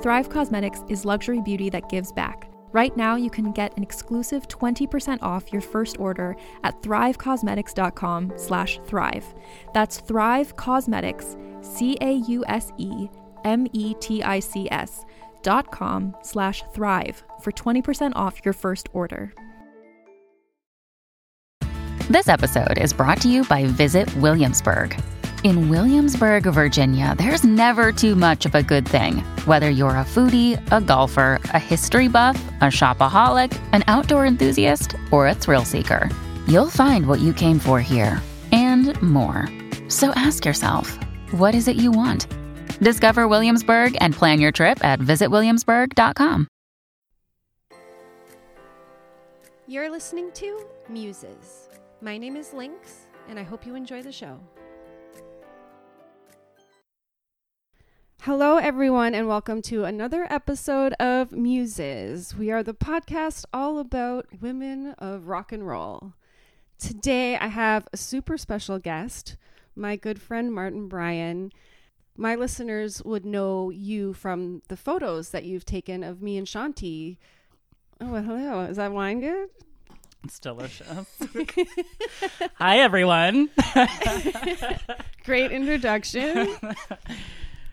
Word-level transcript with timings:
Thrive 0.00 0.28
Causemetics 0.28 0.88
is 0.90 1.04
luxury 1.04 1.40
beauty 1.40 1.70
that 1.70 1.88
gives 1.88 2.12
back. 2.12 2.48
Right 2.70 2.96
now, 2.96 3.16
you 3.16 3.30
can 3.30 3.50
get 3.50 3.76
an 3.76 3.82
exclusive 3.82 4.46
20% 4.46 5.22
off 5.22 5.52
your 5.52 5.62
first 5.62 5.98
order 5.98 6.36
at 6.62 6.80
thrivecausemetics.com 6.82 8.34
slash 8.36 8.78
thrive. 8.86 9.24
That's 9.74 9.98
Thrive 10.00 10.54
Causemetics, 10.56 11.36
C-A-U-S-E-M-E-T-I-C-S 11.64 12.24
dot 15.42 15.70
com 15.70 16.16
slash 16.22 16.62
thrive 16.74 17.22
for 17.40 17.52
20% 17.52 18.12
off 18.14 18.40
your 18.44 18.54
first 18.54 18.88
order. 18.92 19.32
This 22.10 22.28
episode 22.28 22.78
is 22.78 22.92
brought 22.92 23.20
to 23.22 23.28
you 23.28 23.44
by 23.44 23.64
Visit 23.66 24.14
Williamsburg. 24.16 24.96
In 25.44 25.68
Williamsburg, 25.68 26.42
Virginia, 26.42 27.14
there's 27.16 27.44
never 27.44 27.92
too 27.92 28.16
much 28.16 28.44
of 28.44 28.56
a 28.56 28.62
good 28.62 28.86
thing. 28.88 29.18
Whether 29.44 29.70
you're 29.70 29.90
a 29.90 30.04
foodie, 30.04 30.58
a 30.72 30.80
golfer, 30.80 31.38
a 31.54 31.58
history 31.60 32.08
buff, 32.08 32.36
a 32.60 32.64
shopaholic, 32.64 33.56
an 33.72 33.84
outdoor 33.86 34.26
enthusiast, 34.26 34.96
or 35.12 35.28
a 35.28 35.34
thrill 35.34 35.64
seeker, 35.64 36.10
you'll 36.48 36.70
find 36.70 37.06
what 37.06 37.20
you 37.20 37.32
came 37.32 37.60
for 37.60 37.80
here 37.80 38.20
and 38.50 39.00
more. 39.00 39.48
So 39.86 40.10
ask 40.16 40.44
yourself, 40.44 40.98
what 41.30 41.54
is 41.54 41.68
it 41.68 41.76
you 41.76 41.92
want? 41.92 42.26
Discover 42.80 43.28
Williamsburg 43.28 43.96
and 44.00 44.14
plan 44.14 44.40
your 44.40 44.52
trip 44.52 44.84
at 44.84 44.98
visitwilliamsburg.com. 44.98 46.48
You're 49.68 49.90
listening 49.90 50.32
to 50.32 50.66
Muses. 50.88 51.68
My 52.00 52.18
name 52.18 52.36
is 52.36 52.52
Lynx, 52.52 53.06
and 53.28 53.38
I 53.38 53.44
hope 53.44 53.66
you 53.66 53.76
enjoy 53.76 54.02
the 54.02 54.10
show. 54.10 54.40
Hello, 58.22 58.56
everyone, 58.56 59.14
and 59.14 59.28
welcome 59.28 59.62
to 59.62 59.84
another 59.84 60.26
episode 60.28 60.92
of 60.94 61.32
Muses. 61.32 62.34
We 62.34 62.50
are 62.50 62.62
the 62.64 62.74
podcast 62.74 63.44
all 63.52 63.78
about 63.78 64.26
women 64.40 64.88
of 64.98 65.28
rock 65.28 65.52
and 65.52 65.66
roll. 65.66 66.12
Today, 66.78 67.36
I 67.36 67.46
have 67.46 67.86
a 67.92 67.96
super 67.96 68.36
special 68.36 68.78
guest, 68.80 69.36
my 69.76 69.94
good 69.96 70.20
friend 70.20 70.52
Martin 70.52 70.88
Bryan. 70.88 71.52
My 72.16 72.34
listeners 72.34 73.02
would 73.04 73.24
know 73.24 73.70
you 73.70 74.12
from 74.12 74.62
the 74.68 74.76
photos 74.76 75.30
that 75.30 75.44
you've 75.44 75.64
taken 75.64 76.02
of 76.02 76.20
me 76.20 76.36
and 76.36 76.46
Shanti. 76.46 77.18
Oh, 78.00 78.10
well, 78.10 78.22
hello. 78.22 78.60
Is 78.62 78.76
that 78.78 78.92
wine 78.92 79.20
good? 79.20 79.48
It's 80.24 80.40
delicious. 80.40 80.88
Hi, 82.56 82.78
everyone. 82.80 83.48
Great 85.24 85.52
introduction. 85.52 86.56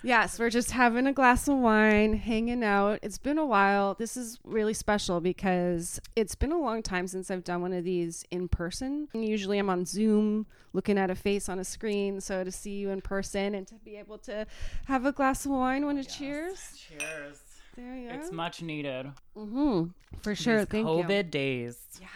yes, 0.06 0.40
we're 0.40 0.50
just 0.50 0.72
having 0.72 1.08
a 1.08 1.14
glass 1.14 1.48
of 1.48 1.58
wine, 1.58 2.14
hanging 2.14 2.64
out. 2.64 3.00
It's 3.02 3.18
been 3.18 3.38
a 3.38 3.46
while. 3.46 3.96
This 3.96 4.16
is 4.16 4.40
really 4.44 4.74
special 4.74 5.20
because 5.20 6.00
it's 6.16 6.36
been 6.36 6.52
a 6.52 6.58
long 6.60 6.82
time 6.84 7.08
since 7.08 7.30
I've 7.30 7.44
done 7.44 7.62
one 7.62 7.74
of 7.74 7.84
these 7.84 8.24
in 8.32 8.48
person. 8.48 9.08
Usually 9.14 9.58
I'm 9.58 9.70
on 9.70 9.86
Zoom 9.86 10.46
looking 10.74 10.98
at 10.98 11.10
a 11.10 11.16
face 11.16 11.50
on 11.50 11.60
a 11.60 11.64
screen. 11.64 12.22
So 12.22 12.44
to 12.44 12.52
see 12.52 12.76
you 12.78 12.90
in 12.92 13.02
person 13.02 13.56
and 13.56 13.66
to 13.68 13.76
be 13.76 13.96
able 13.98 14.18
to 14.20 14.46
have 14.86 15.06
a 15.06 15.12
glass 15.12 15.46
of 15.46 15.52
wine 15.52 15.86
when 15.86 15.98
it 15.98 16.06
Yes. 16.08 16.18
cheers. 16.18 16.88
Cheers. 16.90 17.42
There 17.76 17.96
you 17.96 18.10
go. 18.10 18.16
It's 18.16 18.32
much 18.32 18.62
needed. 18.62 19.08
Mm-hmm. 19.38 19.88
For 20.22 20.34
sure. 20.36 20.60
These 20.60 20.68
Thank 20.68 20.88
COVID 20.88 21.26
you. 21.26 21.32
days. 21.32 21.78
Yeah. 22.00 22.08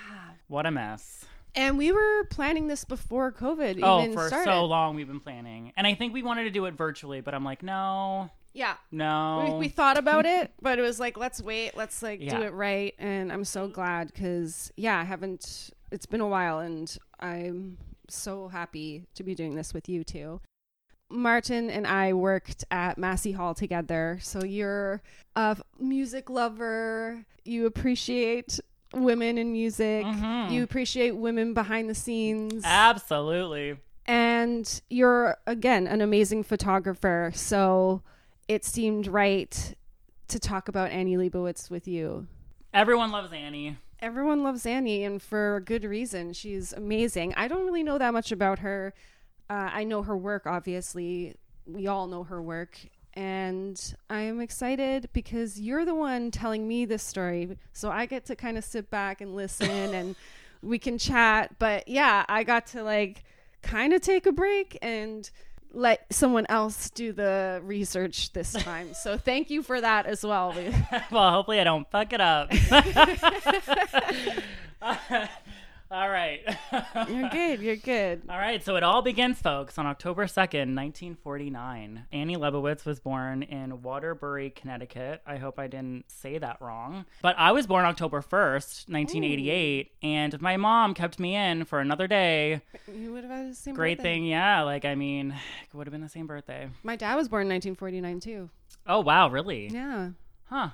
What 0.48 0.66
a 0.66 0.72
mess. 0.72 1.26
And 1.56 1.78
we 1.78 1.92
were 1.92 2.24
planning 2.30 2.68
this 2.68 2.86
before 2.86 3.32
COVID 3.32 3.80
oh, 3.82 4.12
for 4.14 4.28
started. 4.28 4.46
so 4.46 4.66
long 4.66 4.96
we've 4.96 5.08
been 5.08 5.20
planning. 5.20 5.74
And 5.76 5.88
I 5.88 5.96
think 5.96 6.14
we 6.14 6.22
wanted 6.24 6.44
to 6.44 6.52
do 6.52 6.66
it 6.66 6.76
virtually, 6.76 7.22
but 7.22 7.34
I'm 7.34 7.44
like, 7.44 7.64
no, 7.64 8.30
Yeah. 8.54 8.76
no. 8.92 9.54
We, 9.54 9.66
we 9.66 9.70
thought 9.70 9.98
about 9.98 10.26
it, 10.26 10.52
but 10.62 10.80
it 10.80 10.84
was 10.84 11.00
like, 11.00 11.18
let's 11.18 11.42
wait, 11.42 11.76
let's 11.76 12.04
like 12.04 12.22
Yeah. 12.22 12.38
do 12.38 12.44
it 12.44 12.54
right. 12.54 12.94
And 13.00 13.32
I'm 13.32 13.46
so 13.46 13.68
glad 13.68 14.08
because, 14.08 14.72
yeah, 14.78 15.00
I 15.00 15.04
haven't, 15.04 15.72
it's 15.92 16.06
been 16.06 16.22
a 16.22 16.28
while 16.28 16.60
and 16.60 16.96
I'm 17.20 17.78
so 18.10 18.48
happy 18.48 19.06
to 19.16 19.24
be 19.24 19.34
doing 19.36 19.56
this 19.56 19.74
with 19.74 19.90
you 19.90 20.04
too. 20.04 20.42
Martin 21.12 21.72
and 21.72 21.88
I 21.88 22.14
worked 22.14 22.64
at 22.70 23.00
Massey 23.00 23.32
Hall 23.32 23.56
together. 23.56 24.20
So 24.22 24.44
you're 24.44 25.02
a 25.36 25.58
music 25.80 26.30
lover, 26.30 27.26
you 27.44 27.66
appreciate 27.66 28.60
women 28.94 29.38
in 29.38 29.52
music, 29.52 30.06
Mhm. 30.06 30.52
you 30.52 30.64
appreciate 30.64 31.12
women 31.16 31.54
behind 31.54 31.90
the 31.90 31.96
scenes. 31.96 32.64
Absolutely. 32.66 33.78
and 34.06 34.82
you're 34.90 35.38
again 35.46 35.86
an 35.86 36.02
amazing 36.02 36.42
photographer. 36.42 37.32
So 37.36 38.02
it 38.48 38.66
seemed 38.66 39.06
right 39.06 39.76
to 40.30 40.40
talk 40.40 40.68
about 40.68 40.90
annie 40.90 41.16
leibovitz 41.16 41.70
with 41.70 41.88
you. 41.88 42.26
Everyone 42.74 43.12
loves 43.12 43.32
Annie. 43.32 43.78
everyone 44.00 44.42
loves 44.44 44.66
annie 44.66 45.04
and 45.04 45.22
for 45.22 45.58
a 45.58 45.62
good 45.62 45.84
reason. 45.84 46.34
She's 46.34 46.74
amazing. 46.74 47.36
I 47.36 47.48
don't 47.48 47.66
really 47.66 47.84
know 47.84 48.00
that 48.00 48.12
much 48.12 48.32
about 48.32 48.60
her. 48.60 48.96
Uh, 49.48 49.70
i 49.74 49.84
know 49.84 50.02
her 50.02 50.18
work 50.18 50.48
obviously. 50.48 51.36
We 51.68 51.86
all 51.86 52.08
know 52.08 52.24
her 52.24 52.42
work 52.42 52.80
and 53.14 53.96
i'm 54.10 54.40
excited 54.40 55.10
because 55.14 55.60
you're 55.60 55.86
the 55.86 55.96
one 55.96 56.32
telling 56.32 56.68
me 56.68 56.86
this 56.86 57.04
story. 57.04 57.58
So 57.74 57.90
i 57.90 58.06
get 58.06 58.26
to 58.26 58.36
kind 58.36 58.58
of 58.58 58.64
sit 58.64 58.90
back 58.90 59.22
and 59.22 59.36
listen 59.36 59.70
and 59.94 60.16
we 60.62 60.78
can 60.80 60.98
chat. 60.98 61.58
But 61.60 61.88
yeah 61.88 62.26
i 62.28 62.44
got 62.44 62.68
to 62.68 62.84
like 62.84 63.24
kind 63.62 63.94
of 63.94 64.02
take 64.02 64.26
a 64.26 64.32
break 64.32 64.78
and 64.82 65.30
let 65.72 66.12
someone 66.12 66.46
else 66.50 66.90
do 66.90 67.14
the 67.14 67.62
research 67.64 68.34
this 68.34 68.54
time. 68.64 68.94
So 68.94 69.18
thank 69.18 69.50
you 69.50 69.62
for 69.62 69.80
that 69.80 70.06
as 70.06 70.24
well 70.24 70.54
well, 71.12 71.32
hopefully 71.32 71.60
I 71.60 71.64
don't 71.64 71.90
fuck 71.92 72.14
it 72.14 72.22
up. 72.22 72.52
All 75.92 76.08
right. 76.10 76.42
you're 77.10 77.30
good 77.30 77.62
you're 77.62 77.76
good 77.76 78.22
All 78.30 78.38
right, 78.38 78.64
so 78.64 78.76
it 78.76 78.84
all 78.84 79.02
begins, 79.02 79.42
folks, 79.42 79.80
on 79.80 79.88
October 79.88 80.26
2nd, 80.26 80.76
1949. 80.76 82.06
Annie 82.12 82.38
Leibovitz 82.38 82.86
was 82.86 83.00
born 83.00 83.42
in 83.42 83.82
Waterbury, 83.82 84.52
Connecticut. 84.52 85.24
I 85.26 85.38
hope 85.38 85.58
I 85.58 85.66
didn't 85.66 86.06
say 86.12 86.38
that 86.38 86.62
wrong. 86.62 87.06
But 87.24 87.36
I 87.40 87.54
was 87.54 87.66
born 87.66 87.86
October 87.86 88.22
1st, 88.22 88.88
1988, 88.90 89.92
and 90.04 90.40
my 90.40 90.58
mom 90.58 90.94
kept 90.94 91.18
me 91.20 91.36
in 91.36 91.66
for 91.66 91.80
another 91.80 92.06
day. 92.08 92.62
you 92.94 93.12
would 93.12 93.24
have 93.24 93.32
had 93.34 93.52
the 93.52 93.56
same 93.56 93.74
Great 93.74 93.98
birthday. 93.98 94.16
thing, 94.16 94.26
yeah. 94.26 94.62
Like, 94.62 94.86
I 94.86 94.94
mean, 94.94 95.32
it 95.32 95.76
would 95.76 95.88
have 95.88 95.92
been 95.92 96.02
the 96.02 96.10
same 96.10 96.28
birthday. 96.28 96.70
My 96.84 96.98
dad 96.98 97.16
was 97.16 97.28
born 97.28 97.44
in 97.44 97.50
1949 97.50 98.20
too. 98.20 98.50
Oh, 98.86 99.00
wow, 99.00 99.30
really? 99.30 99.70
Yeah. 99.70 100.10
Huh. 100.46 100.70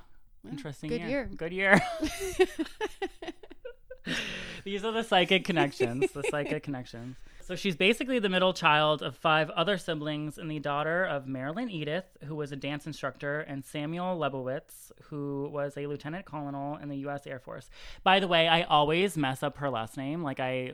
Interesting. 0.50 0.90
good 0.90 1.02
year. 1.02 1.30
Good 1.38 1.54
year. 1.54 1.82
These 4.64 4.84
are 4.84 4.92
the 4.92 5.04
psychic 5.04 5.46
connections. 5.46 6.12
The 6.12 6.24
psychic 6.30 6.64
connections. 6.64 7.18
So 7.44 7.56
she's 7.56 7.76
basically 7.76 8.18
the 8.18 8.30
middle 8.30 8.54
child 8.54 9.04
of 9.04 9.16
five 9.16 9.52
other 9.52 9.78
siblings 9.78 10.40
and 10.40 10.50
the 10.50 10.58
daughter 10.58 11.06
of 11.06 11.28
Marilyn 11.28 11.70
Edith, 11.70 12.06
who 12.24 12.36
was 12.36 12.52
a 12.52 12.56
dance 12.56 12.88
instructor, 12.88 13.42
and 13.42 13.64
Samuel 13.64 14.18
Lebowitz, 14.18 14.92
who 15.10 15.48
was 15.54 15.78
a 15.78 15.86
lieutenant 15.86 16.26
colonel 16.26 16.78
in 16.78 16.90
the 16.90 16.98
U.S. 16.98 17.28
Air 17.28 17.38
Force. 17.38 17.70
By 18.04 18.20
the 18.20 18.28
way, 18.28 18.48
I 18.48 18.64
always 18.64 19.16
mess 19.16 19.44
up 19.44 19.58
her 19.58 19.70
last 19.70 19.96
name. 19.96 20.24
Like 20.24 20.40
I, 20.40 20.72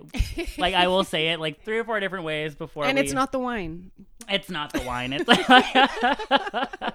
like 0.57 0.73
I 0.73 0.87
will 0.87 1.03
say 1.03 1.33
it 1.33 1.41
like 1.41 1.65
three 1.65 1.77
or 1.77 1.83
four 1.83 1.99
different 1.99 2.23
ways 2.23 2.55
before. 2.55 2.85
and 2.85 2.97
we- 2.97 3.03
it's 3.03 3.11
not 3.11 3.33
the 3.33 3.39
wine. 3.39 3.91
It's 4.29 4.49
not 4.49 4.71
the 4.71 4.79
wine. 4.81 5.11
It's 5.11 5.27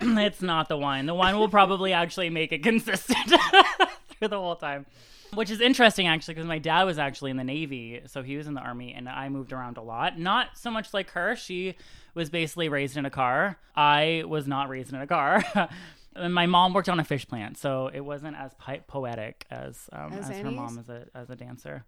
it's 0.00 0.40
not 0.42 0.68
the 0.68 0.76
wine. 0.78 1.06
The 1.06 1.14
wine 1.14 1.36
will 1.38 1.48
probably 1.50 1.92
actually 1.92 2.30
make 2.30 2.52
it 2.52 2.62
consistent 2.62 3.18
through 4.08 4.28
the 4.28 4.38
whole 4.38 4.56
time. 4.56 4.86
Which 5.34 5.50
is 5.50 5.60
interesting 5.60 6.06
actually 6.06 6.34
because 6.34 6.46
my 6.46 6.58
dad 6.58 6.84
was 6.84 6.98
actually 6.98 7.30
in 7.30 7.36
the 7.36 7.44
Navy, 7.44 8.02
so 8.06 8.22
he 8.22 8.36
was 8.36 8.46
in 8.46 8.54
the 8.54 8.60
army 8.60 8.92
and 8.94 9.08
I 9.08 9.28
moved 9.28 9.52
around 9.52 9.76
a 9.76 9.82
lot. 9.82 10.18
Not 10.18 10.56
so 10.56 10.70
much 10.70 10.92
like 10.94 11.10
her. 11.10 11.36
She 11.36 11.74
was 12.14 12.30
basically 12.30 12.68
raised 12.68 12.96
in 12.96 13.04
a 13.06 13.10
car. 13.10 13.58
I 13.74 14.24
was 14.26 14.46
not 14.46 14.68
raised 14.68 14.92
in 14.92 15.00
a 15.00 15.06
car. 15.06 15.44
And 16.16 16.32
my 16.32 16.46
mom 16.46 16.74
worked 16.74 16.88
on 16.88 17.00
a 17.00 17.04
fish 17.04 17.26
plant, 17.26 17.58
so 17.58 17.90
it 17.92 17.98
wasn't 17.98 18.36
as 18.36 18.52
poetic 18.86 19.46
as 19.50 19.88
um, 19.92 20.12
As 20.12 20.30
as, 20.30 20.38
her 20.38 20.50
mom 20.52 20.78
as 20.78 20.88
a 20.88 21.06
as 21.12 21.28
a 21.28 21.34
dancer. 21.34 21.84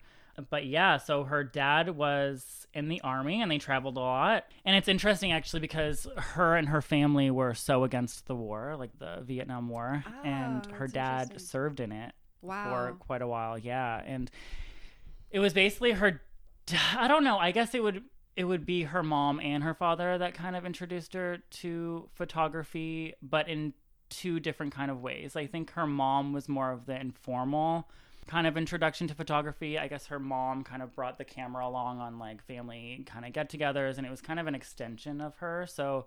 But 0.50 0.66
yeah, 0.66 0.96
so 0.98 1.22
her 1.24 1.44
dad 1.44 1.90
was 1.96 2.66
in 2.74 2.88
the 2.88 3.00
army 3.02 3.40
and 3.40 3.50
they 3.50 3.58
traveled 3.58 3.96
a 3.96 4.00
lot. 4.00 4.44
And 4.64 4.76
it's 4.76 4.88
interesting 4.88 5.30
actually 5.32 5.60
because 5.60 6.06
her 6.16 6.56
and 6.56 6.68
her 6.68 6.82
family 6.82 7.30
were 7.30 7.54
so 7.54 7.84
against 7.84 8.26
the 8.26 8.34
war, 8.34 8.74
like 8.76 8.98
the 8.98 9.22
Vietnam 9.22 9.68
War, 9.68 10.04
and 10.24 10.66
Ah, 10.70 10.74
her 10.74 10.88
dad 10.88 11.40
served 11.40 11.80
in 11.80 11.92
it 11.92 12.12
Wow. 12.42 12.70
for 12.70 12.96
quite 12.98 13.22
a 13.22 13.26
while. 13.26 13.58
Yeah, 13.58 14.02
and 14.04 14.30
it 15.30 15.40
was 15.40 15.52
basically 15.52 15.92
her. 15.92 16.22
I 16.96 17.08
don't 17.08 17.24
know. 17.24 17.38
I 17.38 17.52
guess 17.52 17.74
it 17.74 17.82
would 17.82 18.04
it 18.36 18.44
would 18.44 18.66
be 18.66 18.82
her 18.82 19.02
mom 19.02 19.40
and 19.40 19.64
her 19.64 19.74
father 19.74 20.18
that 20.18 20.34
kind 20.34 20.54
of 20.56 20.66
introduced 20.66 21.14
her 21.14 21.38
to 21.50 22.08
photography, 22.14 23.14
but 23.22 23.48
in 23.48 23.72
two 24.08 24.38
different 24.38 24.74
kind 24.74 24.90
of 24.90 25.02
ways. 25.02 25.36
I 25.36 25.46
think 25.46 25.72
her 25.72 25.86
mom 25.86 26.32
was 26.32 26.48
more 26.48 26.70
of 26.70 26.86
the 26.86 27.00
informal 27.00 27.88
kind 28.26 28.46
of 28.46 28.56
introduction 28.56 29.08
to 29.08 29.14
photography. 29.14 29.78
I 29.78 29.88
guess 29.88 30.06
her 30.06 30.18
mom 30.18 30.64
kind 30.64 30.82
of 30.82 30.94
brought 30.94 31.18
the 31.18 31.24
camera 31.24 31.66
along 31.66 32.00
on 32.00 32.18
like 32.18 32.44
family 32.44 33.04
kind 33.06 33.24
of 33.24 33.32
get-togethers, 33.32 33.98
and 33.98 34.06
it 34.06 34.10
was 34.10 34.20
kind 34.20 34.38
of 34.38 34.46
an 34.46 34.54
extension 34.54 35.20
of 35.20 35.36
her. 35.36 35.66
So 35.68 36.06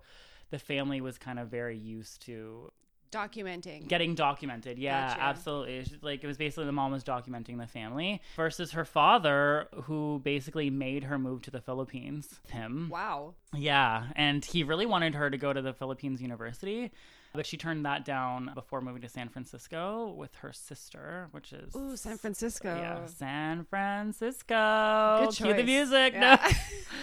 the 0.50 0.60
family 0.60 1.02
was 1.02 1.18
kind 1.18 1.40
of 1.40 1.48
very 1.50 1.78
used 1.78 2.22
to 2.24 2.72
Documenting. 3.12 3.88
getting 3.88 4.14
documented 4.16 4.78
yeah 4.78 5.10
Gotcha. 5.10 5.22
absolutely 5.22 5.78
It's 5.78 5.90
just 5.90 6.04
like 6.04 6.24
it 6.24 6.28
was 6.28 6.38
basically 6.38 6.66
the 6.66 6.72
mom 6.72 6.92
was 6.92 7.04
documenting 7.04 7.58
the 7.58 7.66
family 7.68 8.22
versus 8.36 8.72
her 8.74 8.86
father 8.86 9.68
who 9.84 10.22
basically 10.24 10.70
made 10.70 11.06
her 11.06 11.18
move 11.18 11.42
to 11.44 11.52
the 11.52 11.60
philippines 11.62 12.40
him 12.50 12.88
wow. 12.92 13.34
yeah 13.56 14.06
and 14.16 14.46
he 14.46 14.64
really 14.64 14.86
wanted 14.86 15.16
her 15.16 15.30
to 15.30 15.38
go 15.38 15.52
to 15.54 15.62
the 15.62 15.74
philippines 15.74 16.22
university 16.22 16.92
but 17.34 17.46
she 17.46 17.58
turned 17.58 17.86
that 17.86 18.06
down 18.06 18.52
before 18.56 18.80
moving 18.82 19.02
to 19.02 19.10
san 19.10 19.28
francisco 19.30 20.14
with 20.16 20.36
her 20.36 20.54
sister 20.54 21.28
which 21.32 21.52
is 21.54 21.76
Ooh, 21.76 21.96
San 21.98 22.18
Francisco. 22.18 22.76
yeah 22.76 23.06
san 23.08 23.64
francisco 23.66 25.26
Good 25.26 25.36
cue 25.36 25.54
the 25.56 25.64
music 25.64 26.14
Yeah. 26.14 26.54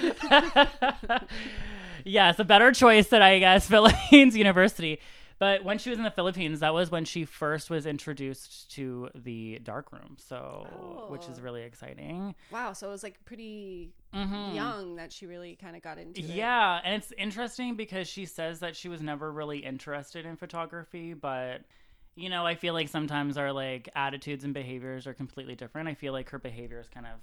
no 1.09 1.19
yes, 2.05 2.39
a 2.39 2.45
better 2.45 2.73
choice 2.73 3.09
than 3.09 3.23
I 3.23 3.39
guess 3.39 3.67
Philippines 3.69 4.37
University. 4.37 5.01
But 5.39 5.65
when 5.65 5.79
she 5.79 5.91
was 5.91 5.99
in 5.99 6.05
the 6.05 6.11
Philippines, 6.11 6.61
that 6.61 6.73
was 6.73 6.91
when 6.91 7.05
she 7.05 7.25
first 7.27 7.69
was 7.69 7.85
introduced 7.85 8.71
to 8.73 9.11
the 9.15 9.59
dark 9.63 9.93
room. 9.93 10.17
So, 10.19 11.07
which 11.11 11.29
is 11.29 11.39
Oh. 11.39 11.43
really 11.43 11.63
exciting. 11.63 12.35
Wow. 12.51 12.73
So 12.73 12.89
it 12.89 12.93
was 12.93 13.03
like 13.03 13.23
pretty 13.27 13.93
Mhm. 14.15 14.55
young 14.55 14.97
that 14.97 15.13
she 15.13 15.27
really 15.27 15.57
kind 15.57 15.77
of 15.77 15.83
got 15.83 15.99
into 15.99 16.23
it. 16.23 16.31
Yeah, 16.31 16.81
and 16.83 16.95
it's 17.03 17.13
interesting 17.19 17.75
because 17.75 18.09
she 18.09 18.25
says 18.25 18.61
that 18.61 18.77
she 18.77 18.89
was 18.89 19.03
never 19.03 19.31
really 19.31 19.59
interested 19.59 20.25
in 20.25 20.37
photography, 20.37 21.13
but 21.13 21.63
you 22.15 22.31
know, 22.31 22.47
I 22.47 22.55
feel 22.55 22.73
like 22.73 22.89
sometimes 22.89 23.37
our 23.37 23.53
like 23.53 23.91
attitudes 23.95 24.43
and 24.45 24.55
behaviors 24.55 25.07
are 25.07 25.13
completely 25.13 25.55
different. 25.55 25.87
I 25.89 25.95
feel 25.95 26.15
like 26.15 26.31
her 26.31 26.39
behaviors 26.39 26.89
kind 26.89 27.05
of 27.05 27.21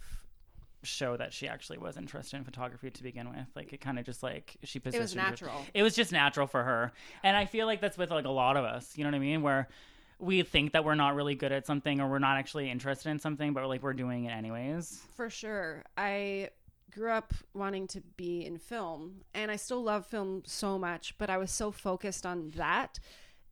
show 0.84 1.18
that 1.18 1.34
she 1.34 1.48
actually 1.48 1.78
was 1.78 1.98
interested 1.98 2.38
in 2.38 2.44
photography 2.44 2.92
to 2.92 3.04
begin 3.04 3.30
with. 3.30 3.48
Like 3.56 3.74
it 3.74 3.82
kind 3.82 3.98
of 3.98 4.06
just 4.06 4.22
like 4.24 4.58
she 4.64 4.80
positioned. 4.80 5.00
It 5.00 5.04
was 5.04 5.14
her- 5.14 5.22
natural. 5.30 5.66
it 5.74 5.84
was 5.84 5.96
just 5.96 6.12
natural 6.12 6.48
for 6.48 6.64
her. 6.64 6.92
And 7.24 7.36
I 7.36 7.46
feel 7.46 7.66
like 7.66 7.82
that's 7.82 7.98
with 7.98 8.12
like 8.12 8.26
a 8.26 8.30
lot 8.30 8.58
of 8.58 8.66
us, 8.66 8.98
you 8.98 9.04
know 9.04 9.10
what 9.10 9.16
I 9.16 9.20
mean? 9.20 9.42
Where 9.42 9.68
we 10.20 10.42
think 10.44 10.74
that 10.74 10.86
we're 10.86 10.96
not 10.96 11.16
really 11.16 11.36
good 11.36 11.52
at 11.52 11.66
something 11.66 12.00
or 12.00 12.10
we're 12.10 12.20
not 12.20 12.38
actually 12.38 12.70
interested 12.70 13.10
in 13.10 13.20
something, 13.20 13.54
but 13.54 13.68
like 13.68 13.84
we're 13.84 13.94
doing 13.94 14.26
it 14.26 14.32
anyways. 14.32 15.02
For 15.16 15.30
sure. 15.30 15.84
I 15.98 16.50
grew 16.92 17.10
up 17.12 17.34
wanting 17.54 17.88
to 17.88 18.02
be 18.18 18.46
in 18.46 18.58
film 18.58 19.22
and 19.34 19.50
I 19.50 19.56
still 19.56 19.84
love 19.84 20.06
film 20.06 20.44
so 20.46 20.78
much, 20.78 21.18
but 21.18 21.30
I 21.30 21.38
was 21.38 21.52
so 21.52 21.72
focused 21.72 22.26
on 22.26 22.52
that. 22.56 23.00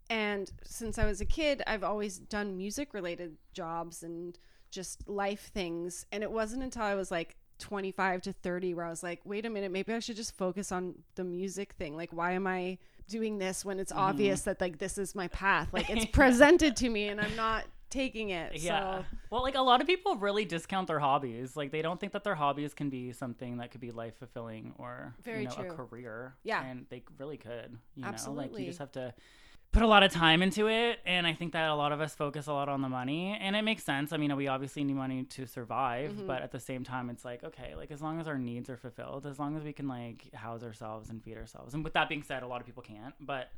And 0.09 0.51
since 0.63 0.97
I 0.97 1.05
was 1.05 1.21
a 1.21 1.25
kid, 1.25 1.63
I've 1.65 1.83
always 1.83 2.17
done 2.17 2.57
music 2.57 2.93
related 2.93 3.37
jobs 3.53 4.03
and 4.03 4.37
just 4.71 5.07
life 5.07 5.51
things. 5.53 6.05
And 6.11 6.23
it 6.23 6.31
wasn't 6.31 6.63
until 6.63 6.83
I 6.83 6.95
was 6.95 7.11
like 7.11 7.35
25 7.59 8.23
to 8.23 8.33
30 8.33 8.73
where 8.73 8.85
I 8.85 8.89
was 8.89 9.03
like, 9.03 9.21
wait 9.23 9.45
a 9.45 9.49
minute, 9.49 9.71
maybe 9.71 9.93
I 9.93 9.99
should 9.99 10.15
just 10.15 10.35
focus 10.35 10.71
on 10.71 10.95
the 11.15 11.23
music 11.23 11.73
thing. 11.73 11.95
Like, 11.95 12.11
why 12.11 12.31
am 12.31 12.47
I 12.47 12.77
doing 13.07 13.37
this 13.37 13.63
when 13.63 13.79
it's 13.79 13.91
mm-hmm. 13.91 14.01
obvious 14.01 14.41
that 14.41 14.59
like 14.59 14.79
this 14.79 14.97
is 14.97 15.15
my 15.15 15.27
path? 15.29 15.69
Like, 15.71 15.89
it's 15.89 16.05
presented 16.11 16.75
to 16.77 16.89
me 16.89 17.07
and 17.07 17.21
I'm 17.21 17.35
not 17.35 17.65
taking 17.91 18.29
it. 18.29 18.57
Yeah. 18.57 18.99
So, 18.99 19.05
Well, 19.29 19.43
like 19.43 19.55
a 19.55 19.61
lot 19.61 19.81
of 19.81 19.87
people 19.87 20.15
really 20.15 20.45
discount 20.45 20.87
their 20.87 20.99
hobbies. 20.99 21.55
Like 21.55 21.71
they 21.71 21.83
don't 21.83 21.99
think 21.99 22.13
that 22.13 22.23
their 22.23 22.35
hobbies 22.35 22.73
can 22.73 22.89
be 22.89 23.11
something 23.11 23.57
that 23.57 23.71
could 23.71 23.81
be 23.81 23.91
life 23.91 24.17
fulfilling 24.17 24.73
or 24.77 25.13
Very 25.21 25.43
you 25.43 25.49
know, 25.49 25.55
true. 25.55 25.71
a 25.71 25.73
career. 25.73 26.35
Yeah. 26.43 26.63
And 26.65 26.87
they 26.89 27.03
really 27.19 27.37
could. 27.37 27.77
You 27.95 28.03
know, 28.03 28.31
like 28.31 28.57
you 28.57 28.65
just 28.65 28.79
have 28.79 28.93
to 28.93 29.13
put 29.71 29.83
a 29.83 29.87
lot 29.87 30.03
of 30.03 30.11
time 30.11 30.41
into 30.41 30.67
it 30.67 30.99
and 31.05 31.25
I 31.25 31.33
think 31.33 31.53
that 31.53 31.69
a 31.69 31.75
lot 31.75 31.91
of 31.93 32.01
us 32.01 32.13
focus 32.13 32.47
a 32.47 32.53
lot 32.53 32.67
on 32.67 32.81
the 32.81 32.89
money 32.89 33.37
and 33.39 33.55
it 33.55 33.61
makes 33.61 33.83
sense. 33.83 34.11
I 34.11 34.17
mean, 34.17 34.35
we 34.35 34.47
obviously 34.47 34.83
need 34.83 34.95
money 34.95 35.23
to 35.23 35.47
survive, 35.47 36.11
Mm-hmm. 36.11 36.27
but 36.27 36.41
at 36.41 36.51
the 36.51 36.59
same 36.59 36.83
time 36.83 37.09
it's 37.09 37.23
like, 37.23 37.43
okay, 37.43 37.73
like 37.75 37.89
as 37.91 38.01
long 38.01 38.19
as 38.19 38.27
our 38.27 38.37
needs 38.37 38.69
are 38.69 38.75
fulfilled, 38.77 39.25
as 39.25 39.39
long 39.39 39.55
as 39.55 39.63
we 39.63 39.71
can 39.71 39.87
like 39.87 40.33
house 40.33 40.61
ourselves 40.63 41.09
and 41.09 41.23
feed 41.23 41.37
ourselves. 41.37 41.73
And 41.73 41.83
with 41.83 41.93
that 41.93 42.09
being 42.09 42.23
said, 42.23 42.43
a 42.43 42.47
lot 42.47 42.59
of 42.59 42.65
people 42.65 42.83
can't, 42.83 43.13
but 43.21 43.49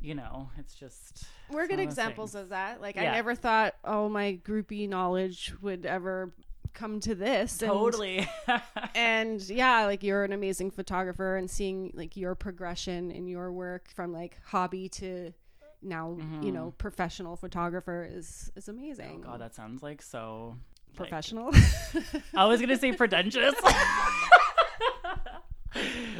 you 0.00 0.14
know, 0.14 0.48
it's 0.56 0.74
just 0.74 1.24
we're 1.50 1.62
it's 1.64 1.70
good 1.70 1.80
examples 1.80 2.32
things. 2.32 2.44
of 2.44 2.48
that. 2.50 2.80
Like 2.80 2.96
Yeah. 2.96 3.10
I 3.10 3.14
never 3.16 3.34
thought, 3.34 3.74
oh, 3.84 4.08
my 4.08 4.38
groupie 4.42 4.88
knowledge 4.88 5.52
would 5.60 5.84
ever 5.84 6.32
come 6.72 7.00
to 7.00 7.14
this. 7.14 7.60
And- 7.60 7.70
Totally. 7.70 8.26
And, 8.94 9.40
yeah, 9.48 9.84
like 9.84 10.02
you're 10.02 10.24
an 10.24 10.32
amazing 10.32 10.70
photographer, 10.70 11.36
and 11.36 11.50
seeing 11.50 11.92
like 11.94 12.16
your 12.16 12.34
progression 12.34 13.10
in 13.10 13.28
your 13.28 13.52
work 13.52 13.88
from 13.94 14.12
like 14.12 14.38
hobby 14.46 14.88
to 14.90 15.32
now, 15.82 16.16
you 16.42 16.52
know, 16.52 16.74
professional 16.78 17.36
photographer 17.36 18.06
is 18.10 18.50
is 18.56 18.68
amazing. 18.68 19.20
Mm-hmm. 19.20 19.28
Oh 19.28 19.32
god, 19.32 19.40
that 19.40 19.54
sounds 19.54 19.82
like 19.82 20.02
so 20.02 20.56
like- 20.88 20.96
professional. 20.96 21.50
I 22.36 22.44
was 22.46 22.60
gonna 22.60 22.76
say 22.78 22.92
pretentious. 22.92 23.54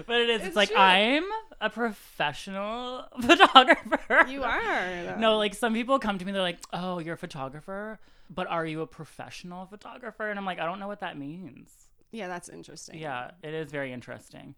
but 0.07 0.21
it 0.21 0.31
is. 0.31 0.37
It's, 0.41 0.47
It's 0.49 0.57
like 0.57 0.69
true. 0.71 0.79
I'm 0.79 1.25
a 1.61 1.69
professional 1.71 3.05
photographer. 3.21 4.27
you 4.29 4.43
are. 4.45 5.17
No, 5.19 5.37
like 5.39 5.55
some 5.55 5.75
people 5.75 5.99
come 5.99 6.19
to 6.19 6.25
me, 6.25 6.33
they're 6.33 6.41
like, 6.43 6.59
"Oh, 6.73 6.99
you're 6.99 7.15
a 7.15 7.19
photographer, 7.19 7.99
but 8.29 8.47
are 8.47 8.65
you 8.65 8.81
a 8.81 8.87
professional 8.87 9.67
photographer?" 9.67 10.29
And 10.31 10.39
I'm 10.39 10.45
like, 10.47 10.59
"I 10.61 10.65
don't 10.67 10.79
know 10.79 10.89
what 10.89 11.01
that 11.01 11.19
means." 11.19 11.71
Yeah, 12.13 12.29
that's 12.29 12.49
interesting. 12.49 12.99
Yeah, 12.99 13.33
it 13.43 13.55
is 13.55 13.71
very 13.71 13.93
interesting. 13.93 14.55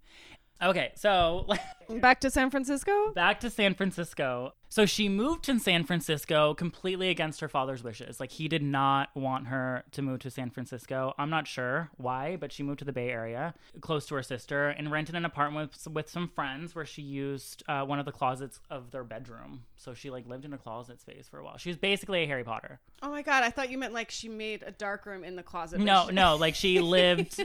Okay, 0.62 0.92
so 0.94 1.46
Back 1.88 2.20
to 2.20 2.30
San 2.30 2.50
Francisco. 2.50 3.12
back 3.14 3.40
to 3.40 3.50
San 3.50 3.74
Francisco. 3.74 4.52
So 4.72 4.86
she 4.86 5.10
moved 5.10 5.44
to 5.44 5.58
San 5.58 5.84
Francisco 5.84 6.54
completely 6.54 7.10
against 7.10 7.40
her 7.42 7.48
father's 7.48 7.84
wishes. 7.84 8.18
Like 8.18 8.30
he 8.30 8.48
did 8.48 8.62
not 8.62 9.14
want 9.14 9.48
her 9.48 9.84
to 9.92 10.00
move 10.00 10.20
to 10.20 10.30
San 10.30 10.48
Francisco. 10.48 11.12
I'm 11.18 11.28
not 11.28 11.46
sure 11.46 11.90
why, 11.98 12.36
but 12.36 12.52
she 12.52 12.62
moved 12.62 12.78
to 12.78 12.86
the 12.86 12.92
Bay 12.92 13.10
Area, 13.10 13.52
close 13.82 14.06
to 14.06 14.14
her 14.14 14.22
sister, 14.22 14.70
and 14.70 14.90
rented 14.90 15.14
an 15.14 15.26
apartment 15.26 15.72
with, 15.72 15.92
with 15.92 16.08
some 16.08 16.26
friends 16.26 16.74
where 16.74 16.86
she 16.86 17.02
used 17.02 17.62
uh, 17.68 17.82
one 17.82 17.98
of 17.98 18.06
the 18.06 18.12
closets 18.12 18.60
of 18.70 18.92
their 18.92 19.04
bedroom. 19.04 19.64
So 19.76 19.92
she 19.92 20.08
like 20.08 20.26
lived 20.26 20.46
in 20.46 20.54
a 20.54 20.58
closet 20.58 21.02
space 21.02 21.28
for 21.28 21.38
a 21.38 21.44
while. 21.44 21.58
She 21.58 21.68
was 21.68 21.76
basically 21.76 22.22
a 22.22 22.26
Harry 22.26 22.44
Potter. 22.44 22.80
Oh 23.02 23.10
my 23.10 23.20
god, 23.20 23.42
I 23.44 23.50
thought 23.50 23.68
you 23.68 23.76
meant 23.76 23.92
like 23.92 24.10
she 24.10 24.30
made 24.30 24.62
a 24.62 24.70
dark 24.70 25.04
room 25.04 25.22
in 25.22 25.36
the 25.36 25.42
closet. 25.42 25.80
No, 25.80 26.06
she- 26.08 26.14
no, 26.14 26.36
like 26.36 26.54
she 26.54 26.80
lived. 26.96 27.44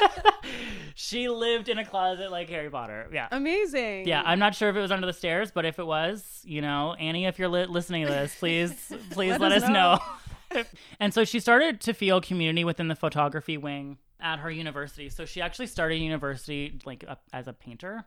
she 0.94 1.28
lived 1.28 1.68
in 1.68 1.78
a 1.78 1.84
closet 1.84 2.30
like 2.30 2.48
Harry 2.50 2.70
Potter. 2.70 3.08
Yeah. 3.12 3.26
Amazing. 3.32 4.06
Yeah, 4.06 4.22
I'm 4.24 4.38
not 4.38 4.54
sure 4.54 4.68
if 4.68 4.76
it 4.76 4.80
was 4.80 4.92
under 4.92 5.06
the 5.06 5.12
stairs, 5.12 5.50
but 5.50 5.64
if 5.64 5.78
it 5.78 5.86
was, 5.86 6.35
you 6.44 6.60
know, 6.60 6.94
Annie, 6.94 7.26
if 7.26 7.38
you're 7.38 7.48
li- 7.48 7.66
listening 7.66 8.06
to 8.06 8.12
this, 8.12 8.34
please, 8.38 8.72
please 9.10 9.32
let, 9.32 9.40
Let 9.40 9.52
us 9.52 9.62
us 9.64 9.68
know. 9.70 10.64
and 11.00 11.12
so 11.12 11.24
she 11.24 11.40
started 11.40 11.80
to 11.82 11.92
feel 11.94 12.20
community 12.20 12.64
within 12.64 12.88
the 12.88 12.94
photography 12.96 13.56
wing 13.56 13.98
at 14.20 14.38
her 14.38 14.50
university. 14.50 15.08
So 15.08 15.24
she 15.24 15.40
actually 15.40 15.66
started 15.66 15.96
university 15.96 16.78
like 16.84 17.04
uh, 17.06 17.16
as 17.32 17.48
a 17.48 17.52
painter, 17.52 18.04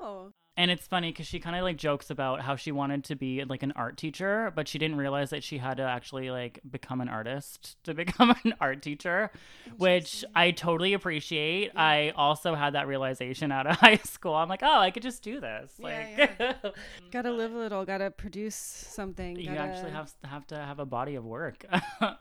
Oh. 0.00 0.30
And 0.58 0.72
it's 0.72 0.88
funny 0.88 1.12
because 1.12 1.26
she 1.26 1.38
kind 1.38 1.54
of 1.54 1.62
like 1.62 1.76
jokes 1.76 2.10
about 2.10 2.40
how 2.40 2.56
she 2.56 2.72
wanted 2.72 3.04
to 3.04 3.14
be 3.14 3.44
like 3.44 3.62
an 3.62 3.72
art 3.76 3.96
teacher, 3.96 4.52
but 4.56 4.66
she 4.66 4.76
didn't 4.76 4.96
realize 4.96 5.30
that 5.30 5.44
she 5.44 5.58
had 5.58 5.76
to 5.76 5.84
actually 5.84 6.32
like 6.32 6.58
become 6.68 7.00
an 7.00 7.08
artist 7.08 7.76
to 7.84 7.94
become 7.94 8.34
an 8.44 8.54
art 8.60 8.82
teacher, 8.82 9.30
which 9.76 10.24
I 10.34 10.50
totally 10.50 10.94
appreciate. 10.94 11.70
I 11.76 12.10
also 12.16 12.56
had 12.56 12.72
that 12.74 12.88
realization 12.88 13.52
out 13.52 13.68
of 13.68 13.76
high 13.86 13.98
school. 13.98 14.34
I'm 14.34 14.48
like, 14.48 14.64
oh, 14.64 14.78
I 14.80 14.90
could 14.90 15.04
just 15.04 15.22
do 15.22 15.38
this. 15.38 15.74
Like, 15.78 16.36
Yeah, 16.40 16.54
gotta 17.12 17.30
live 17.30 17.54
a 17.54 17.58
little, 17.58 17.84
gotta 17.84 18.10
produce 18.10 18.56
something. 18.56 19.36
you 19.36 19.46
gotta- 19.46 19.60
actually 19.60 19.92
have 19.92 20.12
have 20.24 20.44
to 20.48 20.56
have 20.56 20.80
a 20.80 20.86
body 20.86 21.14
of 21.14 21.24
work. 21.24 21.64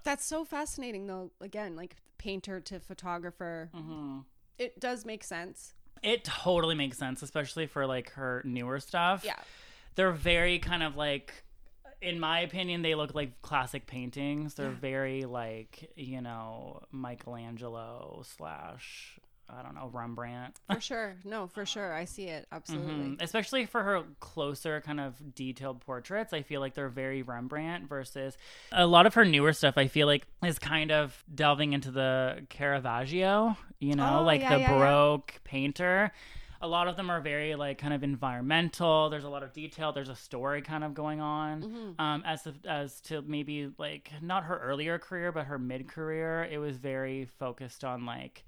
That's 0.03 0.24
so 0.25 0.46
fascinating, 0.46 1.08
though. 1.08 1.32
Again, 1.41 1.75
like 1.75 1.96
painter 2.20 2.60
to 2.60 2.79
photographer, 2.79 3.72
Mm-hmm. 3.75 4.20
it 4.60 4.79
does 4.79 5.06
make 5.06 5.24
sense. 5.24 5.74
It 6.03 6.23
totally 6.23 6.75
makes 6.75 6.97
sense, 6.97 7.21
especially 7.21 7.65
for 7.67 7.85
like 7.85 8.11
her 8.13 8.41
newer 8.45 8.79
stuff. 8.79 9.23
Yeah. 9.25 9.35
they're 9.95 10.11
very 10.11 10.59
kind 10.59 10.83
of 10.83 10.95
like 10.95 11.43
in 12.01 12.19
my 12.19 12.41
opinion 12.41 12.83
they 12.83 12.93
look 12.93 13.15
like 13.15 13.41
classic 13.41 13.87
paintings 13.87 14.53
they're 14.53 14.69
very 14.69 15.23
like 15.23 15.89
you 15.95 16.21
know 16.21 16.79
michelangelo 16.91 18.21
slash 18.37 19.17
i 19.49 19.61
don't 19.63 19.75
know 19.75 19.89
rembrandt 19.93 20.59
For 20.71 20.79
sure. 20.81 21.15
No, 21.23 21.47
for 21.47 21.65
sure. 21.65 21.93
I 21.93 22.05
see 22.05 22.25
it. 22.25 22.47
Absolutely. 22.51 22.93
Mhm. 22.93 23.21
especially 23.21 23.65
for 23.65 23.81
her 23.83 24.03
closer 24.19 24.81
kind 24.81 24.99
of 24.99 25.15
detailed 25.35 25.81
portraits 25.81 26.33
i 26.33 26.41
feel 26.41 26.59
like 26.61 26.73
they're 26.73 26.89
very 26.89 27.21
rembrandt 27.21 27.87
versus 27.87 28.37
a 28.71 28.85
lot 28.85 29.05
of 29.05 29.13
her 29.13 29.25
newer 29.25 29.53
stuff 29.53 29.77
i 29.77 29.87
feel 29.87 30.07
like 30.07 30.25
is 30.45 30.59
kind 30.59 30.91
of 30.91 31.23
delving 31.33 31.73
into 31.73 31.91
the 31.91 32.45
caravaggio 32.49 33.55
you 33.79 33.95
know 33.95 34.19
Oh, 34.19 34.23
like 34.23 34.41
yeah, 34.41 34.55
the 34.55 34.59
yeah, 34.61 34.77
yeah. 34.79 35.17
painter 35.43 36.11
a 36.59 36.67
lot 36.67 36.87
of 36.87 36.95
them 36.97 37.09
are 37.11 37.21
very 37.21 37.53
like 37.55 37.77
kind 37.77 37.93
of 37.93 38.03
environmental 38.03 39.09
there's 39.09 39.23
a 39.23 39.29
lot 39.29 39.43
of 39.43 39.53
detail 39.53 39.91
there's 39.91 40.09
a 40.09 40.15
story 40.15 40.61
kind 40.61 40.83
of 40.83 40.93
going 40.93 41.19
on 41.21 41.61
Mm-hmm. 41.61 42.01
um 42.01 42.23
as 42.25 42.43
to, 42.43 42.53
as 42.67 42.99
to 43.01 43.21
maybe 43.21 43.69
like 43.77 44.11
not 44.21 44.43
her 44.45 44.57
earlier 44.57 44.97
career 44.99 45.31
but 45.31 45.45
her 45.45 45.59
mid 45.59 45.87
career 45.87 46.47
it 46.49 46.57
was 46.57 46.77
very 46.77 47.25
focused 47.39 47.83
on 47.83 48.05
like 48.05 48.43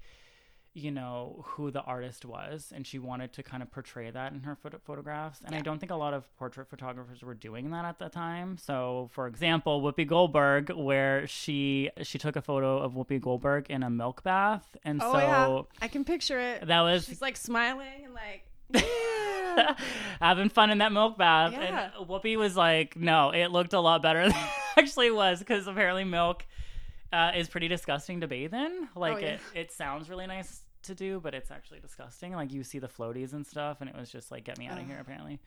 you 0.72 0.90
know 0.92 1.44
who 1.48 1.68
the 1.70 1.80
artist 1.82 2.24
was 2.24 2.72
and 2.74 2.86
she 2.86 2.96
wanted 2.98 3.32
to 3.32 3.42
kind 3.42 3.60
of 3.60 3.70
portray 3.72 4.08
that 4.08 4.32
in 4.32 4.40
her 4.44 4.54
photo- 4.54 4.78
photographs 4.84 5.40
and 5.44 5.52
i 5.52 5.60
don't 5.60 5.80
think 5.80 5.90
a 5.90 5.96
lot 5.96 6.14
of 6.14 6.24
portrait 6.36 6.68
photographers 6.70 7.22
were 7.22 7.34
doing 7.34 7.70
that 7.72 7.84
at 7.84 7.98
the 7.98 8.08
time 8.08 8.56
so 8.56 9.08
for 9.12 9.26
example 9.26 9.82
whoopi 9.82 10.06
goldberg 10.06 10.70
where 10.70 11.26
she 11.26 11.90
she 12.02 12.18
took 12.18 12.36
a 12.36 12.40
photo 12.42 12.78
of 12.78 12.92
whoopi 12.92 13.20
goldberg 13.20 13.68
in 13.68 13.82
a 13.82 13.90
milk 13.90 14.22
bath 14.22 14.76
and 14.84 15.02
Oh 15.02 15.12
so 15.12 15.18
yeah, 15.18 15.62
I 15.84 15.88
can 15.88 16.04
picture 16.04 16.38
it. 16.38 16.66
that 16.68 16.82
was 16.82 17.04
She's 17.04 17.20
like 17.20 17.36
smiling 17.36 18.04
and 18.04 18.14
like, 18.14 18.44
yeah. 18.72 19.74
having 20.20 20.48
fun 20.48 20.70
in 20.70 20.78
that 20.78 20.92
milk 20.92 21.18
bath. 21.18 21.52
Yeah. 21.52 21.90
And 21.98 22.08
Whoopi 22.08 22.36
was 22.36 22.56
like, 22.56 22.96
no, 22.96 23.30
it 23.30 23.48
looked 23.50 23.72
a 23.72 23.80
lot 23.80 24.00
better 24.02 24.22
than 24.28 24.30
it 24.36 24.50
actually 24.76 25.10
was 25.10 25.40
because 25.40 25.66
apparently 25.66 26.04
milk 26.04 26.44
uh, 27.12 27.32
is 27.36 27.48
pretty 27.48 27.68
disgusting 27.68 28.20
to 28.20 28.26
bathe 28.28 28.54
in. 28.54 28.88
Like 28.94 29.16
Oh, 29.16 29.18
yeah. 29.20 29.26
it, 29.28 29.40
it 29.54 29.72
sounds 29.72 30.08
really 30.08 30.26
nice 30.26 30.62
to 30.84 30.94
do, 30.94 31.20
but 31.20 31.34
it's 31.34 31.50
actually 31.50 31.80
disgusting. 31.80 32.32
Like 32.34 32.52
you 32.52 32.62
see 32.64 32.78
the 32.78 32.88
floaties 32.88 33.32
and 33.32 33.46
stuff, 33.46 33.78
and 33.80 33.90
it 33.90 33.96
was 33.96 34.10
just 34.10 34.30
like, 34.30 34.44
get 34.44 34.58
me 34.58 34.66
out 34.66 34.78
of 34.78 34.86
here. 34.86 34.98
Apparently, 35.00 35.40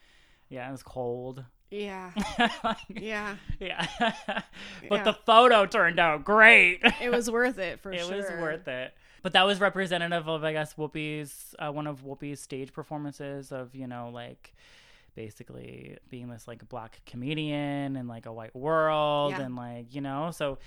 yeah, 0.50 0.68
it 0.68 0.72
was 0.72 0.84
cold. 0.84 1.44
yeah, 1.72 2.12
Like, 2.64 2.78
yeah. 2.90 3.36
yeah, 3.60 3.88
but 4.00 4.44
Yeah. 4.92 5.04
the 5.04 5.14
photo 5.14 5.66
turned 5.66 6.00
out 6.00 6.24
great. 6.24 6.82
It 7.02 7.12
was 7.12 7.32
worth 7.32 7.58
it 7.58 7.80
for 7.80 7.92
it 7.92 8.00
sure. 8.06 8.14
It 8.14 8.18
was 8.18 8.26
worth 8.42 8.68
it. 8.68 8.94
But 9.24 9.32
that 9.34 9.44
was 9.48 9.60
representative 9.62 10.28
of, 10.28 10.44
I 10.44 10.52
guess, 10.52 10.74
Whoopi's 10.78 11.56
uh, 11.58 11.72
one 11.72 11.88
of 11.88 12.04
Whoopi's 12.04 12.42
stage 12.42 12.74
performances 12.74 13.52
of 13.54 13.74
you 13.74 13.88
know 13.88 14.10
like 14.14 14.54
basically 15.16 15.98
being 16.10 16.28
this 16.28 16.48
like 16.48 16.68
black 16.70 17.00
comedian 17.06 17.96
in 17.96 18.08
like 18.08 18.26
a 18.26 18.34
white 18.34 18.56
world 18.56 19.32
Yeah. 19.32 19.42
and 19.42 19.56
like 19.56 19.94
you 19.94 20.02
know 20.02 20.32
so 20.32 20.58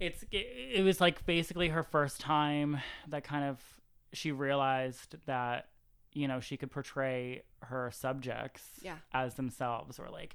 it's 0.00 0.22
it, 0.32 0.46
it 0.76 0.82
was 0.84 1.00
like 1.00 1.24
basically 1.26 1.68
her 1.68 1.82
first 1.82 2.20
time 2.20 2.80
that 3.08 3.22
kind 3.22 3.44
of 3.44 3.60
she 4.12 4.32
realized 4.32 5.14
that 5.26 5.68
you 6.12 6.26
know 6.26 6.40
she 6.40 6.56
could 6.56 6.70
portray 6.70 7.42
her 7.62 7.90
subjects 7.92 8.62
Yeah. 8.82 8.96
as 9.12 9.34
themselves 9.34 9.98
or 10.00 10.08
like 10.10 10.34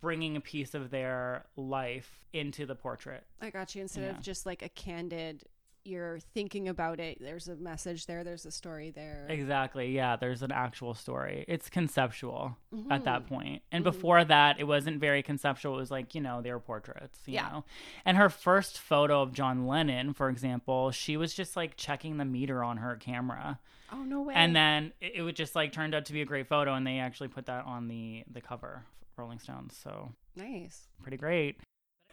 bringing 0.00 0.36
a 0.36 0.40
piece 0.40 0.74
of 0.74 0.90
their 0.90 1.46
life 1.56 2.26
into 2.34 2.66
the 2.66 2.74
portrait 2.74 3.24
I 3.40 3.48
got 3.50 3.74
you. 3.74 3.80
Instead 3.82 4.02
Yeah. 4.04 4.10
of 4.10 4.20
just 4.20 4.44
like 4.44 4.60
a 4.62 4.68
candid, 4.68 5.44
you're 5.88 6.20
thinking 6.34 6.68
about 6.68 7.00
it. 7.00 7.18
There's 7.20 7.48
a 7.48 7.56
message 7.56 8.06
there. 8.06 8.22
There's 8.22 8.46
a 8.46 8.50
story 8.50 8.90
there. 8.90 9.26
Exactly. 9.28 9.90
Yeah, 9.92 10.16
there's 10.16 10.42
an 10.42 10.52
actual 10.52 10.94
story. 10.94 11.44
It's 11.48 11.68
conceptual 11.68 12.56
at 12.90 13.04
that 13.04 13.22
Mm-hmm. 13.24 13.34
point. 13.34 13.62
And 13.72 13.82
before 13.82 14.22
that, 14.24 14.60
it 14.60 14.64
wasn't 14.64 15.00
very 15.00 15.22
conceptual. 15.22 15.74
It 15.74 15.78
was 15.80 15.90
like, 15.90 16.14
you 16.14 16.20
know, 16.20 16.42
they 16.42 16.52
were 16.52 16.60
portraits, 16.60 17.18
you 17.26 17.34
Yeah. 17.34 17.48
know. 17.48 17.64
And 18.04 18.16
her 18.16 18.28
first 18.28 18.78
photo 18.78 19.22
of 19.22 19.32
John 19.32 19.66
Lennon, 19.66 20.12
for 20.12 20.28
example, 20.28 20.90
she 20.90 21.16
was 21.16 21.34
just 21.34 21.56
like 21.56 21.76
checking 21.76 22.18
the 22.18 22.24
meter 22.24 22.62
on 22.62 22.76
her 22.76 22.96
camera. 22.96 23.58
Oh 23.90 24.02
no 24.02 24.20
way. 24.22 24.34
And 24.36 24.54
then 24.54 24.92
it, 25.00 25.12
it 25.16 25.22
would 25.22 25.36
just 25.36 25.54
like 25.56 25.72
turned 25.72 25.94
out 25.94 26.04
to 26.06 26.12
be 26.12 26.20
a 26.20 26.26
great 26.26 26.46
photo 26.46 26.74
and 26.74 26.86
they 26.86 26.98
actually 26.98 27.28
put 27.28 27.46
that 27.46 27.64
on 27.64 27.88
the 27.88 28.24
the 28.30 28.40
cover 28.42 28.84
Rolling 29.16 29.38
Stones. 29.38 29.74
So, 29.82 30.12
nice. 30.36 30.86
pretty 31.02 31.16
great. 31.16 31.56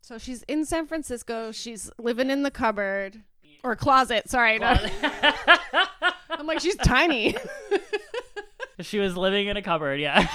So 0.01 0.17
she's 0.17 0.43
in 0.43 0.65
San 0.65 0.85
Francisco. 0.87 1.51
She's 1.51 1.91
living 1.97 2.29
in 2.29 2.43
the 2.43 2.51
cupboard 2.51 3.23
or 3.63 3.75
closet. 3.75 4.29
Sorry, 4.29 4.59
not- 4.59 4.89
I'm 6.29 6.47
like 6.47 6.59
she's 6.59 6.75
tiny. 6.77 7.35
She 8.81 8.99
was 8.99 9.15
living 9.15 9.47
in 9.47 9.55
a 9.55 9.61
cupboard, 9.61 10.01
yeah. 10.01 10.27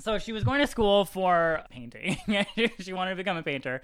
so 0.00 0.18
she 0.18 0.32
was 0.32 0.42
going 0.42 0.60
to 0.60 0.66
school 0.66 1.04
for 1.04 1.62
painting. 1.70 2.16
she 2.80 2.92
wanted 2.92 3.10
to 3.10 3.16
become 3.16 3.36
a 3.36 3.42
painter. 3.42 3.82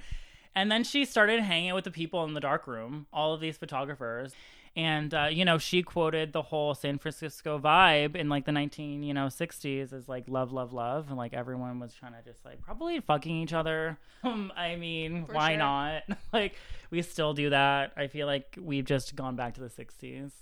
And 0.57 0.71
then 0.71 0.83
she 0.83 1.05
started 1.05 1.40
hanging 1.40 1.71
out 1.71 1.76
with 1.76 1.85
the 1.85 1.93
people 1.93 2.25
in 2.25 2.35
the 2.35 2.40
dark 2.40 2.67
room, 2.67 3.07
all 3.12 3.35
of 3.35 3.40
these 3.40 3.57
photographers. 3.57 4.33
And 4.76 5.12
uh, 5.12 5.28
you 5.30 5.44
know, 5.44 5.58
she 5.58 5.82
quoted 5.82 6.32
the 6.32 6.42
whole 6.42 6.75
San 6.75 6.98
Francisco 6.98 7.58
vibe 7.58 8.14
in 8.16 8.28
like 8.28 8.44
the 8.44 8.52
19, 8.52 9.02
you 9.02 9.14
know, 9.14 9.26
60s 9.26 9.92
as 9.92 10.08
like 10.08 10.25
love, 10.28 10.52
love, 10.52 10.72
love, 10.72 11.08
and 11.08 11.16
like 11.16 11.34
everyone 11.34 11.80
was 11.80 11.92
trying 11.94 12.12
to 12.12 12.22
just 12.22 12.44
like 12.44 12.60
probably 12.60 13.00
fucking 13.00 13.34
each 13.37 13.52
other. 13.52 13.98
Um, 14.25 14.52
I 14.56 14.75
mean, 14.75 15.26
For 15.26 15.34
why 15.34 15.50
sure. 15.50 15.58
not? 15.58 16.02
like 16.32 16.56
we 16.90 17.02
still 17.02 17.34
do 17.34 17.50
that. 17.50 17.92
I 17.96 18.08
feel 18.08 18.26
like 18.26 18.58
we've 18.60 18.84
just 18.84 19.14
gone 19.14 19.37
back 19.37 19.54
to 19.54 19.60
the 19.60 19.68
60s. 19.68 20.32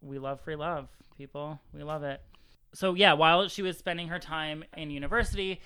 We 0.00 0.18
love 0.18 0.40
free 0.40 0.56
love, 0.56 0.88
people. 1.18 1.60
We 1.74 1.82
love 1.82 2.02
it. 2.02 2.22
So 2.72 2.94
yeah, 2.94 3.12
while 3.12 3.48
she 3.48 3.60
was 3.60 3.76
spending 3.76 4.08
her 4.08 4.18
time 4.18 4.64
in 4.74 4.90
university, 4.90 5.60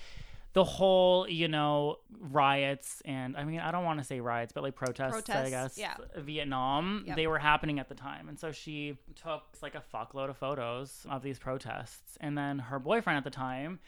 the 0.53 0.63
whole, 0.63 1.27
you 1.29 1.47
know, 1.47 1.97
riots 2.19 3.01
and 3.05 3.37
I 3.37 3.43
mean, 3.45 3.59
I 3.61 3.71
don't 3.71 3.85
want 3.85 3.99
to 3.99 4.03
say 4.05 4.19
riots, 4.19 4.51
but 4.51 4.63
like 4.63 4.75
protests, 4.75 5.29
I 5.29 5.49
guess, 5.49 5.77
yeah. 5.77 5.95
Vietnam, 6.17 7.03
Yep. 7.07 7.15
they 7.15 7.27
were 7.27 7.39
happening 7.39 7.79
at 7.79 7.87
the 7.89 7.95
time. 7.95 8.27
And 8.27 8.39
so 8.39 8.51
she 8.51 8.97
took 9.15 9.43
like 9.61 9.75
a 9.75 9.83
fuckload 9.93 10.29
of 10.29 10.37
photos 10.37 11.05
of 11.09 11.21
these 11.23 11.39
protests. 11.39 12.17
And 12.19 12.37
then 12.37 12.59
her 12.59 12.79
boyfriend 12.79 13.17
at 13.17 13.23
the 13.23 13.29
time 13.29 13.79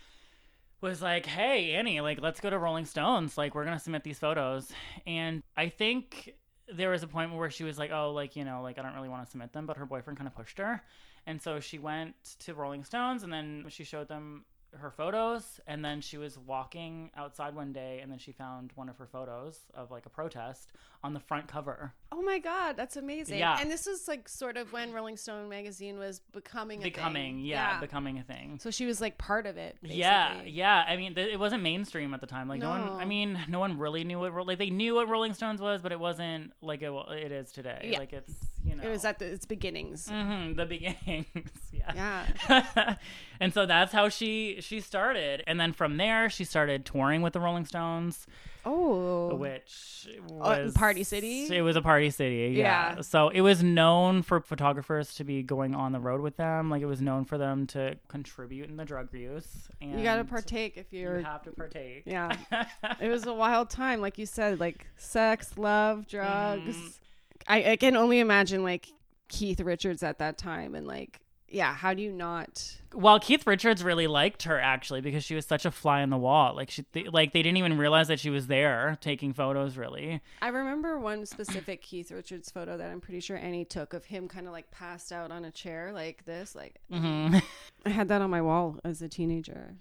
was 0.79 1.01
like, 1.01 1.25
"Hey, 1.25 1.73
Annie, 1.73 2.01
like 2.01 2.21
let's 2.21 2.39
go 2.39 2.49
to 2.49 2.57
Rolling 2.57 2.85
Stones. 2.85 3.37
Like 3.37 3.55
we're 3.55 3.65
going 3.65 3.77
to 3.77 3.83
submit 3.83 4.03
these 4.03 4.19
photos." 4.19 4.71
And 5.05 5.43
I 5.57 5.69
think 5.69 6.33
there 6.73 6.89
was 6.89 7.03
a 7.03 7.07
point 7.07 7.33
where 7.33 7.49
she 7.49 7.63
was 7.63 7.77
like, 7.77 7.91
"Oh, 7.91 8.11
like, 8.11 8.35
you 8.37 8.45
know, 8.45 8.61
like 8.61 8.77
I 8.79 8.81
don't 8.83 8.93
really 8.95 9.09
want 9.09 9.23
to 9.25 9.29
submit 9.31 9.51
them," 9.53 9.65
but 9.65 9.77
her 9.77 9.85
boyfriend 9.85 10.17
kind 10.17 10.27
of 10.27 10.35
pushed 10.35 10.57
her. 10.59 10.81
And 11.25 11.41
so 11.41 11.59
she 11.61 11.77
went 11.79 12.15
to 12.39 12.53
Rolling 12.53 12.83
Stones 12.83 13.23
and 13.23 13.31
then 13.31 13.65
she 13.69 13.85
showed 13.85 14.09
them 14.09 14.43
her 14.77 14.91
photos 14.91 15.59
and 15.67 15.83
then 15.83 16.01
she 16.01 16.17
was 16.17 16.37
walking 16.37 17.11
outside 17.15 17.55
one 17.55 17.71
day 17.71 17.99
and 18.01 18.11
then 18.11 18.19
she 18.19 18.31
found 18.31 18.71
one 18.75 18.89
of 18.89 18.97
her 18.97 19.07
photos 19.07 19.59
of 19.73 19.91
like 19.91 20.05
a 20.05 20.09
protest 20.09 20.71
on 21.03 21.13
the 21.13 21.19
front 21.19 21.47
cover 21.47 21.93
oh 22.13 22.21
my 22.21 22.39
god, 22.39 22.77
that's 22.77 22.95
amazing. 22.95 23.39
Yeah. 23.39 23.57
And 23.59 23.69
this 23.69 23.87
is 23.87 24.07
like 24.07 24.29
sort 24.29 24.57
of 24.57 24.71
when 24.71 24.93
Rolling 24.93 25.17
Stone 25.17 25.49
magazine 25.49 25.97
was 25.97 26.19
becoming 26.31 26.81
a 26.81 26.83
becoming 26.83 27.37
thing. 27.37 27.45
yeah, 27.45 27.79
becoming 27.79 28.19
a 28.19 28.23
thing 28.23 28.59
so 28.59 28.71
she 28.71 28.85
was 28.85 29.01
like 29.01 29.17
part 29.17 29.45
of 29.45 29.57
it. 29.57 29.77
Yeah, 29.81 30.29
basically. 30.29 30.51
yeah. 30.51 30.85
I 30.87 30.95
mean, 30.95 31.15
th- 31.15 31.33
it 31.33 31.39
wasn't 31.39 31.63
mainstream 31.63 32.13
at 32.13 32.21
the 32.21 32.27
time. 32.27 32.47
Like 32.47 32.59
no. 32.59 32.69
one. 32.69 32.81
I 32.89 33.05
mean, 33.05 33.39
no 33.47 33.59
one 33.59 33.77
really 33.77 34.03
knew 34.03 34.19
what. 34.19 34.47
Like 34.47 34.57
they 34.57 34.69
knew 34.69 34.95
what 34.95 35.09
Rolling 35.09 35.33
Stones 35.33 35.61
was, 35.61 35.81
but 35.81 35.91
it 35.91 35.99
wasn't 35.99 36.53
like 36.61 36.81
it, 36.81 36.91
it 37.11 37.31
is 37.31 37.51
today. 37.51 37.89
Yeah. 37.91 37.99
Like 37.99 38.13
it's 38.13 38.33
you 38.63 38.75
know. 38.75 38.83
It 38.83 38.89
was 38.89 39.05
at 39.05 39.19
the, 39.19 39.25
its 39.25 39.45
beginnings. 39.45 40.07
Mhm, 40.09 40.55
the 40.55 40.65
beginnings. 40.65 41.25
yeah. 41.71 42.27
Yeah. 42.49 42.95
and 43.39 43.53
so 43.53 43.65
that's 43.65 43.91
how 43.91 44.09
she 44.09 44.57
she 44.61 44.79
started, 44.79 45.43
and 45.47 45.59
then 45.59 45.73
from 45.73 45.97
there 45.97 46.29
she 46.29 46.43
started 46.43 46.85
touring 46.85 47.21
with 47.21 47.33
the 47.33 47.39
Rolling 47.39 47.65
Stones, 47.65 48.27
Oh. 48.65 49.35
which 49.35 50.07
Oh, 50.29 50.35
was 50.63 50.73
Party 50.73 51.03
City? 51.03 51.47
It 51.55 51.61
was 51.61 51.75
a 51.75 51.81
party 51.81 52.09
city. 52.09 52.53
Yeah. 52.55 52.95
Yeah. 52.95 53.01
So 53.01 53.29
it 53.29 53.41
was 53.41 53.61
known 53.63 54.21
for 54.21 54.39
photographers 54.39 55.15
to 55.15 55.23
be 55.23 55.43
going 55.43 55.75
on 55.75 55.91
the 55.91 55.99
road 55.99 56.21
with 56.21 56.37
them. 56.37 56.69
Like 56.69 56.81
it 56.81 56.85
was 56.85 57.01
known 57.01 57.25
for 57.25 57.37
them 57.37 57.67
to 57.67 57.97
contribute 58.07 58.69
in 58.69 58.77
the 58.77 58.85
drug 58.85 59.13
use. 59.13 59.67
And 59.81 59.97
You 59.97 60.03
got 60.03 60.17
to 60.17 60.23
partake 60.23 60.77
if 60.77 60.91
you 60.91 61.01
you're. 61.01 61.21
have 61.21 61.43
to 61.43 61.51
partake. 61.51 62.03
Yeah. 62.05 62.35
it 63.01 63.09
was 63.09 63.25
a 63.25 63.33
wild 63.33 63.69
time, 63.69 64.01
like 64.01 64.17
you 64.17 64.25
said, 64.25 64.59
like 64.59 64.87
sex, 64.97 65.57
love, 65.57 66.07
drugs. 66.07 66.75
Mhm. 66.77 66.99
I, 67.47 67.71
I 67.71 67.75
can 67.75 67.95
only 67.97 68.19
imagine 68.19 68.63
like 68.63 68.87
Keith 69.27 69.59
Richards 69.59 70.03
at 70.03 70.19
that 70.19 70.37
time 70.37 70.75
and 70.75 70.87
like 70.87 71.19
yeah, 71.53 71.75
how 71.75 71.93
do 71.93 72.01
you 72.01 72.11
not? 72.11 72.77
Well, 72.93 73.19
Keith 73.19 73.45
Richards 73.45 73.83
really 73.83 74.07
liked 74.07 74.43
her 74.43 74.59
actually 74.59 75.01
because 75.01 75.23
she 75.23 75.35
was 75.35 75.45
such 75.45 75.65
a 75.65 75.71
fly 75.71 76.01
on 76.01 76.09
the 76.09 76.17
wall. 76.17 76.55
Like 76.55 76.71
she, 76.71 76.83
they, 76.93 77.03
like 77.03 77.31
they 77.31 77.43
didn't 77.43 77.57
even 77.57 77.77
realize 77.77 78.07
that 78.07 78.19
she 78.19 78.31
was 78.31 78.47
there 78.47 78.97
taking 79.01 79.33
photos. 79.33 79.77
Really, 79.77 80.19
I 80.41 80.47
remember 80.47 80.97
one 80.97 81.27
specific 81.27 81.83
Keith 81.83 82.11
Richards 82.11 82.49
photo 82.49 82.75
that 82.77 82.89
I'm 82.89 82.99
pretty 82.99 83.19
sure 83.19 83.37
Annie 83.37 83.65
took 83.65 83.93
of 83.93 84.03
him 84.05 84.27
kind 84.27 84.47
of 84.47 84.51
like 84.51 84.71
passed 84.71 85.11
out 85.11 85.31
on 85.31 85.45
a 85.45 85.51
chair 85.51 85.91
like 85.93 86.25
this. 86.25 86.55
Like 86.55 86.81
mm-hmm. 86.91 87.37
I 87.85 87.89
had 87.89 88.07
that 88.07 88.21
on 88.21 88.31
my 88.31 88.41
wall 88.41 88.79
as 88.83 89.03
a 89.03 89.07
teenager. 89.07 89.75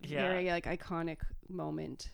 Yeah. 0.00 0.28
Very 0.28 0.50
like 0.50 0.64
iconic 0.64 1.18
moment 1.48 2.10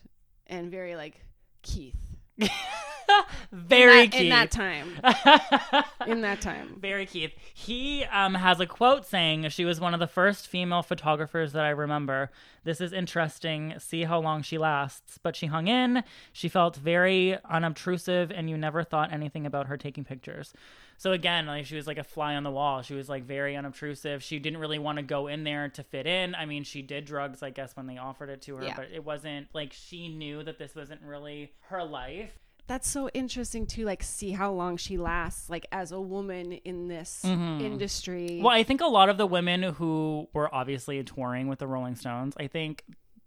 and 0.47 0.69
very 0.69 0.97
like 0.97 1.21
Keith. 1.61 1.95
very 3.51 4.03
in 4.05 4.09
that, 4.09 4.11
Keith. 4.11 4.21
in 4.21 4.29
that 4.29 4.51
time. 4.51 5.83
in 6.07 6.21
that 6.21 6.41
time. 6.41 6.77
Very 6.79 7.05
Keith. 7.05 7.31
He 7.53 8.03
um, 8.05 8.35
has 8.35 8.59
a 8.59 8.65
quote 8.65 9.05
saying, 9.05 9.49
She 9.49 9.65
was 9.65 9.79
one 9.79 9.93
of 9.93 9.99
the 9.99 10.07
first 10.07 10.47
female 10.47 10.83
photographers 10.83 11.53
that 11.53 11.63
I 11.65 11.69
remember. 11.69 12.31
This 12.63 12.81
is 12.81 12.93
interesting. 12.93 13.75
See 13.77 14.03
how 14.03 14.19
long 14.19 14.41
she 14.41 14.57
lasts. 14.57 15.19
But 15.21 15.35
she 15.35 15.47
hung 15.47 15.67
in. 15.67 16.03
She 16.33 16.49
felt 16.49 16.75
very 16.75 17.37
unobtrusive, 17.49 18.31
and 18.31 18.49
you 18.49 18.57
never 18.57 18.83
thought 18.83 19.13
anything 19.13 19.45
about 19.45 19.67
her 19.67 19.77
taking 19.77 20.03
pictures. 20.03 20.53
So 20.97 21.11
again, 21.11 21.45
like 21.45 21.65
she 21.65 21.75
was 21.75 21.87
like 21.87 21.97
a 21.97 22.03
fly 22.03 22.35
on 22.35 22.43
the 22.43 22.51
wall. 22.51 22.81
She 22.81 22.93
was 22.93 23.09
like 23.09 23.23
very 23.25 23.55
unobtrusive. 23.55 24.23
She 24.23 24.39
didn't 24.39 24.59
really 24.59 24.79
want 24.79 24.97
to 24.97 25.03
go 25.03 25.27
in 25.27 25.43
there 25.43 25.67
to 25.69 25.83
fit 25.83 26.07
in. 26.07 26.33
I 26.35 26.45
mean, 26.45 26.63
she 26.63 26.81
did 26.81 27.05
drugs, 27.05 27.43
I 27.43 27.49
guess, 27.49 27.75
when 27.75 27.85
they 27.85 27.97
offered 27.97 28.29
it 28.29 28.41
to 28.43 28.55
her, 28.55 28.63
Yeah. 28.63 28.75
but 28.75 28.87
it 28.93 29.03
wasn't 29.03 29.47
like 29.53 29.73
she 29.73 30.07
knew 30.07 30.41
that 30.43 30.57
this 30.57 30.73
wasn't 30.73 31.01
really 31.01 31.53
her 31.69 31.83
life. 31.83 32.31
That's 32.67 32.87
so 32.87 33.09
interesting 33.09 33.67
to 33.67 33.85
like 33.85 34.01
see 34.01 34.31
how 34.31 34.51
long 34.51 34.77
she 34.77 34.97
lasts 34.97 35.49
like 35.49 35.67
as 35.71 35.91
a 35.91 35.99
woman 36.01 36.53
in 36.53 36.87
this 36.87 37.23
industry. 37.23 38.27
Mm-hmm. 38.29 38.43
Well, 38.43 38.55
I 38.55 38.63
think 38.63 38.81
a 38.81 38.87
lot 38.87 39.09
of 39.09 39.17
the 39.17 39.27
women 39.27 39.61
who 39.61 40.27
were 40.33 40.53
obviously 40.53 41.03
touring 41.03 41.47
with 41.47 41.59
the 41.59 41.67
Rolling 41.67 41.95
Stones, 41.95 42.33
I 42.39 42.47
think, 42.47 42.83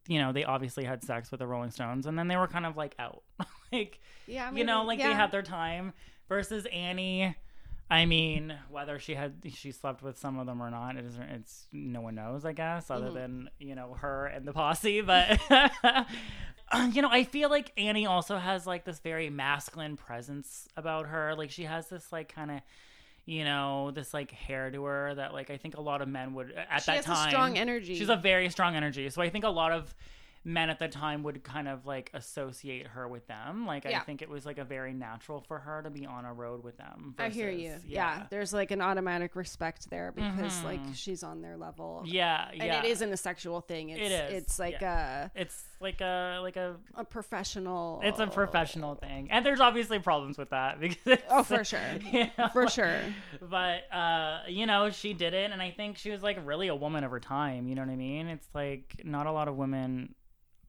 you 0.09 0.19
know, 0.19 0.33
they 0.33 0.45
obviously 0.45 0.85
had 0.85 1.05
sex 1.05 1.31
with 1.31 1.39
the 1.39 1.47
Rolling 1.47 1.71
Stones 1.71 2.07
and 2.07 2.19
then 2.19 2.27
they 2.27 2.37
were 2.37 2.49
kind 2.49 2.67
of 2.67 2.77
like 2.77 2.97
out. 2.99 3.23
like, 3.73 4.01
Yeah, 4.27 4.51
you 4.53 4.65
know, 4.65 4.85
like 4.85 4.99
they 4.99 5.13
had 5.13 5.31
their 5.31 5.43
time 5.43 5.93
versus 6.29 6.67
Annie. 6.73 7.37
I 7.91 8.05
mean, 8.05 8.55
whether 8.71 8.99
she 8.99 9.15
had 9.15 9.35
she 9.55 9.73
slept 9.73 10.03
with 10.03 10.19
some 10.19 10.39
of 10.39 10.47
them 10.47 10.63
or 10.63 10.71
not, 10.71 10.97
it 10.97 11.05
isn't. 11.07 11.23
It's 11.23 11.67
no 11.73 12.03
one 12.03 12.17
knows, 12.17 12.45
I 12.45 12.53
guess, 12.53 12.91
other 12.91 13.07
Mm-hmm. 13.07 13.15
than 13.15 13.51
you 13.59 13.75
know 13.75 13.95
her 14.01 14.27
and 14.27 14.47
the 14.47 14.53
posse. 14.53 15.01
But 15.01 15.41
you 16.93 17.03
know, 17.03 17.09
I 17.11 17.25
feel 17.25 17.49
like 17.49 17.73
Annie 17.79 18.07
also 18.07 18.37
has 18.37 18.67
like 18.67 18.85
this 18.85 18.99
very 18.99 19.31
masculine 19.31 19.97
presence 19.97 20.69
about 20.77 21.07
her. 21.07 21.35
Like 21.35 21.51
she 21.51 21.65
has 21.65 21.89
this 21.89 22.13
like 22.13 22.33
kind 22.33 22.51
of, 22.51 22.61
you 23.25 23.45
know, 23.45 23.91
this 23.91 24.13
like 24.13 24.31
hair 24.33 24.71
to 24.71 24.85
her 24.85 25.15
that 25.15 25.33
like 25.33 25.49
I 25.49 25.57
think 25.57 25.77
a 25.77 25.81
lot 25.81 26.03
of 26.03 26.09
men 26.09 26.35
would 26.35 26.53
at 26.53 26.83
She 26.83 26.91
that 26.91 26.97
has 26.97 27.07
a 27.07 27.09
time. 27.09 27.31
strong 27.31 27.57
energy. 27.59 27.97
She's 27.97 28.11
a 28.11 28.17
very 28.17 28.51
strong 28.51 28.77
energy. 28.77 29.09
So 29.09 29.23
I 29.23 29.31
think 29.31 29.45
a 29.45 29.49
lot 29.51 29.73
of 29.73 29.95
men 30.45 30.71
at 30.71 30.79
the 30.79 30.89
time 30.89 31.23
would 31.25 31.43
kind 31.45 31.69
of 31.69 31.85
like 31.87 32.11
associate 32.15 32.87
her 32.89 33.07
with 33.09 33.27
them. 33.27 33.67
Like 33.67 33.85
I 33.87 33.99
think 34.01 34.23
it 34.23 34.29
was 34.29 34.47
like 34.47 34.59
a 34.59 34.65
very 34.65 34.93
natural 34.95 35.41
for 35.41 35.59
her 35.59 35.83
to 35.83 35.91
be 35.91 36.07
on 36.07 36.25
a 36.25 36.33
road 36.33 36.63
with 36.65 36.77
them. 36.79 37.15
I 37.19 37.29
hear 37.29 37.51
you. 37.51 37.71
versus- 37.71 37.85
Yeah. 37.87 38.27
there's 38.31 38.53
like 38.53 38.71
an 38.71 38.81
automatic 38.81 39.37
respect 39.37 39.91
there 39.91 40.13
because 40.13 40.63
like 40.65 40.81
she's 40.95 41.23
on 41.23 41.43
their 41.43 41.57
level. 41.57 42.03
Mm-hmm. 42.05 42.15
Yeah, 42.15 42.49
and 42.51 42.63
yeah. 42.63 42.79
it 42.81 42.87
isn't 42.87 43.13
a 43.13 43.17
sexual 43.17 43.61
thing. 43.61 43.91
It's, 43.91 44.01
It 44.01 44.13
is, 44.13 44.43
It's 44.43 44.59
like 44.59 44.81
It's 45.35 45.65
like 45.81 46.01
a 46.01 46.41
like 46.43 46.57
a 46.57 46.77
a 46.97 47.01
a 47.01 47.05
professional. 47.05 48.01
it's 48.03 48.19
a 48.19 48.27
professional 48.27 48.95
thing, 48.97 49.29
and 49.31 49.45
there's 49.47 49.61
obviously 49.61 49.99
problems 49.99 50.37
with 50.39 50.51
that 50.51 50.81
because 50.81 51.19
Oh, 51.31 51.43
for 51.43 51.63
sure. 51.65 51.81
you 52.13 52.27
know, 52.39 52.49
For 52.53 52.69
sure. 52.69 53.01
but 53.41 53.91
uh 53.93 54.41
you 54.49 54.67
know 54.67 54.91
she 54.91 55.13
did 55.13 55.35
it 55.35 55.51
and 55.53 55.61
i 55.63 55.71
think 55.71 55.99
she 55.99 56.11
was 56.11 56.23
like 56.23 56.39
really 56.45 56.69
a 56.69 56.75
woman 56.75 57.05
of 57.05 57.11
her 57.11 57.21
time 57.21 57.69
you 57.69 57.75
know 57.75 57.83
what 57.83 57.91
i 57.91 57.97
mean 57.97 58.27
it's 58.29 58.47
like 58.55 59.01
not 59.05 59.27
a 59.27 59.33
lot 59.33 59.49
of 59.49 59.57
women 59.57 60.15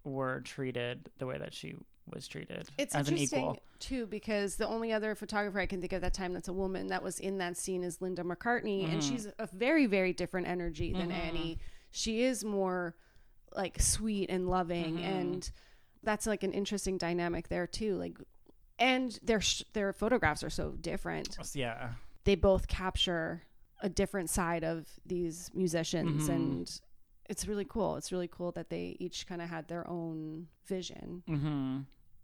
were 0.04 0.42
treated 0.42 1.10
the 1.18 1.26
way 1.26 1.38
that 1.38 1.54
she 1.54 1.76
was 2.12 2.28
treated 2.28 2.68
It's 2.78 2.96
as 2.96 3.08
an 3.10 3.18
equal 3.18 3.60
too 3.78 4.08
because 4.08 4.56
the 4.56 4.68
only 4.68 4.92
other 4.92 5.14
photographer 5.14 5.60
I 5.60 5.68
can 5.68 5.80
think 5.80 5.94
of 5.94 6.02
that 6.02 6.14
time 6.14 6.34
that's 6.34 6.48
a 6.48 6.54
woman 6.54 6.88
that 6.88 7.04
was 7.04 7.20
in 7.20 7.38
that 7.38 7.56
scene 7.56 7.84
is 7.84 8.02
Linda 8.02 8.24
McCartney, 8.24 8.84
and 8.86 9.02
Mm-hmm. 9.02 9.12
she's 9.16 9.28
a 9.38 9.48
very 9.54 9.86
very 9.86 10.14
different 10.14 10.48
energy 10.48 10.92
than 10.94 11.12
Annie. 11.12 11.60
She 11.92 12.24
is 12.24 12.44
more 12.44 12.96
like 13.56 13.80
sweet 13.82 14.30
and 14.30 14.48
loving, 14.50 14.96
Mm-hmm. 14.96 15.04
and 15.06 15.52
that's 16.02 16.26
like 16.26 16.44
an 16.44 16.54
interesting 16.54 16.98
dynamic 16.98 17.48
there 17.50 17.68
too. 17.68 17.96
Like, 17.96 18.18
and 18.80 19.18
their 19.22 19.42
sh- 19.42 19.64
their 19.74 19.94
photographs 19.94 20.44
are 20.44 20.50
so 20.50 20.72
different. 20.82 21.38
yeah 21.54 21.90
They 22.24 22.36
both 22.36 22.68
capture 22.68 23.44
a 23.82 23.90
different 23.90 24.30
side 24.30 24.64
of 24.64 24.88
these 25.06 25.52
musicians 25.54 26.24
Mm-hmm. 26.24 26.32
and. 26.32 26.82
It's 27.30 27.48
really 27.48 27.66
cool. 27.66 27.96
It's 27.96 28.12
really 28.12 28.28
cool 28.28 28.52
that 28.54 28.70
they 28.70 28.98
each 29.00 29.26
kind 29.28 29.42
of 29.42 29.50
had 29.50 29.68
their 29.70 29.88
own 29.90 30.48
vision. 30.66 31.24
hmm 31.28 31.80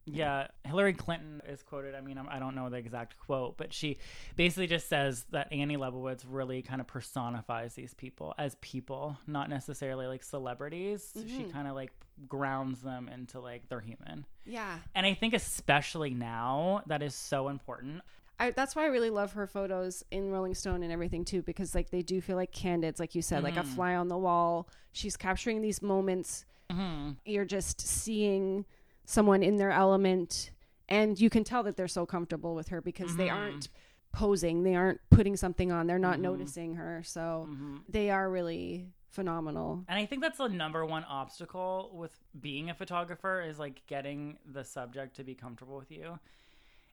Yeah, 0.06 0.48
Hillary 0.66 0.94
Clinton 0.94 1.42
is 1.48 1.64
quoted. 1.64 1.96
I 1.96 2.02
mean, 2.02 2.18
I 2.18 2.40
don't 2.40 2.56
know 2.56 2.70
the 2.70 2.78
exact 2.78 3.18
quote, 3.20 3.56
but 3.58 3.74
she 3.74 3.98
basically 4.36 4.68
just 4.68 4.90
says 4.90 5.26
that 5.32 5.52
Annie 5.52 5.78
Leibovitz 5.78 6.24
really 6.28 6.62
kind 6.62 6.82
of 6.82 6.88
personifies 6.88 7.74
these 7.76 7.94
people 7.94 8.34
as 8.38 8.56
people, 8.62 9.18
not 9.28 9.50
necessarily 9.50 10.08
like 10.08 10.24
celebrities. 10.24 11.12
She 11.28 11.44
kind 11.46 11.68
of 11.68 11.76
like 11.76 11.92
grounds 12.28 12.82
them 12.82 13.10
into 13.10 13.40
like 13.40 13.68
they're 13.70 13.80
human. 13.80 14.26
Yeah. 14.46 14.78
And 14.94 15.06
I 15.06 15.14
think 15.14 15.34
especially 15.34 16.12
now 16.12 16.82
that 16.88 17.02
is 17.02 17.16
so 17.16 17.48
important. 17.50 18.02
I, 18.40 18.52
that's 18.52 18.76
why 18.76 18.84
I 18.84 18.88
really 18.88 19.10
love 19.10 19.34
her 19.34 19.48
photos 19.48 20.04
in 20.12 20.30
Rolling 20.32 20.56
Stone 20.56 20.84
and 20.84 20.92
everything 20.92 21.24
too, 21.24 21.42
because 21.42 21.74
like 21.74 21.90
they 21.90 22.02
do 22.02 22.20
feel 22.22 22.36
like 22.36 22.52
candids, 22.52 23.00
like 23.00 23.16
you 23.16 23.22
said, 23.22 23.44
like 23.44 23.56
a 23.58 23.62
Mm-hmm. 23.62 23.76
fly 23.76 23.96
on 23.96 24.08
the 24.10 24.18
wall. 24.18 24.68
She's 24.92 25.16
capturing 25.16 25.62
these 25.62 25.82
moments. 25.82 26.46
Mm-hmm. 26.70 27.12
You're 27.26 27.46
just 27.46 27.80
seeing 27.82 28.66
someone 29.06 29.42
in 29.44 29.56
their 29.58 29.72
element, 29.72 30.52
and 30.90 31.20
you 31.20 31.30
can 31.30 31.44
tell 31.44 31.64
that 31.64 31.78
they're 31.78 31.88
so 31.88 32.06
comfortable 32.06 32.56
with 32.56 32.68
her 32.70 32.82
because 32.82 33.16
they 33.16 33.28
Mm-hmm. 33.28 33.38
aren't 33.38 33.70
posing, 34.12 34.64
they 34.64 34.76
aren't 34.76 35.00
putting 35.10 35.36
something 35.36 35.72
on, 35.72 35.88
they're 35.88 36.00
not 36.00 36.20
noticing 36.20 36.76
her. 36.76 37.02
So 37.06 37.48
Mm-hmm. 37.50 37.76
they 37.90 38.10
are 38.10 38.30
really 38.30 38.88
phenomenal. 39.10 39.84
And 39.88 39.98
I 39.98 40.06
think 40.06 40.22
that's 40.22 40.38
the 40.40 40.50
number 40.50 40.86
one 40.86 41.04
obstacle 41.06 41.90
with 41.94 42.12
being 42.42 42.70
a 42.70 42.74
photographer 42.74 43.42
is 43.42 43.60
like 43.60 43.86
getting 43.88 44.38
the 44.46 44.64
subject 44.66 45.16
to 45.18 45.24
be 45.24 45.36
comfortable 45.36 45.78
with 45.78 45.90
you. 45.92 46.20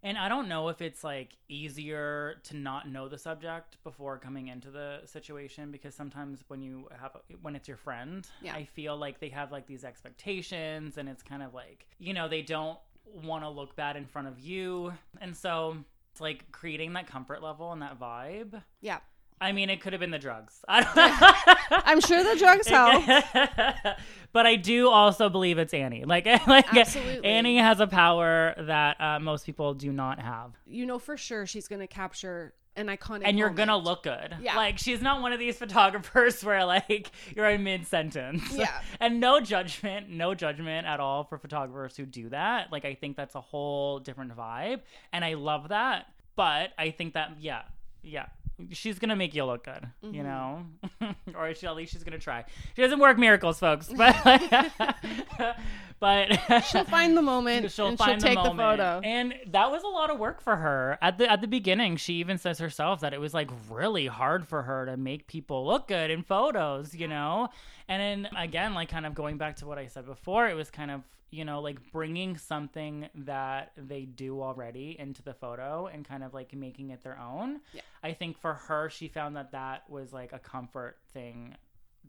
And 0.05 0.19
I 0.19 0.29
don't 0.29 0.49
know 0.49 0.69
if 0.69 0.83
it's 0.83 1.05
like 1.05 1.37
easier 1.49 2.41
to 2.45 2.57
not 2.57 2.89
know 2.89 3.09
the 3.09 3.19
subject 3.19 3.77
before 3.85 4.19
coming 4.19 4.49
into 4.49 4.71
the 4.71 5.01
situation 5.05 5.71
because 5.71 5.95
sometimes 5.95 6.43
when 6.49 6.61
you 6.61 6.89
have 7.01 7.17
when 7.41 7.55
it's 7.55 7.69
your 7.69 7.77
friend, 7.77 8.27
Yeah. 8.41 8.55
I 8.55 8.65
feel 8.65 8.97
like 8.97 9.21
they 9.21 9.29
have 9.29 9.53
like 9.53 9.67
these 9.67 9.85
expectations 9.85 10.99
and 10.99 11.09
it's 11.09 11.23
kind 11.23 11.43
of 11.43 11.55
like, 11.55 11.87
you 11.99 12.15
know, 12.15 12.29
they 12.29 12.43
don't 12.43 12.79
want 13.05 13.45
to 13.45 13.49
look 13.49 13.77
bad 13.77 13.97
in 13.97 14.07
front 14.07 14.27
of 14.29 14.41
you. 14.41 14.93
And 15.21 15.37
so 15.37 15.77
it's 16.11 16.21
like 16.21 16.51
creating 16.51 16.93
that 16.95 17.07
comfort 17.07 17.43
level 17.43 17.73
and 17.73 17.83
that 17.83 17.99
vibe. 17.99 18.61
Yeah. 18.81 18.99
I 19.43 19.51
mean, 19.51 19.71
it 19.71 19.81
could 19.81 19.93
have 19.93 19.99
been 19.99 20.13
the 20.13 20.21
drugs. 20.21 20.65
I 20.69 20.83
don't 21.71 21.83
I'm 21.87 22.01
sure 22.01 22.23
the 22.23 22.39
drugs 22.39 22.69
help. 22.69 23.05
but 24.33 24.47
I 24.47 24.55
do 24.55 24.89
also 24.89 25.29
believe 25.29 25.59
it's 25.59 25.75
Annie. 25.75 26.05
Like, 26.13 26.27
like 26.47 26.77
Absolutely. 26.77 27.25
Annie 27.25 27.57
has 27.57 27.81
a 27.81 27.87
power 27.87 28.55
that 28.59 29.01
uh, 29.01 29.19
most 29.19 29.47
people 29.47 29.73
do 29.73 29.91
not 29.91 30.21
have, 30.21 30.53
You 30.67 30.85
know 30.85 30.99
for 30.99 31.17
sure 31.17 31.47
she's 31.47 31.69
going 31.69 31.81
to 31.81 31.87
capture 31.87 32.53
an 32.77 32.89
iconic 32.89 33.23
and 33.25 33.39
you're 33.39 33.51
gonna 33.51 33.77
look 33.77 34.03
good. 34.03 34.37
Yeah. 34.41 34.57
Like, 34.57 34.79
she's 34.79 35.01
not 35.01 35.23
one 35.23 35.33
of 35.33 35.39
these 35.39 35.57
photographers 35.57 36.45
where 36.45 36.65
like 36.67 37.11
you're 37.35 37.49
in 37.49 37.65
mid 37.65 37.87
sentence. 37.87 38.55
Yeah. 38.55 38.81
and 39.01 39.21
no 39.21 39.41
judgment, 39.41 40.11
no 40.11 40.35
judgment 40.35 40.87
at 40.87 41.01
all 41.01 41.25
for 41.25 41.39
photographers 41.39 41.97
who 41.97 42.05
do 42.05 42.29
that. 42.29 42.71
Like, 42.71 42.85
I 42.85 42.95
think 42.95 43.17
that's 43.17 43.35
a 43.35 43.41
whole 43.41 43.99
different 44.01 44.37
vibe, 44.37 44.81
and 45.13 45.25
I 45.25 45.35
love 45.35 45.69
that. 45.69 46.07
But 46.37 46.71
I 46.79 46.91
think 46.91 47.15
that 47.15 47.37
yeah, 47.41 47.63
yeah. 48.03 48.27
She's 48.71 48.99
gonna 48.99 49.17
make 49.17 49.35
you 49.35 49.45
look 49.45 49.65
good, 49.65 49.87
Mm-hmm. 50.05 50.15
you 50.15 50.23
know, 50.23 50.67
or 51.35 51.55
she, 51.55 51.67
at 51.67 51.75
least 51.77 51.93
she's 51.93 52.05
gonna 52.05 52.19
try. 52.19 52.45
She 52.77 52.83
doesn't 52.83 52.99
work 52.99 53.19
miracles, 53.19 53.59
folks, 53.59 53.89
but 53.97 54.17
but 56.01 56.39
She'll 56.67 56.85
find 56.85 57.17
the 57.17 57.23
moment 57.23 57.71
she'll 57.71 57.87
and 57.89 57.99
find 57.99 58.21
she'll 58.21 58.29
take 58.35 58.43
the, 58.43 58.51
the, 58.51 58.57
photo. 58.57 59.01
And 59.05 59.35
that 59.49 59.71
was 59.71 59.83
a 59.83 59.89
lot 59.89 60.11
of 60.11 60.19
work 60.19 60.41
for 60.41 60.57
her 60.57 60.99
at 61.01 61.19
the 61.19 61.31
at 61.31 61.41
the 61.41 61.49
beginning. 61.49 61.97
She 61.97 62.15
even 62.15 62.39
says 62.39 62.59
herself 62.59 63.01
that 63.01 63.13
it 63.13 63.21
was 63.21 63.35
like 63.35 63.51
really 63.71 64.07
hard 64.07 64.47
for 64.47 64.63
her 64.63 64.87
to 64.87 64.97
make 64.97 65.27
people 65.27 65.67
look 65.67 65.89
good 65.89 66.11
in 66.11 66.23
photos, 66.23 66.95
you 66.95 67.09
know. 67.09 67.49
And 67.89 68.25
then 68.25 68.37
again, 68.37 68.75
like 68.75 68.89
kind 68.89 69.07
of 69.07 69.15
going 69.15 69.39
back 69.39 69.57
to 69.57 69.67
what 69.67 69.79
I 69.79 69.87
said 69.87 70.07
before, 70.07 70.49
it 70.49 70.55
was 70.55 70.71
kind 70.71 70.91
of 70.91 71.03
you 71.33 71.45
know 71.45 71.61
like 71.61 71.79
bringing 71.91 72.37
something 72.37 73.09
that 73.15 73.73
they 73.77 74.03
do 74.05 74.41
already 74.43 74.95
into 74.99 75.23
the 75.23 75.35
photo 75.35 75.89
and 75.93 76.07
kind 76.07 76.23
of 76.23 76.33
like 76.35 76.55
making 76.55 76.91
it 76.91 77.03
their 77.03 77.19
own. 77.19 77.61
Yeah. 77.73 77.81
I 78.05 78.13
think 78.13 78.39
for 78.39 78.55
her, 78.55 78.91
she 78.91 79.09
found 79.09 79.35
that 79.37 79.53
that 79.53 79.89
was 79.91 80.13
like 80.13 80.33
a 80.33 80.39
comfort 80.39 80.99
thing 81.13 81.57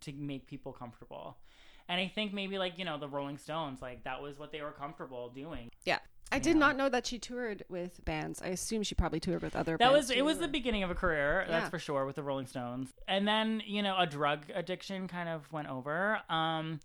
to 0.01 0.11
make 0.11 0.45
people 0.45 0.73
comfortable. 0.73 1.37
And 1.89 1.99
I 1.99 2.07
think 2.07 2.33
maybe 2.33 2.57
like, 2.57 2.77
you 2.77 2.85
know, 2.85 2.97
the 2.97 3.07
Rolling 3.07 3.37
Stones, 3.37 3.81
like 3.81 4.03
that 4.03 4.21
was 4.21 4.37
what 4.37 4.51
they 4.51 4.61
were 4.61 4.71
comfortable 4.71 5.29
doing. 5.29 5.69
Yeah. 5.85 5.99
I 6.31 6.39
did 6.39 6.55
not 6.55 6.77
know 6.77 6.89
that 6.89 7.05
she 7.05 7.19
toured 7.19 7.63
with 7.69 8.03
bands. 8.05 8.41
I 8.41 8.47
assume 8.47 8.81
she 8.83 8.95
probably 8.95 9.19
toured 9.19 9.43
with 9.43 9.55
other 9.55 9.73
That 9.73 9.91
bands. 9.91 9.95
was 9.95 10.09
it 10.09 10.15
too, 10.15 10.25
was 10.25 10.39
the 10.39 10.47
beginning 10.47 10.81
of 10.81 10.89
a 10.89 10.95
career, 10.95 11.45
that's 11.47 11.69
for 11.69 11.77
sure, 11.77 12.05
with 12.05 12.15
the 12.15 12.23
Rolling 12.23 12.47
Stones. 12.47 12.89
And 13.07 13.27
then, 13.27 13.61
you 13.65 13.83
know, 13.83 13.95
a 13.99 14.07
drug 14.07 14.45
addiction 14.53 15.07
kind 15.07 15.29
of 15.29 15.51
went 15.51 15.69
over. 15.69 16.19
Um 16.29 16.79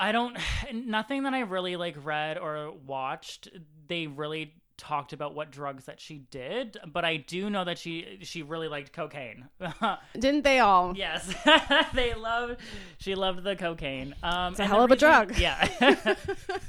I 0.00 0.12
don't 0.12 0.36
nothing 0.72 1.22
that 1.24 1.34
I 1.34 1.40
really 1.40 1.76
like 1.76 1.96
read 2.02 2.38
or 2.38 2.72
watched, 2.86 3.48
they 3.86 4.06
really 4.06 4.54
talked 4.76 5.12
about 5.12 5.34
what 5.34 5.50
drugs 5.52 5.84
that 5.84 6.00
she 6.00 6.16
did, 6.30 6.78
but 6.90 7.04
I 7.04 7.18
do 7.18 7.50
know 7.50 7.64
that 7.64 7.76
she 7.76 8.20
she 8.22 8.42
really 8.42 8.66
liked 8.66 8.94
cocaine. 8.94 9.46
Didn't 10.18 10.42
they 10.42 10.60
all? 10.60 10.96
yes. 10.96 11.32
they 11.92 12.14
loved 12.14 12.56
she 12.98 13.14
loved 13.14 13.44
the 13.44 13.56
cocaine. 13.56 14.14
Um 14.22 14.52
It's 14.52 14.60
a 14.60 14.66
hell 14.66 14.82
of 14.82 14.90
a 14.90 14.96
drug. 14.96 15.36
Yeah. 15.36 15.68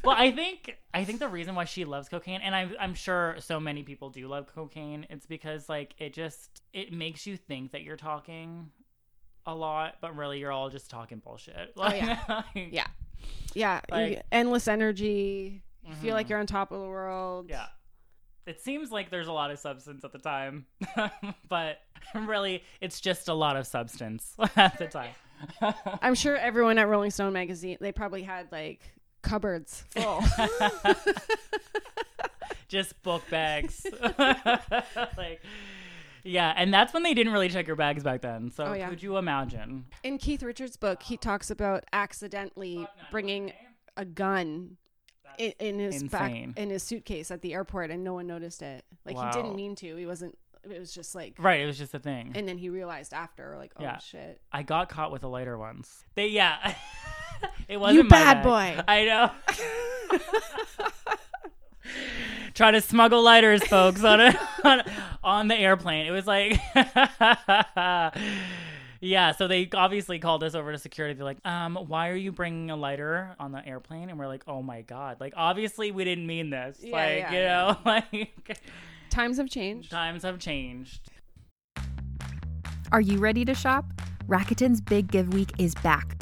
well, 0.03 0.15
I 0.17 0.31
think 0.31 0.77
I 0.93 1.05
think 1.05 1.19
the 1.19 1.29
reason 1.29 1.55
why 1.55 1.63
she 1.63 1.85
loves 1.85 2.09
cocaine, 2.09 2.41
and 2.41 2.53
I'm 2.53 2.75
I'm 2.81 2.93
sure 2.95 3.37
so 3.39 3.61
many 3.61 3.81
people 3.83 4.09
do 4.09 4.27
love 4.27 4.47
cocaine, 4.53 5.07
it's 5.09 5.25
because 5.25 5.69
like 5.69 5.95
it 5.97 6.13
just 6.13 6.61
it 6.73 6.91
makes 6.91 7.25
you 7.25 7.37
think 7.37 7.71
that 7.71 7.83
you're 7.83 7.95
talking 7.95 8.71
a 9.45 9.55
lot, 9.55 9.95
but 10.01 10.17
really 10.17 10.39
you're 10.39 10.51
all 10.51 10.69
just 10.69 10.89
talking 10.89 11.19
bullshit. 11.19 11.73
Oh, 11.77 11.93
yeah. 11.93 12.43
Like- 12.55 12.69
Yeah. 13.53 13.81
Yeah. 13.89 14.05
you- 14.05 14.21
endless 14.31 14.67
energy. 14.67 15.63
You 15.87 15.95
feel 15.95 16.13
like 16.13 16.27
Mhm. 16.27 16.29
you're 16.29 16.39
on 16.39 16.47
top 16.47 16.71
of 16.71 16.79
the 16.81 16.87
world. 16.87 17.47
Yeah. 17.49 17.65
It 18.45 18.59
seems 18.61 18.91
like 18.91 19.09
there's 19.11 19.27
a 19.27 19.31
lot 19.33 19.51
of 19.51 19.59
substance 19.59 20.03
at 20.03 20.11
the 20.11 20.19
time, 20.19 20.65
but 21.49 21.79
really 22.15 22.63
it's 22.81 22.99
just 23.01 23.27
a 23.27 23.33
lot 23.33 23.55
of 23.57 23.67
substance 23.67 24.33
at 24.55 24.77
the 24.77 24.87
time. 24.87 25.11
I'm 26.01 26.15
sure 26.15 26.35
everyone 26.37 26.77
at 26.77 26.87
Rolling 26.87 27.11
Stone 27.11 27.33
magazine, 27.33 27.77
they 27.81 27.91
probably 27.91 28.23
had 28.23 28.51
like 28.51 28.81
cupboards 29.21 29.83
full. 29.91 30.23
just 32.67 33.01
book 33.03 33.23
bags. 33.29 33.85
like 35.17 35.41
yeah, 36.23 36.53
and 36.55 36.73
that's 36.73 36.93
when 36.93 37.03
they 37.03 37.13
didn't 37.13 37.33
really 37.33 37.49
check 37.49 37.67
your 37.67 37.75
bags 37.75 38.03
back 38.03 38.21
then. 38.21 38.51
So 38.51 38.65
Oh, 38.65 38.73
yeah. 38.73 38.89
could 38.89 39.03
you 39.03 39.17
imagine? 39.17 39.85
In 40.03 40.17
Keith 40.17 40.43
Richards' 40.43 40.77
book, 40.77 41.03
he 41.03 41.17
talks 41.17 41.51
about 41.51 41.83
accidentally 41.93 42.87
bringing 43.11 43.53
a 43.97 44.05
gun 44.05 44.77
in, 45.37 45.53
in 45.59 45.79
his 45.79 46.01
insane. 46.01 46.51
back 46.51 46.59
in 46.61 46.69
his 46.69 46.83
suitcase 46.83 47.31
at 47.31 47.41
the 47.41 47.53
airport, 47.53 47.91
and 47.91 48.03
no 48.03 48.13
one 48.13 48.27
noticed 48.27 48.61
it. 48.61 48.83
Like 49.05 49.17
he 49.17 49.31
didn't 49.41 49.55
mean 49.55 49.75
to. 49.77 49.95
He 49.95 50.05
wasn't. 50.05 50.37
It 50.69 50.79
was 50.79 50.93
just 50.93 51.15
like. 51.15 51.35
Right, 51.39 51.61
it 51.61 51.65
was 51.65 51.77
just 51.77 51.93
a 51.95 51.99
thing. 51.99 52.33
And 52.35 52.47
then 52.47 52.57
he 52.57 52.69
realized 52.69 53.13
after, 53.13 53.55
like, 53.57 53.71
oh 53.77 53.83
Yeah. 53.83 53.97
shit. 53.97 54.39
I 54.51 54.61
got 54.63 54.89
caught 54.89 55.11
with 55.11 55.23
a 55.23 55.27
lighter 55.27 55.57
once. 55.57 56.03
They 56.15 56.27
yeah. 56.27 56.75
it 57.67 57.77
wasn't 57.79 58.09
my 58.11 58.17
bad 58.17 58.43
bag. 58.43 58.77
boy. 58.77 58.83
I 58.87 59.05
know. 59.05 59.31
Try 62.53 62.71
to 62.71 62.81
smuggle 62.81 63.23
lighters, 63.23 63.63
folks, 63.63 64.03
on 64.03 64.19
a, 64.21 64.49
on, 64.63 64.81
on 65.23 65.47
the 65.47 65.55
airplane. 65.55 66.05
It 66.05 66.11
was 66.11 66.27
like 66.27 66.59
Yeah, 69.03 69.31
so 69.31 69.47
they 69.47 69.67
obviously 69.73 70.19
called 70.19 70.43
us 70.43 70.53
over 70.53 70.71
to 70.71 70.77
security. 70.77 71.15
They're 71.15 71.25
like, 71.25 71.43
um, 71.43 71.75
why 71.75 72.09
are 72.09 72.15
you 72.15 72.31
bringing 72.31 72.69
a 72.69 72.75
lighter 72.75 73.35
on 73.39 73.51
the 73.51 73.67
airplane? 73.67 74.11
And 74.11 74.19
we're 74.19 74.27
like, 74.27 74.43
oh 74.47 74.61
my 74.61 74.83
God. 74.83 75.17
Like, 75.19 75.33
obviously, 75.35 75.91
we 75.91 76.03
didn't 76.03 76.27
mean 76.27 76.51
this. 76.51 76.77
Yeah, 76.79 76.95
like, 76.95 77.17
yeah, 77.17 77.31
you 77.31 77.37
yeah. 77.39 77.57
know, 77.57 77.77
like, 77.85 78.59
Times 79.09 79.37
have 79.37 79.49
changed. 79.49 79.89
times 79.89 80.21
have 80.21 80.37
changed. 80.37 81.09
Are 82.91 83.01
you 83.01 83.17
ready 83.17 83.43
to 83.43 83.55
shop? 83.55 83.85
Rakuten's 84.27 84.79
Big 84.79 85.11
Give 85.11 85.33
Week 85.33 85.51
is 85.57 85.73
back. 85.75 86.21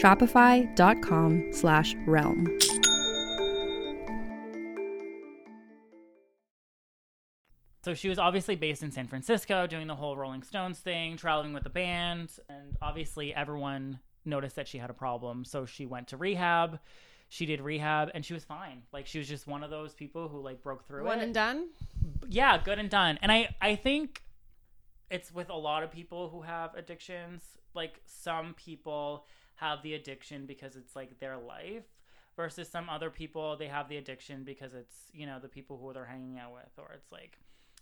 Shopify.com 0.00 1.52
slash 1.52 1.94
realm. 2.06 2.46
So 7.84 7.94
she 7.94 8.08
was 8.08 8.18
obviously 8.18 8.56
based 8.56 8.82
in 8.82 8.90
San 8.90 9.06
Francisco, 9.06 9.66
doing 9.68 9.86
the 9.86 9.94
whole 9.94 10.16
Rolling 10.16 10.42
Stones 10.42 10.78
thing, 10.80 11.16
traveling 11.16 11.52
with 11.52 11.62
the 11.62 11.70
band, 11.70 12.32
and 12.48 12.76
obviously 12.82 13.32
everyone 13.32 14.00
noticed 14.24 14.56
that 14.56 14.66
she 14.66 14.78
had 14.78 14.90
a 14.90 14.94
problem. 14.94 15.44
So 15.44 15.66
she 15.66 15.86
went 15.86 16.08
to 16.08 16.16
rehab. 16.16 16.80
She 17.28 17.46
did 17.46 17.60
rehab, 17.60 18.10
and 18.12 18.24
she 18.24 18.34
was 18.34 18.42
fine. 18.44 18.82
Like 18.92 19.06
she 19.06 19.18
was 19.18 19.28
just 19.28 19.46
one 19.46 19.62
of 19.62 19.70
those 19.70 19.94
people 19.94 20.28
who 20.28 20.40
like 20.40 20.62
broke 20.62 20.84
through 20.86 21.04
One 21.04 21.20
it. 21.20 21.24
and 21.24 21.34
done. 21.34 21.68
yeah, 22.28 22.58
good 22.58 22.80
and 22.80 22.90
done. 22.90 23.18
And 23.22 23.30
I 23.30 23.54
I 23.60 23.76
think 23.76 24.22
it's 25.08 25.32
with 25.32 25.48
a 25.48 25.54
lot 25.56 25.84
of 25.84 25.92
people 25.92 26.28
who 26.28 26.42
have 26.42 26.74
addictions. 26.74 27.42
Like 27.72 28.00
some 28.04 28.54
people 28.54 29.26
have 29.56 29.82
the 29.82 29.94
addiction 29.94 30.46
because 30.46 30.76
it's 30.76 30.94
like 30.96 31.18
their 31.18 31.36
life 31.38 31.84
versus 32.36 32.68
some 32.68 32.88
other 32.90 33.08
people 33.10 33.56
they 33.56 33.68
have 33.68 33.88
the 33.88 33.96
addiction 33.96 34.44
because 34.44 34.74
it's, 34.74 34.94
you 35.12 35.26
know, 35.26 35.38
the 35.40 35.48
people 35.48 35.78
who 35.78 35.92
they're 35.92 36.04
hanging 36.04 36.38
out 36.38 36.52
with 36.52 36.72
or 36.78 36.92
it's 36.94 37.10
like 37.12 37.38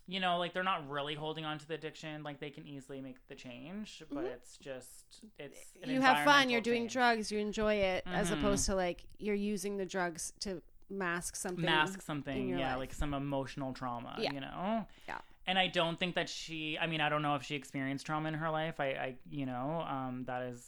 you 0.07 0.19
know, 0.19 0.37
like 0.37 0.53
they're 0.53 0.61
not 0.63 0.87
really 0.87 1.15
holding 1.15 1.45
on 1.45 1.57
to 1.57 1.67
the 1.67 1.73
addiction. 1.73 2.21
Like 2.21 2.39
they 2.39 2.51
can 2.51 2.67
easily 2.67 3.01
make 3.01 3.27
the 3.27 3.33
change, 3.33 4.03
but 4.11 4.23
it's 4.23 4.55
just 4.57 5.05
it's 5.39 5.57
Mm-hmm. 5.81 5.89
you 5.89 6.01
have 6.01 6.23
fun. 6.23 6.51
You're 6.51 6.61
doing 6.61 6.83
change. 6.83 6.93
drugs. 6.93 7.31
You 7.31 7.39
enjoy 7.39 7.73
it, 7.75 8.03
as 8.05 8.29
Mhm. 8.29 8.37
opposed 8.37 8.67
to 8.67 8.75
like 8.75 9.05
you're 9.17 9.33
using 9.33 9.77
the 9.77 9.85
drugs 9.85 10.31
to 10.41 10.61
mask 10.91 11.35
something. 11.35 11.65
mask 11.65 12.03
something 12.03 12.49
yeah 12.49 12.69
life. 12.73 12.77
like 12.77 12.93
some 12.93 13.15
emotional 13.15 13.73
trauma 13.73 14.15
Yeah. 14.19 14.31
you 14.33 14.39
know 14.41 14.85
Yeah. 15.07 15.17
and 15.47 15.57
i 15.57 15.65
don't 15.65 15.97
think 15.99 16.13
that 16.13 16.29
she 16.29 16.77
i 16.77 16.85
mean 16.85 17.01
i 17.01 17.09
don't 17.09 17.23
know 17.23 17.33
if 17.33 17.41
she 17.41 17.55
experienced 17.55 18.05
trauma 18.05 18.27
in 18.27 18.35
her 18.35 18.51
life 18.51 18.79
i 18.79 18.89
i 18.89 19.15
you 19.31 19.47
know 19.47 19.83
um 19.89 20.25
that 20.27 20.43
is 20.43 20.63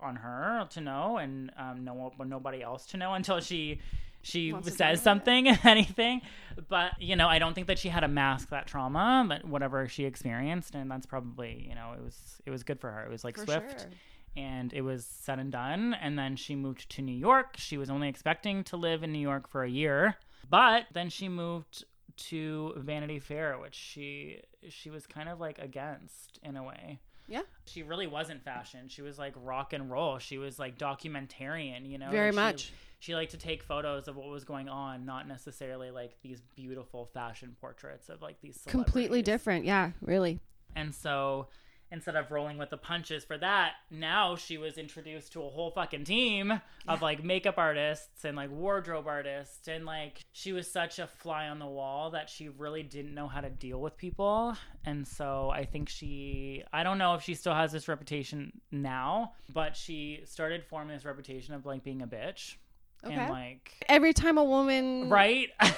on 0.00 0.16
her 0.16 0.66
to 0.70 0.80
know 0.80 1.16
and 1.18 1.50
um 1.58 1.84
no 1.84 2.12
nobody 2.24 2.62
else 2.62 2.86
to 2.86 2.96
know 2.96 3.14
until 3.20 3.40
she 3.40 3.80
she 4.22 4.52
Wants 4.54 4.74
says 4.76 5.00
it. 5.00 5.02
something 5.02 5.48
anything. 5.64 6.22
But 6.68 6.92
you 7.00 7.14
know 7.16 7.28
i 7.28 7.38
don't 7.38 7.54
think 7.54 7.66
that 7.66 7.78
she 7.78 7.88
had 7.90 8.00
to 8.00 8.08
mask 8.08 8.48
that 8.50 8.66
trauma 8.66 9.24
but 9.28 9.44
whatever 9.44 9.86
she 9.88 10.04
experienced 10.04 10.74
and 10.74 10.90
that's 10.90 11.06
probably 11.06 11.66
you 11.68 11.74
know 11.74 11.92
it 11.98 12.02
was 12.02 12.16
it 12.46 12.50
was 12.50 12.62
good 12.62 12.80
for 12.80 12.90
her. 12.90 13.04
It 13.04 13.10
was 13.10 13.24
like 13.24 13.36
For 13.36 13.44
swift 13.44 13.80
sure. 13.82 13.90
and 14.36 14.72
it 14.72 14.80
was 14.82 15.04
said 15.06 15.38
and 15.38 15.52
done. 15.52 15.94
And 15.94 16.18
then 16.18 16.36
she 16.36 16.54
moved 16.54 16.88
to 16.90 17.02
new 17.02 17.12
york. 17.16 17.54
She 17.58 17.76
was 17.76 17.90
only 17.90 18.08
expecting 18.08 18.64
to 18.64 18.76
live 18.76 19.02
in 19.02 19.12
new 19.12 19.18
york 19.32 19.48
for 19.48 19.62
a 19.64 19.70
year 19.70 20.16
but 20.50 20.86
then 20.92 21.08
she 21.10 21.28
moved 21.28 21.84
to 22.16 22.72
vanity 22.76 23.18
fair 23.18 23.58
which 23.58 23.74
she 23.74 24.40
she 24.68 24.88
was 24.88 25.04
kind 25.06 25.28
of 25.28 25.40
like 25.40 25.58
against 25.58 26.38
in 26.42 26.56
a 26.56 26.62
way 26.62 27.00
Yeah. 27.26 27.42
she 27.66 27.82
really 27.82 28.06
wasn't 28.06 28.42
fashion 28.44 28.88
she 28.88 29.00
was 29.02 29.18
like 29.18 29.32
rock 29.42 29.72
and 29.72 29.90
roll 29.90 30.18
she 30.18 30.36
was 30.38 30.58
like 30.58 30.76
documentarian 30.78 31.88
you 31.88 31.98
know 31.98 32.10
Very 32.10 32.30
She- 32.32 32.36
much. 32.36 32.72
she 32.98 33.14
liked 33.14 33.30
to 33.32 33.38
take 33.38 33.62
photos 33.62 34.08
of 34.08 34.16
what 34.16 34.28
was 34.28 34.44
going 34.44 34.68
on 34.68 35.04
not 35.06 35.26
necessarily 35.26 35.90
like 35.90 36.12
these 36.22 36.40
beautiful 36.54 37.06
fashion 37.14 37.56
portraits 37.60 38.08
of 38.08 38.20
like 38.22 38.40
these 38.40 38.60
Completely 38.66 39.22
different. 39.22 39.64
Yeah. 39.64 39.92
Really. 40.02 40.40
And 40.76 40.94
so 40.94 41.48
instead 41.90 42.16
of 42.16 42.30
rolling 42.30 42.58
with 42.58 42.70
the 42.70 42.76
punches 42.76 43.24
for 43.24 43.38
that, 43.38 43.72
now 43.90 44.36
she 44.36 44.58
was 44.58 44.78
introduced 44.78 45.32
to 45.32 45.42
a 45.42 45.48
whole 45.48 45.70
fucking 45.70 46.04
team 46.04 46.60
of 46.88 47.02
like 47.02 47.22
makeup 47.22 47.54
artists 47.56 48.24
and 48.24 48.36
like 48.36 48.50
wardrobe 48.50 49.06
artists. 49.06 49.68
And 49.68 49.84
like 49.84 50.20
she 50.32 50.52
was 50.52 50.70
such 50.70 50.98
a 50.98 51.06
fly 51.06 51.48
on 51.48 51.58
the 51.58 51.66
wall 51.66 52.10
that 52.10 52.28
she 52.28 52.48
really 52.48 52.82
didn't 52.82 53.14
know 53.14 53.28
how 53.28 53.40
to 53.40 53.50
deal 53.50 53.80
with 53.80 53.96
people. 53.96 54.56
And 54.84 55.06
so 55.06 55.50
I 55.50 55.64
think 55.64 55.88
she, 55.88 56.62
I 56.72 56.82
don't 56.82 56.98
know 56.98 57.14
if 57.14 57.22
she 57.22 57.34
still 57.34 57.54
has 57.54 57.72
this 57.72 57.88
reputation 57.88 58.60
now, 58.70 59.32
but 59.52 59.76
she 59.76 60.20
started 60.24 60.64
forming 60.64 60.96
this 60.96 61.04
reputation 61.04 61.54
of 61.54 61.64
like 61.64 61.84
being 61.84 62.02
a 62.02 62.06
bitch. 62.06 62.56
Okay. 63.04 63.14
And 63.14 63.30
like, 63.30 63.72
Every 63.88 64.12
time 64.12 64.38
a 64.38 64.44
woman, 64.44 65.08
right? 65.10 65.48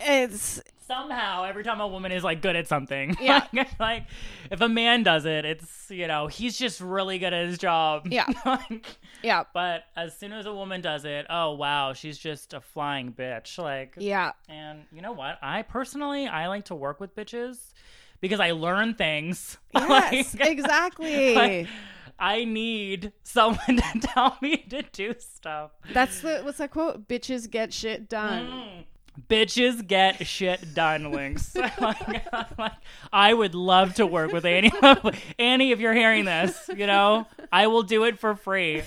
It's 0.00 0.60
somehow 0.88 1.44
every 1.44 1.62
time 1.62 1.80
a 1.80 1.86
woman 1.86 2.10
is 2.10 2.24
like 2.24 2.42
good 2.42 2.56
at 2.56 2.66
something 2.66 3.16
Yeah. 3.20 3.46
like, 3.52 3.78
like, 3.78 4.06
if 4.50 4.60
a 4.60 4.68
man 4.68 5.04
does 5.04 5.24
it 5.24 5.44
it's 5.44 5.86
you 5.88 6.08
know 6.08 6.26
he's 6.26 6.58
just 6.58 6.80
really 6.80 7.20
good 7.20 7.32
at 7.32 7.46
his 7.46 7.58
job 7.58 8.08
Yeah. 8.10 8.26
Like, 8.44 8.96
yeah. 9.22 9.44
but 9.54 9.84
as 9.96 10.18
soon 10.18 10.32
as 10.32 10.46
a 10.46 10.52
woman 10.52 10.80
does 10.80 11.04
it 11.04 11.26
oh 11.30 11.52
wow 11.52 11.92
she's 11.92 12.18
just 12.18 12.52
a 12.52 12.60
flying 12.60 13.12
bitch 13.12 13.56
like 13.58 13.94
Yeah. 13.96 14.32
and 14.48 14.82
you 14.92 15.00
know 15.00 15.12
what 15.12 15.38
i 15.40 15.62
personally 15.62 16.26
i 16.26 16.48
like 16.48 16.64
to 16.64 16.74
work 16.74 16.98
with 16.98 17.14
bitches 17.14 17.72
because 18.20 18.40
i 18.40 18.50
learn 18.50 18.94
things 18.94 19.58
Yes. 19.74 20.34
Like, 20.34 20.48
exactly. 20.50 21.34
like, 21.36 21.68
i 22.22 22.44
need 22.44 23.12
someone 23.22 23.58
to 23.76 24.00
tell 24.00 24.38
me 24.40 24.56
to 24.68 24.82
do 24.92 25.14
stuff 25.18 25.72
That's 25.92 26.20
the 26.20 26.40
what's 26.42 26.58
that 26.58 26.70
quote? 26.70 27.08
Bitches 27.08 27.50
get 27.50 27.72
shit 27.72 28.08
done. 28.08 28.46
Mm. 28.46 28.84
Bitches 29.28 29.86
get 29.86 30.26
shit 30.26 30.72
done, 30.74 31.10
Lynx. 31.12 31.54
like, 31.80 32.32
like, 32.58 32.72
I 33.12 33.34
would 33.34 33.54
love 33.54 33.94
to 33.94 34.06
work 34.06 34.32
with 34.32 34.46
Annie. 34.46 34.72
Annie, 35.38 35.70
if 35.70 35.80
you're 35.80 35.92
hearing 35.92 36.24
this, 36.24 36.70
you 36.74 36.86
know, 36.86 37.26
I 37.52 37.66
will 37.66 37.82
do 37.82 38.04
it 38.04 38.18
for 38.18 38.34
free. 38.34 38.82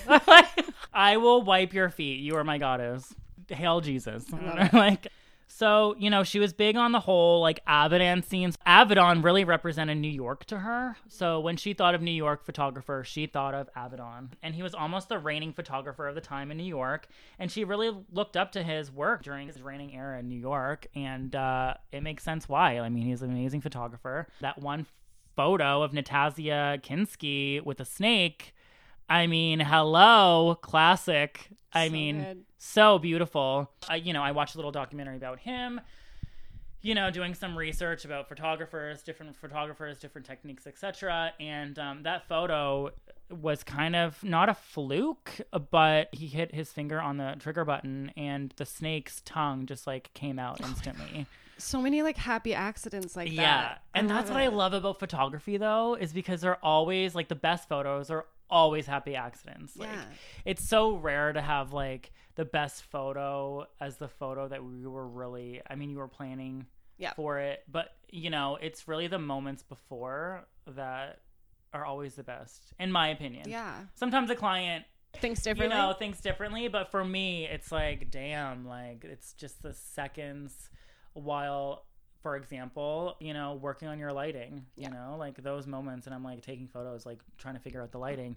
I 0.92 1.18
will 1.18 1.42
wipe 1.42 1.72
your 1.72 1.90
feet. 1.90 2.20
You 2.20 2.36
are 2.36 2.44
my 2.44 2.58
goddess. 2.58 3.14
Hail 3.48 3.80
Jesus. 3.80 4.24
like, 4.72 5.06
so, 5.48 5.94
you 5.98 6.10
know, 6.10 6.22
she 6.22 6.38
was 6.38 6.52
big 6.52 6.76
on 6.76 6.92
the 6.92 7.00
whole 7.00 7.40
like 7.40 7.64
Avedon 7.66 8.24
scenes. 8.24 8.56
Avedon 8.66 9.22
really 9.22 9.44
represented 9.44 9.98
New 9.98 10.10
York 10.10 10.44
to 10.46 10.58
her. 10.58 10.96
So 11.08 11.40
when 11.40 11.56
she 11.56 11.72
thought 11.72 11.94
of 11.94 12.02
New 12.02 12.10
York 12.10 12.44
photographer, 12.44 13.04
she 13.04 13.26
thought 13.26 13.54
of 13.54 13.68
Avedon. 13.74 14.30
And 14.42 14.54
he 14.54 14.62
was 14.62 14.74
almost 14.74 15.08
the 15.08 15.18
reigning 15.18 15.52
photographer 15.52 16.08
of 16.08 16.14
the 16.14 16.20
time 16.20 16.50
in 16.50 16.56
New 16.56 16.64
York. 16.64 17.08
And 17.38 17.50
she 17.50 17.64
really 17.64 17.90
looked 18.12 18.36
up 18.36 18.52
to 18.52 18.62
his 18.62 18.90
work 18.90 19.22
during 19.22 19.46
his 19.46 19.62
reigning 19.62 19.94
era 19.94 20.18
in 20.18 20.28
New 20.28 20.38
York. 20.38 20.88
And 20.94 21.34
uh, 21.34 21.74
it 21.92 22.02
makes 22.02 22.24
sense 22.24 22.48
why. 22.48 22.78
I 22.78 22.88
mean, 22.88 23.06
he's 23.06 23.22
an 23.22 23.30
amazing 23.30 23.60
photographer. 23.60 24.26
That 24.40 24.60
one 24.60 24.86
photo 25.36 25.82
of 25.82 25.92
Natasia 25.92 26.82
Kinski 26.82 27.64
with 27.64 27.78
a 27.80 27.84
snake. 27.84 28.54
I 29.08 29.26
mean, 29.26 29.60
hello, 29.60 30.58
classic. 30.60 31.48
I 31.72 31.88
So 31.88 31.92
mean, 31.92 32.22
good. 32.22 32.44
so 32.58 32.98
beautiful. 32.98 33.70
I, 33.88 33.96
you 33.96 34.12
know, 34.12 34.22
I 34.22 34.32
watched 34.32 34.54
a 34.54 34.58
little 34.58 34.72
documentary 34.72 35.16
about 35.16 35.38
him. 35.38 35.80
You 36.82 36.94
know, 36.94 37.10
doing 37.10 37.34
some 37.34 37.58
research 37.58 38.04
about 38.04 38.28
photographers, 38.28 39.02
different 39.02 39.34
photographers, 39.34 39.98
different 39.98 40.26
techniques, 40.26 40.66
etc. 40.68 41.32
And 41.40 41.76
um, 41.78 42.02
that 42.04 42.28
photo 42.28 42.90
was 43.28 43.64
kind 43.64 43.96
of 43.96 44.22
not 44.22 44.48
a 44.48 44.54
fluke, 44.54 45.40
but 45.72 46.08
he 46.12 46.28
hit 46.28 46.54
his 46.54 46.70
finger 46.70 47.00
on 47.00 47.16
the 47.16 47.34
trigger 47.40 47.64
button, 47.64 48.12
and 48.16 48.54
the 48.56 48.64
snake's 48.66 49.20
tongue 49.24 49.66
just 49.66 49.86
like 49.86 50.12
came 50.14 50.38
out 50.38 50.60
instantly. 50.60 51.26
So 51.58 51.80
many 51.80 52.02
like 52.02 52.18
happy 52.18 52.54
accidents 52.54 53.16
like 53.16 53.32
yeah. 53.32 53.42
that. 53.42 53.82
And 53.94 54.08
that's 54.08 54.30
what 54.30 54.38
I 54.38 54.48
love 54.48 54.72
about 54.72 55.00
photography 55.00 55.56
though, 55.56 55.94
is 55.94 56.12
because 56.12 56.42
they're 56.42 56.64
always 56.64 57.14
like 57.14 57.28
the 57.28 57.34
best 57.34 57.68
photos 57.68 58.10
are 58.10 58.26
always 58.50 58.86
happy 58.86 59.16
accidents. 59.16 59.76
Like 59.76 59.90
Yeah. 59.90 60.04
it's 60.44 60.68
so 60.68 60.96
rare 60.96 61.32
to 61.32 61.40
have 61.40 61.72
like 61.72 62.12
the 62.36 62.44
best 62.44 62.82
photo 62.84 63.66
as 63.80 63.96
the 63.96 64.08
photo 64.08 64.46
that 64.48 64.62
we 64.64 64.86
were 64.86 65.06
really 65.08 65.62
I 65.68 65.74
mean 65.74 65.90
you 65.90 65.98
were 65.98 66.08
planning 66.08 66.66
Yeah. 66.98 67.12
for 67.14 67.38
it, 67.40 67.62
but 67.68 67.96
you 68.08 68.30
know, 68.30 68.56
it's 68.60 68.86
really 68.88 69.06
the 69.08 69.18
moments 69.18 69.62
before 69.62 70.46
that 70.66 71.20
are 71.72 71.84
always 71.84 72.14
the 72.14 72.22
best 72.22 72.72
in 72.78 72.92
my 72.92 73.08
opinion. 73.08 73.48
Yeah. 73.48 73.74
Sometimes 73.94 74.30
a 74.30 74.36
client 74.36 74.84
Thinks 75.14 75.40
differently. 75.42 75.74
you 75.76 75.82
know 75.82 75.94
thinks 75.94 76.20
differently 76.20 76.68
but 76.68 76.90
for 76.90 77.02
me 77.02 77.46
it's 77.46 77.72
like 77.72 78.10
damn 78.10 78.66
like 78.66 79.02
it's 79.02 79.32
just 79.32 79.62
the 79.62 79.72
seconds 79.72 80.68
while 81.14 81.85
for 82.26 82.34
example 82.34 83.14
you 83.20 83.32
know 83.32 83.54
working 83.62 83.86
on 83.86 84.00
your 84.00 84.12
lighting 84.12 84.66
Yeah. 84.74 84.88
you 84.88 84.94
know 84.94 85.14
like 85.16 85.40
those 85.44 85.64
moments 85.68 86.06
and 86.06 86.14
i'm 86.14 86.24
like 86.24 86.42
taking 86.42 86.66
photos 86.66 87.06
like 87.06 87.20
trying 87.38 87.54
to 87.54 87.60
figure 87.60 87.80
out 87.80 87.92
the 87.92 87.98
lighting 87.98 88.34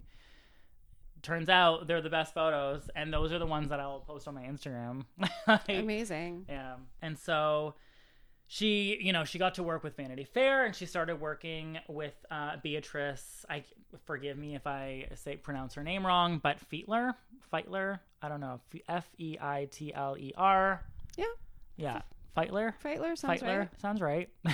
turns 1.22 1.48
out 1.48 1.88
they're 1.88 2.00
the 2.00 2.08
best 2.08 2.32
photos 2.32 2.88
and 2.94 3.12
those 3.12 3.32
are 3.32 3.40
the 3.40 3.46
ones 3.46 3.68
that 3.70 3.80
i'll 3.80 3.98
post 4.00 4.28
on 4.28 4.34
my 4.34 4.42
instagram 4.44 5.04
Like, 5.48 5.68
Amazing. 5.68 6.46
yeah. 6.48 6.74
And 7.02 7.18
so 7.18 7.74
she, 8.46 8.98
you 9.00 9.12
know, 9.12 9.24
she 9.24 9.38
got 9.38 9.54
to 9.56 9.62
work 9.64 9.82
with 9.84 9.96
Vanity 9.96 10.24
Fair 10.24 10.64
and 10.66 10.74
she 10.74 10.86
started 10.86 11.20
working 11.20 11.78
with 11.88 12.14
uh, 12.30 12.56
Beatrice. 12.62 13.44
I 13.48 13.62
forgive 14.06 14.36
me 14.38 14.54
if 14.56 14.66
I 14.66 15.06
say 15.14 15.36
pronounce 15.36 15.74
her 15.74 15.82
name 15.84 16.04
wrong, 16.06 16.38
but 16.42 16.58
Feitler, 16.70 17.14
Feitler, 17.52 17.98
I 18.22 18.28
don't 18.28 18.40
know, 18.40 18.60
F 18.88 19.08
E 19.18 19.36
I 19.40 19.68
T 19.70 19.92
L 19.94 20.16
E 20.18 20.32
R. 20.36 20.82
Yeah. 21.16 21.24
Yeah, 21.76 22.02
Feitler. 22.36 22.74
Feitler 22.84 23.16
sounds 23.16 23.40
Feitler 23.42 23.58
right. 23.58 23.80
sounds 23.80 24.00
right. 24.00 24.28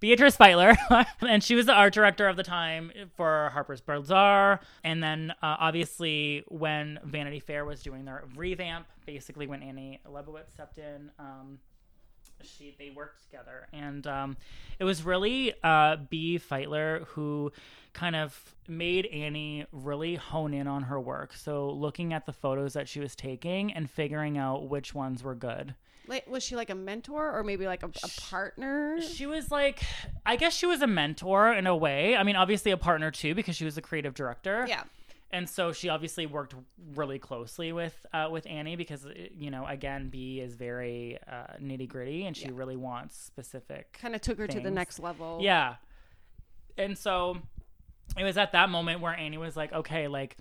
Beatrice 0.00 0.36
Feitler, 0.36 0.74
and 1.20 1.44
she 1.44 1.54
was 1.54 1.66
the 1.66 1.74
art 1.74 1.92
director 1.92 2.26
of 2.26 2.36
the 2.36 2.42
time 2.42 2.90
for 3.16 3.50
Harper's 3.52 3.82
Bazaar. 3.82 4.60
And 4.82 5.02
then, 5.02 5.32
uh, 5.42 5.56
obviously, 5.58 6.42
when 6.48 6.98
Vanity 7.04 7.38
Fair 7.38 7.66
was 7.66 7.82
doing 7.82 8.06
their 8.06 8.24
revamp, 8.34 8.86
basically 9.04 9.46
when 9.46 9.62
Annie 9.62 10.00
Leibovitz 10.06 10.52
stepped 10.52 10.78
in, 10.78 11.10
um, 11.18 11.58
she 12.42 12.74
they 12.78 12.90
worked 12.90 13.22
together, 13.22 13.68
and 13.74 14.06
um, 14.06 14.36
it 14.78 14.84
was 14.84 15.02
really 15.02 15.52
uh, 15.62 15.96
B. 16.08 16.38
Feitler 16.38 17.04
who 17.08 17.52
kind 17.92 18.16
of 18.16 18.54
made 18.68 19.04
Annie 19.06 19.66
really 19.72 20.14
hone 20.14 20.54
in 20.54 20.66
on 20.66 20.84
her 20.84 20.98
work. 20.98 21.34
So 21.34 21.70
looking 21.70 22.14
at 22.14 22.24
the 22.24 22.32
photos 22.32 22.72
that 22.72 22.88
she 22.88 23.00
was 23.00 23.14
taking 23.14 23.72
and 23.72 23.90
figuring 23.90 24.38
out 24.38 24.68
which 24.68 24.94
ones 24.94 25.22
were 25.22 25.34
good. 25.34 25.74
Like, 26.10 26.26
was 26.28 26.42
she 26.42 26.56
like 26.56 26.68
a 26.70 26.74
mentor 26.74 27.30
or 27.34 27.42
maybe 27.44 27.66
like 27.66 27.82
a, 27.82 27.86
a 27.86 28.08
partner? 28.20 29.00
She 29.00 29.26
was 29.26 29.50
like, 29.50 29.80
I 30.26 30.36
guess 30.36 30.52
she 30.54 30.66
was 30.66 30.82
a 30.82 30.86
mentor 30.86 31.52
in 31.52 31.66
a 31.66 31.76
way. 31.76 32.16
I 32.16 32.24
mean, 32.24 32.34
obviously 32.36 32.72
a 32.72 32.76
partner 32.76 33.10
too, 33.12 33.34
because 33.34 33.54
she 33.56 33.64
was 33.64 33.78
a 33.78 33.82
creative 33.82 34.12
director. 34.14 34.66
Yeah. 34.68 34.82
And 35.30 35.48
so 35.48 35.70
she 35.72 35.88
obviously 35.88 36.26
worked 36.26 36.56
really 36.96 37.20
closely 37.20 37.72
with 37.72 37.94
uh, 38.12 38.28
with 38.32 38.44
Annie 38.48 38.74
because 38.74 39.06
you 39.32 39.52
know 39.52 39.64
again 39.64 40.08
B 40.08 40.40
is 40.40 40.56
very 40.56 41.18
uh, 41.30 41.54
nitty 41.62 41.88
gritty 41.88 42.26
and 42.26 42.36
she 42.36 42.46
Yeah. 42.46 42.50
really 42.54 42.74
wants 42.74 43.16
specific. 43.16 43.96
Kind 44.02 44.16
of 44.16 44.20
took 44.22 44.38
her 44.38 44.48
to 44.48 44.58
the 44.58 44.72
next 44.72 44.98
level. 44.98 45.38
Yeah. 45.40 45.76
And 46.76 46.98
so 46.98 47.36
it 48.18 48.24
was 48.24 48.36
at 48.36 48.50
that 48.52 48.70
moment 48.70 49.00
where 49.00 49.14
Annie 49.14 49.38
was 49.38 49.56
like, 49.56 49.72
okay, 49.72 50.08
like 50.08 50.36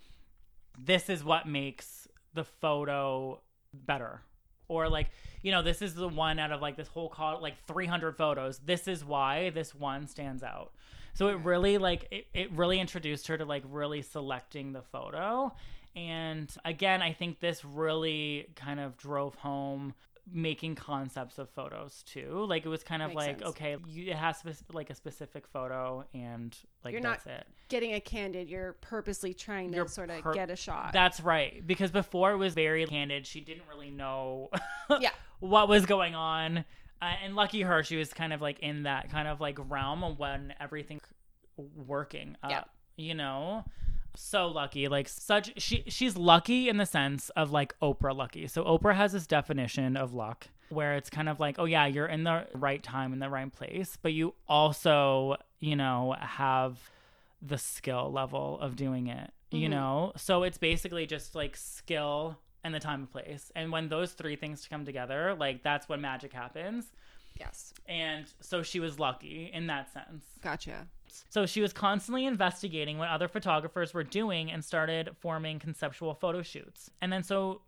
this 0.80 1.08
is 1.08 1.24
what 1.24 1.48
makes 1.48 2.08
the 2.34 2.44
photo 2.44 3.42
better. 3.72 4.22
Or 4.70 4.88
like, 4.88 5.10
you 5.42 5.52
know, 5.52 5.62
this 5.62 5.82
is 5.82 5.94
the 5.94 6.08
one 6.08 6.40
out 6.40 6.54
of 6.54 6.62
like 6.62 6.78
this 6.78 6.88
whole 6.88 7.10
call 7.10 7.42
like 7.42 7.56
300 7.68 8.16
photos. 8.16 8.60
This 8.60 8.88
is 8.88 9.04
why 9.04 9.50
this 9.50 9.76
one 9.76 10.08
stands 10.08 10.44
out. 10.44 10.72
So 11.14 11.28
it 11.28 11.40
really 11.40 11.78
like 11.78 12.08
it, 12.12 12.28
it 12.34 12.52
really 12.54 12.80
introduced 12.80 13.28
her 13.28 13.38
to 13.38 13.44
like 13.44 13.64
really 13.68 14.02
selecting 14.02 14.72
the 14.72 14.82
photo. 14.82 15.54
And 15.96 16.50
again, 16.64 17.02
I 17.02 17.12
think 17.12 17.40
this 17.40 17.66
really 17.66 18.48
kind 18.56 18.80
of 18.80 18.96
drove 18.96 19.36
home 19.36 19.96
making 20.32 20.76
concepts 20.76 21.38
of 21.40 21.50
photos 21.50 22.04
too. 22.04 22.46
Like 22.48 22.66
it 22.66 22.70
was 22.70 22.84
kind 22.84 23.02
of 23.02 23.10
Makes 23.10 23.18
like, 23.18 23.40
sense. 23.40 23.50
okay, 23.50 23.78
you, 23.88 24.12
it 24.12 24.16
has 24.16 24.38
like 24.74 24.90
a 24.90 24.96
specific 24.96 25.48
photo 25.48 26.06
and 26.14 26.56
like 26.84 26.94
You're 26.94 27.02
not 27.02 27.24
that's 27.24 27.42
it. 27.42 27.48
Getting 27.70 27.94
a 27.94 28.00
candid, 28.00 28.50
you're 28.50 28.74
purposely 28.82 29.34
trying 29.34 29.72
to 29.72 29.78
You're 29.78 29.88
sort 29.88 30.10
of 30.10 30.22
per- 30.22 30.34
get 30.34 30.50
a 30.50 30.56
shot. 30.56 30.92
That's 30.94 31.20
right. 31.22 31.66
Because 31.66 31.92
before 31.92 32.32
it 32.32 32.38
was 32.38 32.54
very 32.54 32.86
candid. 32.86 33.26
She 33.28 33.42
didn't 33.42 33.64
really 33.70 33.92
know 33.92 34.50
yeah. 35.00 35.12
what 35.40 35.68
was 35.70 35.86
going 35.86 36.16
on. 36.16 36.60
Uh, 37.02 37.14
and 37.24 37.36
lucky 37.36 37.62
her, 37.62 37.82
she 37.84 37.96
was 37.96 38.14
kind 38.14 38.34
of 38.34 38.42
like 38.42 38.60
in 38.60 38.84
that 38.84 39.10
kind 39.10 39.28
of 39.28 39.40
like 39.40 39.58
realm 39.70 40.02
when 40.18 40.54
everything 40.60 41.00
working 41.76 42.36
up, 42.44 42.52
Yeah. 42.52 42.64
you 42.98 43.14
know? 43.16 43.64
So 44.16 44.48
lucky, 44.48 44.88
like 44.88 45.08
such 45.08 45.62
she 45.62 45.84
she's 45.88 46.18
lucky 46.18 46.68
in 46.70 46.78
the 46.78 46.86
sense 46.86 47.30
of 47.32 47.52
like 47.52 47.78
Oprah 47.80 48.16
lucky. 48.16 48.48
So 48.48 48.64
Oprah 48.64 48.96
has 48.96 49.12
this 49.14 49.28
definition 49.28 49.96
of 49.96 50.14
luck 50.14 50.48
where 50.70 50.96
it's 50.96 51.10
kind 51.10 51.30
of 51.30 51.40
like, 51.40 51.58
oh 51.58 51.66
yeah, 51.66 51.86
you're 51.86 52.06
in 52.06 52.24
the 52.24 52.46
right 52.54 52.84
time 52.84 53.14
in 53.14 53.20
the 53.20 53.30
right 53.30 53.52
place, 53.52 53.98
but 54.02 54.14
you 54.14 54.34
also, 54.48 55.36
you 55.60 55.76
know, 55.76 56.16
have 56.20 56.78
the 57.42 57.58
skill 57.58 58.12
level 58.12 58.60
of 58.60 58.76
doing 58.76 59.08
it, 59.08 59.32
you 59.52 59.68
Mhm. 59.68 59.72
know? 59.72 60.14
So 60.18 60.44
it's 60.44 60.58
basically 60.58 61.06
just 61.08 61.34
like 61.34 61.56
skill 61.56 62.38
and 62.64 62.74
the 62.76 62.80
time 62.80 63.00
and 63.02 63.12
place. 63.12 63.52
And 63.56 63.72
when 63.72 63.88
those 63.90 64.12
three 64.14 64.36
things 64.36 64.68
come 64.70 64.86
together, 64.86 65.34
like 65.34 65.64
that's 65.64 65.88
when 65.90 66.02
magic 66.02 66.34
happens. 66.34 66.92
Yes. 67.40 67.74
And 67.88 68.26
so 68.42 68.62
she 68.62 68.80
was 68.80 69.00
lucky 69.00 69.50
in 69.54 69.68
that 69.68 69.92
sense. 69.94 70.26
Gotcha. 70.42 70.88
So 71.30 71.46
she 71.46 71.62
was 71.62 71.74
constantly 71.74 72.26
investigating 72.26 72.98
what 72.98 73.10
other 73.10 73.28
photographers 73.28 73.94
were 73.94 74.04
doing 74.04 74.52
and 74.52 74.64
started 74.64 75.12
forming 75.20 75.60
conceptual 75.60 76.14
photo 76.14 76.42
shoots. 76.42 76.90
And 77.02 77.12
then 77.12 77.24
so 77.24 77.62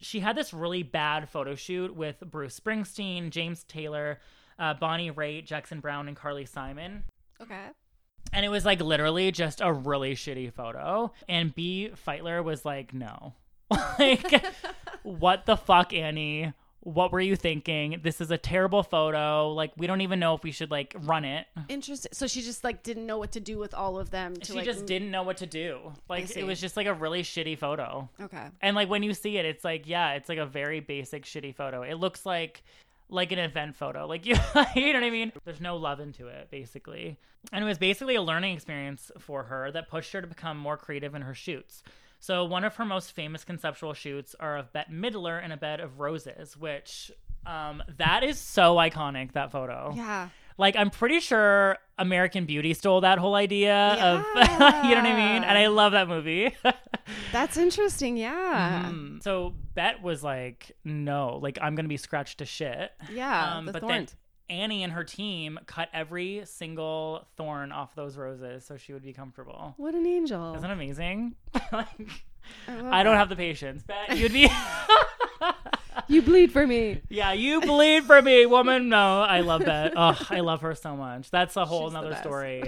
she 0.00 0.20
had 0.20 0.36
this 0.36 0.52
really 0.52 0.82
bad 0.82 1.28
photo 1.28 1.54
shoot 1.54 1.94
with 1.94 2.20
Bruce 2.20 2.58
Springsteen, 2.58 3.30
James 3.30 3.64
Taylor, 3.64 4.20
uh, 4.58 4.74
Bonnie 4.74 5.10
Raitt, 5.10 5.46
Jackson 5.46 5.80
Browne, 5.80 6.08
and 6.08 6.16
Carly 6.16 6.44
Simon. 6.44 7.04
Okay. 7.40 7.68
And 8.32 8.44
it 8.44 8.48
was 8.48 8.64
like 8.64 8.80
literally 8.80 9.32
just 9.32 9.60
a 9.60 9.72
really 9.72 10.14
shitty 10.14 10.52
photo. 10.52 11.12
And 11.28 11.54
B. 11.54 11.90
Feitler 12.06 12.44
was 12.44 12.64
like, 12.64 12.94
no. 12.94 13.34
like, 13.98 14.44
what 15.02 15.46
the 15.46 15.56
fuck, 15.56 15.92
Annie? 15.92 16.52
What 16.82 17.12
were 17.12 17.20
you 17.20 17.36
thinking? 17.36 18.00
This 18.02 18.20
is 18.20 18.30
a 18.30 18.38
terrible 18.38 18.82
photo. 18.82 19.52
Like, 19.52 19.72
we 19.76 19.86
don't 19.86 20.00
even 20.00 20.18
know 20.18 20.34
if 20.34 20.42
we 20.42 20.50
should 20.50 20.70
like 20.70 20.94
run 21.00 21.24
it. 21.24 21.46
Interesting. 21.68 22.10
So 22.12 22.26
she 22.26 22.40
just 22.40 22.64
like 22.64 22.82
didn't 22.82 23.06
know 23.06 23.18
what 23.18 23.32
to 23.32 23.40
do 23.40 23.58
with 23.58 23.74
all 23.74 23.98
of 23.98 24.10
them. 24.10 24.34
To, 24.36 24.46
She 24.46 24.54
like, 24.54 24.64
just 24.64 24.86
didn't 24.86 25.10
know 25.10 25.22
what 25.22 25.36
to 25.38 25.46
do. 25.46 25.92
Like, 26.08 26.34
it 26.36 26.44
was 26.44 26.60
just 26.60 26.76
like 26.76 26.86
a 26.86 26.94
really 26.94 27.22
shitty 27.22 27.58
photo. 27.58 28.08
Okay. 28.20 28.46
And 28.62 28.74
like 28.74 28.88
when 28.88 29.02
you 29.02 29.12
see 29.12 29.36
it, 29.36 29.44
it's 29.44 29.64
like, 29.64 29.86
yeah, 29.86 30.12
it's 30.12 30.28
like 30.28 30.38
a 30.38 30.46
very 30.46 30.80
basic 30.80 31.24
shitty 31.24 31.54
photo. 31.54 31.82
It 31.82 31.94
looks 31.94 32.24
like 32.24 32.62
like 33.10 33.32
an 33.32 33.38
event 33.38 33.76
photo. 33.76 34.06
Like 34.06 34.24
you, 34.26 34.36
you 34.74 34.92
know 34.92 35.00
what 35.00 35.06
I 35.06 35.10
mean? 35.10 35.32
There's 35.44 35.60
no 35.60 35.76
love 35.76 36.00
into 36.00 36.28
it, 36.28 36.48
basically. 36.50 37.18
And 37.52 37.64
it 37.64 37.66
was 37.66 37.78
basically 37.78 38.14
a 38.14 38.22
learning 38.22 38.54
experience 38.54 39.10
for 39.18 39.44
her 39.44 39.70
that 39.72 39.88
pushed 39.88 40.12
her 40.12 40.20
to 40.20 40.26
become 40.26 40.58
more 40.58 40.76
creative 40.76 41.14
in 41.14 41.22
her 41.22 41.34
shoots. 41.34 41.82
So 42.20 42.44
one 42.44 42.64
of 42.64 42.76
her 42.76 42.84
most 42.84 43.12
famous 43.12 43.44
conceptual 43.44 43.94
shoots 43.94 44.36
are 44.38 44.58
of 44.58 44.72
Bette 44.72 44.92
Midler 44.92 45.42
in 45.42 45.52
a 45.52 45.56
bed 45.56 45.80
of 45.80 45.98
roses, 46.00 46.56
which 46.56 47.10
um 47.46 47.82
that 47.96 48.22
is 48.22 48.38
so 48.38 48.76
iconic 48.76 49.32
that 49.32 49.50
photo. 49.50 49.92
Yeah. 49.96 50.28
Like 50.58 50.76
I'm 50.76 50.90
pretty 50.90 51.20
sure 51.20 51.78
American 51.98 52.44
Beauty 52.44 52.74
stole 52.74 53.00
that 53.00 53.18
whole 53.18 53.34
idea 53.34 53.74
of 53.74 54.18
you 54.36 54.42
know 54.94 55.00
what 55.00 55.06
I 55.06 55.16
mean? 55.16 55.44
And 55.44 55.56
I 55.58 55.68
love 55.68 55.92
that 55.92 56.06
movie. 56.08 56.54
That's 57.32 57.56
interesting. 57.56 58.18
Yeah. 58.18 58.90
Mm. 58.92 59.22
So 59.22 59.54
Bette 59.74 60.00
was 60.02 60.22
like, 60.22 60.76
no, 60.84 61.38
like 61.42 61.58
I'm 61.62 61.74
gonna 61.74 61.88
be 61.88 61.96
scratched 61.96 62.38
to 62.38 62.44
shit. 62.44 62.92
Yeah. 63.10 63.54
Um, 63.56 63.64
the 63.66 63.72
but 63.72 63.80
thorns. 63.80 64.10
then 64.10 64.18
Annie 64.50 64.82
and 64.82 64.92
her 64.92 65.04
team 65.04 65.58
cut 65.66 65.88
every 65.92 66.42
single 66.44 67.26
thorn 67.36 67.72
off 67.72 67.94
those 67.94 68.16
roses 68.16 68.64
so 68.64 68.76
she 68.76 68.92
would 68.92 69.02
be 69.02 69.12
comfortable. 69.12 69.74
what 69.76 69.94
an 69.94 70.06
angel. 70.06 70.50
Isn't 70.54 70.62
that 70.62 70.70
amazing? 70.70 71.36
like, 71.72 71.88
I, 72.68 73.00
I 73.00 73.02
don't 73.02 73.16
have 73.16 73.28
the 73.28 73.36
patience. 73.36 73.82
Bet 73.82 74.16
you'd 74.18 74.32
be. 74.32 74.50
You 76.08 76.22
bleed 76.22 76.52
for 76.52 76.66
me. 76.66 77.00
yeah, 77.08 77.32
you 77.32 77.60
bleed 77.60 78.04
for 78.04 78.20
me, 78.20 78.44
woman. 78.46 78.88
No, 78.88 79.22
I 79.22 79.40
love 79.40 79.64
that. 79.64 79.92
Oh, 79.96 80.18
I 80.30 80.40
love 80.40 80.60
her 80.62 80.74
so 80.74 80.96
much. 80.96 81.30
That's 81.30 81.56
a 81.56 81.64
whole 81.64 81.88
She's 81.88 81.92
the 81.94 82.00
nother 82.00 82.16
story. 82.16 82.64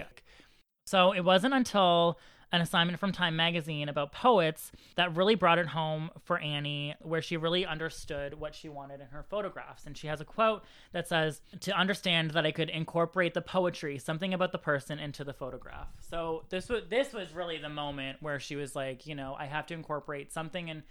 So 0.87 1.13
it 1.13 1.23
wasn't 1.23 1.55
until 1.55 2.19
an 2.53 2.61
assignment 2.61 3.01
from 3.01 3.13
Time 3.13 3.35
magazine 3.35 3.89
about 3.89 4.13
poets 4.13 4.71
that 4.97 5.17
really 5.17 5.35
brought 5.35 5.59
it 5.59 5.67
home 5.67 6.11
for 6.25 6.39
Annie, 6.39 6.95
where 7.01 7.23
she 7.23 7.37
really 7.39 7.65
understood 7.65 8.39
what 8.39 8.55
she 8.55 8.69
wanted 8.69 9.01
in 9.01 9.07
her 9.09 9.23
photographs. 9.23 9.87
And 9.87 9.97
she 9.97 10.07
has 10.07 10.21
a 10.21 10.25
quote 10.25 10.63
that 10.93 11.09
says, 11.09 11.41
To 11.61 11.73
understand 11.73 12.33
that 12.33 12.45
I 12.45 12.53
could 12.53 12.69
incorporate 12.69 13.33
the 13.33 13.41
poetry, 13.41 13.99
something 13.99 14.35
about 14.35 14.53
the 14.53 14.59
person, 14.59 14.99
into 14.99 15.25
the 15.25 15.33
photograph. 15.33 15.89
So 16.01 16.45
this 16.51 16.69
was 16.69 16.83
this 16.91 17.13
was 17.13 17.33
really 17.33 17.57
the 17.59 17.71
moment 17.71 18.19
where 18.21 18.39
she 18.39 18.55
was 18.55 18.77
like, 18.77 19.07
you 19.07 19.15
know, 19.15 19.35
I 19.39 19.47
have 19.47 19.67
to 19.69 19.75
incorporate 19.75 20.31
something 20.33 20.69
in 20.69 20.83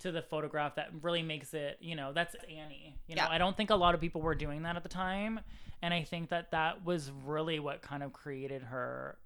to 0.00 0.12
the 0.12 0.20
photograph 0.20 0.74
that 0.74 0.90
really 1.00 1.22
makes 1.22 1.54
it, 1.54 1.78
you 1.80 1.96
know, 1.96 2.12
that's 2.12 2.36
Annie. 2.44 2.98
You 3.06 3.16
know, 3.16 3.22
Yeah. 3.22 3.30
I 3.30 3.38
don't 3.38 3.56
think 3.56 3.70
a 3.70 3.74
lot 3.76 3.94
of 3.94 4.00
people 4.02 4.20
were 4.20 4.34
doing 4.34 4.64
that 4.64 4.76
at 4.76 4.82
the 4.82 4.90
time, 4.90 5.40
and 5.80 5.94
I 5.94 6.02
think 6.02 6.28
that 6.28 6.50
that 6.50 6.84
was 6.84 7.10
really 7.24 7.58
what 7.58 7.80
kind 7.80 8.02
of 8.02 8.12
created 8.12 8.62
her 8.62 9.16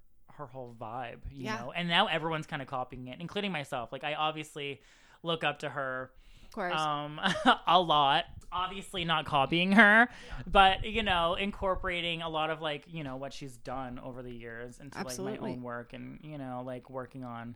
her 0.41 0.47
whole 0.47 0.75
vibe, 0.79 1.19
you 1.31 1.45
Yeah. 1.45 1.57
know. 1.59 1.71
And 1.71 1.87
now 1.87 2.07
everyone's 2.07 2.47
kind 2.47 2.61
of 2.61 2.67
copying 2.67 3.07
it, 3.07 3.19
including 3.21 3.51
myself. 3.51 3.91
Like 3.91 4.03
I 4.03 4.13
obviously 4.15 4.81
look 5.23 5.43
up 5.43 5.59
to 5.59 5.69
her 5.69 6.11
Of 6.45 6.51
course. 6.51 6.73
um 6.73 7.19
a 7.67 7.79
lot 7.79 8.25
obviously 8.51 9.05
not 9.05 9.23
copying 9.25 9.71
her 9.71 10.09
but 10.51 10.83
you 10.83 11.03
know 11.03 11.35
incorporating 11.35 12.21
a 12.21 12.27
lot 12.27 12.49
of 12.49 12.59
like 12.61 12.83
you 12.91 13.03
know 13.03 13.15
what 13.15 13.31
she's 13.31 13.55
done 13.55 13.99
over 14.03 14.21
the 14.21 14.31
years 14.33 14.79
into 14.79 14.97
like 14.97 15.17
my 15.19 15.37
own 15.37 15.61
work 15.61 15.93
and 15.93 16.19
you 16.23 16.37
know 16.37 16.61
like 16.65 16.89
working 16.89 17.23
on 17.23 17.55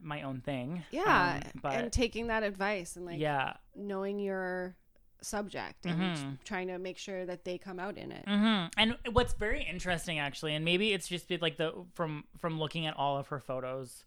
my 0.00 0.22
own 0.22 0.40
thing 0.40 0.82
yeah. 0.90 1.40
Um, 1.44 1.60
but 1.60 1.74
and 1.74 1.92
taking 1.92 2.28
that 2.28 2.42
advice 2.42 2.96
and 2.96 3.04
like 3.04 3.18
yeah 3.20 3.54
knowing 3.76 4.18
your 4.18 4.76
subject 5.22 5.86
and 5.86 6.00
Mhm. 6.16 6.38
trying 6.44 6.68
to 6.68 6.78
make 6.78 6.98
sure 6.98 7.24
that 7.26 7.44
they 7.44 7.58
come 7.58 7.78
out 7.78 7.96
in 7.98 8.12
it. 8.12 8.24
hmm 8.26 8.66
And 8.76 8.96
what's 9.12 9.32
very 9.34 9.62
interesting, 9.62 10.18
actually, 10.18 10.54
and 10.54 10.64
maybe 10.64 10.92
it's 10.92 11.08
just 11.08 11.30
like 11.40 11.56
the 11.56 11.84
from 11.94 12.24
from 12.38 12.58
looking 12.58 12.86
at 12.86 12.96
all 12.96 13.16
of 13.18 13.28
her 13.28 13.40
photos, 13.40 14.04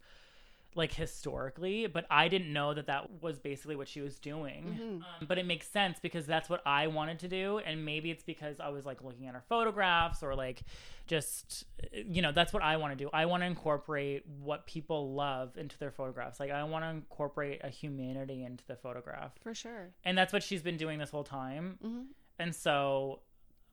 like 0.76 0.92
historically, 0.92 1.86
but 1.86 2.04
I 2.10 2.26
didn't 2.28 2.52
know 2.52 2.74
that 2.74 2.86
that 2.88 3.22
was 3.22 3.38
basically 3.38 3.76
what 3.76 3.86
she 3.88 4.00
was 4.00 4.18
doing. 4.18 4.78
Um, 5.20 5.26
but 5.28 5.38
it 5.38 5.46
makes 5.46 5.68
sense 5.68 5.98
because 6.00 6.26
that's 6.26 6.48
what 6.50 6.62
I 6.66 6.88
wanted 6.88 7.20
to 7.20 7.28
do, 7.28 7.58
and 7.58 7.84
maybe 7.84 8.10
it's 8.10 8.24
because 8.24 8.58
I 8.60 8.70
was 8.70 8.84
like 8.84 9.02
looking 9.02 9.26
at 9.28 9.34
her 9.34 9.42
photographs 9.48 10.22
or 10.22 10.34
like 10.34 10.62
just 11.06 11.64
you 11.92 12.22
know 12.22 12.32
that's 12.32 12.52
what 12.52 12.62
I 12.62 12.76
want 12.78 12.96
to 12.96 13.04
do. 13.04 13.10
I 13.12 13.26
want 13.26 13.42
to 13.42 13.46
incorporate 13.46 14.24
what 14.40 14.66
people 14.66 15.14
love 15.14 15.56
into 15.56 15.78
their 15.78 15.90
photographs. 15.92 16.40
Like 16.40 16.50
I 16.50 16.64
want 16.64 16.84
to 16.84 16.88
incorporate 16.90 17.60
a 17.62 17.68
humanity 17.68 18.42
into 18.44 18.64
the 18.66 18.76
photograph 18.76 19.32
For 19.42 19.54
sure. 19.54 19.90
and 20.04 20.16
that's 20.18 20.32
what 20.32 20.42
she's 20.42 20.62
been 20.62 20.76
doing 20.76 20.98
this 20.98 21.10
whole 21.10 21.24
time 21.24 21.78
Mhm. 21.84 22.04
and 22.38 22.54
so 22.54 23.20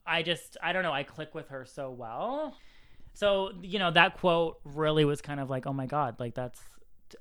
i 0.06 0.22
just 0.24 0.58
i 0.64 0.74
don't 0.74 0.82
know 0.84 0.92
i 0.92 1.04
click 1.04 1.34
with 1.36 1.50
her 1.50 1.64
so 1.66 1.92
well 1.92 2.56
so 3.14 3.52
you 3.62 3.78
know 3.80 3.92
that 3.92 4.18
quote 4.20 4.58
really 4.64 5.06
was 5.06 5.22
kind 5.22 5.40
of 5.40 5.50
like 5.50 5.68
oh 5.68 5.74
my 5.74 5.86
god 5.86 6.20
like 6.20 6.34
that's 6.34 6.60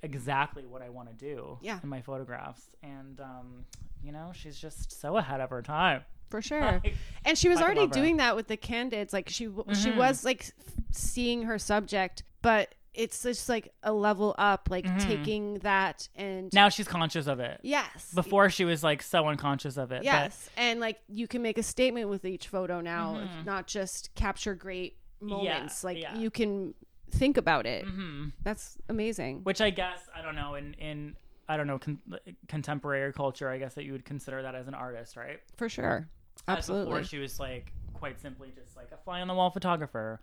exactly 0.03 0.65
what 0.67 0.83
i 0.83 0.89
want 0.89 1.09
to 1.09 1.15
do 1.15 1.59
Yeah. 1.63 1.79
in 1.83 1.89
my 1.89 2.01
photographs 2.03 2.69
and 2.83 3.21
um 3.21 3.65
you 4.03 4.13
know 4.13 4.33
she's 4.35 4.59
just 4.59 4.99
so 5.01 5.17
ahead 5.17 5.41
of 5.41 5.51
her 5.51 5.63
time 5.63 6.03
For 6.31 6.41
sure. 6.51 6.61
Like, 6.61 6.95
and 7.25 7.37
she 7.37 7.49
was 7.49 7.61
already 7.61 7.87
doing 7.89 8.19
that 8.19 8.37
with 8.37 8.47
the 8.47 8.57
candidates. 8.57 9.13
Like 9.13 9.29
she 9.29 9.47
w 9.47 9.65
she 9.75 9.91
was 9.91 10.25
like 10.25 10.51
seeing 10.93 11.43
her 11.43 11.59
subject, 11.59 12.23
but 12.41 12.75
it's 12.95 13.23
just 13.23 13.49
like 13.49 13.73
a 13.83 13.93
level 13.93 14.35
up, 14.39 14.69
like 14.71 14.85
Mhm. 14.87 15.01
taking 15.03 15.55
that 15.61 16.09
and 16.17 16.53
now 16.53 16.69
she's 16.69 16.89
conscious 16.89 17.27
of 17.29 17.39
it 17.41 17.61
yes, 17.63 18.13
before 18.15 18.49
she 18.51 18.65
was 18.65 18.83
like 18.83 19.01
so 19.03 19.27
unconscious 19.29 19.77
of 19.77 19.91
it 19.93 19.99
but- 19.99 20.05
yes, 20.05 20.49
and 20.57 20.81
like 20.81 20.99
you 21.09 21.27
can 21.29 21.43
make 21.43 21.59
a 21.59 21.63
statement 21.63 22.09
with 22.09 22.25
each 22.25 22.49
photo 22.49 22.81
now, 22.81 23.15
Mhm. 23.17 23.45
not 23.45 23.67
just 23.67 24.15
capture 24.15 24.55
great 24.55 24.97
moments. 25.21 25.85
like 25.85 25.99
yeah. 26.01 26.17
you 26.17 26.31
can 26.31 26.75
think 27.11 27.37
about 27.37 27.67
it. 27.67 27.85
Mhm. 27.87 28.33
That's 28.43 28.79
amazing. 28.89 29.43
which 29.45 29.61
I 29.61 29.71
guess 29.71 30.09
I 30.15 30.23
don't 30.23 30.35
know 30.35 30.55
in 30.55 30.75
in 30.75 31.17
I 31.49 31.57
don't 31.57 31.67
know 31.67 31.79
con- 31.79 32.01
contemporary 32.49 33.13
culture. 33.13 33.49
I 33.49 33.59
guess 33.59 33.75
that 33.75 33.85
you 33.85 33.93
would 33.93 34.05
consider 34.05 34.43
that 34.43 34.55
as 34.55 34.69
an 34.69 34.75
artist, 34.75 35.17
right? 35.17 35.41
For 35.57 35.69
sure. 35.69 36.09
As 36.47 36.59
Absolutely. 36.59 36.93
before, 36.93 37.05
she 37.05 37.19
was 37.19 37.41
like 37.41 37.73
quite 37.95 38.21
simply 38.21 38.53
just 38.55 38.77
like 38.77 38.91
a 38.93 38.97
fly 38.97 39.21
on 39.21 39.29
the 39.29 39.35
wall 39.35 39.51
photographer, 39.51 40.21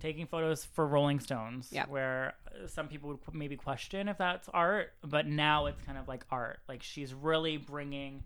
taking 0.00 0.26
photos 0.26 0.64
for 0.64 0.86
Rolling 0.86 1.18
Stones. 1.18 1.70
Yeah. 1.72 1.86
Where 1.86 2.34
some 2.66 2.88
people 2.88 3.08
would 3.08 3.18
maybe 3.34 3.56
question 3.56 4.08
if 4.08 4.18
that's 4.18 4.48
art, 4.50 4.92
but 5.02 5.26
now 5.26 5.66
it's 5.66 5.80
kind 5.82 5.96
of 5.98 6.06
like 6.08 6.24
art. 6.30 6.60
Like 6.68 6.82
she's 6.82 7.14
really 7.14 7.56
bringing 7.56 8.22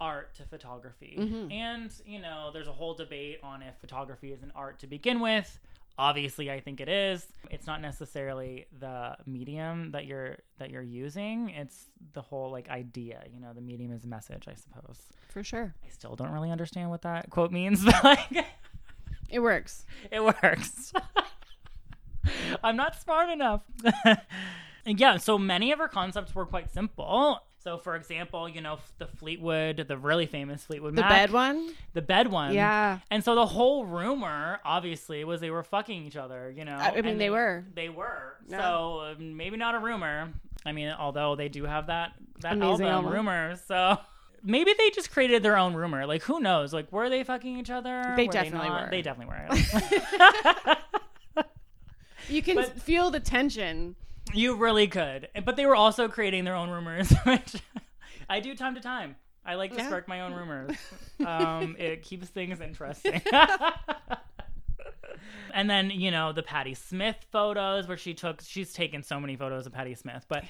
art 0.00 0.34
to 0.34 0.44
photography. 0.44 1.16
Mm-hmm. 1.18 1.52
And, 1.52 1.90
you 2.04 2.20
know, 2.20 2.50
there's 2.52 2.68
a 2.68 2.72
whole 2.72 2.94
debate 2.94 3.38
on 3.42 3.62
if 3.62 3.76
photography 3.80 4.32
is 4.32 4.42
an 4.42 4.52
art 4.54 4.78
to 4.80 4.86
begin 4.86 5.20
with. 5.20 5.58
Obviously, 5.98 6.50
I 6.50 6.60
think 6.60 6.80
it 6.80 6.88
is. 6.88 7.26
It's 7.50 7.66
not 7.66 7.80
necessarily 7.82 8.66
the 8.80 9.16
medium 9.26 9.90
that 9.92 10.06
you're 10.06 10.38
that 10.58 10.70
you're 10.70 10.82
using. 10.82 11.50
It's 11.50 11.88
the 12.14 12.22
whole 12.22 12.50
like 12.50 12.68
idea, 12.70 13.22
you 13.32 13.40
know, 13.40 13.52
the 13.52 13.60
medium 13.60 13.92
is 13.92 14.04
a 14.04 14.08
message, 14.08 14.48
I 14.48 14.54
suppose. 14.54 14.98
For 15.28 15.44
sure. 15.44 15.74
I 15.84 15.88
still 15.90 16.16
don't 16.16 16.30
really 16.32 16.50
understand 16.50 16.90
what 16.90 17.02
that 17.02 17.30
quote 17.30 17.52
means, 17.52 17.84
but 17.84 18.02
like 18.02 18.46
It 19.28 19.40
works. 19.40 19.84
it 20.10 20.22
works. 20.24 20.92
I'm 22.64 22.76
not 22.76 23.00
smart 23.00 23.28
enough. 23.30 23.62
yeah, 24.86 25.16
so 25.16 25.38
many 25.38 25.72
of 25.72 25.78
her 25.78 25.88
concepts 25.88 26.34
were 26.34 26.46
quite 26.46 26.72
simple. 26.72 27.40
So, 27.62 27.78
for 27.78 27.94
example, 27.96 28.48
you 28.48 28.60
know, 28.60 28.78
the 28.98 29.06
Fleetwood, 29.06 29.84
the 29.88 29.96
really 29.96 30.26
famous 30.26 30.64
Fleetwood 30.64 30.96
The 30.96 31.02
Mac, 31.02 31.10
bed 31.10 31.30
one? 31.32 31.70
the 31.94 32.02
bed 32.02 32.28
one, 32.28 32.52
Yeah. 32.54 32.98
And 33.10 33.22
so 33.22 33.34
the 33.36 33.46
whole 33.46 33.84
rumor, 33.86 34.58
obviously, 34.64 35.22
was 35.24 35.40
they 35.40 35.50
were 35.50 35.62
fucking 35.62 36.04
each 36.04 36.16
other. 36.16 36.50
You 36.50 36.64
know, 36.64 36.74
I- 36.76 36.94
mean, 36.96 37.06
And 37.06 37.20
they 37.20 37.30
were. 37.30 37.64
They 37.74 37.88
were. 37.88 38.36
Yeah. 38.48 38.60
So 38.60 39.14
maybe 39.18 39.56
not 39.56 39.74
a 39.74 39.78
rumor. 39.78 40.32
I 40.66 40.72
mean, 40.72 40.88
although 40.98 41.36
they 41.36 41.48
do 41.48 41.64
have 41.64 41.86
that 41.86 42.12
that 42.40 42.54
Amazing 42.54 42.86
album, 42.86 43.06
album. 43.06 43.12
rumors. 43.12 43.60
So 43.66 43.98
maybe 44.42 44.72
they 44.76 44.90
just 44.90 45.10
created 45.12 45.42
their 45.44 45.56
own 45.56 45.74
rumor. 45.74 46.04
Like, 46.06 46.22
who 46.22 46.40
knows? 46.40 46.72
Like, 46.72 46.90
were 46.90 47.08
they 47.08 47.22
fucking 47.22 47.58
each 47.58 47.70
other? 47.70 48.14
They 48.16 48.26
Were 48.26 48.32
definitely 48.32 48.68
not? 48.68 48.84
were. 48.86 48.90
They 48.90 49.02
definitely 49.02 49.34
were. 49.36 50.76
You 52.28 52.40
can 52.42 52.54
But- 52.54 52.80
feel 52.80 53.10
the 53.10 53.20
tension. 53.20 53.96
You 54.34 54.56
really 54.56 54.86
could. 54.88 55.28
But 55.44 55.56
they 55.56 55.66
were 55.66 55.76
also 55.76 56.08
creating 56.08 56.44
their 56.44 56.54
own 56.56 56.70
rumors, 56.70 57.10
which 57.24 57.54
I 58.28 58.40
do 58.40 58.54
time 58.54 58.74
to 58.74 58.80
time. 58.80 59.16
I 59.44 59.54
like 59.56 59.72
to 59.72 59.78
Yeah. 59.78 59.86
spark 59.88 60.06
my 60.08 60.20
own 60.22 60.34
rumors. 60.34 60.76
Um, 61.26 61.76
it 61.78 62.02
keeps 62.02 62.26
things 62.28 62.60
interesting. 62.60 63.22
and 65.54 65.70
then, 65.70 65.90
you 65.90 66.10
know, 66.10 66.32
the 66.32 66.42
Patti 66.42 66.74
Smith 66.74 67.16
photos 67.30 67.86
where 67.86 67.96
she 67.96 68.12
took, 68.14 68.40
she's 68.42 68.72
taken 68.72 69.02
so 69.04 69.20
many 69.20 69.36
photos 69.36 69.66
of 69.66 69.72
Patti 69.72 69.94
Smith, 69.94 70.24
but 70.28 70.44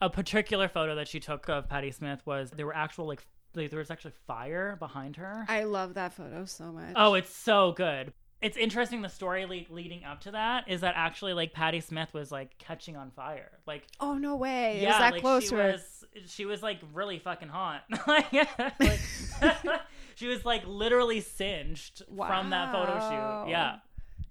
a 0.00 0.08
particular 0.08 0.66
photo 0.68 0.94
that 0.94 1.08
she 1.08 1.20
took 1.20 1.48
of 1.50 1.68
Patti 1.68 1.90
Smith 1.90 2.20
was 2.24 2.50
there 2.52 2.64
were 2.64 2.74
actual, 2.74 3.06
like, 3.06 3.26
like 3.54 3.68
there 3.70 3.78
was 3.80 3.90
actually 3.90 4.14
fire 4.26 4.76
behind 4.78 5.16
her. 5.16 5.44
I 5.48 5.64
love 5.64 5.94
that 5.94 6.14
photo 6.14 6.46
so 6.46 6.72
much. 6.72 6.92
Oh, 6.96 7.14
it's 7.14 7.34
so 7.34 7.72
good. 7.72 8.12
It's 8.42 8.56
interesting. 8.58 9.00
The 9.00 9.08
story 9.08 9.46
le- 9.46 9.74
leading 9.74 10.04
up 10.04 10.20
to 10.22 10.32
that 10.32 10.68
is 10.68 10.82
that 10.82 10.94
actually, 10.96 11.32
like, 11.32 11.52
Patti 11.54 11.80
Smith 11.80 12.12
was 12.12 12.30
like 12.30 12.58
catching 12.58 12.96
on 12.96 13.10
fire. 13.10 13.52
Like, 13.66 13.84
Oh 14.00 14.14
no 14.14 14.36
way! 14.36 14.80
yeah, 14.82 14.90
Is 14.92 14.98
that 14.98 15.12
like 15.12 15.22
close 15.22 15.48
she 15.48 15.54
was, 15.54 16.04
she 16.26 16.44
was 16.44 16.62
like 16.62 16.78
really 16.92 17.18
fucking 17.18 17.48
hot. 17.48 17.84
like, 18.06 18.26
she 20.14 20.26
was 20.28 20.44
like 20.44 20.62
literally 20.66 21.20
singed 21.20 22.02
from 22.14 22.50
that 22.50 22.70
photo 22.72 22.98
shoot. 23.00 23.50
Yeah, 23.50 23.76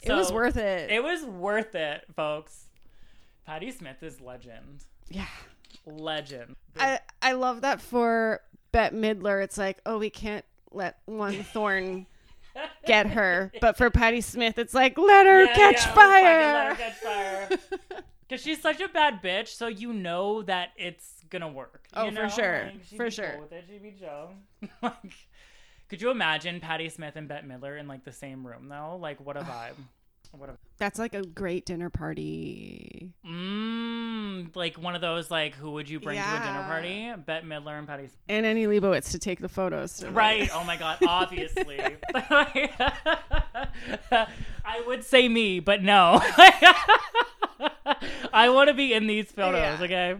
it 0.01 0.14
was 0.14 0.32
worth 0.32 0.58
it. 0.58 0.91
It 0.91 1.04
was 1.04 1.24
worth 1.24 1.74
it, 1.76 2.04
folks. 2.16 2.66
Patti 3.45 3.72
Smith 3.72 4.01
is 4.04 4.22
legend. 4.22 4.84
yeah. 5.10 5.26
Legend. 5.86 6.56
I 6.78 6.99
I 7.22 7.34
love 7.34 7.62
that 7.62 7.82
for 7.82 8.41
Bette 8.72 8.95
Midler. 8.95 9.43
It's 9.43 9.58
like, 9.58 9.80
oh, 9.86 9.97
we 9.97 10.10
can't 10.10 10.45
let 10.72 10.99
one 11.06 11.43
thorn 11.43 12.06
get 12.86 13.08
her, 13.08 13.51
but 13.62 13.78
for 13.78 13.89
Patti 13.89 14.22
Smith, 14.22 14.58
it's 14.58 14.74
like, 14.74 14.97
let 14.97 15.26
her 15.26 15.45
Yeah, 15.45 15.54
catch 15.56 15.86
yeah, 15.86 15.93
fire. 15.93 16.54
let 16.54 16.68
her 16.68 16.76
catch 16.76 16.93
fire. 16.95 17.49
Because 18.28 18.41
she's 18.41 18.62
such 18.62 18.80
a 18.80 18.88
bad 18.88 19.22
bitch, 19.22 19.49
so 19.49 19.68
you 19.68 19.91
know 19.93 20.41
that 20.43 20.70
it's 20.78 21.24
gonna 21.30 21.49
work. 21.49 21.86
Oh, 21.93 22.06
you 22.06 22.16
for 22.16 22.30
sure. 22.30 22.64
Like, 22.64 22.84
For 22.95 23.12
sure. 23.12 23.32
Cool 23.34 23.41
with 23.41 23.51
it. 23.51 23.66
She'd 23.68 23.84
be 23.84 23.91
Joe. 23.91 24.30
like, 24.82 25.14
could 25.89 26.01
you 26.01 26.10
imagine 26.10 26.60
Patti 26.60 26.89
Smith 26.89 27.16
and 27.16 27.28
Bette 27.28 27.45
Midler 27.45 27.78
in 27.80 27.88
like 27.88 28.06
the 28.06 28.14
same 28.14 28.47
room 28.47 28.70
though? 28.70 28.97
Like, 28.99 29.20
what 29.20 29.36
a 29.38 29.41
vibe. 29.41 29.76
What 30.36 30.50
a 30.50 30.58
That's 30.80 30.98
like 30.98 31.14
a 31.14 31.22
great 31.22 31.66
dinner 31.66 31.90
party. 31.92 33.12
mmm, 33.26 34.56
like 34.56 34.78
one 34.82 34.96
of 34.96 35.02
those 35.02 35.30
like 35.30 35.54
who 35.56 35.72
would 35.72 35.88
you 35.88 36.00
bring 36.00 36.18
to 36.20 36.24
a 36.28 36.40
dinner 36.40 36.64
party? 36.64 37.14
Bette 37.24 37.46
Midler 37.46 37.78
and 37.78 37.88
Patti. 37.88 38.08
Smith. 38.08 38.18
And 38.30 38.46
Annie 38.46 38.66
Leibovitz 38.66 39.12
to 39.12 39.20
take 39.20 39.40
the 39.40 39.48
photos. 39.50 39.98
to, 39.98 40.06
like- 40.08 40.16
Right. 40.16 40.50
Oh 40.52 40.64
my 40.64 40.76
god. 40.76 40.98
Obviously. 41.08 41.80
I 44.66 44.82
would 44.88 45.04
say 45.04 45.28
me, 45.30 45.60
but 45.60 45.84
no. 45.84 46.20
I 48.34 48.50
want 48.50 48.70
to 48.70 48.74
be 48.74 48.94
in 48.94 49.06
these 49.08 49.32
photos. 49.32 49.80
Yeah. 49.80 49.84
Okay. 49.86 50.16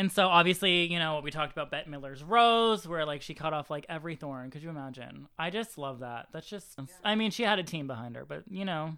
And 0.00 0.10
so 0.10 0.28
obviously, 0.28 0.90
you 0.90 0.98
know, 0.98 1.20
we 1.22 1.30
talked 1.30 1.52
about 1.52 1.70
Bette 1.70 1.90
Miller's 1.90 2.24
rose, 2.24 2.88
where 2.88 3.04
like 3.04 3.20
she 3.20 3.34
cut 3.34 3.52
off 3.52 3.68
like 3.68 3.84
every 3.86 4.16
thorn. 4.16 4.50
Could 4.50 4.62
you 4.62 4.70
imagine? 4.70 5.28
I 5.38 5.50
just 5.50 5.76
love 5.76 5.98
that. 5.98 6.28
That's 6.32 6.48
just. 6.48 6.78
I 7.04 7.16
mean, 7.16 7.30
she 7.30 7.42
had 7.42 7.58
a 7.58 7.62
team 7.62 7.86
behind 7.86 8.16
her, 8.16 8.24
but 8.24 8.44
you 8.50 8.64
know. 8.64 8.94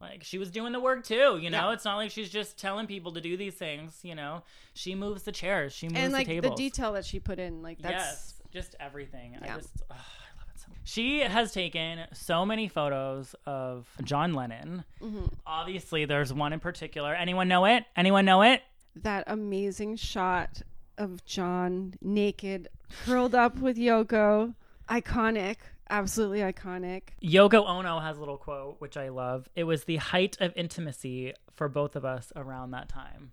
Like 0.00 0.24
she 0.24 0.38
was 0.38 0.50
doing 0.50 0.72
the 0.72 0.80
work 0.80 1.04
too, 1.04 1.38
you 1.40 1.48
know. 1.48 1.68
Yeah. 1.68 1.72
It's 1.74 1.84
not 1.84 1.94
like 1.94 2.10
she's 2.10 2.28
just 2.28 2.58
telling 2.58 2.88
people 2.88 3.12
to 3.12 3.20
do 3.20 3.36
these 3.36 3.54
things, 3.54 4.00
you 4.02 4.16
know. 4.16 4.42
She 4.74 4.96
moves 4.96 5.22
the 5.22 5.30
chairs, 5.32 5.72
she 5.72 5.86
moves 5.86 6.00
And 6.00 6.12
like 6.12 6.26
the 6.26 6.40
the, 6.40 6.50
detail 6.50 6.94
that 6.94 7.04
she 7.04 7.20
put 7.20 7.38
in, 7.38 7.62
like 7.62 7.78
that's 7.78 7.92
Yes, 7.92 8.34
just 8.52 8.74
everything. 8.80 9.38
I 9.40 9.46
just, 9.46 9.82
I 9.88 9.94
love 9.94 10.48
it 10.52 10.60
so 10.60 10.66
much. 10.68 10.78
She 10.82 11.20
has 11.20 11.52
taken 11.52 12.00
so 12.12 12.44
many 12.44 12.66
photos 12.68 13.36
of 13.46 13.88
John 14.02 14.34
Lennon. 14.34 14.82
Mm-hmm. 15.00 15.26
Obviously, 15.46 16.04
there's 16.04 16.32
one 16.32 16.52
in 16.52 16.58
particular. 16.58 17.14
Anyone 17.14 17.46
know 17.46 17.64
it? 17.64 17.84
Anyone 17.96 18.24
know 18.24 18.42
it? 18.42 18.60
That 19.02 19.24
amazing 19.26 19.96
shot 19.96 20.62
of 20.98 21.24
John 21.24 21.94
naked, 22.00 22.68
curled 23.04 23.34
up 23.34 23.58
with 23.58 23.76
Yoko. 23.76 24.54
Iconic. 24.88 25.56
Absolutely 25.88 26.40
iconic. 26.40 27.02
Yoko 27.22 27.64
Ono 27.68 28.00
has 28.00 28.16
a 28.16 28.20
little 28.20 28.38
quote, 28.38 28.80
which 28.80 28.96
I 28.96 29.08
love. 29.08 29.48
It 29.54 29.64
was 29.64 29.84
the 29.84 29.96
height 29.96 30.36
of 30.40 30.52
intimacy 30.56 31.32
for 31.54 31.68
both 31.68 31.94
of 31.94 32.04
us 32.04 32.32
around 32.34 32.72
that 32.72 32.88
time. 32.88 33.30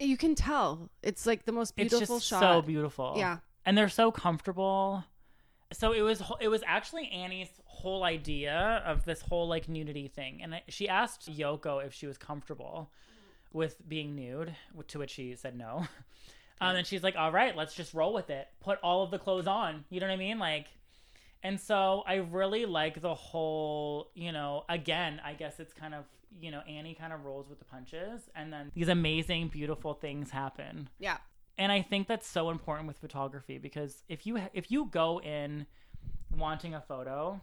You 0.00 0.16
can 0.16 0.34
tell. 0.34 0.88
It's 1.02 1.26
like 1.26 1.44
the 1.44 1.52
most 1.52 1.76
beautiful 1.76 2.16
it's 2.16 2.24
just 2.24 2.26
shot. 2.26 2.40
so 2.40 2.62
beautiful. 2.62 3.14
Yeah. 3.16 3.38
and 3.66 3.76
they're 3.76 3.88
so 3.88 4.10
comfortable. 4.10 5.04
So 5.72 5.92
it 5.92 6.00
was 6.00 6.22
it 6.40 6.48
was 6.48 6.62
actually 6.66 7.10
Annie's 7.10 7.50
whole 7.66 8.04
idea 8.04 8.82
of 8.86 9.04
this 9.04 9.20
whole 9.20 9.46
like 9.46 9.68
nudity 9.68 10.08
thing, 10.08 10.40
and 10.42 10.62
she 10.68 10.88
asked 10.88 11.30
Yoko 11.30 11.84
if 11.84 11.92
she 11.92 12.06
was 12.06 12.16
comfortable 12.16 12.90
with 13.52 13.76
being 13.88 14.14
nude, 14.14 14.54
to 14.88 14.98
which 14.98 15.10
she 15.10 15.34
said 15.34 15.56
no. 15.56 15.86
Um, 16.60 16.74
and 16.74 16.84
she's 16.84 17.04
like, 17.04 17.14
"All 17.14 17.30
right, 17.30 17.54
let's 17.56 17.72
just 17.72 17.94
roll 17.94 18.12
with 18.12 18.30
it. 18.30 18.48
Put 18.60 18.80
all 18.82 19.04
of 19.04 19.12
the 19.12 19.18
clothes 19.20 19.46
on." 19.46 19.84
You 19.90 20.00
know 20.00 20.08
what 20.08 20.12
I 20.14 20.16
mean? 20.16 20.40
Like, 20.40 20.66
and 21.44 21.60
so 21.60 22.02
I 22.04 22.14
really 22.16 22.66
like 22.66 23.00
the 23.00 23.14
whole, 23.14 24.10
you 24.16 24.32
know, 24.32 24.64
again, 24.68 25.20
I 25.24 25.34
guess 25.34 25.60
it's 25.60 25.72
kind 25.72 25.94
of, 25.94 26.04
you 26.40 26.50
know, 26.50 26.62
Annie 26.68 26.94
kind 26.94 27.12
of 27.12 27.24
rolls 27.24 27.48
with 27.48 27.60
the 27.60 27.64
punches, 27.64 28.22
and 28.34 28.52
then 28.52 28.72
these 28.74 28.88
amazing, 28.88 29.46
beautiful 29.50 29.94
things 29.94 30.32
happen 30.32 30.88
Yeah. 30.98 31.18
and 31.56 31.70
I 31.70 31.80
think 31.80 32.08
that's 32.08 32.26
so 32.26 32.50
important 32.50 32.88
with 32.88 32.98
photography 32.98 33.58
because 33.58 34.02
if 34.08 34.26
you 34.26 34.40
if 34.52 34.68
you 34.72 34.86
go 34.86 35.20
in 35.20 35.64
wanting 36.36 36.74
a 36.74 36.80
photo, 36.80 37.40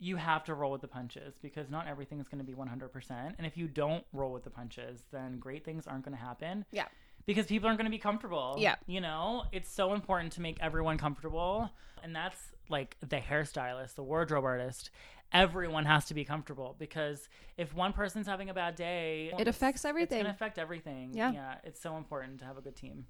you 0.00 0.16
have 0.16 0.42
to 0.44 0.54
roll 0.54 0.72
with 0.72 0.80
the 0.80 0.88
punches 0.88 1.34
because 1.42 1.68
not 1.70 1.86
everything 1.86 2.18
is 2.20 2.26
going 2.26 2.38
to 2.38 2.44
be 2.44 2.54
100%. 2.54 3.34
And 3.36 3.46
if 3.46 3.56
you 3.56 3.68
don't 3.68 4.02
roll 4.14 4.32
with 4.32 4.44
the 4.44 4.50
punches, 4.50 5.02
then 5.12 5.38
great 5.38 5.64
things 5.64 5.86
aren't 5.86 6.04
going 6.04 6.16
to 6.16 6.22
happen 6.22 6.64
Yeah. 6.72 6.86
because 7.26 7.46
people 7.46 7.68
aren't 7.68 7.78
going 7.78 7.84
to 7.90 7.94
be 7.94 7.98
comfortable. 7.98 8.56
Yeah. 8.58 8.76
You 8.86 9.02
know, 9.02 9.44
it's 9.52 9.70
so 9.70 9.92
important 9.92 10.32
to 10.32 10.40
make 10.40 10.56
everyone 10.60 10.96
comfortable. 10.96 11.70
And 12.02 12.16
that's 12.16 12.38
like 12.70 12.96
the 13.00 13.18
hairstylist, 13.18 13.94
the 13.94 14.02
wardrobe 14.02 14.44
artist. 14.44 14.88
Everyone 15.32 15.84
has 15.84 16.06
to 16.06 16.14
be 16.14 16.24
comfortable 16.24 16.74
because 16.78 17.28
if 17.58 17.74
one 17.74 17.92
person's 17.92 18.26
having 18.26 18.48
a 18.48 18.54
bad 18.54 18.74
day, 18.76 19.32
It 19.38 19.48
affects 19.48 19.84
everything. 19.84 20.18
It's 20.20 20.24
going 20.24 20.24
to 20.24 20.30
affect 20.30 20.58
everything. 20.58 21.10
Yeah. 21.12 21.30
Yeah. 21.32 21.54
It's 21.62 21.80
so 21.80 21.98
important 21.98 22.38
to 22.40 22.46
have 22.46 22.56
a 22.56 22.62
good 22.62 22.74
team. 22.74 23.04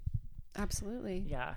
Absolutely. 0.56 1.24
Yeah. 1.28 1.54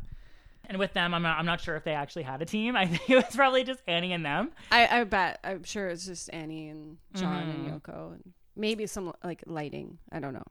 And 0.65 0.77
with 0.77 0.93
them, 0.93 1.13
I'm 1.13 1.21
not, 1.23 1.37
I'm 1.37 1.45
not 1.45 1.59
sure 1.59 1.75
if 1.75 1.83
they 1.83 1.93
actually 1.93 2.23
had 2.23 2.41
a 2.41 2.45
team. 2.45 2.75
I 2.77 2.87
think 2.87 3.09
it 3.09 3.15
was 3.15 3.35
probably 3.35 3.63
just 3.63 3.81
Annie 3.87 4.13
and 4.13 4.25
them. 4.25 4.51
I, 4.71 4.99
I 4.99 5.03
bet. 5.03 5.39
I'm 5.43 5.63
sure 5.63 5.87
it's 5.89 6.05
just 6.05 6.29
Annie 6.33 6.69
and 6.69 6.97
John 7.15 7.45
Mhm. 7.47 7.53
and 7.69 7.81
Yoko 7.81 8.13
and 8.13 8.33
maybe 8.55 8.87
some 8.87 9.13
like 9.23 9.43
lighting. 9.45 9.97
I 10.11 10.19
don't 10.19 10.33
know. 10.33 10.45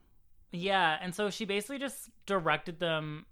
Yeah. 0.51 0.97
And 1.01 1.15
so 1.15 1.29
she 1.31 1.45
basically 1.45 1.79
just 1.79 2.09
directed 2.27 2.79
them 2.79 3.25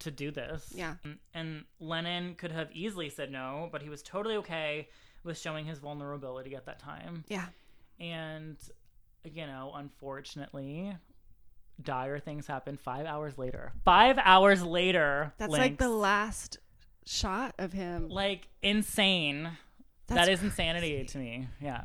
to 0.00 0.10
do 0.10 0.30
this. 0.32 0.72
Yeah. 0.74 0.94
And, 1.04 1.18
and 1.34 1.64
Lennon 1.78 2.34
could 2.34 2.50
have 2.52 2.68
easily 2.72 3.08
said 3.10 3.30
no, 3.30 3.68
but 3.70 3.80
he 3.82 3.88
was 3.88 4.02
totally 4.02 4.36
okay 4.36 4.88
with 5.22 5.38
showing 5.38 5.66
his 5.66 5.78
vulnerability 5.78 6.54
at 6.56 6.66
that 6.66 6.78
time. 6.80 7.24
Yeah. 7.28 7.46
And, 8.00 8.56
you 9.24 9.46
know, 9.46 9.72
unfortunately, 9.74 10.96
dire 11.82 12.18
things 12.18 12.46
happen 12.46 12.76
five 12.76 13.06
hours 13.06 13.36
later. 13.38 13.72
Five 13.84 14.18
hours 14.22 14.62
later. 14.62 15.32
That's 15.38 15.52
like 15.52 15.78
the 15.78 15.88
last 15.88 16.58
shot 17.06 17.54
of 17.58 17.72
him. 17.72 18.08
Like, 18.08 18.48
insane. 18.62 19.50
That's 20.06 20.26
that 20.26 20.32
is 20.32 20.42
insanity 20.42 21.04
to 21.04 21.18
me. 21.18 21.48
Yeah. 21.60 21.84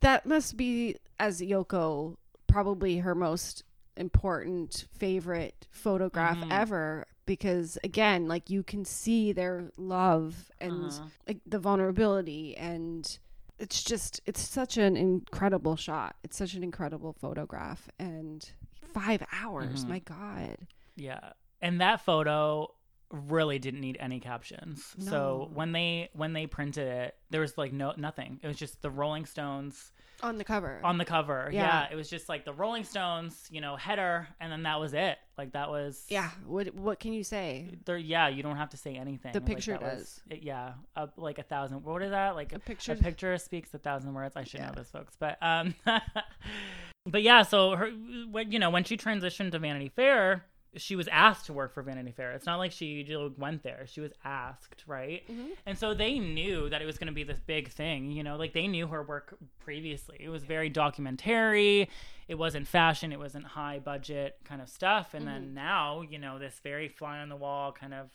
that 0.00 0.26
must 0.26 0.56
be 0.56 0.96
as 1.18 1.40
Yoko 1.40 2.16
probably 2.46 2.98
her 2.98 3.14
most 3.14 3.64
important 3.96 4.84
favorite 4.92 5.66
photograph 5.70 6.36
Mhm. 6.36 6.52
ever 6.52 7.06
because 7.26 7.78
again 7.84 8.26
like 8.28 8.50
you 8.50 8.62
can 8.62 8.84
see 8.84 9.32
their 9.32 9.70
love 9.78 10.50
and 10.60 10.86
Uh-huh. 10.90 11.06
like 11.28 11.38
the 11.46 11.58
vulnerability 11.58 12.54
and 12.56 13.18
it's 13.58 13.82
just 13.84 14.20
it's 14.26 14.40
such 14.42 14.76
an 14.76 14.96
incredible 14.96 15.76
shot 15.76 16.16
it's 16.24 16.36
such 16.36 16.54
an 16.54 16.62
incredible 16.64 17.12
photograph 17.12 17.88
and 17.98 18.50
5 18.94 19.22
hours 19.32 19.84
Mhm. 19.84 19.88
my 19.88 19.98
god 19.98 20.56
Yeah. 20.96 21.32
And 21.60 21.80
that 21.80 22.00
photo 22.02 22.73
really 23.10 23.58
didn't 23.58 23.80
need 23.80 23.96
any 24.00 24.20
captions. 24.20 24.94
So 24.98 25.50
when 25.54 25.72
they 25.72 26.10
when 26.14 26.32
they 26.32 26.46
printed 26.46 26.86
it, 26.88 27.16
there 27.30 27.40
was 27.40 27.56
like 27.58 27.72
no 27.72 27.92
nothing. 27.96 28.40
It 28.42 28.48
was 28.48 28.56
just 28.56 28.82
the 28.82 28.90
Rolling 28.90 29.26
Stones 29.26 29.92
on 30.22 30.38
the 30.38 30.44
cover 30.44 30.80
on 30.84 30.96
the 30.98 31.04
cover. 31.04 31.50
Yeah. 31.52 31.62
Yeah. 31.62 31.92
It 31.92 31.96
was 31.96 32.08
just 32.08 32.28
like 32.28 32.44
the 32.44 32.52
Rolling 32.52 32.84
Stones, 32.84 33.46
you 33.50 33.60
know, 33.60 33.76
header 33.76 34.28
and 34.40 34.50
then 34.50 34.62
that 34.62 34.80
was 34.80 34.94
it. 34.94 35.18
Like 35.36 35.52
that 35.52 35.68
was 35.70 36.04
yeah 36.08 36.30
what 36.46 36.74
what 36.74 36.98
can 37.00 37.12
you 37.12 37.24
say 37.24 37.70
There, 37.84 37.96
yeah, 37.98 38.28
you 38.28 38.42
don't 38.42 38.56
have 38.56 38.70
to 38.70 38.76
say 38.76 38.94
anything. 38.96 39.32
The 39.32 39.40
Like, 39.40 39.46
picture 39.46 39.76
was- 39.80 40.20
it- 40.30 40.42
yeah, 40.42 40.74
uh, 40.96 41.08
like 41.16 41.38
a 41.38 41.42
thousand. 41.42 41.82
What 41.84 42.02
is 42.02 42.10
that? 42.10 42.34
Like 42.36 42.52
A 42.52 42.56
a, 42.56 42.58
picture- 42.60 42.92
A 42.92 42.96
picture 42.96 43.36
speaks 43.38 43.74
a 43.74 43.78
thousand 43.78 44.14
words. 44.14 44.36
I 44.36 44.44
should 44.44 44.60
Yeah. 44.60 44.68
know 44.68 44.74
this, 44.76 44.90
folks. 44.90 45.14
But 45.18 45.36
um, 45.42 45.74
but 47.06 47.22
yeah. 47.22 47.42
So 47.42 47.76
her, 47.76 47.90
when 48.30 48.50
you 48.52 48.58
know, 48.58 48.70
when 48.70 48.84
she 48.84 48.96
transitioned 48.96 49.50
to 49.52 49.58
Vanity 49.58 49.88
Fair, 49.88 50.44
she 50.76 50.96
was 50.96 51.08
asked 51.08 51.46
to 51.46 51.52
work 51.52 51.72
for 51.74 51.82
Vanity 51.82 52.12
Fair. 52.12 52.32
It's 52.32 52.46
not 52.46 52.58
like 52.58 52.72
she 52.72 53.06
went 53.38 53.62
there. 53.62 53.84
She 53.86 54.00
was 54.00 54.12
asked, 54.24 54.84
right? 54.86 55.22
Mm-hmm. 55.30 55.50
And 55.66 55.78
so 55.78 55.94
they 55.94 56.18
knew 56.18 56.68
that 56.70 56.82
it 56.82 56.86
was 56.86 56.98
going 56.98 57.08
to 57.08 57.12
be 57.12 57.24
this 57.24 57.40
big 57.40 57.70
thing. 57.70 58.10
You 58.10 58.22
know, 58.22 58.36
like 58.36 58.52
they 58.52 58.66
knew 58.66 58.86
her 58.88 59.02
work 59.02 59.36
previously. 59.64 60.18
It 60.20 60.28
was 60.28 60.44
very 60.44 60.68
documentary. 60.68 61.88
It 62.28 62.36
wasn't 62.36 62.66
fashion. 62.66 63.12
It 63.12 63.18
wasn't 63.18 63.44
high 63.44 63.78
budget 63.78 64.38
kind 64.44 64.60
of 64.60 64.68
stuff. 64.68 65.14
And 65.14 65.26
then 65.26 65.54
now, 65.54 66.02
you 66.02 66.18
know, 66.18 66.38
this 66.38 66.60
very 66.62 66.88
fly 66.88 67.18
on 67.18 67.28
the 67.28 67.36
wall 67.36 67.72
kind 67.72 67.94
of. 67.94 68.10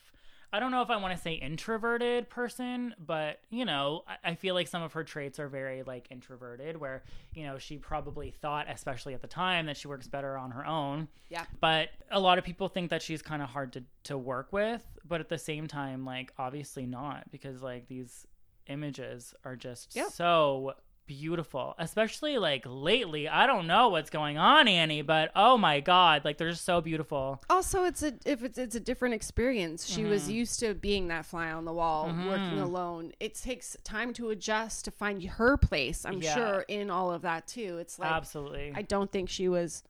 I 0.52 0.60
don't 0.60 0.72
know 0.72 0.82
if 0.82 0.90
I 0.90 0.98
want 0.98 1.16
to 1.16 1.22
say 1.22 1.34
introverted 1.34 2.30
person, 2.30 2.96
but 2.98 3.40
you 3.52 3.66
know, 3.66 4.04
I, 4.08 4.32
I 4.32 4.36
feel 4.36 4.56
like 4.56 4.68
some 4.68 4.82
of 4.82 4.94
her 4.94 5.04
traits 5.04 5.40
are 5.40 5.48
very 5.48 5.84
like 5.84 6.08
introverted, 6.10 6.78
where 6.78 7.04
you 7.34 7.44
know 7.44 7.58
she 7.60 7.78
probably 7.78 8.32
thought, 8.32 8.66
especially 8.70 9.14
at 9.14 9.22
the 9.22 9.28
time, 9.28 9.68
that 9.68 9.78
she 9.78 9.88
works 9.88 10.08
better 10.08 10.38
on 10.38 10.52
her 10.52 10.66
own. 10.66 11.08
yeah 11.30 11.46
But 11.62 11.90
a 12.12 12.20
lot 12.20 12.38
of 12.40 12.44
people 12.44 12.68
think 12.68 12.90
that 12.90 13.02
she's 13.02 13.22
kind 13.22 13.42
of 13.42 13.50
hard 13.50 13.74
to, 13.74 13.84
to 14.06 14.18
work 14.18 14.52
with. 14.52 14.84
But 15.08 15.22
at 15.22 15.30
the 15.30 15.38
same 15.38 15.68
time, 15.68 16.04
like, 16.06 16.32
obviously 16.38 16.86
not, 16.86 17.30
because 17.32 17.62
like 17.62 17.88
these 17.88 18.26
images 18.68 19.34
are 19.44 19.56
just 19.56 19.96
Yeah. 19.96 20.08
so 20.10 20.74
beautiful. 21.10 21.74
Especially 21.80 22.38
like 22.38 22.64
lately. 22.68 23.28
I 23.28 23.48
don't 23.48 23.66
know 23.66 23.90
what's 23.90 24.12
going 24.12 24.38
on, 24.38 24.68
Annie, 24.68 25.02
but 25.02 25.32
oh 25.36 25.58
my 25.58 25.80
God, 25.80 26.24
like 26.24 26.38
they're 26.38 26.52
just 26.52 26.64
so 26.66 26.82
beautiful. 26.82 27.42
also 27.50 27.84
it's 27.84 28.04
a 28.04 28.14
if 28.26 28.44
it's 28.44 28.58
it's 28.60 28.76
a 28.76 28.80
different 28.80 29.16
experience 29.16 29.86
she 29.88 30.02
Mm-hmm. 30.02 30.10
was 30.12 30.30
used 30.30 30.60
to 30.60 30.74
being 30.76 31.08
that 31.08 31.26
fly 31.26 31.52
on 31.52 31.66
the 31.66 31.74
wall 31.74 32.06
working 32.06 32.60
alone 32.60 33.12
it 33.20 33.34
takes 33.36 33.76
time 33.84 34.14
to 34.14 34.30
adjust 34.30 34.86
to 34.86 34.92
find 34.92 35.24
her 35.24 35.58
place 35.58 36.06
i'm 36.06 36.22
Yeah. 36.22 36.36
sure 36.36 36.66
in 36.68 36.90
all 36.92 37.12
of 37.12 37.24
that 37.24 37.48
too 37.48 37.78
it's 37.80 37.98
like 37.98 38.12
Absolutely. 38.12 38.72
i 38.76 38.82
don't 38.84 39.12
think 39.12 39.30
she 39.30 39.48
was 39.50 39.84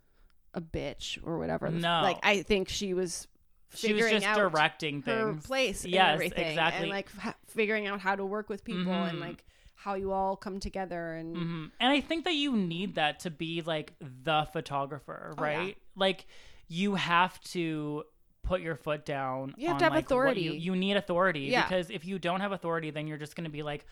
a 0.53 0.61
bitch 0.61 1.19
or 1.23 1.37
whatever 1.37 1.69
No. 1.69 2.01
like 2.03 2.17
i 2.23 2.41
think 2.43 2.69
she 2.69 2.93
was 2.93 3.27
she 3.75 3.93
was 3.93 4.09
just 4.09 4.25
directing 4.25 5.01
her 5.03 5.31
things. 5.33 5.45
place 5.45 5.83
and 5.83 5.93
Yes, 5.93 6.13
everything 6.15 6.47
exactly. 6.47 6.81
and 6.83 6.89
like 6.89 7.09
f- 7.23 7.35
figuring 7.47 7.85
out 7.87 7.99
how 7.99 8.15
to 8.15 8.25
work 8.25 8.49
with 8.49 8.63
people 8.63 8.91
and 8.93 9.17
Mhm. 9.17 9.21
like 9.21 9.45
how 9.83 9.93
you 9.93 10.11
all 10.11 10.35
come 10.35 10.59
together 10.59 11.13
and 11.13 11.35
Mhm. 11.37 11.71
And 11.79 11.89
I 11.91 12.01
think 12.01 12.25
that 12.25 12.33
you 12.33 12.55
need 12.55 12.95
that 12.95 13.19
to 13.21 13.29
be 13.31 13.61
like 13.61 13.93
the 13.99 14.45
photographer, 14.51 15.33
Oh, 15.37 15.41
yeah. 15.45 15.57
right? 15.57 15.77
Like 15.95 16.25
you 16.67 16.95
have 16.95 17.39
to 17.55 18.03
put 18.43 18.59
your 18.61 18.75
foot 18.75 19.05
down. 19.05 19.53
You 19.57 19.67
have 19.67 19.75
on, 19.75 19.79
to 19.79 19.85
have 19.85 19.93
like, 19.93 20.09
what 20.09 20.15
You, 20.15 20.17
authority. 20.51 20.59
you 20.59 20.75
need 20.75 20.97
authority 20.97 21.39
Yeah. 21.41 21.63
because 21.63 21.89
if 21.89 22.03
you 22.03 22.19
don't 22.19 22.41
have 22.41 22.51
authority, 22.51 22.91
then 22.91 23.07
you're 23.07 23.17
just 23.17 23.35
going 23.37 23.45
to 23.45 23.49
be 23.49 23.63
like, 23.63 23.85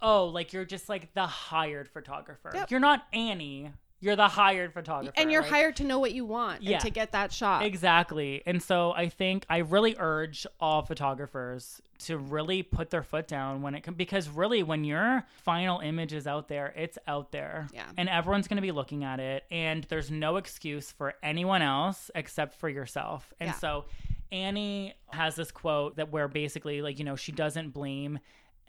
oh, 0.00 0.26
like 0.26 0.52
you're 0.54 0.64
just 0.64 0.88
like 0.88 1.12
the 1.14 1.26
hired 1.26 1.88
photographer. 1.88 2.50
Yep. 2.54 2.70
You're 2.70 2.80
not 2.80 3.06
Annie. 3.12 3.72
You're 4.06 4.16
the 4.16 4.28
hired 4.28 4.72
photographer. 4.72 5.12
and 5.16 5.30
you're 5.32 5.42
like- 5.42 5.50
hired 5.50 5.76
to 5.76 5.84
know 5.84 5.98
what 5.98 6.12
you 6.12 6.24
want 6.24 6.62
Yeah. 6.62 6.74
and 6.74 6.80
to 6.82 6.90
get 6.90 7.12
that 7.12 7.32
shot 7.32 7.64
Exactly. 7.64 8.42
And 8.46 8.62
so 8.62 8.92
I 8.92 9.08
think 9.08 9.44
I 9.50 9.58
really 9.58 9.96
urge 9.98 10.46
all 10.60 10.82
photographers 10.82 11.82
to 11.98 12.16
really 12.18 12.62
put 12.62 12.90
their 12.90 13.02
foot 13.02 13.26
down 13.26 13.62
when 13.62 13.74
it 13.74 13.80
comes 13.80 13.96
because 13.96 14.28
really 14.28 14.62
when 14.62 14.84
your 14.84 15.24
final 15.42 15.80
image 15.80 16.12
is 16.12 16.26
out 16.26 16.46
there, 16.46 16.72
it's 16.76 16.98
out 17.08 17.32
there. 17.32 17.68
Yeah. 17.74 17.84
And 17.96 18.08
everyone's 18.08 18.48
going 18.48 18.56
to 18.58 18.62
be 18.62 18.70
looking 18.72 19.02
at 19.02 19.18
it 19.18 19.44
and 19.50 19.82
there's 19.84 20.10
no 20.10 20.36
excuse 20.36 20.92
for 20.92 21.14
anyone 21.22 21.62
else 21.62 22.10
except 22.14 22.54
for 22.60 22.68
yourself. 22.68 23.32
And 23.40 23.48
Yeah. 23.48 23.54
so 23.54 23.84
Annie 24.30 24.94
has 25.10 25.36
this 25.36 25.50
quote 25.50 25.96
that 25.96 26.10
where 26.12 26.28
basically 26.28 26.82
like, 26.82 26.98
you 26.98 27.04
know, 27.04 27.16
she 27.16 27.32
doesn't 27.32 27.70
blame 27.70 28.18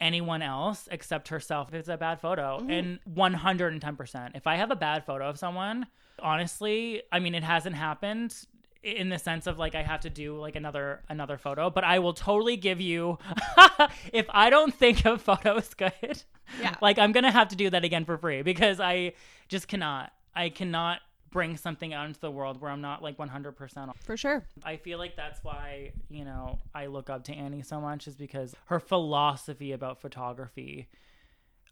anyone 0.00 0.42
else 0.42 0.88
except 0.90 1.28
herself 1.28 1.68
if 1.68 1.74
it's 1.74 1.88
a 1.88 1.96
bad 1.96 2.20
photo 2.20 2.58
Mm-hmm. 2.58 2.70
and 2.70 2.98
110% 3.14 4.30
if 4.36 4.46
i 4.46 4.56
have 4.56 4.70
a 4.70 4.76
bad 4.76 5.04
photo 5.04 5.28
of 5.28 5.38
someone 5.38 5.86
honestly 6.20 7.02
i 7.12 7.18
mean 7.18 7.34
it 7.34 7.42
hasn't 7.44 7.74
happened 7.76 8.34
in 8.82 9.08
the 9.08 9.18
sense 9.18 9.46
of 9.46 9.58
like 9.58 9.74
i 9.74 9.82
have 9.82 10.00
to 10.00 10.10
do 10.10 10.38
like 10.38 10.54
another 10.56 11.00
another 11.08 11.36
photo 11.36 11.68
but 11.70 11.84
i 11.84 11.98
will 11.98 12.12
totally 12.14 12.56
give 12.56 12.80
you 12.80 13.18
if 14.12 14.26
i 14.30 14.50
don't 14.50 14.74
think 14.74 15.04
a 15.04 15.18
photo 15.18 15.56
is 15.56 15.74
good 15.74 16.22
Yeah. 16.60 16.74
like 16.80 16.98
i'm 16.98 17.12
gonna 17.12 17.30
have 17.32 17.48
to 17.48 17.56
do 17.56 17.70
that 17.70 17.84
again 17.84 18.04
for 18.04 18.16
free 18.16 18.42
because 18.42 18.78
i 18.80 19.12
just 19.48 19.66
cannot 19.68 20.12
i 20.34 20.48
cannot 20.48 21.00
bring 21.30 21.56
something 21.56 21.92
out 21.92 22.06
into 22.06 22.20
the 22.20 22.30
world 22.30 22.60
where 22.60 22.70
I'm 22.70 22.80
not 22.80 23.02
like 23.02 23.16
100% 23.18 23.92
For 24.04 24.16
sure. 24.16 24.44
I 24.64 24.76
feel 24.76 24.98
like 24.98 25.14
that's 25.16 25.42
why, 25.44 25.92
you 26.08 26.24
know, 26.24 26.58
I 26.74 26.86
look 26.86 27.10
up 27.10 27.24
to 27.24 27.34
Annie 27.34 27.62
so 27.62 27.80
much 27.80 28.06
is 28.06 28.16
because 28.16 28.54
her 28.66 28.80
philosophy 28.80 29.72
about 29.72 30.00
photography, 30.00 30.88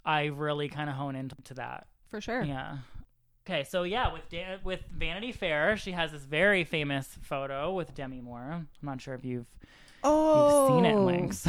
I 0.05 0.27
really 0.27 0.69
kind 0.69 0.91
of 0.91 0.97
hone 0.97 1.17
into 1.17 1.55
that. 1.55 1.87
For 2.09 2.21
sure. 2.21 2.43
Yeah. 2.43 2.79
Okay, 3.49 3.63
so 3.65 3.85
yeah, 3.85 4.13
with 4.13 4.29
Dan- 4.29 4.59
with 4.65 4.81
Vanity 4.93 5.31
Fair, 5.33 5.77
she 5.77 5.93
has 5.93 6.11
this 6.13 6.23
very 6.25 6.65
famous 6.65 7.07
photo 7.23 7.73
with 7.73 7.95
Demi 7.95 8.21
Moore. 8.21 8.41
I'm 8.53 8.69
not 8.83 9.01
sure 9.01 9.15
if 9.15 9.25
you've 9.25 9.47
Oh, 10.03 10.67
you've 10.69 10.77
seen 10.77 10.85
it, 10.85 10.95
oh. 10.97 11.05
Lynx. 11.05 11.49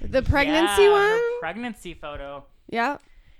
The 0.00 0.22
pregnancy 0.22 0.82
Yeah, 0.82 0.90
one? 0.92 1.40
pregnancy 1.40 1.94
photo. 1.94 2.44
yeah. 2.68 2.98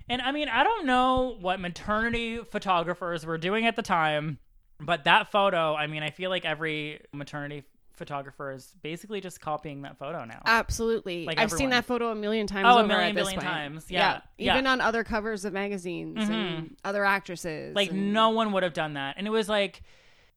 And 0.09 0.23
I 0.23 0.33
mean, 0.33 0.49
I 0.49 0.63
don't 0.63 0.87
know 0.87 1.37
what 1.41 1.61
maternity 1.61 2.39
photographers 2.39 3.27
were 3.27 3.39
doing 3.39 3.67
at 3.67 3.77
the 3.77 3.83
time, 3.83 4.39
but 4.81 5.05
that 5.05 5.33
photo, 5.33 5.75
I 5.75 5.87
mean, 5.87 6.03
I 6.03 6.11
feel 6.11 6.31
like 6.31 6.45
every 6.45 7.01
maternity 7.13 7.65
photographer 7.97 8.53
is 8.53 8.75
basically 8.83 9.21
just 9.21 9.41
copying 9.41 9.83
that 9.83 9.99
photo 9.99 10.25
now. 10.25 10.43
Absolutely. 10.45 11.25
Like 11.25 11.39
I've 11.39 11.51
seen 11.51 11.71
that 11.71 11.87
photo 11.87 12.11
a 12.11 12.15
million 12.15 12.47
times. 12.47 12.67
Oh, 12.69 12.79
a 12.79 12.87
million 12.87 13.15
billion 13.15 13.41
times. 13.41 13.87
Yeah. 13.89 14.21
Yeah. 14.39 14.53
Even 14.53 14.67
on 14.67 14.81
other 14.81 15.03
covers 15.03 15.45
of 15.45 15.53
magazines 15.53 16.29
and 16.29 16.31
mm-hmm. 16.31 16.75
other 16.85 17.05
actresses. 17.05 17.75
like 17.75 17.91
and- 17.91 18.13
no 18.13 18.31
one 18.31 18.53
would 18.53 18.63
have 18.63 18.75
done 18.75 18.95
that. 18.95 19.15
And 19.19 19.27
it 19.27 19.31
was 19.31 19.49
like 19.49 19.83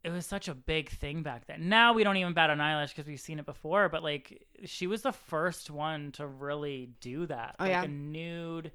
it 0.04 0.12
was 0.12 0.26
such 0.26 0.48
a 0.48 0.56
big 0.56 0.90
thing 0.90 1.24
back 1.24 1.46
then. 1.48 1.68
Now 1.68 1.94
we 1.94 2.04
don't 2.04 2.16
even 2.16 2.34
bat 2.34 2.50
an 2.50 2.62
eyelash 2.62 2.94
because 2.94 3.08
we've 3.08 3.20
seen 3.20 3.38
it 3.38 3.46
before, 3.46 3.90
but 3.90 4.02
like 4.02 4.48
she 4.66 4.88
was 4.88 5.02
the 5.02 5.12
first 5.12 5.70
one 5.70 6.14
to 6.14 6.26
really 6.26 6.90
do 7.02 7.26
that. 7.26 7.58
Oh, 7.60 7.64
like 7.66 7.72
yeah. 7.72 7.84
a 7.84 7.88
nude 7.88 8.72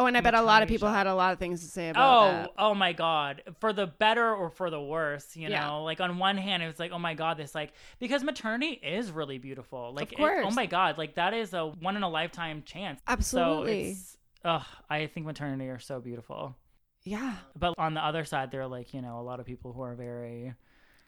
Oh, 0.00 0.06
and 0.06 0.16
I 0.16 0.22
bet 0.22 0.34
a 0.34 0.40
lot 0.40 0.62
of 0.62 0.68
people 0.68 0.88
had 0.88 1.06
a 1.06 1.14
lot 1.14 1.34
of 1.34 1.38
things 1.38 1.60
to 1.60 1.66
say 1.66 1.90
about 1.90 2.22
Oh, 2.22 2.30
that. 2.30 2.50
oh 2.58 2.74
my 2.74 2.94
god. 2.94 3.42
For 3.60 3.72
the 3.74 3.86
better 3.86 4.34
or 4.34 4.48
for 4.48 4.70
the 4.70 4.80
worse, 4.80 5.36
you 5.36 5.50
know. 5.50 5.82
Like 5.84 6.00
on 6.00 6.16
one 6.18 6.38
hand 6.38 6.62
it 6.62 6.66
was 6.66 6.78
like, 6.78 6.90
"Oh 6.90 6.98
my 6.98 7.12
god, 7.12 7.36
this 7.36 7.54
like 7.54 7.74
because 7.98 8.24
maternity 8.24 8.72
is 8.82 9.10
really 9.10 9.36
beautiful." 9.36 9.92
Like 9.94 10.12
Of 10.12 10.20
it- 10.20 10.44
oh 10.46 10.50
my 10.52 10.64
god, 10.66 10.96
like 10.96 11.16
that 11.16 11.34
is 11.34 11.52
a 11.52 11.66
one 11.66 11.96
in 11.96 12.02
a 12.02 12.08
lifetime 12.08 12.62
chance. 12.64 13.00
Absolutely. 13.06 13.84
So 13.84 13.90
it's 13.90 14.16
ugh, 14.44 14.64
I 14.88 15.06
think 15.06 15.26
maternity 15.26 15.68
are 15.68 15.78
so 15.78 16.00
beautiful. 16.00 16.56
Yeah. 17.04 17.34
But 17.58 17.74
on 17.76 17.92
the 17.94 18.02
other 18.04 18.24
side 18.24 18.50
there 18.50 18.62
are 18.62 18.66
like, 18.68 18.94
you 18.94 19.02
know, 19.02 19.20
a 19.20 19.22
lot 19.22 19.38
of 19.38 19.44
people 19.46 19.72
who 19.74 19.82
are 19.82 19.94
very 19.94 20.54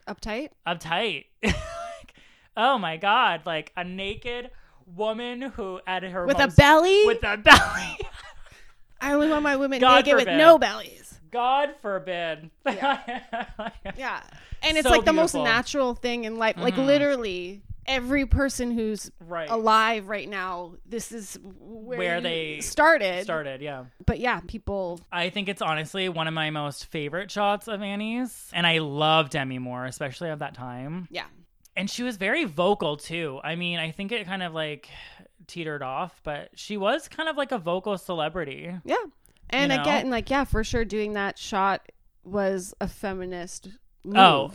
Uptight. 0.07 0.51
uptight. 0.67 1.25
like, 1.43 2.15
oh 2.57 2.77
my 2.77 2.99
god, 2.99 3.47
like 3.47 3.73
a 3.77 3.85
naked 3.85 4.51
woman 4.85 5.41
who 5.43 5.81
at 5.87 6.03
her 6.03 6.27
With 6.27 6.41
a 6.41 6.49
belly? 6.49 7.07
with 7.07 7.23
a 7.23 7.37
belly. 7.39 7.99
I 9.03 9.13
only 9.13 9.29
want 9.29 9.43
my 9.43 9.57
women 9.57 9.81
God 9.81 10.07
naked 10.07 10.15
with 10.15 10.29
no 10.29 10.59
bellies. 10.59 11.19
God 11.31 11.75
forbid. 11.83 12.51
Yeah. 13.97 14.23
And 14.63 14.77
it's 14.79 14.87
So 14.87 14.93
like 14.95 15.05
the 15.05 15.13
most 15.13 15.33
beautiful. 15.33 15.45
natural 15.45 15.95
thing 15.95 16.25
in 16.25 16.39
life. 16.39 16.57
Like 16.57 16.75
Mhm. 16.75 16.87
literally 16.87 17.63
every 17.85 18.27
person 18.27 18.71
who's 18.71 19.11
Right. 19.19 19.51
alive 19.51 20.07
right 20.09 20.29
now, 20.29 20.75
this 20.87 21.11
is 21.11 21.37
where, 21.43 21.99
Where 21.99 22.17
you 22.17 22.23
they 22.23 22.61
started. 22.61 23.25
Started, 23.25 23.61
yeah. 23.61 23.85
But 24.07 24.21
yeah, 24.21 24.41
people 24.47 25.01
I 25.11 25.31
think 25.31 25.49
it's 25.49 25.61
honestly 25.63 26.09
one 26.09 26.29
of 26.29 26.35
my 26.35 26.51
most 26.51 26.87
favorite 26.87 27.31
shots 27.31 27.67
of 27.67 27.83
Annie's. 27.83 28.51
And 28.53 28.67
I 28.67 28.79
love 28.79 29.31
Demi 29.31 29.59
Moore, 29.59 29.85
especially 29.87 30.31
of 30.31 30.39
that 30.41 30.55
time. 30.55 31.09
yeah. 31.11 31.25
And 31.75 31.89
she 31.89 32.03
was 32.03 32.19
very 32.19 32.45
vocal 32.45 32.99
too. 32.99 33.41
I 33.43 33.57
mean, 33.57 33.79
I 33.79 33.93
think 33.93 34.13
it 34.13 34.27
kind 34.27 34.43
of 34.43 34.53
like 34.53 34.89
teetered 35.47 35.83
off, 35.83 36.21
but 36.25 36.51
she 36.55 36.77
was 36.77 37.09
kind 37.09 37.29
of 37.29 37.37
like 37.37 37.53
a 37.53 37.59
vocal 37.59 37.99
celebrity. 37.99 38.73
Yeah. 38.85 38.97
And 39.51 39.71
know? 39.71 39.81
again, 39.81 40.11
like, 40.11 40.31
yeah, 40.31 40.45
for 40.45 40.65
sure 40.65 40.85
doing 40.85 41.13
that 41.15 41.39
shot 41.39 41.91
was 42.25 42.75
a 42.81 42.89
feminist 42.89 43.69
move. 44.05 44.17
Oh, 44.17 44.51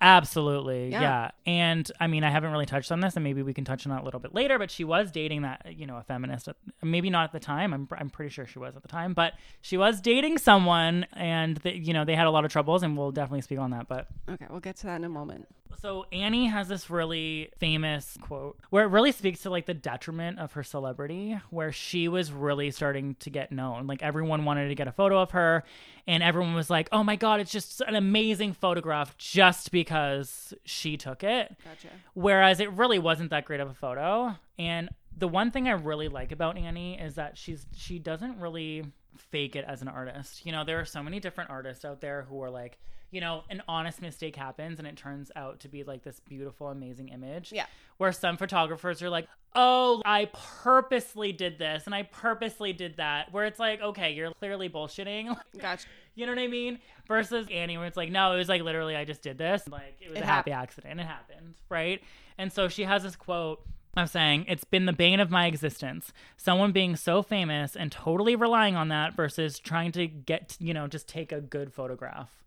absolutely. 0.00 0.90
Yeah. 0.90 1.00
Yeah. 1.00 1.30
And 1.46 1.90
I 2.00 2.06
mean, 2.06 2.24
I 2.24 2.30
haven't 2.30 2.50
really 2.50 2.66
touched 2.66 2.92
on 2.92 3.00
this 3.00 3.14
and 3.14 3.24
maybe 3.24 3.42
we 3.42 3.54
can 3.54 3.64
touch 3.64 3.86
on 3.86 3.96
it 3.96 4.00
a 4.00 4.04
little 4.04 4.20
bit 4.20 4.34
later, 4.34 4.58
but 4.58 4.70
she 4.70 4.84
was 4.84 5.10
dating 5.10 5.42
that, 5.42 5.74
you 5.76 5.86
know, 5.86 5.96
a 5.96 6.02
feminist. 6.02 6.48
Maybe 6.82 7.08
not 7.08 7.24
at 7.24 7.32
the 7.32 7.40
time. 7.40 7.72
I'm, 7.72 7.88
I'm 7.92 8.10
pretty 8.10 8.30
sure 8.30 8.46
she 8.46 8.58
was 8.58 8.76
at 8.76 8.82
the 8.82 8.88
time, 8.88 9.14
but 9.14 9.34
she 9.60 9.76
was 9.76 10.00
dating 10.00 10.38
someone 10.38 11.06
and, 11.12 11.56
they, 11.58 11.74
you 11.74 11.92
know, 11.92 12.04
they 12.04 12.16
had 12.16 12.26
a 12.26 12.30
lot 12.30 12.44
of 12.44 12.52
troubles 12.52 12.82
and 12.82 12.96
we'll 12.96 13.12
definitely 13.12 13.42
speak 13.42 13.58
on 13.58 13.70
that. 13.70 13.88
But 13.88 14.08
Okay, 14.28 14.46
we'll 14.50 14.60
get 14.60 14.76
to 14.78 14.86
that 14.86 14.96
in 14.96 15.04
a 15.04 15.08
moment. 15.08 15.46
So 15.80 16.06
Annie 16.12 16.46
has 16.46 16.68
this 16.68 16.90
really 16.90 17.50
famous 17.58 18.16
quote 18.20 18.58
where 18.70 18.84
it 18.84 18.88
really 18.88 19.12
speaks 19.12 19.40
to 19.42 19.50
like 19.50 19.66
the 19.66 19.74
detriment 19.74 20.38
of 20.38 20.52
her 20.52 20.62
celebrity, 20.62 21.38
where 21.50 21.72
she 21.72 22.08
was 22.08 22.32
really 22.32 22.70
starting 22.70 23.14
to 23.20 23.30
get 23.30 23.52
known. 23.52 23.86
Like 23.86 24.02
everyone 24.02 24.44
wanted 24.44 24.68
to 24.68 24.74
get 24.74 24.88
a 24.88 24.92
photo 24.92 25.20
of 25.20 25.32
her, 25.32 25.64
and 26.06 26.22
everyone 26.22 26.54
was 26.54 26.70
like, 26.70 26.88
"Oh 26.92 27.02
my 27.02 27.16
god, 27.16 27.40
it's 27.40 27.52
just 27.52 27.80
an 27.82 27.94
amazing 27.94 28.52
photograph 28.52 29.16
just 29.16 29.70
because 29.70 30.54
she 30.64 30.96
took 30.96 31.24
it." 31.24 31.56
Gotcha. 31.64 31.88
Whereas 32.14 32.60
it 32.60 32.70
really 32.72 32.98
wasn't 32.98 33.30
that 33.30 33.44
great 33.44 33.60
of 33.60 33.70
a 33.70 33.74
photo. 33.74 34.36
And 34.58 34.90
the 35.16 35.28
one 35.28 35.50
thing 35.50 35.68
I 35.68 35.72
really 35.72 36.08
like 36.08 36.32
about 36.32 36.56
Annie 36.56 36.98
is 36.98 37.14
that 37.16 37.36
she's 37.36 37.66
she 37.74 37.98
doesn't 37.98 38.38
really 38.38 38.84
fake 39.16 39.56
it 39.56 39.64
as 39.66 39.82
an 39.82 39.88
artist. 39.88 40.46
You 40.46 40.52
know, 40.52 40.64
there 40.64 40.80
are 40.80 40.84
so 40.84 41.02
many 41.02 41.20
different 41.20 41.50
artists 41.50 41.84
out 41.84 42.00
there 42.00 42.22
who 42.28 42.42
are 42.42 42.50
like, 42.50 42.78
you 43.12 43.20
know, 43.20 43.44
an 43.50 43.62
honest 43.68 44.00
mistake 44.00 44.34
happens 44.34 44.78
and 44.78 44.88
it 44.88 44.96
turns 44.96 45.30
out 45.36 45.60
to 45.60 45.68
be 45.68 45.84
like 45.84 46.02
this 46.02 46.18
beautiful, 46.18 46.68
amazing 46.68 47.10
image. 47.10 47.52
Yeah. 47.52 47.66
Where 47.98 48.10
some 48.10 48.38
photographers 48.38 49.02
are 49.02 49.10
like, 49.10 49.28
oh, 49.54 50.00
I 50.06 50.30
purposely 50.32 51.30
did 51.30 51.58
this 51.58 51.84
and 51.84 51.94
I 51.94 52.04
purposely 52.04 52.72
did 52.72 52.96
that. 52.96 53.30
Where 53.30 53.44
it's 53.44 53.60
like, 53.60 53.82
okay, 53.82 54.12
you're 54.12 54.32
clearly 54.32 54.70
bullshitting. 54.70 55.36
Gotcha. 55.58 55.86
You 56.14 56.24
know 56.24 56.32
what 56.32 56.40
I 56.40 56.46
mean? 56.46 56.78
Versus 57.06 57.46
Annie, 57.52 57.76
where 57.76 57.86
it's 57.86 57.98
like, 57.98 58.10
no, 58.10 58.32
it 58.32 58.38
was 58.38 58.48
like 58.48 58.62
literally, 58.62 58.96
I 58.96 59.04
just 59.04 59.20
did 59.20 59.36
this. 59.36 59.68
Like, 59.68 59.96
it 60.00 60.08
was 60.08 60.18
It 60.18 60.22
a 60.22 60.26
happy 60.26 60.50
accident. 60.50 60.98
It 60.98 61.06
happened, 61.06 61.54
right? 61.68 62.00
And 62.38 62.50
so 62.50 62.68
she 62.68 62.84
has 62.84 63.02
this 63.02 63.14
quote 63.14 63.62
of 63.94 64.08
saying, 64.08 64.46
It's 64.48 64.64
been 64.64 64.86
the 64.86 64.92
bane 64.94 65.20
of 65.20 65.30
my 65.30 65.46
existence. 65.46 66.14
Someone 66.38 66.72
being 66.72 66.96
so 66.96 67.22
famous 67.22 67.76
and 67.76 67.92
totally 67.92 68.36
relying 68.36 68.74
on 68.74 68.88
that 68.88 69.14
versus 69.14 69.58
trying 69.58 69.92
to 69.92 70.06
get, 70.06 70.56
you 70.58 70.72
know, 70.72 70.86
just 70.86 71.06
take 71.08 71.30
a 71.30 71.42
good 71.42 71.74
photograph. 71.74 72.41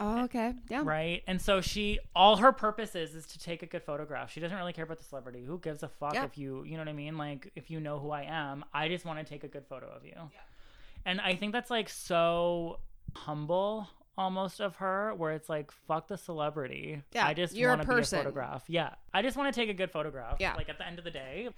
Oh, 0.00 0.24
okay. 0.24 0.54
Yeah. 0.70 0.82
Right. 0.84 1.22
And 1.26 1.40
so 1.40 1.60
she, 1.60 1.98
all 2.16 2.36
her 2.36 2.52
purpose 2.52 2.94
is, 2.96 3.14
is 3.14 3.26
to 3.28 3.38
take 3.38 3.62
a 3.62 3.66
good 3.66 3.82
photograph. 3.82 4.32
She 4.32 4.40
doesn't 4.40 4.56
really 4.56 4.72
care 4.72 4.84
about 4.84 4.96
the 4.98 5.04
celebrity. 5.04 5.44
Who 5.44 5.58
gives 5.58 5.82
a 5.82 5.88
fuck 5.88 6.14
Yeah. 6.14 6.24
if 6.24 6.38
you, 6.38 6.64
you 6.64 6.72
know 6.72 6.78
what 6.80 6.88
I 6.88 6.94
mean? 6.94 7.18
Like, 7.18 7.52
if 7.54 7.70
you 7.70 7.80
know 7.80 7.98
who 7.98 8.10
I 8.10 8.22
am, 8.22 8.64
I 8.72 8.88
just 8.88 9.04
want 9.04 9.18
to 9.18 9.24
take 9.24 9.44
a 9.44 9.48
good 9.48 9.66
photo 9.68 9.86
of 9.94 10.04
you. 10.04 10.14
Yeah. 10.16 10.40
And 11.04 11.20
I 11.20 11.34
think 11.34 11.52
that's 11.52 11.70
like 11.70 11.88
so 11.88 12.78
humble 13.14 13.88
almost 14.16 14.60
of 14.60 14.76
her, 14.76 15.14
where 15.16 15.32
it's 15.32 15.48
like, 15.48 15.70
fuck 15.70 16.08
the 16.08 16.16
celebrity. 16.18 17.02
Yeah, 17.12 17.26
I 17.26 17.34
just 17.34 17.54
you're 17.54 17.70
a 17.70 17.72
want 17.72 17.82
to 17.82 17.86
be 17.88 17.92
a 17.94 17.96
person. 17.98 18.18
photograph. 18.20 18.64
Yeah. 18.68 18.90
I 19.14 19.22
just 19.22 19.36
want 19.36 19.52
to 19.54 19.58
take 19.60 19.70
a 19.70 19.74
good 19.74 19.90
photograph. 19.90 20.36
Yeah. 20.40 20.54
Like 20.56 20.68
at 20.68 20.78
the 20.78 20.86
end 20.86 20.98
of 20.98 21.04
the 21.04 21.10
day, 21.10 21.48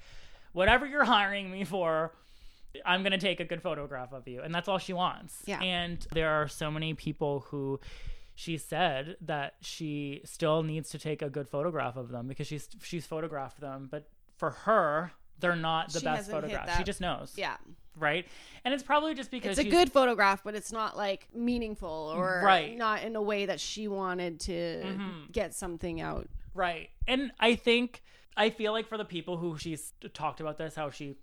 whatever 0.53 0.86
you're 0.86 1.05
hiring 1.18 1.51
me 1.51 1.64
for, 1.64 2.12
I'm 2.86 3.03
going 3.03 3.12
to 3.12 3.18
take 3.18 3.40
a 3.40 3.45
good 3.45 3.62
photograph 3.62 4.12
of 4.12 4.26
you. 4.28 4.43
And 4.43 4.55
that's 4.55 4.68
all 4.68 4.78
she 4.78 4.93
wants. 4.93 5.43
Yeah. 5.47 5.61
And 5.61 6.05
there 6.12 6.30
are 6.30 6.49
so 6.49 6.70
many 6.70 6.95
people 6.95 7.40
who 7.49 7.80
she 8.43 8.59
said 8.59 9.16
that 9.20 9.55
she 9.61 10.20
still 10.24 10.64
needs 10.64 10.90
to 10.90 10.99
take 10.99 11.22
a 11.22 11.30
good 11.30 11.49
photograph 11.49 11.97
of 11.97 12.09
them 12.11 12.26
because 12.26 12.49
she's 12.49 12.68
she's 12.82 13.07
photographed 13.07 13.61
them, 13.61 13.86
but 13.88 14.09
for 14.36 14.51
her, 14.51 15.12
they're 15.38 15.55
not 15.55 15.93
the 15.93 16.01
She 16.01 16.05
best 16.05 16.28
photographs. 16.28 16.76
She 16.76 16.82
just 16.82 17.01
knows. 17.01 17.34
Yeah. 17.36 17.57
Right? 17.97 18.26
And 18.64 18.74
it's 18.74 18.82
probably 18.82 19.14
just 19.14 19.30
because 19.30 19.59
It's 19.59 19.68
a 19.68 19.70
good 19.70 19.93
photograph, 19.93 20.43
but 20.43 20.57
it's 20.57 20.72
not 20.72 20.97
like 20.97 21.28
meaningful 21.32 22.12
or 22.16 22.43
Right. 22.45 22.76
not 22.76 23.05
in 23.05 23.14
a 23.14 23.22
way 23.22 23.47
that 23.47 23.61
she 23.61 23.86
wanted 23.86 24.40
to 24.40 24.82
Mhm. 24.84 25.30
get 25.30 25.55
something 25.55 26.01
out. 26.01 26.28
Right. 26.53 26.90
And 27.07 27.30
I 27.38 27.55
think 27.55 28.03
I 28.36 28.51
feel 28.51 28.72
like 28.72 28.88
for 28.88 28.99
the 28.99 29.05
people 29.05 29.36
who 29.36 29.57
she's 29.57 29.93
talked 30.14 30.40
about 30.40 30.59
this, 30.59 30.74
how 30.74 30.90
she 30.90 31.14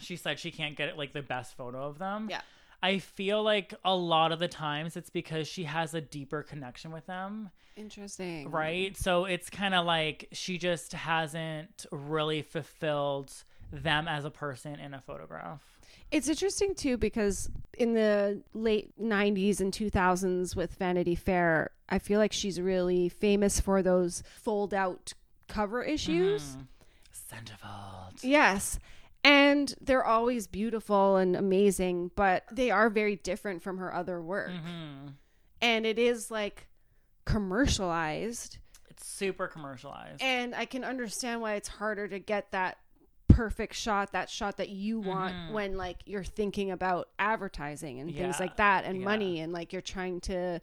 she 0.00 0.16
said 0.16 0.38
she 0.40 0.50
can't 0.50 0.76
get 0.76 0.98
like 0.98 1.12
the 1.12 1.22
best 1.22 1.56
photo 1.56 1.86
of 1.86 1.98
them. 1.98 2.26
Yeah. 2.28 2.40
I 2.82 2.98
feel 2.98 3.42
like 3.42 3.74
a 3.84 3.94
lot 3.94 4.32
of 4.32 4.38
the 4.38 4.48
times 4.48 4.96
it's 4.96 5.10
because 5.10 5.48
she 5.48 5.64
has 5.64 5.94
a 5.94 6.00
deeper 6.00 6.42
connection 6.42 6.92
with 6.92 7.06
them. 7.06 7.50
Interesting. 7.76 8.50
Right. 8.50 8.96
So 8.96 9.24
it's 9.24 9.50
kind 9.50 9.74
of 9.74 9.84
like 9.86 10.28
she 10.32 10.58
just 10.58 10.92
hasn't 10.92 11.86
really 11.90 12.42
fulfilled 12.42 13.32
them 13.72 14.08
as 14.08 14.24
a 14.24 14.30
person 14.30 14.78
in 14.80 14.94
a 14.94 15.00
photograph. 15.00 15.60
It's 16.10 16.28
interesting 16.28 16.74
too 16.74 16.96
because 16.96 17.50
in 17.76 17.94
the 17.94 18.42
late 18.54 18.92
90s 19.00 19.60
and 19.60 19.72
2000s 19.72 20.56
with 20.56 20.74
Vanity 20.74 21.14
Fair, 21.14 21.70
I 21.88 21.98
feel 21.98 22.18
like 22.18 22.32
she's 22.32 22.60
really 22.60 23.08
famous 23.08 23.60
for 23.60 23.82
those 23.82 24.22
fold 24.40 24.72
out 24.72 25.12
cover 25.48 25.82
issues. 25.82 26.56
Mhm. 26.56 26.66
Centerfold. 27.30 28.20
Yes. 28.22 28.78
And 29.24 29.74
they're 29.80 30.04
always 30.04 30.46
beautiful 30.46 31.16
and 31.16 31.36
amazing, 31.36 32.12
but 32.14 32.44
they 32.52 32.70
are 32.70 32.88
very 32.88 33.16
different 33.16 33.62
from 33.62 33.78
her 33.78 33.92
other 33.94 34.22
work. 34.22 34.50
hmm 34.50 35.08
And 35.60 35.84
it 35.84 35.98
is 35.98 36.30
like 36.30 36.68
commercialized. 37.24 38.58
It's 38.90 39.06
super 39.06 39.48
commercialized. 39.48 40.22
And 40.22 40.54
I 40.54 40.64
can 40.64 40.84
understand 40.84 41.40
why 41.40 41.54
it's 41.54 41.68
harder 41.68 42.08
to 42.08 42.18
get 42.18 42.50
that 42.52 42.78
perfect 43.28 43.74
shot, 43.74 44.12
that 44.12 44.28
shot 44.30 44.56
that 44.56 44.68
you 44.70 44.98
want 45.00 45.34
Mhm. 45.34 45.52
when 45.52 45.76
like 45.76 45.98
you're 46.06 46.24
thinking 46.24 46.70
about 46.70 47.08
advertising 47.18 48.00
and 48.00 48.14
things 48.14 48.40
like 48.40 48.56
that 48.56 48.84
and 48.84 48.98
yeah. 48.98 49.04
money 49.04 49.40
and 49.40 49.52
like 49.52 49.72
you're 49.72 49.82
trying 49.82 50.20
to 50.22 50.60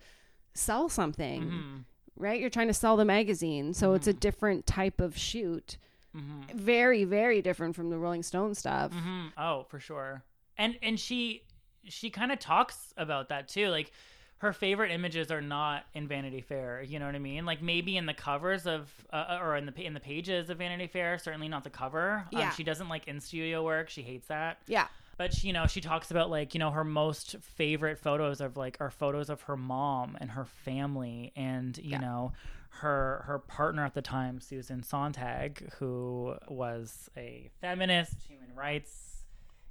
sell 0.53 0.89
something, 0.89 1.43
Mhm. 1.43 1.83
right? 2.17 2.39
You're 2.39 2.49
trying 2.49 2.67
to 2.67 2.73
sell 2.73 2.97
the 2.97 3.05
magazine, 3.05 3.73
so 3.73 3.93
it's 3.93 4.07
a 4.07 4.11
Mm-hmm. 4.11 4.19
different 4.19 4.65
type 4.67 4.99
of 4.99 5.17
shoot. 5.17 5.77
Mhm. 6.15 6.53
Very, 6.53 7.03
very 7.03 7.41
different 7.41 7.75
from 7.75 7.89
the 7.89 7.97
Rolling 7.97 8.23
Stone 8.23 8.55
stuff. 8.55 8.91
hmm 8.93 9.27
Oh, 9.37 9.63
for 9.69 9.79
sure. 9.79 10.23
And 10.57 10.77
and 10.81 10.99
she 10.99 11.43
she 11.83 12.09
kind 12.09 12.31
of 12.31 12.39
talks 12.39 12.93
about 12.97 13.29
that 13.29 13.47
too. 13.47 13.67
Like 13.69 13.91
her 14.39 14.51
favorite 14.53 14.91
images 14.91 15.31
are 15.31 15.41
not 15.41 15.85
in 15.93 16.07
Vanity 16.07 16.41
Fair. 16.41 16.81
You 16.81 16.99
know 16.99 17.05
what 17.05 17.15
I 17.15 17.19
mean? 17.19 17.45
Like 17.45 17.61
maybe 17.61 17.97
in 17.97 18.05
the 18.05 18.13
covers 18.13 18.65
of 18.67 18.89
uh, 19.11 19.39
or 19.41 19.55
in 19.57 19.65
the 19.65 19.73
in 19.85 19.93
the 19.93 19.99
pages 19.99 20.49
of 20.49 20.57
Vanity 20.59 20.87
Fair. 20.87 21.17
Certainly 21.17 21.47
not 21.49 21.63
the 21.63 21.69
cover. 21.69 22.25
Yeah. 22.31 22.47
Um, 22.49 22.51
she 22.55 22.63
doesn't 22.63 22.89
like 22.89 23.07
in 23.07 23.19
studio 23.19 23.63
work. 23.63 23.89
She 23.89 24.01
hates 24.01 24.27
that. 24.27 24.59
Yeah. 24.67 24.87
But 25.17 25.33
she, 25.33 25.47
you 25.47 25.53
know, 25.53 25.65
she 25.65 25.79
talks 25.79 26.11
about 26.11 26.29
like 26.29 26.53
you 26.53 26.59
know 26.59 26.71
her 26.71 26.83
most 26.83 27.37
favorite 27.41 27.97
photos 27.99 28.41
of 28.41 28.57
like 28.57 28.77
are 28.81 28.91
photos 28.91 29.29
of 29.29 29.41
her 29.43 29.55
mom 29.57 30.17
and 30.19 30.31
her 30.31 30.45
family, 30.45 31.31
and 31.35 31.77
you 31.77 31.91
Yeah. 31.91 31.99
know 31.99 32.33
her 32.81 33.23
her 33.27 33.39
partner 33.39 33.85
at 33.85 33.93
the 33.93 34.01
time, 34.01 34.39
Susan 34.39 34.83
Sontag, 34.83 35.71
who 35.79 36.35
was 36.47 37.09
a 37.17 37.49
feminist, 37.61 38.15
human 38.27 38.53
rights, 38.55 39.23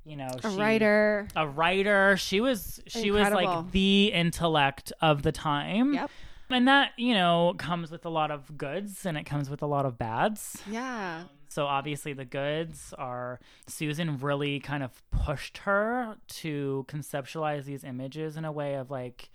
you 0.05 0.17
know, 0.17 0.29
A 0.43 0.51
she- 0.51 0.57
writer. 0.57 1.29
a 1.37 1.47
writer. 1.47 2.17
She 2.17 2.41
was 2.41 2.81
she 2.87 3.11
was 3.11 3.31
like 3.31 3.71
the 3.73 4.11
intellect 4.13 4.93
of 5.01 5.23
the 5.23 5.33
time. 5.33 5.95
Yep. 5.95 6.11
And 6.51 6.69
that, 6.69 6.91
you 6.99 7.15
know, 7.15 7.55
comes 7.59 7.91
with 7.91 8.05
a 8.05 8.11
lot 8.11 8.31
of 8.31 8.57
goods 8.59 9.07
and 9.07 9.17
it 9.17 9.25
comes 9.25 9.49
with 9.49 9.63
a 9.63 9.67
lot 9.67 9.87
of 9.87 9.97
bads. 9.97 10.63
Yeah. 10.71 11.21
Um, 11.23 11.29
so 11.49 11.67
obviously 11.67 12.13
the 12.13 12.25
goods 12.27 12.93
are 12.99 13.41
Susan 13.67 14.19
really 14.19 14.61
kind 14.61 14.83
of 14.83 14.91
pushed 15.11 15.59
her 15.59 16.17
to 16.29 16.85
conceptualize 16.89 17.65
these 17.65 17.83
images 17.85 18.37
in 18.37 18.45
a 18.45 18.53
way 18.53 18.75
of 18.75 18.91
like 18.91 19.31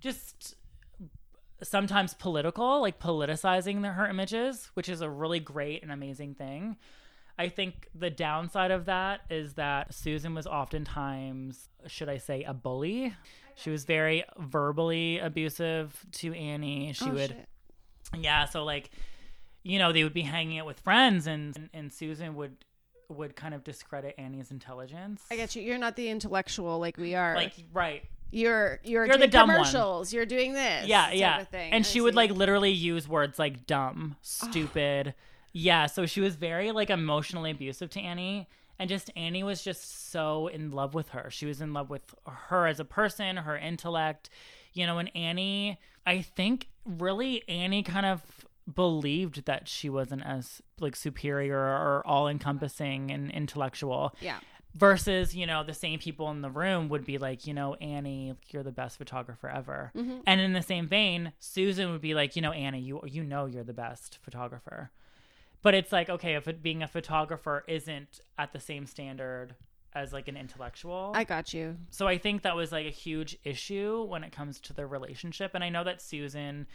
just 0.00 0.54
sometimes 1.62 2.14
political, 2.14 2.80
like 2.80 2.98
politicizing 2.98 3.82
the, 3.82 3.88
her 3.88 4.06
images, 4.08 4.70
which 4.74 4.88
is 4.88 5.00
a 5.00 5.08
really 5.10 5.40
great 5.40 5.82
and 5.82 5.90
amazing 5.92 6.34
thing. 6.34 6.76
I 7.38 7.48
think 7.48 7.88
the 7.94 8.10
downside 8.10 8.70
of 8.70 8.84
that 8.86 9.22
is 9.30 9.54
that 9.54 9.94
Susan 9.94 10.34
was 10.34 10.46
oftentimes, 10.46 11.68
should 11.86 12.08
I 12.08 12.18
say, 12.18 12.44
a 12.44 12.52
bully. 12.52 13.14
She 13.54 13.70
was 13.70 13.84
very 13.84 14.24
verbally 14.38 15.18
abusive 15.18 16.04
to 16.12 16.32
Annie. 16.34 16.92
She 16.92 17.06
Oh, 17.06 17.12
would 17.12 17.30
shit. 17.30 17.48
yeah 18.18 18.44
so 18.44 18.64
like 18.64 18.90
you 19.62 19.78
know 19.78 19.92
they 19.92 20.04
would 20.04 20.12
be 20.12 20.22
hanging 20.22 20.58
out 20.58 20.66
with 20.66 20.78
friends 20.80 21.26
and 21.26 21.56
and, 21.56 21.70
and 21.72 21.92
susan 21.92 22.34
would 22.34 22.56
would 23.08 23.34
kind 23.36 23.54
of 23.54 23.62
discredit 23.64 24.14
annie's 24.18 24.50
intelligence 24.50 25.22
I 25.30 25.36
get 25.36 25.54
you. 25.56 25.62
You're 25.62 25.78
not 25.78 25.96
the 25.96 26.08
intellectual 26.08 26.78
like 26.78 26.96
we 26.98 27.14
are. 27.14 27.34
like 27.34 27.52
right 27.72 28.02
you're 28.32 28.80
you're, 28.82 29.04
You're 29.06 29.14
the 29.14 29.18
doing 29.20 29.30
dumb 29.30 29.48
one. 29.48 29.56
commercials. 29.58 30.12
You're 30.12 30.26
doing 30.26 30.54
this. 30.54 30.86
yeah 30.88 31.12
yeah 31.12 31.40
of 31.42 31.48
thing. 31.48 31.72
and 31.72 31.84
I 31.84 31.88
she 31.88 32.00
would 32.00 32.14
like 32.16 32.30
literally 32.32 32.70
use 32.72 33.06
words 33.06 33.38
like 33.38 33.66
dumb 33.66 34.16
stupid 34.22 35.14
yeah 35.52 35.86
so 35.86 36.06
she 36.06 36.20
was 36.20 36.34
very 36.36 36.72
like 36.72 36.90
emotionally 36.90 37.50
abusive 37.50 37.90
to 37.90 38.00
annie 38.00 38.48
and 38.78 38.88
just 38.88 39.10
annie 39.16 39.42
was 39.42 39.62
just 39.62 40.10
so 40.10 40.46
in 40.48 40.70
love 40.70 40.94
with 40.94 41.10
her 41.10 41.30
she 41.30 41.44
was 41.46 41.60
in 41.60 41.72
love 41.74 41.90
with 41.90 42.14
her 42.26 42.66
as 42.66 42.80
a 42.80 42.84
person 42.86 43.36
her 43.36 43.56
intellect 43.56 44.30
you 44.72 44.86
know 44.86 44.96
and 44.98 45.10
annie 45.14 45.78
i 46.06 46.22
think 46.22 46.68
really 46.86 47.46
annie 47.48 47.82
kind 47.82 48.06
of 48.06 48.22
believed 48.72 49.44
that 49.44 49.68
she 49.68 49.90
wasn't 49.90 50.22
as 50.24 50.62
like 50.80 50.96
superior 50.96 51.58
or 51.58 52.02
all 52.06 52.28
encompassing 52.28 53.10
and 53.10 53.30
intellectual 53.30 54.14
Yeah. 54.20 54.38
Versus 54.74 55.34
you 55.34 55.46
know 55.46 55.62
the 55.62 55.74
same 55.74 55.98
people 55.98 56.30
in 56.30 56.40
the 56.40 56.50
room 56.50 56.88
would 56.88 57.04
be 57.04 57.18
like 57.18 57.46
you 57.46 57.52
know 57.52 57.74
annie 57.74 58.34
you're 58.48 58.62
the 58.62 58.72
best 58.72 58.96
photographer 58.96 59.48
ever 59.48 59.92
mm-hmm. 59.94 60.18
and 60.26 60.40
in 60.40 60.54
the 60.54 60.62
same 60.62 60.86
vein 60.86 61.32
susan 61.38 61.90
would 61.92 62.00
be 62.00 62.14
like 62.14 62.36
you 62.36 62.42
know 62.42 62.52
annie 62.52 62.80
you 62.80 63.00
you 63.06 63.22
know 63.22 63.44
you're 63.44 63.64
the 63.64 63.72
best 63.72 64.18
photographer 64.22 64.90
but 65.60 65.74
it's 65.74 65.92
like 65.92 66.08
okay 66.08 66.34
if 66.34 66.48
it, 66.48 66.62
being 66.62 66.82
a 66.82 66.88
photographer 66.88 67.64
isn't 67.68 68.20
at 68.38 68.52
the 68.52 68.60
same 68.60 68.86
standard 68.86 69.54
as 69.94 70.12
like 70.12 70.28
an 70.28 70.36
intellectual 70.36 71.12
I 71.14 71.24
got 71.24 71.52
you. 71.52 71.76
so 71.90 72.06
I 72.06 72.18
think 72.18 72.42
that 72.42 72.56
was 72.56 72.72
like 72.72 72.86
a 72.86 72.90
huge 72.90 73.36
issue 73.44 74.04
when 74.04 74.24
it 74.24 74.32
comes 74.32 74.60
to 74.60 74.72
their 74.72 74.86
relationship. 74.86 75.52
And 75.54 75.62
I 75.62 75.68
know 75.68 75.84
that 75.84 76.00
Susan, 76.00 76.66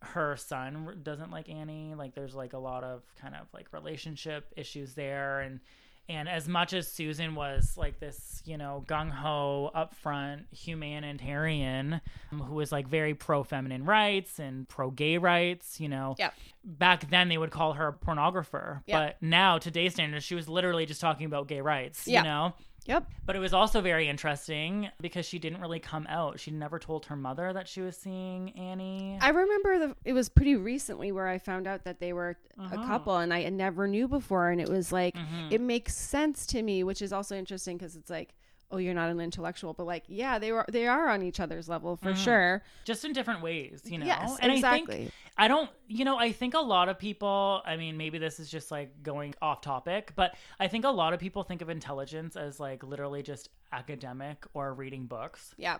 her 0.00 0.36
son, 0.36 0.98
doesn't 1.02 1.30
like 1.30 1.48
Annie. 1.48 1.94
Like 1.94 2.14
there's 2.14 2.34
like 2.34 2.52
a 2.52 2.58
lot 2.58 2.82
of 2.82 3.02
kind 3.20 3.34
of 3.34 3.46
like 3.54 3.72
relationship 3.72 4.52
issues 4.56 4.94
there. 4.94 5.40
And 5.40 5.60
and 6.08 6.28
as 6.28 6.48
much 6.48 6.72
as 6.72 6.86
Susan 6.88 7.34
was 7.34 7.76
like 7.76 7.98
this, 7.98 8.42
you 8.44 8.56
know, 8.56 8.84
gung 8.86 9.10
ho, 9.10 9.70
upfront 9.74 10.44
humanitarian 10.52 12.00
um, 12.32 12.40
who 12.40 12.54
was 12.54 12.72
like 12.72 12.86
very 12.88 13.14
pro 13.14 13.42
feminine 13.42 13.84
rights 13.84 14.38
and 14.38 14.68
pro 14.68 14.90
gay 14.90 15.18
rights, 15.18 15.80
you 15.80 15.88
know, 15.88 16.14
Yep. 16.18 16.34
back 16.64 17.10
then 17.10 17.28
they 17.28 17.38
would 17.38 17.50
call 17.50 17.74
her 17.74 17.88
a 17.88 17.92
pornographer. 17.92 18.82
Yeah. 18.86 19.06
But 19.06 19.16
now, 19.22 19.58
today's 19.58 19.94
standards, 19.94 20.24
she 20.24 20.34
was 20.34 20.48
literally 20.48 20.86
just 20.86 21.00
talking 21.00 21.26
about 21.26 21.48
gay 21.48 21.60
rights, 21.60 22.06
Yeah. 22.06 22.20
you 22.20 22.24
know? 22.24 22.54
Yep. 22.86 23.10
But 23.24 23.36
it 23.36 23.40
was 23.40 23.52
also 23.52 23.80
very 23.80 24.08
interesting 24.08 24.88
because 25.00 25.26
she 25.26 25.38
didn't 25.38 25.60
really 25.60 25.80
come 25.80 26.06
out. 26.08 26.38
She 26.40 26.50
never 26.50 26.78
told 26.78 27.06
her 27.06 27.16
mother 27.16 27.52
that 27.52 27.66
she 27.68 27.80
was 27.80 27.96
seeing 27.96 28.50
Annie. 28.52 29.18
I 29.20 29.30
remember 29.30 29.78
the 29.78 29.96
it 30.04 30.12
was 30.12 30.28
pretty 30.28 30.56
recently 30.56 31.10
where 31.12 31.26
I 31.26 31.38
found 31.38 31.66
out 31.66 31.84
that 31.84 31.98
they 32.00 32.12
were 32.12 32.36
a 32.58 32.62
Uh-huh. 32.62 32.86
couple 32.86 33.16
and 33.16 33.34
I 33.34 33.48
never 33.48 33.86
knew 33.88 34.08
before 34.08 34.50
and 34.50 34.60
it 34.60 34.68
was 34.68 34.92
like 34.92 35.14
Mhm. 35.16 35.52
it 35.52 35.60
makes 35.60 35.94
sense 35.96 36.46
to 36.46 36.62
me, 36.62 36.84
which 36.84 37.02
is 37.02 37.12
also 37.12 37.36
interesting 37.36 37.76
because 37.76 37.96
it's 37.96 38.10
like 38.10 38.34
oh 38.70 38.78
you're 38.78 38.94
not 38.94 39.08
an 39.10 39.20
intellectual 39.20 39.72
but 39.72 39.84
like 39.86 40.02
yeah 40.08 40.38
they 40.38 40.50
were 40.52 40.64
they 40.70 40.86
are 40.86 41.08
on 41.08 41.22
each 41.22 41.38
other's 41.40 41.68
level 41.68 41.96
for 41.96 42.12
Mhm. 42.12 42.24
sure. 42.24 42.62
just 42.84 43.04
in 43.04 43.12
different 43.12 43.40
ways, 43.42 43.82
you 43.84 43.98
know? 43.98 44.06
Yes, 44.06 44.36
and 44.40 44.50
I 44.50 44.54
exactly. 44.56 44.96
think 44.96 45.12
I 45.38 45.48
don't, 45.48 45.68
you 45.86 46.06
know, 46.06 46.16
I 46.16 46.32
think 46.32 46.54
a 46.54 46.58
lot 46.60 46.88
of 46.88 46.98
people, 46.98 47.60
I 47.66 47.76
mean, 47.76 47.98
maybe 47.98 48.16
this 48.16 48.40
is 48.40 48.50
just 48.50 48.70
like 48.70 49.02
going 49.02 49.34
off 49.42 49.60
topic, 49.60 50.12
but 50.16 50.34
I 50.58 50.66
think 50.66 50.86
a 50.86 50.90
lot 50.90 51.12
of 51.12 51.20
people 51.20 51.42
think 51.42 51.60
of 51.60 51.68
intelligence 51.68 52.36
as 52.36 52.58
like 52.58 52.82
literally 52.82 53.22
just 53.22 53.50
academic 53.70 54.46
or 54.54 54.72
reading 54.72 55.04
books. 55.04 55.54
Yeah. 55.58 55.76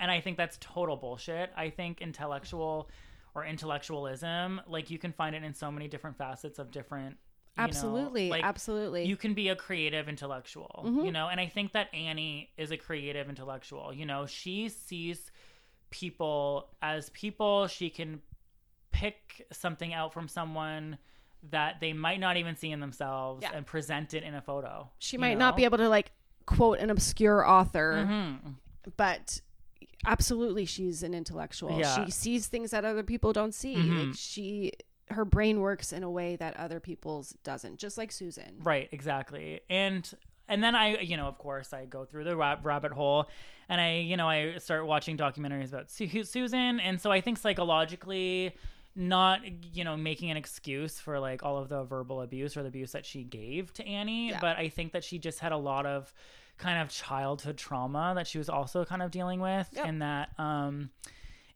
And 0.00 0.10
I 0.10 0.20
think 0.20 0.36
that's 0.36 0.58
total 0.60 0.96
bullshit. 0.96 1.52
I 1.56 1.70
think 1.70 2.00
intellectual 2.00 2.90
or 3.36 3.44
intellectualism, 3.44 4.60
like 4.66 4.90
you 4.90 4.98
can 4.98 5.12
find 5.12 5.34
it 5.36 5.44
in 5.44 5.54
so 5.54 5.70
many 5.70 5.86
different 5.88 6.16
facets 6.18 6.58
of 6.58 6.70
different. 6.72 7.16
Know, 7.58 7.64
Absolutely. 7.64 8.30
like, 8.30 8.44
absolutely. 8.44 9.04
you 9.04 9.16
can 9.16 9.34
be 9.34 9.48
a 9.48 9.56
creative 9.56 10.08
intellectual, 10.08 10.84
Mhm. 10.86 11.04
you 11.06 11.12
know, 11.12 11.28
and 11.28 11.38
I 11.40 11.46
think 11.46 11.72
that 11.72 11.92
Annie 11.94 12.50
is 12.56 12.70
a 12.70 12.76
creative 12.76 13.28
intellectual. 13.28 13.92
You 13.92 14.06
know, 14.06 14.26
she 14.26 14.68
sees 14.68 15.30
people 15.90 16.68
as 16.82 17.10
people. 17.10 17.66
She 17.66 17.90
can 17.90 18.20
pick 18.90 19.46
something 19.52 19.92
out 19.94 20.12
from 20.12 20.28
someone 20.28 20.98
that 21.50 21.80
they 21.80 21.92
might 21.92 22.18
not 22.20 22.36
even 22.36 22.56
see 22.56 22.70
in 22.70 22.80
themselves 22.80 23.42
Yeah. 23.42 23.52
and 23.54 23.64
present 23.64 24.12
it 24.14 24.22
in 24.22 24.34
a 24.34 24.42
photo. 24.42 24.90
she 24.98 25.16
might 25.16 25.38
not 25.38 25.56
be 25.56 25.64
able 25.64 25.78
to 25.78 25.88
like 25.88 26.10
quote 26.46 26.78
an 26.78 26.90
obscure 26.90 27.46
author, 27.46 28.04
Mhm. 28.08 28.54
but 28.96 29.40
absolutely 30.06 30.64
she's 30.64 31.02
an 31.02 31.14
intellectual. 31.14 31.78
Yeah. 31.78 32.04
She 32.04 32.10
sees 32.10 32.48
things 32.48 32.70
that 32.72 32.84
other 32.84 33.02
people 33.02 33.32
don't 33.32 33.52
see. 33.52 33.76
Mhm. 33.76 34.06
Like 34.08 34.16
she 34.16 34.72
her 35.10 35.24
brain 35.24 35.60
works 35.60 35.92
in 35.92 36.02
a 36.02 36.10
way 36.10 36.36
that 36.36 36.56
other 36.56 36.80
people's 36.80 37.34
doesn't, 37.44 37.78
just 37.78 37.96
like 37.98 38.12
Susan. 38.12 38.56
Right, 38.62 38.88
exactly. 38.92 39.60
And 39.70 40.08
and 40.50 40.64
then 40.64 40.74
I, 40.74 40.98
you 41.00 41.16
know, 41.18 41.26
of 41.26 41.36
course, 41.36 41.72
I 41.74 41.84
go 41.84 42.04
through 42.06 42.24
the 42.24 42.34
rabbit 42.36 42.92
hole, 42.92 43.28
and 43.68 43.80
I, 43.80 43.96
you 43.96 44.16
know, 44.16 44.26
I 44.28 44.56
start 44.58 44.86
watching 44.86 45.16
documentaries 45.18 45.68
about 45.68 45.90
Su- 45.90 46.24
Susan, 46.24 46.80
and 46.80 46.98
so 47.00 47.10
I 47.12 47.20
think 47.20 47.36
psychologically, 47.38 48.54
not, 48.96 49.40
you 49.74 49.84
know, 49.84 49.96
making 49.96 50.30
an 50.30 50.36
excuse 50.38 50.98
for 50.98 51.20
like 51.20 51.42
all 51.42 51.58
of 51.58 51.68
the 51.68 51.84
verbal 51.84 52.22
abuse 52.22 52.56
or 52.56 52.62
the 52.62 52.68
abuse 52.68 52.92
that 52.92 53.04
she 53.06 53.22
gave 53.24 53.72
to 53.74 53.86
Annie, 53.86 54.30
Yeah. 54.30 54.38
but 54.40 54.56
I 54.56 54.70
think 54.70 54.92
that 54.92 55.04
she 55.04 55.18
just 55.18 55.38
had 55.38 55.52
a 55.52 55.56
lot 55.56 55.84
of 55.86 56.12
kind 56.56 56.80
of 56.82 56.88
childhood 56.88 57.56
trauma 57.58 58.14
that 58.16 58.26
she 58.26 58.38
was 58.38 58.48
also 58.48 58.84
kind 58.86 59.02
of 59.02 59.10
dealing 59.10 59.40
with, 59.40 59.68
Yep. 59.74 59.84
and 59.86 60.02
that, 60.02 60.30
um, 60.38 60.90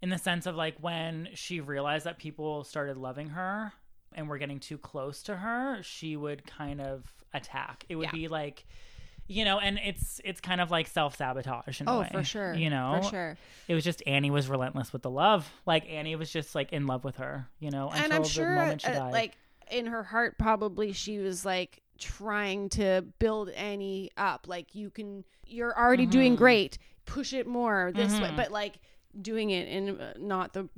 in 0.03 0.11
the 0.11 0.19
sense 0.19 0.47
of 0.47 0.57
like 0.57 0.75
when 0.81 1.29
she 1.35 1.61
realized 1.61 2.05
that 2.07 2.19
people 2.19 2.65
started 2.65 2.97
loving 2.97 3.31
her 3.31 3.73
and 4.15 4.29
were 4.29 4.37
getting 4.39 4.61
too 4.61 4.77
close 4.77 5.23
to 5.23 5.37
her, 5.37 5.79
she 5.83 6.17
would 6.17 6.45
kind 6.47 6.81
of 6.81 7.05
attack. 7.33 7.85
It 7.89 7.97
would 7.97 8.07
Yeah. 8.09 8.13
be 8.13 8.29
like, 8.29 8.67
you 9.29 9.45
know, 9.45 9.59
and 9.61 9.79
it's 9.83 10.21
it's 10.25 10.41
kind 10.41 10.61
of 10.61 10.71
like 10.71 10.87
self 10.89 11.17
sabotage 11.17 11.81
in 11.81 11.89
a 11.89 11.93
Oh, 11.97 12.01
way. 12.01 12.09
for 12.13 12.25
sure. 12.25 12.53
You 12.55 12.69
know, 12.69 13.01
For 13.05 13.09
sure. 13.11 13.37
it 13.69 13.75
was 13.75 13.85
just 13.85 14.03
Annie 14.07 14.31
was 14.33 14.49
relentless 14.49 14.93
with 14.93 15.03
the 15.03 15.11
love. 15.11 15.51
Like 15.65 15.89
Annie 15.89 16.17
was 16.17 16.31
just 16.31 16.55
like 16.55 16.73
in 16.73 16.87
love 16.87 17.05
with 17.05 17.17
her. 17.19 17.49
You 17.61 17.71
know, 17.71 17.89
until 17.89 18.05
and 18.05 18.13
I'm 18.13 18.23
the 18.25 18.29
sure, 18.29 18.51
moment 18.57 18.81
she 18.83 18.89
uh, 18.89 18.95
died. 18.95 19.13
like 19.13 19.37
in 19.71 19.87
her 19.87 20.03
heart, 20.03 20.37
probably 20.39 20.93
she 20.93 21.19
was 21.21 21.47
like 21.47 21.81
trying 21.99 22.69
to 22.71 23.05
build 23.21 23.49
Annie 23.51 24.11
up. 24.17 24.47
Like 24.49 24.75
you 24.75 24.91
can, 24.91 25.25
you're 25.47 25.79
already 25.79 26.05
doing 26.07 26.35
Mhm. 26.35 26.39
great. 26.39 26.79
Push 27.07 27.33
it 27.33 27.47
more 27.47 27.93
this 27.95 28.13
way, 28.21 28.29
Mhm. 28.31 28.37
but 28.37 28.51
like 28.51 28.81
doing 29.21 29.51
it 29.51 29.69
in 29.69 30.01
uh, 30.01 30.15
not 30.19 30.53
the 30.53 30.69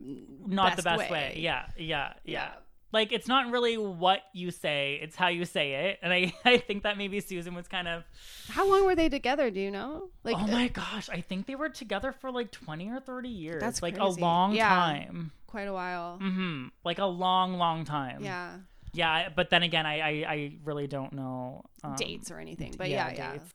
not 0.46 0.76
the 0.76 0.82
best 0.82 0.98
way. 0.98 1.10
way. 1.10 1.34
Yeah, 1.38 1.66
yeah, 1.76 2.14
yeah, 2.24 2.52
like 2.92 3.12
it's 3.12 3.28
not 3.28 3.50
really 3.50 3.76
what 3.76 4.20
you 4.32 4.50
say 4.50 4.98
it's 5.02 5.16
how 5.16 5.28
you 5.28 5.44
say 5.44 5.88
it 5.88 5.98
and 6.02 6.12
i 6.12 6.32
i 6.44 6.56
think 6.56 6.84
that 6.84 6.96
maybe 6.96 7.20
susan 7.20 7.54
was 7.54 7.68
kind 7.68 7.88
of 7.88 8.04
How 8.48 8.68
long 8.70 8.86
were 8.86 8.94
they 8.94 9.08
together? 9.08 9.50
Do 9.50 9.60
you 9.60 9.70
know? 9.70 10.10
Like, 10.22 10.36
oh 10.36 10.44
uh, 10.44 10.46
my 10.46 10.68
gosh 10.68 11.10
i 11.10 11.20
think 11.20 11.46
they 11.46 11.56
were 11.56 11.68
together 11.68 12.12
for 12.12 12.30
like 12.30 12.50
20 12.52 12.90
or 12.90 13.00
30 13.00 13.28
years 13.28 13.60
That's 13.60 13.82
like 13.82 13.98
crazy. 13.98 14.20
a 14.20 14.24
long 14.24 14.54
Yeah. 14.54 14.68
time 14.68 15.32
quite 15.46 15.68
a 15.68 15.72
while. 15.72 16.18
hmm 16.18 16.68
like 16.84 16.98
a 16.98 17.04
long 17.06 17.54
long 17.58 17.84
time 17.84 18.22
Yeah, 18.22 18.58
yeah 18.92 19.28
but 19.34 19.50
then 19.50 19.62
again 19.62 19.86
i 19.86 19.98
i, 20.00 20.10
I 20.34 20.52
really 20.64 20.86
don't 20.86 21.12
know 21.12 21.64
um, 21.82 21.96
dates 21.96 22.30
or 22.30 22.38
anything, 22.38 22.74
but 22.78 22.88
yeah, 22.88 23.12
yeah, 23.12 23.32
dates. 23.32 23.52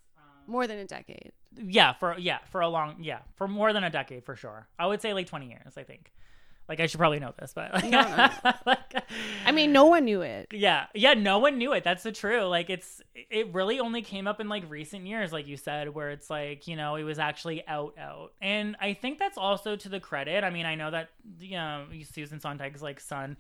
More 0.50 0.68
than 0.68 0.78
a 0.80 0.86
decade. 0.86 1.32
yeah 1.56 1.94
for 1.94 2.18
yeah 2.18 2.40
for 2.52 2.62
a 2.62 2.68
long 2.68 2.98
yeah 3.02 3.20
for 3.36 3.48
more 3.48 3.72
than 3.74 3.84
a 3.84 3.90
decade 3.90 4.24
for 4.26 4.36
sure 4.36 4.68
i 4.78 4.86
would 4.88 5.02
say 5.02 5.14
like 5.14 5.28
20 5.28 5.48
years 5.48 5.78
i 5.78 5.84
think 5.84 6.12
like 6.68 6.80
i 6.80 6.86
should 6.86 7.00
probably 7.00 7.20
know 7.20 7.34
this 7.40 7.54
but 7.54 7.74
like, 7.74 7.86
No, 7.86 8.02
no. 8.02 8.52
like, 8.66 9.04
I 9.46 9.52
mean, 9.52 9.72
no 9.72 9.86
one 9.86 10.06
knew 10.06 10.22
it. 10.22 10.48
yeah 10.52 10.86
yeah 10.94 11.14
no 11.16 11.40
one 11.40 11.58
knew 11.58 11.74
it 11.74 11.84
that's 11.84 12.04
the 12.04 12.12
true 12.12 12.44
like 12.44 12.70
it's 12.70 13.02
it 13.16 13.54
really 13.54 13.80
only 13.80 14.02
came 14.04 14.28
up 14.28 14.40
in 14.40 14.48
like 14.50 14.70
recent 14.70 15.08
years 15.08 15.32
like 15.34 15.48
you 15.48 15.58
said 15.58 15.94
where 15.94 16.12
it's 16.12 16.30
like 16.30 16.68
you 16.68 16.76
know 16.76 16.96
it 16.96 17.04
was 17.04 17.18
actually 17.20 17.66
out 17.68 17.96
out 17.98 18.34
and 18.42 18.76
i 18.80 18.94
think 18.94 19.18
that's 19.18 19.38
also 19.38 19.76
to 19.76 19.90
the 19.90 20.00
credit 20.00 20.44
i 20.44 20.50
mean 20.52 20.66
i 20.68 20.76
know 20.76 20.92
that 20.92 21.10
you 21.40 21.56
know 21.58 21.86
susan 22.12 22.40
sontag's 22.40 22.82
like 22.84 23.00
son 23.00 23.36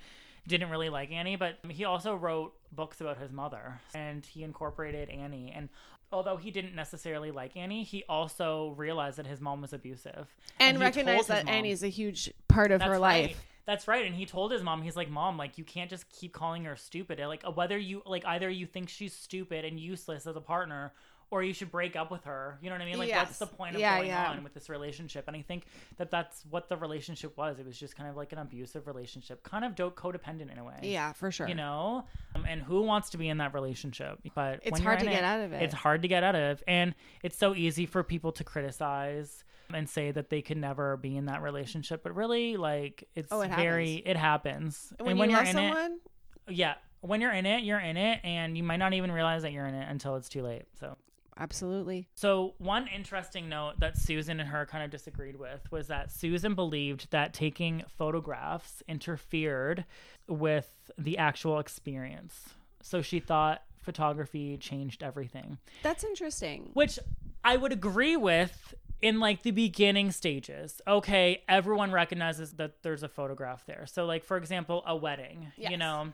didn't 0.47 0.69
really 0.71 0.89
like 0.89 1.11
annie 1.11 1.35
but 1.35 1.59
he 1.69 1.85
also 1.85 2.15
wrote 2.15 2.53
books 2.71 2.99
about 3.01 3.17
his 3.19 3.31
mother 3.31 3.79
and 3.93 4.25
he 4.25 4.41
incorporated 4.43 5.07
annie 5.09 5.53
and 5.55 5.69
although 6.11 6.37
he 6.37 6.51
didn't 6.51 6.75
necessarily 6.75 7.31
like 7.31 7.55
annie 7.55 7.83
he 7.83 8.03
also 8.09 8.73
realized 8.77 9.17
that 9.17 9.27
his 9.27 9.39
mom 9.39 9.61
was 9.61 9.73
abusive 9.73 10.27
And, 10.59 10.77
he 10.77 10.83
told 10.83 10.95
recognize 10.95 11.17
his 11.19 11.27
that 11.27 11.45
mom. 11.45 11.53
Annie's 11.53 11.83
a 11.83 11.87
huge 11.89 12.33
part 12.47 12.71
of 12.71 12.81
her 12.81 12.91
right. 12.91 12.99
life. 12.99 13.45
That's 13.65 13.87
right. 13.87 14.03
And 14.03 14.15
he 14.15 14.25
told 14.25 14.51
his 14.51 14.63
mom, 14.63 14.81
he's 14.81 14.95
like, 14.95 15.11
Mom, 15.11 15.37
like 15.37 15.59
you 15.59 15.63
can't 15.63 15.91
just 15.91 16.09
keep 16.09 16.33
calling 16.33 16.63
her 16.65 16.75
stupid. 16.75 17.19
Like 17.19 17.43
uh, 17.45 17.51
whether 17.51 17.77
you 17.77 18.01
like 18.03 18.25
either 18.25 18.49
you 18.49 18.65
think 18.65 18.89
she's 18.89 19.13
stupid 19.13 19.63
and 19.63 19.79
useless 19.79 20.25
as 20.25 20.35
a 20.35 20.41
partner, 20.41 20.91
or 21.31 21.43
you 21.43 21.53
should 21.53 21.71
break 21.71 21.95
up 21.95 22.09
with 22.09 22.23
her. 22.23 22.57
You 22.61 22.69
know 22.69 22.75
what 22.75 22.81
I 22.81 22.85
mean? 22.85 22.97
Like 22.97 23.11
what's 23.13 23.37
the 23.37 23.45
point 23.45 23.75
of 23.75 23.81
Yeah, 23.81 23.97
going 23.97 24.07
yeah. 24.09 24.31
on 24.31 24.43
with 24.43 24.53
this 24.53 24.67
relationship? 24.69 25.25
And 25.27 25.37
I 25.37 25.41
think 25.43 25.65
that 25.97 26.09
that's 26.09 26.43
what 26.49 26.69
the 26.69 26.77
relationship 26.77 27.37
was. 27.37 27.59
It 27.59 27.65
was 27.65 27.77
just 27.77 27.95
kind 27.95 28.09
of 28.09 28.15
like 28.15 28.31
an 28.31 28.39
abusive 28.39 28.87
relationship, 28.87 29.43
kind 29.43 29.63
of 29.63 29.75
dope 29.75 29.95
codependent 29.95 30.51
in 30.51 30.57
a 30.57 30.63
way. 30.63 30.79
Yeah, 30.81 31.13
for 31.13 31.31
sure. 31.31 31.47
You 31.47 31.55
know, 31.55 32.05
um, 32.35 32.45
and 32.47 32.61
who 32.61 32.81
wants 32.81 33.11
to 33.11 33.17
be 33.17 33.29
in 33.29 33.37
that 33.37 33.53
relationship? 33.53 34.19
But 34.33 34.61
It's 34.63 34.71
when 34.73 34.81
hard 34.83 34.99
to 34.99 35.05
get 35.05 35.23
out 35.23 35.41
of 35.41 35.53
it. 35.53 35.61
It's 35.61 35.73
hard 35.73 36.01
to 36.01 36.07
get 36.07 36.23
out 36.23 36.35
of, 36.35 36.63
and 36.67 36.95
it's 37.23 37.37
so 37.37 37.53
easy 37.53 37.85
for 37.85 38.03
people 38.03 38.31
to 38.33 38.43
criticize 38.43 39.43
and 39.71 39.87
say 39.87 40.09
that 40.09 40.31
they 40.31 40.41
could 40.41 40.57
never 40.57 40.97
be 40.97 41.15
in 41.15 41.25
that 41.25 41.43
relationship. 41.43 42.01
But 42.01 42.15
really, 42.15 42.57
like, 42.57 43.07
it's 43.13 43.31
Oh, 43.31 43.41
it 43.41 43.51
very 43.51 44.01
it 44.03 44.17
happens. 44.17 44.91
when, 44.99 45.11
and 45.11 45.19
you 45.19 45.25
you're 45.25 45.37
love 45.37 45.47
in 45.47 45.53
someone, 45.53 45.99
it, 46.47 46.53
yeah, 46.55 46.73
when 47.01 47.21
you're 47.21 47.31
in 47.31 47.45
it, 47.45 47.63
you're 47.63 47.79
in 47.79 47.95
it, 47.97 48.19
and 48.23 48.57
you 48.57 48.63
might 48.63 48.77
not 48.77 48.93
even 48.93 49.11
realize 49.11 49.43
that 49.43 49.51
you're 49.51 49.67
in 49.67 49.75
it 49.75 49.87
until 49.89 50.15
it's 50.15 50.27
too 50.27 50.41
late. 50.41 50.63
So. 50.79 50.97
Absolutely. 51.39 52.07
So, 52.15 52.53
one 52.57 52.87
interesting 52.87 53.49
note 53.49 53.79
that 53.79 53.97
Susan 53.97 54.39
and 54.39 54.49
her 54.49 54.65
kind 54.65 54.83
of 54.83 54.91
disagreed 54.91 55.37
with 55.37 55.71
was 55.71 55.87
that 55.87 56.11
Susan 56.11 56.55
believed 56.55 57.09
that 57.11 57.33
taking 57.33 57.83
photographs 57.87 58.83
interfered 58.87 59.85
with 60.27 60.69
the 60.97 61.17
actual 61.17 61.59
experience. 61.59 62.49
So, 62.81 63.01
she 63.01 63.19
thought 63.19 63.63
photography 63.77 64.57
changed 64.57 65.01
everything, 65.03 65.57
That's 65.83 66.03
interesting. 66.03 66.69
which 66.73 66.99
I 67.43 67.55
would 67.57 67.71
agree 67.71 68.17
with 68.17 68.73
in 69.01 69.19
like 69.19 69.43
the 69.43 69.51
beginning 69.51 70.11
stages. 70.11 70.81
Okay, 70.85 71.43
everyone 71.47 71.91
recognizes 71.91 72.53
that 72.53 72.83
there's 72.83 73.03
a 73.03 73.07
photograph 73.07 73.65
there. 73.65 73.85
So, 73.87 74.05
like, 74.05 74.23
for 74.23 74.37
example, 74.37 74.83
a 74.85 74.95
wedding, 74.95 75.51
you 75.57 75.77
know, 75.77 76.09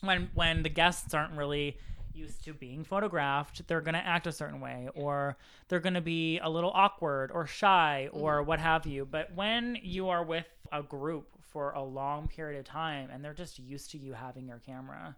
when 0.00 0.30
when 0.34 0.62
the 0.62 0.68
guests 0.68 1.14
aren't 1.14 1.34
really 1.34 1.76
used 2.18 2.44
to 2.44 2.52
being 2.52 2.82
photographed 2.84 3.56
they're 3.68 3.80
going 3.88 3.94
to 3.94 4.06
act 4.14 4.26
a 4.26 4.32
certain 4.32 4.60
way 4.60 4.88
or 4.94 5.36
they're 5.68 5.80
going 5.88 5.94
to 5.94 6.00
be 6.00 6.38
a 6.40 6.48
little 6.56 6.72
awkward 6.74 7.30
or 7.32 7.46
shy 7.46 8.08
or 8.12 8.42
what 8.42 8.58
have 8.58 8.86
you 8.86 9.04
but 9.04 9.32
when 9.34 9.76
you 9.82 10.08
are 10.08 10.24
with 10.24 10.46
a 10.72 10.82
group 10.82 11.26
for 11.40 11.70
a 11.72 11.82
long 11.82 12.28
period 12.28 12.58
of 12.58 12.64
time 12.64 13.08
and 13.12 13.24
they're 13.24 13.32
just 13.44 13.58
used 13.58 13.90
to 13.92 13.98
you 13.98 14.12
having 14.12 14.46
your 14.48 14.60
camera 14.66 15.16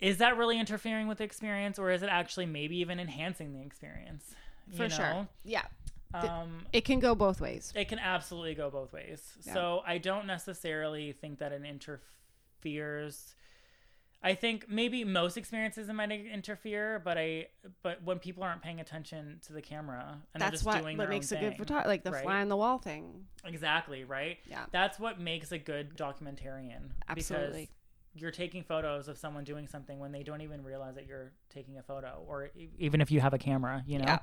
is 0.00 0.18
that 0.18 0.36
really 0.36 0.58
interfering 0.58 1.08
with 1.08 1.18
the 1.18 1.24
experience 1.24 1.78
or 1.78 1.90
is 1.90 2.02
it 2.02 2.08
actually 2.08 2.46
maybe 2.46 2.76
even 2.78 2.98
enhancing 3.00 3.52
the 3.52 3.60
experience 3.60 4.24
For 4.76 4.84
You 4.84 4.90
sure. 4.90 5.12
know? 5.12 5.28
Yeah. 5.44 5.64
um 6.14 6.64
It 6.72 6.84
can 6.84 7.00
go 7.00 7.14
both 7.14 7.40
ways. 7.40 7.72
it 7.74 7.88
can 7.88 7.98
absolutely 7.98 8.54
go 8.54 8.70
both 8.70 8.92
ways. 8.92 9.20
So 9.40 9.82
I 9.86 9.98
don't 9.98 10.26
necessarily 10.26 11.12
think 11.12 11.38
that 11.40 11.52
it 11.52 11.62
interferes. 11.64 13.34
I 14.22 14.34
think 14.34 14.68
maybe 14.68 15.04
most 15.04 15.36
experiences 15.36 15.88
might 15.88 16.10
interfere, 16.10 17.00
but 17.04 17.16
I 17.16 17.48
but 17.82 18.02
when 18.02 18.18
people 18.18 18.42
aren't 18.42 18.62
paying 18.62 18.80
attention 18.80 19.38
to 19.46 19.52
the 19.52 19.62
camera 19.62 20.20
and 20.34 20.40
they're 20.40 20.50
That's 20.50 20.62
just 20.62 20.66
what, 20.66 20.82
doing 20.82 20.98
what 20.98 21.08
makes 21.08 21.30
a 21.30 21.36
good 21.36 21.56
photographer, 21.56 21.88
like 21.88 22.02
the 22.02 22.10
right? 22.10 22.24
fly 22.24 22.40
on 22.40 22.48
the 22.48 22.56
wall 22.56 22.78
thing. 22.78 23.26
Exactly, 23.44 24.02
right? 24.04 24.38
Yeah. 24.50 24.64
That's 24.72 24.98
what 24.98 25.20
makes 25.20 25.52
a 25.52 25.58
good 25.58 25.96
documentarian. 25.96 26.90
Absolutely. 27.08 27.60
Because 27.60 27.68
you're 28.14 28.32
taking 28.32 28.64
photos 28.64 29.06
of 29.06 29.18
someone 29.18 29.44
doing 29.44 29.68
something 29.68 30.00
when 30.00 30.10
they 30.10 30.24
don't 30.24 30.40
even 30.40 30.64
realize 30.64 30.96
that 30.96 31.06
you're 31.06 31.30
taking 31.48 31.78
a 31.78 31.82
photo, 31.82 32.24
or 32.26 32.50
even 32.78 33.00
if 33.00 33.12
you 33.12 33.20
have 33.20 33.34
a 33.34 33.38
camera, 33.38 33.84
you 33.86 33.98
know? 33.98 34.04
Yeah. 34.06 34.18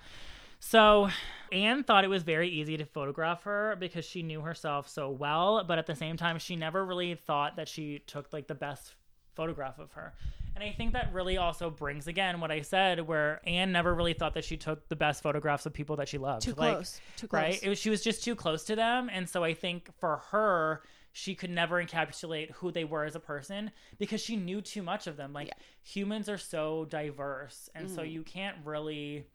So 0.60 1.10
Anne 1.52 1.84
thought 1.84 2.04
it 2.04 2.10
was 2.10 2.24
very 2.24 2.50
easy 2.50 2.76
to 2.78 2.86
photograph 2.86 3.44
her 3.44 3.78
because 3.80 4.04
she 4.04 4.24
knew 4.24 4.42
herself 4.42 4.90
so 4.90 5.10
well, 5.10 5.64
but 5.64 5.78
at 5.78 5.86
the 5.86 5.96
same 5.96 6.18
time, 6.18 6.40
she 6.40 6.58
never 6.58 6.84
really 6.84 7.16
thought 7.16 7.56
that 7.56 7.70
she 7.70 8.00
took 8.08 8.34
like 8.34 8.48
the 8.48 8.56
best 8.56 8.96
photograph 9.36 9.80
of 9.80 9.92
her. 9.94 10.14
And 10.56 10.64
I 10.64 10.72
think 10.72 10.94
that 10.94 11.12
really 11.14 11.38
also 11.38 11.70
brings 11.70 12.08
again 12.08 12.40
what 12.40 12.50
I 12.50 12.62
said, 12.62 13.06
where 13.06 13.42
Anne 13.46 13.72
never 13.74 13.94
really 13.94 14.14
thought 14.14 14.34
that 14.36 14.46
she 14.46 14.56
took 14.56 14.88
the 14.88 14.96
best 14.96 15.22
photographs 15.22 15.66
of 15.66 15.74
people 15.74 15.98
that 15.98 16.08
she 16.08 16.18
loved. 16.18 16.44
Too 16.44 16.54
Like, 16.54 16.76
close. 16.76 17.02
Too 17.18 17.28
close. 17.28 17.42
right? 17.42 17.60
It 17.62 17.68
was 17.70 17.78
she 17.78 17.90
was 17.90 18.02
just 18.02 18.24
too 18.24 18.36
close 18.36 18.64
to 18.66 18.76
them, 18.76 19.10
and 19.12 19.28
so 19.30 19.44
I 19.44 19.54
think 19.54 19.90
for 20.00 20.18
her, 20.32 20.84
she 21.12 21.36
could 21.36 21.50
never 21.50 21.84
encapsulate 21.84 22.52
who 22.52 22.72
they 22.72 22.86
were 22.86 23.04
as 23.04 23.16
a 23.16 23.20
person 23.20 23.72
because 24.00 24.22
she 24.22 24.36
knew 24.38 24.62
too 24.62 24.82
much 24.82 25.08
of 25.08 25.18
them. 25.18 25.34
Like 25.34 25.48
Yeah. 25.48 25.54
humans 25.84 26.30
are 26.30 26.38
so 26.38 26.86
diverse, 26.86 27.70
and 27.76 27.88
Mm-hmm. 27.88 27.96
so 27.96 28.02
you 28.04 28.24
can't 28.24 28.58
really 28.64 29.26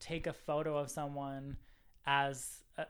take 0.00 0.26
a 0.26 0.32
photo 0.32 0.76
of 0.76 0.90
someone 0.90 1.56
as 2.06 2.62
a, 2.76 2.86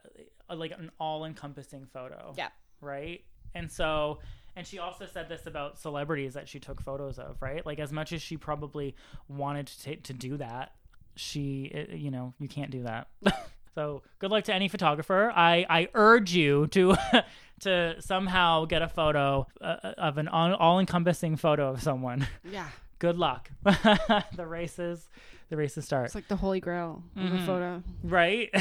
a- 0.49 0.57
like 0.57 0.70
an 0.72 0.90
all-encompassing 1.01 1.86
photo. 1.92 2.32
Yeah. 2.36 2.49
Right. 2.80 3.24
And 3.55 3.70
so. 3.70 4.20
And 4.59 4.67
she 4.67 4.81
also 4.81 5.07
said 5.07 5.29
this 5.29 5.47
about 5.47 5.79
celebrities 5.79 6.35
that 6.35 6.49
she 6.49 6.59
took 6.59 6.83
photos 6.83 7.21
of, 7.21 7.37
right? 7.41 7.65
Like 7.65 7.79
as 7.79 7.93
much 7.93 8.13
as 8.13 8.21
she 8.21 8.37
probably 8.37 8.97
wanted 9.29 9.69
to 9.69 9.85
ta- 9.85 10.01
to 10.03 10.13
do 10.13 10.37
that, 10.39 10.73
she, 11.15 11.71
uh, 11.73 11.95
you 11.95 12.11
know, 12.11 12.35
you 12.41 12.49
can't 12.49 12.73
do 12.73 12.83
that. 12.83 13.07
so 13.77 14.03
good 14.19 14.33
luck 14.33 14.43
to 14.45 14.53
any 14.53 14.67
photographer. 14.67 15.33
I 15.33 15.65
I 15.71 15.89
urge 15.95 16.35
you 16.35 16.67
to 16.73 16.97
to 17.61 18.03
somehow 18.03 18.65
get 18.65 18.83
a 18.83 18.89
photo 18.89 19.47
uh, 19.61 19.93
of 19.97 20.19
an 20.19 20.27
all 20.27 20.81
encompassing 20.81 21.37
photo 21.37 21.71
of 21.71 21.81
someone. 21.81 22.27
Yeah. 22.43 22.67
Good 22.99 23.17
luck. 23.17 23.49
the 23.63 24.45
races, 24.45 25.09
the 25.51 25.57
races 25.57 25.85
start. 25.85 26.07
It's 26.07 26.17
like 26.17 26.27
the 26.27 26.35
holy 26.35 26.59
grail 26.59 27.05
of 27.17 27.33
a 27.33 27.47
photo. 27.47 27.81
right? 28.03 28.53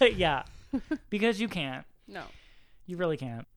yeah, 0.00 0.44
because 1.10 1.40
you 1.40 1.48
can't. 1.48 1.84
No. 2.06 2.22
You 2.86 2.98
really 2.98 3.16
can't. 3.16 3.48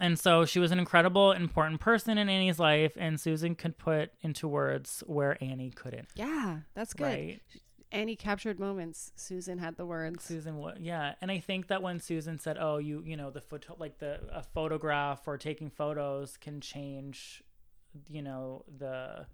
And 0.00 0.18
so 0.18 0.44
she 0.44 0.60
was 0.60 0.70
an 0.70 0.78
incredible, 0.78 1.32
important 1.32 1.80
person 1.80 2.18
in 2.18 2.28
Annie's 2.28 2.58
life, 2.58 2.92
and 2.96 3.18
Susan 3.20 3.54
could 3.54 3.78
put 3.78 4.12
into 4.20 4.46
words 4.46 5.02
where 5.06 5.42
Annie 5.42 5.70
couldn't. 5.70 6.08
Yeah, 6.14 6.58
that's 6.74 6.94
good. 6.94 7.04
Right? 7.04 7.42
Annie 7.90 8.16
captured 8.16 8.60
moments. 8.60 9.12
Susan 9.16 9.58
had 9.58 9.76
the 9.76 9.86
words. 9.86 10.22
Susan, 10.22 10.62
yeah, 10.78 11.14
and 11.20 11.30
I 11.30 11.40
think 11.40 11.68
that 11.68 11.82
when 11.82 12.00
Susan 12.00 12.38
said, 12.38 12.58
"Oh, 12.60 12.76
you, 12.76 13.02
you 13.04 13.16
know, 13.16 13.30
the 13.30 13.40
photo, 13.40 13.76
like 13.78 13.98
the 13.98 14.20
a 14.30 14.42
photograph 14.42 15.26
or 15.26 15.38
taking 15.38 15.70
photos 15.70 16.36
can 16.36 16.60
change, 16.60 17.42
you 18.08 18.20
know, 18.22 18.64
the 18.78 19.26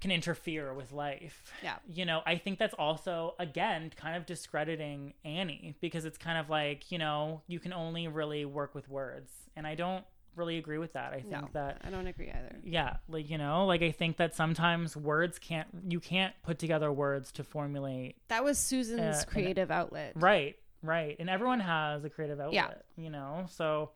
can 0.00 0.10
interfere 0.10 0.72
with 0.74 0.92
life." 0.92 1.52
Yeah. 1.62 1.76
you 1.88 2.04
know, 2.04 2.22
I 2.26 2.36
think 2.36 2.58
that's 2.58 2.74
also 2.74 3.34
again 3.38 3.90
kind 3.96 4.16
of 4.16 4.26
discrediting 4.26 5.14
Annie 5.24 5.74
because 5.80 6.04
it's 6.04 6.18
kind 6.18 6.38
of 6.38 6.48
like 6.50 6.90
you 6.92 6.98
know 6.98 7.42
you 7.46 7.58
can 7.60 7.72
only 7.72 8.08
really 8.08 8.44
work 8.44 8.74
with 8.74 8.88
words, 8.88 9.30
and 9.56 9.66
I 9.66 9.74
don't 9.74 10.04
really 10.34 10.58
agree 10.58 10.76
with 10.76 10.92
that. 10.92 11.12
I 11.14 11.20
think 11.20 11.30
No, 11.30 11.48
that 11.54 11.80
I 11.82 11.88
don't 11.88 12.06
agree 12.06 12.28
either. 12.30 12.56
yeah 12.62 12.96
like 13.08 13.30
you 13.30 13.38
know 13.38 13.64
like 13.64 13.80
i 13.80 13.90
think 13.90 14.18
that 14.18 14.34
sometimes 14.34 14.94
words 14.94 15.38
can't 15.38 15.66
you 15.88 15.98
can't 15.98 16.34
put 16.42 16.58
together 16.58 16.92
words 16.92 17.32
to 17.32 17.42
formulate 17.42 18.16
That 18.28 18.44
was 18.44 18.58
Susan's 18.58 19.20
and- 19.20 19.26
creative 19.26 19.70
outlet. 19.70 20.12
Right, 20.14 20.56
right. 20.82 21.16
And 21.18 21.30
everyone 21.30 21.60
has 21.60 22.04
a 22.04 22.10
creative 22.10 22.38
outlet, 22.38 22.52
Yeah. 22.98 23.02
you 23.02 23.08
know? 23.08 23.46
So 23.48 23.92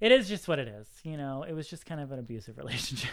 it 0.00 0.12
is 0.12 0.28
just 0.28 0.46
what 0.46 0.60
it 0.60 0.68
is, 0.68 0.86
you 1.02 1.16
know? 1.16 1.42
It 1.42 1.52
was 1.52 1.66
just 1.68 1.84
kind 1.84 2.00
of 2.00 2.12
an 2.12 2.20
abusive 2.20 2.56
relationship. 2.62 3.10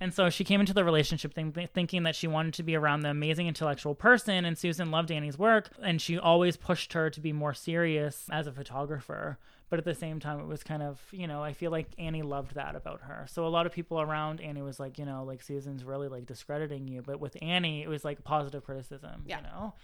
And 0.00 0.14
so 0.14 0.30
she 0.30 0.44
came 0.44 0.60
into 0.60 0.72
the 0.72 0.82
relationship 0.84 1.34
think- 1.34 1.54
thinking 1.72 2.04
that 2.04 2.16
she 2.16 2.26
wanted 2.26 2.54
to 2.54 2.62
be 2.62 2.74
around 2.74 3.00
the 3.00 3.10
amazing 3.10 3.46
intellectual 3.48 3.94
person, 3.94 4.44
and 4.46 4.56
Susan 4.56 4.90
loved 4.90 5.10
Annie's 5.10 5.38
work, 5.38 5.68
and 5.82 6.00
she 6.00 6.18
always 6.18 6.56
pushed 6.56 6.94
her 6.94 7.10
to 7.10 7.20
be 7.20 7.32
more 7.34 7.52
serious 7.52 8.26
as 8.30 8.46
a 8.46 8.52
photographer. 8.52 9.38
But 9.68 9.78
at 9.78 9.84
the 9.84 9.94
same 9.94 10.18
time, 10.18 10.40
it 10.40 10.46
was 10.46 10.64
kind 10.64 10.82
of, 10.82 11.00
you 11.12 11.26
know, 11.28 11.44
I 11.44 11.52
feel 11.52 11.70
like 11.70 11.86
Annie 11.98 12.22
loved 12.22 12.54
that 12.54 12.74
about 12.74 13.02
her. 13.02 13.26
So 13.28 13.46
a 13.46 13.48
lot 13.48 13.66
of 13.66 13.72
people 13.72 14.00
around 14.00 14.40
Annie 14.40 14.62
was 14.62 14.80
like, 14.80 14.98
you 14.98 15.04
know, 15.04 15.22
like 15.22 15.42
Susan's 15.42 15.84
really 15.84 16.08
like 16.08 16.26
discrediting 16.26 16.88
you. 16.88 17.02
But 17.02 17.20
with 17.20 17.36
Annie, 17.40 17.82
it 17.82 17.88
was 17.88 18.04
like 18.04 18.24
positive 18.24 18.64
criticism, 18.64 19.22
Yeah. 19.26 19.36
you 19.36 19.42
know? 19.44 19.74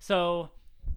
So 0.00 0.50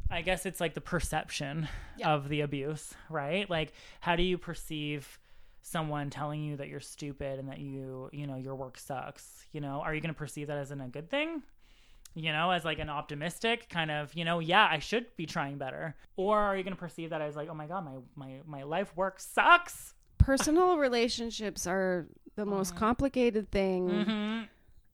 I 0.09 0.21
guess 0.23 0.47
it's 0.47 0.59
like 0.59 0.73
the 0.73 0.81
perception 0.81 1.67
Yeah. 1.97 2.11
of 2.13 2.27
the 2.29 2.41
abuse, 2.41 2.95
right? 3.09 3.47
Like, 3.47 3.71
how 3.99 4.15
do 4.15 4.23
you 4.23 4.37
perceive 4.39 5.19
someone 5.61 6.09
telling 6.09 6.43
you 6.43 6.57
that 6.57 6.67
you're 6.67 6.79
stupid 6.79 7.39
and 7.39 7.49
that 7.49 7.59
you, 7.59 8.09
you 8.11 8.27
know, 8.27 8.35
your 8.35 8.55
work 8.55 8.77
sucks? 8.77 9.45
You 9.51 9.61
know, 9.61 9.81
are 9.83 9.93
you 9.93 10.01
going 10.01 10.13
to 10.13 10.17
perceive 10.17 10.47
that 10.47 10.57
as 10.57 10.71
in 10.71 10.81
a 10.81 10.87
good 10.87 11.09
thing? 11.09 11.43
You 12.15 12.31
know, 12.31 12.51
as 12.51 12.65
like 12.65 12.79
an 12.79 12.89
optimistic 12.89 13.69
kind 13.69 13.91
of, 13.91 14.13
you 14.15 14.25
know, 14.25 14.39
yeah, 14.39 14.67
I 14.69 14.79
should 14.79 15.05
be 15.15 15.25
trying 15.25 15.57
better. 15.57 15.95
Or 16.15 16.39
are 16.39 16.57
you 16.57 16.63
going 16.63 16.75
to 16.75 16.79
perceive 16.79 17.11
that 17.11 17.21
as 17.21 17.35
like, 17.35 17.49
oh 17.49 17.53
my 17.53 17.67
god, 17.67 17.85
my 17.85 17.97
my 18.15 18.39
my 18.45 18.63
life 18.63 18.95
work 18.95 19.19
sucks? 19.19 19.93
Personal 20.17 20.77
relationships 20.79 21.67
are 21.67 22.07
the 22.35 22.45
most 22.45 22.75
complicated 22.75 23.51
thing. 23.51 23.89
Mm-hmm. 23.89 24.43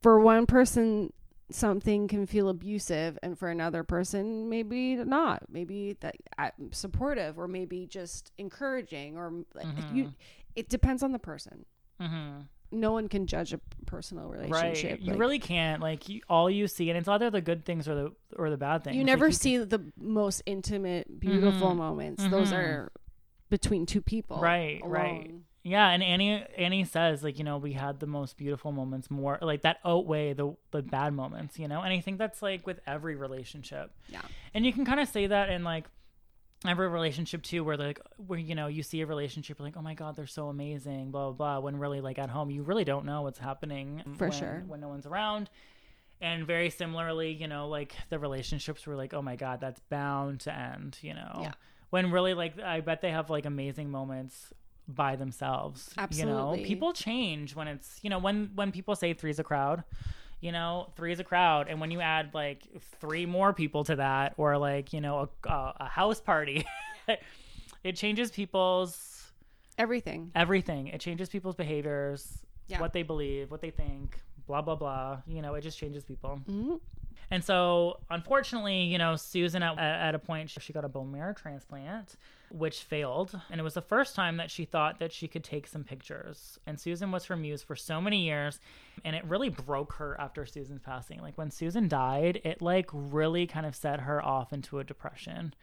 For 0.02 0.20
one 0.20 0.46
person, 0.46 1.14
something 1.52 2.08
can 2.08 2.26
feel 2.26 2.50
abusive, 2.50 3.18
and 3.24 3.38
for 3.38 3.50
another 3.50 3.84
person, 3.84 4.50
maybe 4.50 4.96
not. 4.96 5.44
Maybe 5.50 5.96
that 6.02 6.16
uh, 6.38 6.50
supportive, 6.72 7.40
or 7.40 7.48
maybe 7.48 7.86
just 7.86 8.32
encouraging, 8.38 9.18
or 9.18 9.32
like, 9.54 9.68
you. 9.94 10.14
It 10.56 10.70
depends 10.70 11.04
on 11.04 11.12
the 11.12 11.20
person. 11.20 11.66
Mm-hmm. 12.02 12.42
No 12.72 12.92
one 12.92 13.08
can 13.08 13.26
judge 13.28 13.54
a 13.54 13.60
personal 13.86 14.28
relationship. 14.28 14.92
Right. 14.92 15.02
You 15.02 15.12
like- 15.12 15.20
really 15.20 15.40
can't. 15.40 15.82
Like 15.82 16.10
you, 16.10 16.22
all 16.30 16.50
you 16.50 16.68
see, 16.68 16.90
and 16.90 16.98
it's 16.98 17.08
either 17.08 17.30
the 17.30 17.42
good 17.42 17.64
things 17.66 17.88
or 17.88 17.96
the 17.96 18.12
or 18.36 18.50
the 18.50 18.58
bad 18.58 18.84
things. 18.84 18.96
you 18.96 19.02
Like, 19.04 19.06
never 19.08 19.26
can- 19.28 19.34
see 19.36 19.58
the 19.58 19.92
most 19.98 20.42
intimate, 20.46 21.20
beautiful 21.20 21.72
Mhm. 21.72 21.78
moments. 21.78 22.28
Those 22.28 22.52
Mhm. 22.52 22.58
are 22.58 22.92
between 23.50 23.86
two 23.86 24.02
people. 24.02 24.40
Right, 24.40 24.82
right. 24.84 25.32
Yeah, 25.64 25.90
and 25.90 26.04
Annie 26.04 26.44
Annie 26.58 26.84
says 26.84 27.24
like 27.24 27.38
you 27.40 27.44
know 27.44 27.58
we 27.58 27.74
had 27.74 28.00
the 28.00 28.08
most 28.08 28.38
beautiful 28.38 28.72
moments 28.72 29.10
more 29.10 29.38
like 29.42 29.62
that 29.62 29.78
outweigh 29.86 30.34
the 30.34 30.56
the 30.72 30.82
bad 30.84 31.14
moments 31.14 31.58
you 31.58 31.68
know 31.68 31.82
and 31.82 31.92
I 31.92 32.02
think 32.02 32.20
that's 32.20 32.42
like 32.44 32.68
with 32.68 32.80
every 32.86 33.16
relationship 33.16 33.92
Yeah. 34.10 34.22
and 34.54 34.64
you 34.64 34.72
can 34.72 34.86
kind 34.86 35.00
of 35.00 35.08
say 35.08 35.26
that 35.26 35.50
in 35.50 35.64
like 35.64 35.86
every 36.68 36.88
relationship 36.88 37.44
too 37.44 37.64
where 37.64 37.78
like 37.78 38.00
where 38.26 38.40
you 38.40 38.56
know 38.56 38.68
you 38.68 38.82
see 38.82 39.02
a 39.02 39.06
relationship 39.06 39.60
like 39.60 39.76
oh 39.78 39.82
my 39.82 39.94
god 39.94 40.16
they're 40.16 40.26
so 40.26 40.48
amazing 40.48 41.12
blah 41.12 41.26
blah 41.32 41.34
blah 41.34 41.60
when 41.60 41.78
really 41.78 42.02
like 42.02 42.18
at 42.18 42.30
home 42.30 42.50
you 42.50 42.64
really 42.64 42.84
don't 42.86 43.06
know 43.06 43.22
what's 43.22 43.38
happening 43.40 44.02
For 44.18 44.30
when, 44.30 44.32
sure. 44.40 44.64
when 44.68 44.80
no 44.80 44.88
one's 44.88 45.06
around 45.06 45.50
and 46.22 46.48
very 46.48 46.70
similarly 46.70 47.32
you 47.34 47.48
know 47.48 47.68
like 47.68 47.94
the 48.10 48.18
relationships 48.18 48.88
were 48.88 48.96
like 48.96 49.14
oh 49.14 49.22
my 49.22 49.36
god 49.36 49.60
that's 49.60 49.80
bound 49.90 50.40
to 50.42 50.56
end 50.58 50.98
you 51.02 51.14
know 51.14 51.40
Yeah. 51.42 51.52
when 51.92 52.10
really 52.12 52.34
like 52.34 52.60
i 52.60 52.80
bet 52.80 53.02
they 53.02 53.12
have 53.12 53.30
like 53.30 53.46
amazing 53.46 53.92
moments 53.92 54.52
by 54.88 55.16
themselves 55.18 55.90
you 55.98 56.04
Absolutely. 56.04 56.62
know 56.62 56.66
people 56.68 56.94
change 56.94 57.56
when 57.56 57.68
it's 57.68 58.00
you 58.02 58.10
know 58.10 58.20
when 58.20 58.52
when 58.56 58.72
people 58.72 58.96
say 58.96 59.14
three's 59.14 59.40
a 59.40 59.44
crowd 59.44 59.84
you 60.46 60.52
know 60.52 60.88
three 60.96 61.12
is 61.12 61.20
a 61.20 61.24
crowd 61.24 61.68
and 61.68 61.82
when 61.82 61.90
you 61.90 62.00
add 62.02 62.30
like 62.36 62.62
three 63.02 63.26
more 63.26 63.52
people 63.52 63.84
to 63.84 63.96
that 63.96 64.36
or 64.38 64.60
like 64.60 64.94
you 64.94 65.02
know 65.02 65.28
a, 65.48 65.74
a, 65.80 65.88
house 65.88 66.22
party 66.22 66.64
it 67.84 67.96
changes 67.96 68.30
people's 68.30 69.32
Everything. 69.80 70.32
everything 70.36 70.88
it 70.88 71.02
changes 71.02 71.30
people's 71.30 71.56
behaviors 71.56 72.38
Yeah. 72.68 72.80
what 72.80 72.94
they 72.94 73.02
believe 73.02 73.50
what 73.50 73.62
they 73.62 73.72
think 73.72 74.22
blah 74.48 74.62
blah 74.62 74.76
blah 74.76 75.18
you 75.28 75.42
know 75.42 75.54
it 75.56 75.62
just 75.62 75.78
changes 75.78 76.04
people 76.04 76.40
Mhm. 76.50 76.80
and 77.32 77.44
so, 77.44 78.00
unfortunately, 78.12 78.84
you 78.84 79.00
know, 79.00 79.16
Susan 79.16 79.64
at, 79.64 79.80
at 79.80 80.14
a 80.14 80.20
point 80.20 80.50
she 80.52 80.72
got 80.74 80.86
a 80.86 80.88
bone 80.90 81.12
marrow 81.12 81.34
transplant, 81.34 82.18
which 82.52 82.84
failed, 82.84 83.40
and 83.50 83.60
it 83.60 83.64
was 83.64 83.74
the 83.74 83.82
first 83.82 84.14
time 84.14 84.38
that 84.38 84.52
she 84.52 84.64
thought 84.64 85.00
that 85.00 85.12
she 85.12 85.28
could 85.28 85.44
take 85.44 85.66
some 85.66 85.84
pictures. 85.84 86.60
And 86.68 86.80
Susan 86.80 87.12
was 87.12 87.26
her 87.26 87.36
muse 87.36 87.64
for 87.64 87.76
so 87.76 88.00
many 88.00 88.24
years, 88.26 88.60
and 89.04 89.16
it 89.16 89.26
really 89.26 89.50
broke 89.50 89.94
her 89.94 90.16
after 90.22 90.46
Susan's 90.46 90.82
passing. 90.82 91.20
Like 91.20 91.36
when 91.36 91.50
Susan 91.50 91.88
died, 91.88 92.42
it 92.44 92.62
like 92.62 92.90
really 92.94 93.48
kind 93.48 93.66
of 93.66 93.76
set 93.76 94.02
her 94.02 94.24
off 94.24 94.54
into 94.54 94.78
a 94.78 94.84
depression. 94.84 95.56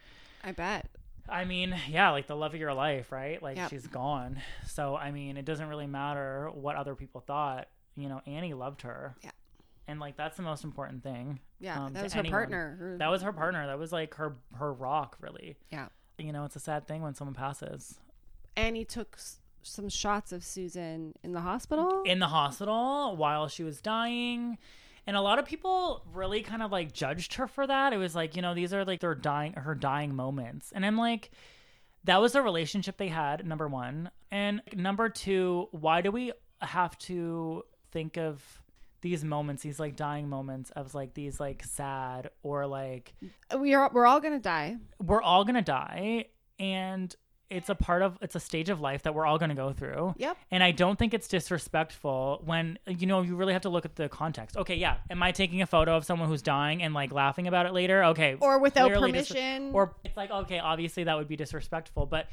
I 0.43 0.51
bet. 0.51 0.89
I 1.29 1.45
mean, 1.45 1.73
yeah, 1.89 2.09
like 2.09 2.27
the 2.27 2.35
love 2.35 2.53
of 2.53 2.59
your 2.59 2.73
life, 2.73 3.09
right? 3.13 3.41
Like 3.41 3.55
Yep. 3.55 3.69
she's 3.69 3.87
gone. 3.87 4.41
So, 4.67 4.97
I 4.97 5.11
mean, 5.11 5.37
it 5.37 5.45
doesn't 5.45 5.69
really 5.69 5.87
matter 5.87 6.49
what 6.53 6.75
other 6.75 6.93
people 6.95 7.21
thought. 7.21 7.69
You 7.95 8.09
know, 8.09 8.21
Annie 8.25 8.53
loved 8.53 8.81
her. 8.83 9.15
Yeah. 9.23 9.31
And 9.87 9.99
like 9.99 10.15
that's 10.17 10.37
the 10.37 10.43
most 10.43 10.63
important 10.63 11.03
thing. 11.03 11.39
Yeah, 11.59 11.83
um, 11.83 11.93
that 11.93 12.03
was 12.03 12.13
her 12.13 12.19
anyone. 12.19 12.31
partner. 12.31 12.75
Her- 12.79 12.97
That 12.97 13.09
was 13.09 13.21
her 13.21 13.33
partner. 13.33 13.67
That 13.67 13.77
was 13.79 13.91
like 13.91 14.15
her 14.15 14.35
her 14.55 14.71
rock, 14.73 15.17
really. 15.19 15.57
yeah. 15.71 15.87
You 16.17 16.31
know, 16.31 16.45
it's 16.45 16.55
a 16.55 16.59
sad 16.59 16.87
thing 16.87 17.01
when 17.01 17.15
someone 17.15 17.33
passes 17.33 17.99
Annie 18.55 18.85
took 18.85 19.15
s- 19.17 19.39
some 19.63 19.89
shots 19.89 20.31
of 20.31 20.43
Susan 20.43 21.13
in 21.23 21.31
the 21.33 21.41
hospital. 21.41 22.03
in 22.05 22.19
the 22.19 22.27
hospital 22.27 23.15
while 23.17 23.47
she 23.47 23.63
was 23.63 23.81
dying. 23.81 24.57
And 25.05 25.17
a 25.17 25.21
lot 25.21 25.37
of 25.39 25.45
people 25.45 26.05
really 26.13 26.43
kind 26.43 26.61
of 26.63 26.71
like 26.71 26.93
judged 26.93 27.33
her 27.33 27.47
for 27.47 27.67
that. 27.67 27.91
It 27.93 27.97
was 27.97 28.15
like, 28.15 28.35
you 28.37 28.41
know, 28.41 28.53
these 28.53 28.73
are 28.73 28.85
like 28.85 29.01
their 29.01 29.15
dying 29.15 29.53
her 29.53 29.75
dying 29.75 30.15
moments. 30.15 30.71
And 30.73 30.85
I'm 30.85 30.97
like 30.97 31.31
that 32.05 32.21
was 32.21 32.35
a 32.35 32.41
relationship 32.41 32.97
they 32.97 33.07
had, 33.09 33.45
number 33.45 33.67
1. 33.67 34.09
And 34.31 34.61
number 34.75 35.09
2, 35.09 35.69
why 35.71 36.01
do 36.01 36.11
we 36.11 36.31
have 36.61 36.97
to 36.99 37.63
think 37.93 38.17
of 38.17 38.41
these 39.01 39.23
moments, 39.23 39.63
these 39.63 39.79
like 39.79 39.95
dying 39.95 40.27
moments 40.29 40.69
of 40.71 40.93
like 40.95 41.13
these 41.13 41.39
like 41.39 41.63
sad 41.63 42.29
or 42.41 42.65
like 42.67 43.13
uh, 43.53 43.57
we 43.57 43.73
are 43.73 43.89
we're 43.93 44.05
all 44.05 44.19
gonna 44.19 44.39
die. 44.39 44.75
we're 45.01 45.21
all 45.21 45.45
gonna 45.45 45.61
die 45.61 46.25
and 46.59 47.15
it's 47.49 47.69
a 47.69 47.75
part 47.75 48.01
of 48.01 48.17
it's 48.21 48.33
a 48.35 48.39
stage 48.39 48.69
of 48.69 48.79
life 48.81 49.03
that 49.03 49.13
we're 49.13 49.25
all 49.25 49.37
gonna 49.37 49.53
go 49.55 49.73
through 49.73 50.15
Yep. 50.17 50.37
and 50.51 50.63
i 50.63 50.71
don't 50.71 50.97
think 50.97 51.13
it's 51.13 51.27
disrespectful 51.27 52.41
when 52.45 52.79
you 52.87 53.05
know 53.05 53.21
you 53.21 53.35
really 53.35 53.53
have 53.53 53.63
to 53.63 53.69
look 53.69 53.85
at 53.85 53.95
the 53.95 54.07
context 54.09 54.55
okay 54.57 54.75
yeah 54.75 54.97
am 55.09 55.21
i 55.21 55.31
taking 55.31 55.61
a 55.61 55.67
photo 55.67 55.95
of 55.97 56.05
someone 56.05 56.29
who's 56.29 56.41
dying 56.41 56.81
and 56.81 56.93
like 56.93 57.11
laughing 57.11 57.47
about 57.47 57.65
it 57.65 57.73
later 57.73 58.05
okay 58.05 58.37
Or 58.39 58.57
without 58.59 58.91
permission. 58.93 59.71
or 59.73 59.93
it's 60.03 60.15
like 60.17 60.31
okay 60.31 60.59
obviously 60.59 61.03
that 61.03 61.17
would 61.17 61.27
be 61.27 61.35
disrespectful 61.35 62.05
but 62.05 62.27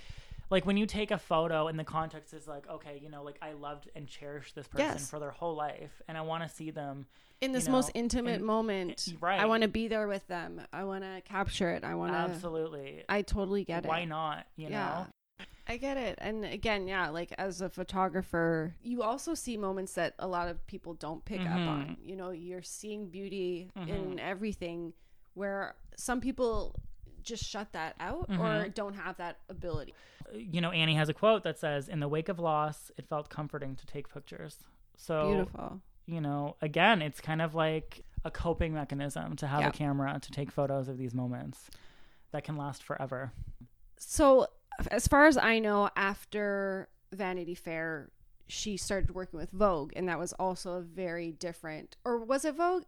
like 0.51 0.67
when 0.67 0.77
you 0.77 0.85
take 0.87 1.11
a 1.11 1.19
photo 1.19 1.69
and 1.69 1.79
the 1.79 1.85
context 1.85 2.35
is 2.35 2.47
like 2.49 2.69
okay 2.69 2.99
you 3.03 3.09
know 3.09 3.23
like 3.23 3.39
i 3.41 3.53
loved 3.53 3.89
and 3.95 4.07
cherished 4.09 4.55
this 4.55 4.67
person 4.69 4.87
Yes. 4.87 5.11
for 5.11 5.19
their 5.19 5.31
whole 5.31 5.55
life 5.55 6.03
and 6.09 6.19
i 6.19 6.21
want 6.21 6.43
to 6.43 6.49
see 6.49 6.71
them 6.71 7.07
in 7.41 7.53
this 7.53 7.67
you 7.67 7.73
most 7.73 7.91
intimate 7.95 8.37
and- 8.37 8.45
moment. 8.45 9.15
right. 9.21 9.41
I 9.41 9.47
want 9.47 9.63
to 9.63 9.69
be 9.69 9.89
there 9.89 10.07
with 10.07 10.27
them. 10.29 10.61
I 10.75 10.85
want 10.85 11.05
to 11.05 11.23
capture 11.25 11.71
it. 11.71 11.85
I 11.85 11.95
want 11.95 12.13
to. 12.13 12.19
absolutely 12.19 13.03
I 13.09 13.23
totally 13.23 13.65
get 13.65 13.87
it. 13.87 13.89
why 13.89 14.05
not 14.05 14.47
you 14.57 14.69
yeah. 14.69 15.07
know 15.39 15.47
I 15.67 15.77
get 15.77 15.97
it. 15.97 16.19
And 16.21 16.45
again, 16.45 16.89
yeah, 16.89 17.11
like 17.11 17.33
as 17.39 17.61
a 17.61 17.69
photographer, 17.71 18.75
you 18.83 19.03
also 19.03 19.35
see 19.35 19.57
moments 19.57 19.93
that 19.95 20.15
a 20.19 20.27
lot 20.27 20.49
of 20.49 20.67
people 20.67 20.95
don't 20.95 21.25
pick 21.25 21.41
up 21.41 21.47
Mhm. 21.47 21.69
on. 21.69 21.97
You 22.03 22.17
know, 22.17 22.31
you're 22.31 22.63
seeing 22.63 23.09
beauty 23.09 23.71
Mm-hmm. 23.79 23.89
in 23.89 24.19
everything 24.19 24.93
where 25.35 25.77
some 25.97 26.21
people 26.21 26.75
just 27.31 27.45
shut 27.45 27.73
that 27.73 27.95
out 28.01 28.27
or 28.29 28.35
Mm-hmm. 28.37 28.71
don't 28.75 28.95
have 28.95 29.17
that 29.17 29.39
ability. 29.49 29.95
you 30.35 30.61
know, 30.61 30.71
Annie 30.71 30.95
has 30.97 31.09
a 31.09 31.15
quote 31.15 31.43
that 31.45 31.59
says, 31.59 31.89
"In 31.89 32.01
the 32.01 32.09
wake 32.09 32.29
of 32.29 32.39
loss, 32.39 32.91
it 32.99 33.07
felt 33.09 33.31
comforting 33.31 33.75
to 33.77 33.87
take 33.87 34.13
pictures." 34.13 34.59
So, 34.97 35.27
Beautiful. 35.29 35.81
you 36.07 36.21
know, 36.21 36.57
again, 36.61 37.01
it's 37.03 37.21
kind 37.21 37.41
of 37.43 37.55
like 37.55 38.05
a 38.25 38.31
coping 38.31 38.75
mechanism 38.75 39.35
to 39.37 39.47
have 39.47 39.61
Yeah. 39.63 39.69
a 39.69 39.73
camera 39.73 40.19
to 40.21 40.31
take 40.31 40.51
photos 40.53 40.89
of 40.89 40.99
these 40.99 41.15
moments 41.15 41.71
that 42.33 42.45
can 42.45 42.57
last 42.57 42.83
forever. 42.83 43.33
So, 43.99 44.47
as 44.91 45.09
far 45.09 45.27
as 45.27 45.37
I 45.37 45.59
know, 45.59 45.91
after 45.97 46.89
Vanity 47.13 47.55
Fair, 47.55 48.11
she 48.47 48.77
started 48.77 49.15
working 49.15 49.39
with 49.39 49.51
Vogue, 49.51 49.93
and 49.97 50.09
that 50.09 50.19
was 50.19 50.33
also 50.35 50.73
a 50.75 50.81
very 50.83 51.33
different. 51.33 51.97
Or 52.05 52.19
was 52.19 52.45
it 52.45 52.55
Vogue? 52.57 52.85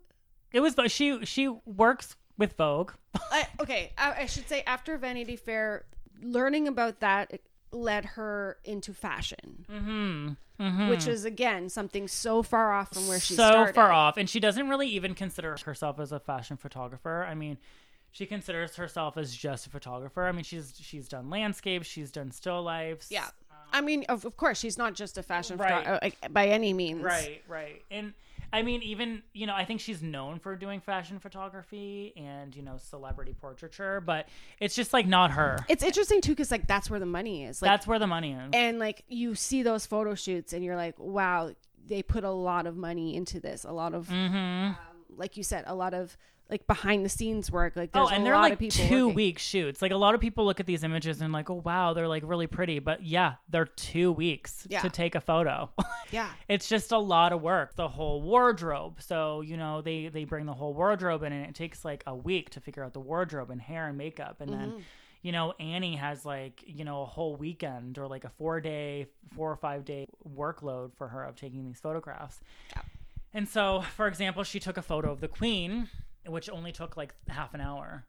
It 0.53 0.61
was 0.61 0.75
she 0.93 1.25
she 1.25 1.49
works 1.65 2.15
with 2.43 2.57
Vogue. 2.57 2.91
I, 3.31 3.47
okay, 3.61 3.93
I, 3.97 4.23
I 4.23 4.27
should 4.27 4.49
say 4.49 4.63
after 4.67 4.99
Vanity 4.99 5.37
Fair, 5.37 5.85
learning 6.21 6.67
about 6.67 6.99
that 7.01 7.41
led 7.71 8.05
her 8.05 8.59
into 8.65 8.93
fashion, 8.93 9.65
Mm-hmm. 9.71 10.31
Mm-hmm. 10.61 10.89
which 10.89 11.07
is 11.07 11.25
again 11.25 11.69
something 11.69 12.07
so 12.09 12.43
far 12.43 12.73
off 12.73 12.93
from 12.93 13.07
where 13.09 13.19
she 13.21 13.35
so 13.35 13.49
started. 13.51 13.75
far 13.75 13.91
off, 13.93 14.17
and 14.17 14.29
she 14.29 14.39
doesn't 14.41 14.69
really 14.69 14.89
even 14.89 15.15
consider 15.15 15.57
herself 15.65 15.99
as 16.01 16.11
a 16.13 16.21
fashion 16.21 16.57
photographer. 16.57 17.25
I 17.29 17.35
mean, 17.35 17.59
she 18.11 18.27
considers 18.27 18.77
herself 18.77 19.17
as 19.17 19.35
just 19.35 19.67
a 19.67 19.71
photographer. 19.71 20.25
I 20.27 20.33
mean, 20.33 20.45
she's 20.45 20.75
she's 20.81 21.09
done 21.09 21.31
landscapes, 21.31 21.87
she's 21.87 22.11
done 22.11 22.31
still 22.33 22.63
lifes. 22.63 23.09
Yeah, 23.11 23.29
I 23.73 23.81
mean, 23.81 24.05
of, 24.09 24.25
of 24.25 24.37
course, 24.37 24.59
she's 24.59 24.77
not 24.79 24.95
just 24.95 25.17
a 25.19 25.23
fashion 25.23 25.57
Right. 25.59 25.85
photo- 25.85 26.07
uh, 26.25 26.29
by 26.31 26.47
any 26.49 26.73
means. 26.73 27.03
Right, 27.03 27.43
right. 27.49 27.83
And 27.91 28.13
I 28.53 28.63
mean, 28.63 28.83
even, 28.83 29.23
you 29.33 29.47
know, 29.47 29.55
I 29.55 29.65
think 29.65 29.81
she's 29.81 30.03
known 30.03 30.39
for 30.39 30.55
doing 30.57 30.81
fashion 30.81 31.19
photography 31.19 32.13
and, 32.17 32.55
you 32.55 32.63
know, 32.63 32.77
celebrity 32.79 33.35
portraiture, 33.41 34.01
but 34.01 34.29
it's 34.61 34.75
just 34.75 34.93
like 34.93 35.07
not 35.07 35.31
her. 35.33 35.59
It's 35.69 35.83
interesting 35.83 36.21
too, 36.21 36.33
because 36.33 36.51
like 36.51 36.67
that's 36.67 36.91
where 36.91 37.01
the 37.01 37.07
money 37.07 37.45
is. 37.45 37.63
Like, 37.63 37.71
That's 37.71 37.87
where 37.87 37.99
the 37.99 38.07
money 38.07 38.33
is. 38.33 38.51
and 38.53 38.79
like 38.79 39.05
you 39.09 39.35
see 39.35 39.63
those 39.63 39.87
photo 39.87 40.15
shoots, 40.15 40.53
and 40.53 40.63
you're 40.65 40.77
like, 40.77 40.99
wow, 40.99 41.53
they 41.87 42.03
put 42.03 42.25
a 42.25 42.31
lot 42.31 42.67
of 42.67 42.77
money 42.77 43.17
into 43.17 43.41
this, 43.41 43.65
a 43.65 43.73
lot 43.73 43.95
of, 43.95 44.09
Mm-hmm. 44.09 44.37
um, 44.37 44.77
like 45.17 45.37
you 45.37 45.43
said, 45.43 45.65
a 45.67 45.75
lot 45.75 45.95
of 45.95 46.17
like 46.51 46.67
behind 46.67 47.05
the 47.05 47.09
scenes 47.09 47.51
work. 47.51 47.77
Like 47.77 47.91
Oh, 47.95 48.09
and 48.09 48.23
a 48.23 48.25
they're 48.25 48.35
lot 48.35 48.43
like 48.43 48.53
of 48.55 48.59
people 48.59 48.85
two 48.87 49.07
working. 49.07 49.15
week 49.15 49.39
shoots. 49.39 49.81
Like 49.81 49.93
a 49.93 49.97
lot 49.97 50.15
of 50.15 50.21
people 50.21 50.45
look 50.45 50.61
at 50.61 50.67
these 50.67 50.85
images 50.85 51.21
and 51.23 51.33
like, 51.33 51.49
oh 51.49 51.63
wow, 51.65 51.95
they're 51.95 52.09
like 52.09 52.23
really 52.27 52.47
pretty. 52.47 52.79
But 52.79 53.03
yeah, 53.05 53.35
they're 53.49 53.65
two 53.65 54.13
weeks 54.13 54.67
Yeah. 54.69 54.81
to 54.83 54.91
take 54.91 55.15
a 55.15 55.21
photo. 55.21 55.71
Yeah, 56.11 56.29
it's 56.47 56.69
just 56.69 56.93
a 56.93 56.99
lot 56.99 57.33
of 57.33 57.41
work. 57.41 57.75
The 57.75 57.89
whole 57.89 58.21
wardrobe. 58.21 59.01
So 59.01 59.41
you 59.41 59.57
know 59.57 59.81
they 59.81 60.09
they 60.09 60.25
bring 60.25 60.45
the 60.45 60.53
whole 60.53 60.75
wardrobe 60.75 61.23
in, 61.23 61.33
and 61.33 61.47
it 61.47 61.55
takes 61.55 61.87
like 61.87 62.03
a 62.07 62.15
week 62.15 62.51
to 62.51 62.61
figure 62.61 62.85
out 62.85 62.93
the 62.93 63.01
wardrobe 63.01 63.49
and 63.51 63.59
hair 63.63 63.89
and 63.89 63.97
makeup, 63.97 64.41
and 64.43 64.51
Mm-hmm. 64.51 64.61
then. 64.61 64.85
You 65.25 65.31
know, 65.31 65.55
Annie 65.61 65.95
has 65.95 66.25
like, 66.27 66.65
you 66.67 66.85
know, 66.85 67.03
a 67.03 67.07
whole 67.07 67.37
weekend 67.37 67.97
or 67.97 68.09
like 68.09 68.25
a 68.25 68.29
four 68.29 68.61
day, 68.61 69.07
four 69.37 69.53
or 69.53 69.57
five 69.57 69.85
day 69.85 70.09
workload 70.29 70.97
for 70.97 71.07
her 71.07 71.23
of 71.23 71.37
taking 71.37 71.65
these 71.65 71.79
photographs. 71.79 72.41
And 73.33 73.49
so, 73.49 73.83
for 73.97 74.09
example, 74.09 74.43
she 74.43 74.59
took 74.59 74.77
a 74.77 74.83
photo 74.83 75.13
of 75.13 75.21
the 75.21 75.29
queen, 75.29 75.89
which 76.27 76.49
only 76.51 76.73
took 76.73 76.97
like 76.97 77.15
half 77.29 77.55
an 77.55 77.61
hour. 77.61 78.05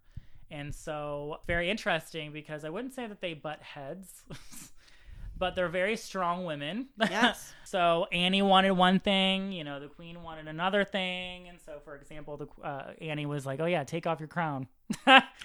And 0.52 0.74
so, 0.74 1.40
very 1.48 1.70
interesting 1.70 2.32
because 2.32 2.64
I 2.64 2.70
wouldn't 2.70 2.94
say 2.94 3.08
that 3.08 3.22
they 3.22 3.34
butt 3.34 3.62
heads, 3.62 4.24
but 5.38 5.56
they're 5.56 5.68
very 5.68 5.98
strong 5.98 6.46
women. 6.46 6.90
Yes. 7.00 7.52
so, 7.66 8.06
Annie 8.12 8.44
wanted 8.44 8.72
one 8.72 9.00
thing, 9.00 9.52
you 9.52 9.64
know, 9.64 9.80
the 9.80 9.88
queen 9.88 10.22
wanted 10.22 10.48
another 10.48 10.84
thing. 10.84 11.48
And 11.50 11.60
so, 11.60 11.80
for 11.84 11.96
example, 11.96 12.38
the 12.38 12.48
uh, 12.64 12.92
Annie 13.02 13.26
was 13.26 13.46
like, 13.48 13.60
oh, 13.62 13.66
yeah, 13.66 13.84
take 13.84 14.06
off 14.06 14.20
your 14.20 14.28
crown. 14.28 14.68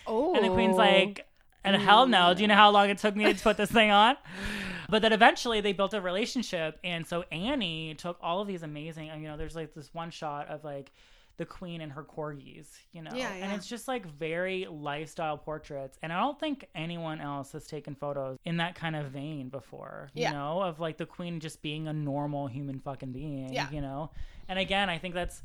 Oh, 0.06 0.34
And 0.36 0.44
the 0.44 0.50
queen's 0.50 0.76
like, 0.76 1.26
and 1.64 1.74
hell 1.76 2.06
no. 2.06 2.34
Do 2.34 2.42
you 2.42 2.48
know 2.48 2.54
how 2.54 2.70
long 2.70 2.90
it 2.90 2.98
took 2.98 3.16
me 3.16 3.32
to 3.32 3.42
put 3.42 3.56
this 3.56 3.70
thing 3.70 3.90
on? 3.90 4.16
But 4.88 5.02
then 5.02 5.12
eventually 5.12 5.60
they 5.60 5.72
built 5.72 5.94
a 5.94 6.00
relationship. 6.00 6.78
And 6.84 7.06
so 7.06 7.24
Annie 7.32 7.94
took 7.94 8.18
all 8.22 8.40
of 8.40 8.48
these 8.48 8.62
amazing, 8.62 9.06
you 9.06 9.28
know, 9.28 9.36
there's 9.36 9.56
like 9.56 9.74
this 9.74 9.92
one 9.92 10.10
shot 10.10 10.48
of 10.48 10.64
like 10.64 10.92
the 11.38 11.46
queen 11.46 11.80
and 11.80 11.92
her 11.92 12.02
corgis, 12.04 12.66
you 12.92 13.00
know, 13.00 13.12
Yeah, 13.14 13.32
and 13.32 13.52
it's 13.52 13.66
just 13.66 13.86
like 13.88 14.04
very 14.04 14.66
lifestyle 14.68 15.38
portraits. 15.38 15.96
And 16.02 16.12
I 16.12 16.20
don't 16.20 16.38
think 16.38 16.66
anyone 16.74 17.20
else 17.20 17.52
has 17.52 17.66
taken 17.66 17.94
photos 17.94 18.36
in 18.44 18.56
that 18.58 18.74
kind 18.74 18.96
of 18.96 19.06
vein 19.12 19.48
before, 19.48 20.10
you 20.14 20.22
Yeah. 20.22 20.32
know, 20.32 20.60
of 20.62 20.80
like 20.80 20.96
the 20.98 21.06
queen 21.06 21.38
just 21.40 21.62
being 21.62 21.86
a 21.88 21.92
normal 21.92 22.48
human 22.48 22.80
fucking 22.80 23.12
being, 23.12 23.52
Yeah. 23.52 23.70
you 23.70 23.80
know? 23.80 24.10
And 24.48 24.58
again, 24.58 24.90
I 24.90 24.98
think 24.98 25.14
that's 25.14 25.40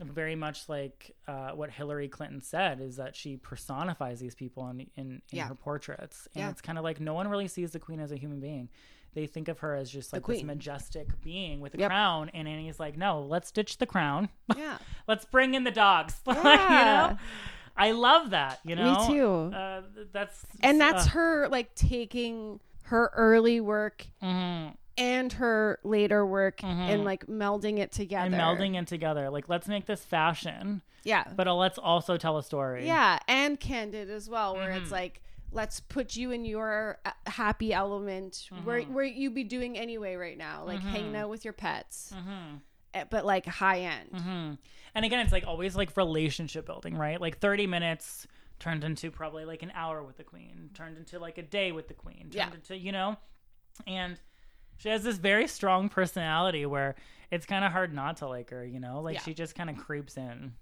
very 0.00 0.36
much 0.36 0.68
like 0.68 1.14
uh, 1.26 1.50
what 1.50 1.70
Hillary 1.70 2.08
Clinton 2.08 2.40
said 2.40 2.80
is 2.80 2.96
that 2.96 3.14
she 3.16 3.36
personifies 3.36 4.20
these 4.20 4.34
people 4.36 4.68
in 4.68 4.80
in, 4.80 4.86
in 4.96 5.20
Yeah. 5.30 5.48
her 5.48 5.54
portraits, 5.56 6.28
and 6.34 6.42
Yeah. 6.42 6.50
it's 6.50 6.60
kind 6.60 6.78
of 6.78 6.84
like 6.84 7.00
no 7.00 7.14
one 7.14 7.26
really 7.28 7.48
sees 7.48 7.72
the 7.72 7.80
queen 7.80 7.98
as 8.00 8.12
a 8.12 8.16
human 8.16 8.38
being. 8.40 8.68
They 9.14 9.26
think 9.26 9.48
of 9.48 9.60
her 9.60 9.74
as 9.74 9.90
just 9.90 10.12
like 10.12 10.26
this 10.26 10.42
majestic 10.42 11.08
being 11.22 11.60
with 11.60 11.74
a 11.74 11.78
Yep. 11.78 11.88
crown, 11.90 12.30
and 12.34 12.46
Annie's 12.48 12.80
like, 12.80 12.96
no, 12.96 13.20
let's 13.22 13.50
ditch 13.50 13.78
the 13.78 13.86
crown. 13.86 14.28
yeah, 14.56 14.78
let's 15.06 15.24
bring 15.24 15.54
in 15.54 15.64
the 15.64 15.70
dogs. 15.70 16.20
Like, 16.26 16.36
you 16.44 16.50
Yeah. 16.76 16.84
know, 17.12 17.18
I 17.76 17.92
love 17.92 18.30
that. 18.30 18.60
You 18.64 18.76
know, 18.76 18.92
me 19.08 19.14
too. 19.14 19.54
Uh, 19.56 19.82
that's 20.12 20.44
and 20.60 20.80
that's 20.80 21.06
uh, 21.06 21.10
her 21.10 21.48
like 21.48 21.74
taking 21.74 22.60
her 22.84 23.10
early 23.14 23.60
work 23.60 24.06
mhm. 24.22 24.74
and 24.98 25.32
her 25.34 25.78
later 25.84 26.24
work 26.26 26.62
and 26.62 27.04
like 27.04 27.26
melding 27.26 27.78
it 27.78 27.90
together 27.92 28.26
and 28.26 28.34
melding 28.34 28.80
it 28.80 28.86
together. 28.86 29.30
Like, 29.30 29.48
let's 29.48 29.66
make 29.68 29.86
this 29.86 30.04
fashion, 30.04 30.82
Yeah, 31.02 31.24
but 31.34 31.48
uh, 31.48 31.54
let's 31.54 31.78
also 31.78 32.16
tell 32.16 32.36
a 32.38 32.42
story. 32.42 32.86
yeah, 32.86 33.18
and 33.26 33.58
candid 33.58 34.10
as 34.10 34.28
well, 34.28 34.54
where 34.54 34.68
Mm-hmm. 34.68 34.82
it's 34.82 34.92
like 34.92 35.20
let's 35.54 35.80
put 35.80 36.16
you 36.16 36.30
in 36.32 36.44
your 36.44 36.98
uh, 37.06 37.12
happy 37.26 37.72
element 37.72 38.48
where 38.64 38.82
Mm-hmm. 38.82 38.92
where 38.94 39.04
you 39.04 39.30
be 39.30 39.44
doing 39.44 39.78
anyway 39.78 40.16
right 40.16 40.36
now, 40.36 40.64
like 40.66 40.80
hanging 40.80 41.16
out 41.16 41.30
with 41.30 41.44
your 41.44 41.54
pets, 41.54 42.12
Mm-hmm. 42.14 42.56
eh, 42.94 43.04
but 43.08 43.24
like 43.24 43.46
high 43.46 43.80
end. 43.80 44.58
And 44.96 45.04
again, 45.04 45.20
it's 45.20 45.32
like 45.32 45.46
always 45.46 45.74
like 45.74 45.96
relationship 45.96 46.66
building, 46.66 46.96
right? 46.96 47.20
Like 47.20 47.38
30 47.38 47.66
minutes 47.66 48.26
turned 48.60 48.84
into 48.84 49.10
probably 49.10 49.44
like 49.44 49.62
an 49.62 49.72
hour 49.74 50.02
with 50.02 50.16
the 50.16 50.24
queen, 50.24 50.70
turned 50.74 50.96
into 50.98 51.18
like 51.18 51.38
a 51.38 51.42
day 51.42 51.72
with 51.72 51.88
the 51.88 51.94
queen, 51.94 52.24
turned 52.30 52.34
Yeah. 52.34 52.54
into, 52.54 52.76
you 52.76 52.92
know, 52.92 53.16
and 53.86 54.20
she 54.76 54.88
has 54.88 55.02
this 55.02 55.16
very 55.18 55.46
strong 55.48 55.88
personality 55.88 56.66
where 56.66 56.94
it's 57.30 57.46
kind 57.46 57.64
of 57.64 57.72
hard 57.72 57.92
not 57.94 58.18
to 58.18 58.28
like 58.28 58.50
her, 58.50 58.64
you 58.64 58.78
know? 58.80 59.00
Like 59.00 59.14
Yeah. 59.14 59.22
she 59.22 59.34
just 59.34 59.54
kind 59.56 59.70
of 59.70 59.76
creeps 59.76 60.16
in. 60.16 60.52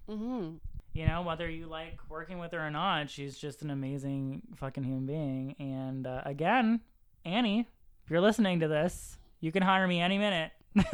You 0.93 1.07
know, 1.07 1.23
whether 1.23 1.49
you 1.49 1.65
like 1.65 1.97
working 2.09 2.37
with 2.37 2.51
her 2.51 2.59
or 2.59 2.69
not, 2.69 3.09
she's 3.09 3.37
just 3.37 3.61
an 3.63 3.71
amazing 3.71 4.43
fucking 4.55 4.83
human 4.83 5.05
being. 5.05 5.55
And 5.59 6.05
uh, 6.05 6.21
again, 6.25 6.81
Annie, 7.25 7.67
if 8.05 8.11
you're 8.11 8.21
listening 8.21 8.59
to 8.59 8.67
this, 8.67 9.17
you 9.39 9.51
can 9.51 9.63
hire 9.63 9.87
me 9.87 9.99
any 10.01 10.17
minute. 10.17 10.51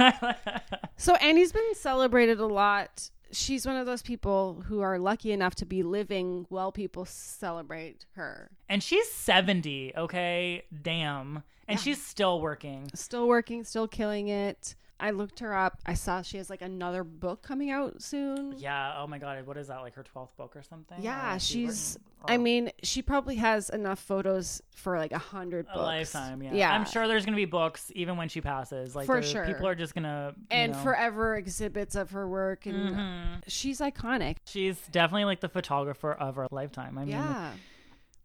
So 1.00 1.16
Annie's 1.16 1.54
been 1.54 1.76
celebrated 1.76 2.42
a 2.42 2.46
lot. 2.46 3.10
She's 3.32 3.66
one 3.66 3.78
of 3.78 3.86
those 3.86 4.02
people 4.02 4.66
who 4.68 4.82
are 4.82 5.00
lucky 5.00 5.32
enough 5.32 5.56
to 5.56 5.66
be 5.66 5.82
living 5.82 6.46
while 6.50 6.74
people 6.74 7.06
celebrate 7.06 8.06
her. 8.16 8.52
And 8.68 8.84
she's 8.84 9.10
70, 9.10 9.94
okay? 9.96 10.66
Damn. 10.82 11.44
And 11.70 11.80
she's 11.80 12.06
still 12.06 12.42
working. 12.42 12.92
Still 12.96 13.30
working, 13.30 13.64
still 13.64 13.88
killing 13.88 14.28
it. 14.28 14.76
I 15.00 15.12
looked 15.12 15.40
her 15.40 15.56
up. 15.56 15.80
I 15.86 15.94
saw 15.94 16.22
she 16.22 16.38
has 16.38 16.50
like 16.50 16.62
another 16.62 17.04
book 17.04 17.42
coming 17.42 17.72
out 17.72 18.02
soon. 18.02 18.56
Yeah. 18.58 18.96
Oh 18.98 19.08
my 19.08 19.18
God. 19.18 19.46
What 19.48 19.58
is 19.58 19.68
that? 19.68 19.78
Like 19.82 19.96
her 19.96 20.04
12th 20.04 20.36
book 20.36 20.56
or 20.56 20.64
something? 20.64 21.02
Yeah, 21.02 21.38
she 21.38 21.66
she's. 21.66 21.98
written- 21.98 22.06
I 22.26 22.36
oh, 22.36 22.38
mean, 22.38 22.72
she 22.84 23.02
probably 23.02 23.36
has 23.36 23.70
enough 23.70 24.00
photos 24.00 24.62
for 24.76 24.98
like 24.98 25.14
a 25.14 25.18
hundred 25.18 25.68
books. 25.68 25.78
a 25.78 25.82
lifetime. 25.82 26.44
Yeah. 26.44 26.54
yeah. 26.54 26.74
I'm 26.74 26.86
sure 26.86 27.08
there's 27.08 27.26
going 27.26 27.34
to 27.34 27.40
be 27.40 27.46
books 27.46 27.92
even 27.96 28.18
when 28.18 28.28
she 28.28 28.42
passes. 28.42 28.94
Like, 28.94 29.06
For 29.06 29.22
sure. 29.22 29.46
People 29.46 29.68
are 29.68 29.76
just 29.76 29.94
going 29.94 30.04
to. 30.04 30.36
and 30.52 30.74
know, 30.74 30.78
forever 30.80 31.36
exhibits 31.38 31.96
of 31.96 32.12
her 32.12 32.28
work, 32.28 32.66
and 32.66 32.96
Mhm. 32.96 33.42
she's 33.48 33.80
iconic. 33.80 34.38
She's 34.46 34.78
definitely 34.92 35.26
like 35.26 35.40
the 35.40 35.48
photographer 35.48 36.12
of 36.12 36.38
our 36.38 36.48
lifetime. 36.52 36.98
I 36.98 37.02
mean, 37.02 37.12
Yeah, 37.12 37.54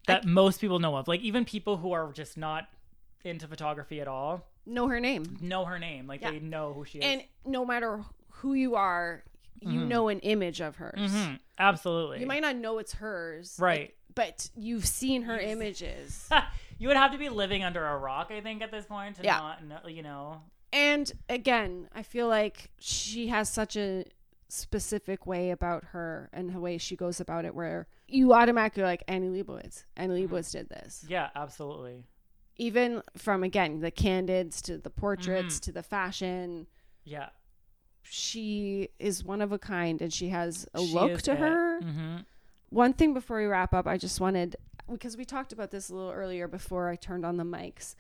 that 0.09 0.25
most 0.25 0.61
people 0.61 0.81
know 0.81 0.97
of. 0.97 1.07
Like, 1.07 1.20
even 1.20 1.45
people 1.45 1.77
who 1.77 1.93
are 1.93 2.11
just 2.12 2.37
not 2.37 2.66
into 3.25 3.47
photography 3.47 4.01
at 4.01 4.09
all 4.09 4.45
know 4.67 4.89
her 4.89 5.01
name. 5.01 5.37
know 5.41 5.65
her 5.65 5.79
name. 5.79 6.07
Like, 6.07 6.21
Yeah. 6.23 6.31
they 6.33 6.41
know 6.41 6.73
who 6.73 6.85
she 6.85 6.99
is. 6.99 7.05
And 7.05 7.23
no 7.45 7.65
matter 7.65 8.05
who 8.31 8.55
you 8.55 8.75
are, 8.77 9.25
you 9.61 9.85
know 9.85 10.09
an 10.09 10.21
image 10.21 10.61
of 10.61 10.77
hers. 10.77 10.95
Mhm. 10.99 11.39
Absolutely. 11.59 12.21
You 12.21 12.27
might 12.27 12.43
not 12.43 12.57
know 12.57 12.79
it's 12.79 12.95
hers, 12.95 13.57
Right. 13.61 13.95
But 14.15 14.49
you've 14.55 14.87
seen 14.87 15.23
her 15.23 15.39
images. 15.39 16.29
you 16.79 16.87
would 16.89 16.97
have 16.97 17.11
to 17.12 17.19
be 17.19 17.29
living 17.29 17.65
under 17.65 17.85
a 17.85 17.97
rock, 17.99 18.31
I 18.31 18.41
think, 18.41 18.62
at 18.62 18.71
this 18.71 18.87
point 18.87 19.17
to 19.17 19.23
Yeah. 19.25 19.39
not 19.39 19.65
know, 19.65 19.89
you 19.89 20.03
know. 20.03 20.43
and 20.73 21.11
again, 21.29 21.89
I 21.95 22.03
feel 22.03 22.29
like 22.29 22.71
she 22.79 23.29
has 23.29 23.49
such 23.49 23.77
a 23.77 24.05
specific 24.49 25.27
way 25.27 25.51
about 25.51 25.85
her 25.87 26.31
and 26.33 26.51
the 26.55 26.61
way 26.61 26.79
she 26.79 26.95
goes 26.97 27.21
about 27.21 27.45
it 27.45 27.55
where 27.55 27.87
you 28.07 28.33
automatically 28.33 28.83
are 28.83 28.87
like 28.87 29.03
Annie 29.09 29.29
Leibovitz. 29.43 29.85
Annie 29.97 30.27
Leibovitz 30.27 30.53
did 30.53 30.69
this. 30.69 31.05
Yeah, 31.09 31.31
absolutely. 31.35 32.05
Even 32.57 33.03
from 33.17 33.43
again 33.43 33.81
the 33.81 33.91
candids 33.91 34.63
to 34.63 34.79
the 34.79 34.91
portraits 34.91 35.59
to 35.61 35.73
the 35.73 35.83
fashion, 35.83 36.67
Yeah. 37.05 37.31
she 38.03 38.89
is 38.99 39.25
one 39.25 39.41
of 39.43 39.51
a 39.53 39.59
kind 39.59 40.01
and 40.01 40.13
she 40.13 40.29
has 40.29 40.67
a 40.75 40.79
She 40.81 40.95
look 40.95 41.23
to 41.23 41.33
it. 41.33 41.39
her. 41.39 41.81
hmm 41.81 42.17
One 42.71 42.93
thing 42.93 43.15
before 43.15 43.39
we 43.39 43.47
wrap 43.47 43.73
up, 43.75 43.87
I 43.87 43.97
just 43.97 44.21
wanted 44.21 44.57
because 44.91 45.17
we 45.17 45.25
talked 45.25 45.53
about 45.53 45.71
this 45.71 45.89
a 45.89 45.95
little 45.95 46.11
earlier 46.13 46.47
before 46.47 46.89
I 46.91 46.97
turned 46.97 47.25
on 47.25 47.37
the 47.39 47.45
mics, 47.45 47.95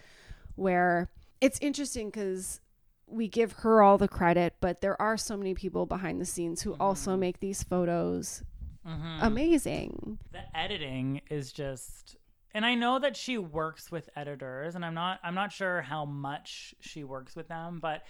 where 0.54 1.08
it's 1.40 1.58
interesting 1.60 2.08
because 2.08 2.60
we 3.06 3.26
give 3.28 3.52
her 3.52 3.82
all 3.82 3.96
the 3.98 4.08
credit, 4.08 4.54
but 4.60 4.80
there 4.82 5.00
are 5.00 5.16
so 5.16 5.36
many 5.36 5.54
people 5.54 5.86
behind 5.86 6.20
the 6.20 6.24
scenes 6.26 6.62
who 6.62 6.74
also 6.74 7.16
make 7.16 7.40
these 7.40 7.62
photos 7.62 8.42
hmm 8.84 9.18
amazing. 9.22 10.18
The 10.32 10.42
editing 10.56 11.22
is 11.30 11.52
just, 11.52 12.16
and 12.54 12.64
I 12.64 12.74
know 12.76 12.98
that 13.00 13.16
she 13.16 13.36
works 13.38 13.90
with 13.90 14.08
editors, 14.16 14.74
and 14.76 14.84
I'm 14.84 14.94
not, 14.94 15.20
I'm 15.22 15.34
not 15.34 15.52
sure 15.52 15.82
how 15.82 16.04
much 16.04 16.74
she 16.80 17.04
works 17.04 17.34
with 17.36 17.48
them, 17.48 17.80
but 17.80 18.04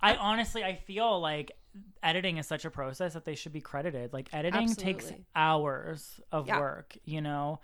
I 0.00 0.14
honestly, 0.14 0.62
I 0.64 0.76
feel 0.76 1.20
like 1.20 1.52
editing 2.02 2.38
is 2.38 2.46
such 2.46 2.64
a 2.64 2.70
process 2.70 3.14
that 3.14 3.24
they 3.24 3.34
should 3.34 3.52
be 3.52 3.60
credited. 3.60 4.12
Like 4.12 4.28
editing 4.32 4.72
takes 4.74 5.12
hours 5.34 6.20
of 6.32 6.46
Yeah. 6.46 6.60
work, 6.60 6.96
you 7.04 7.20
know. 7.20 7.60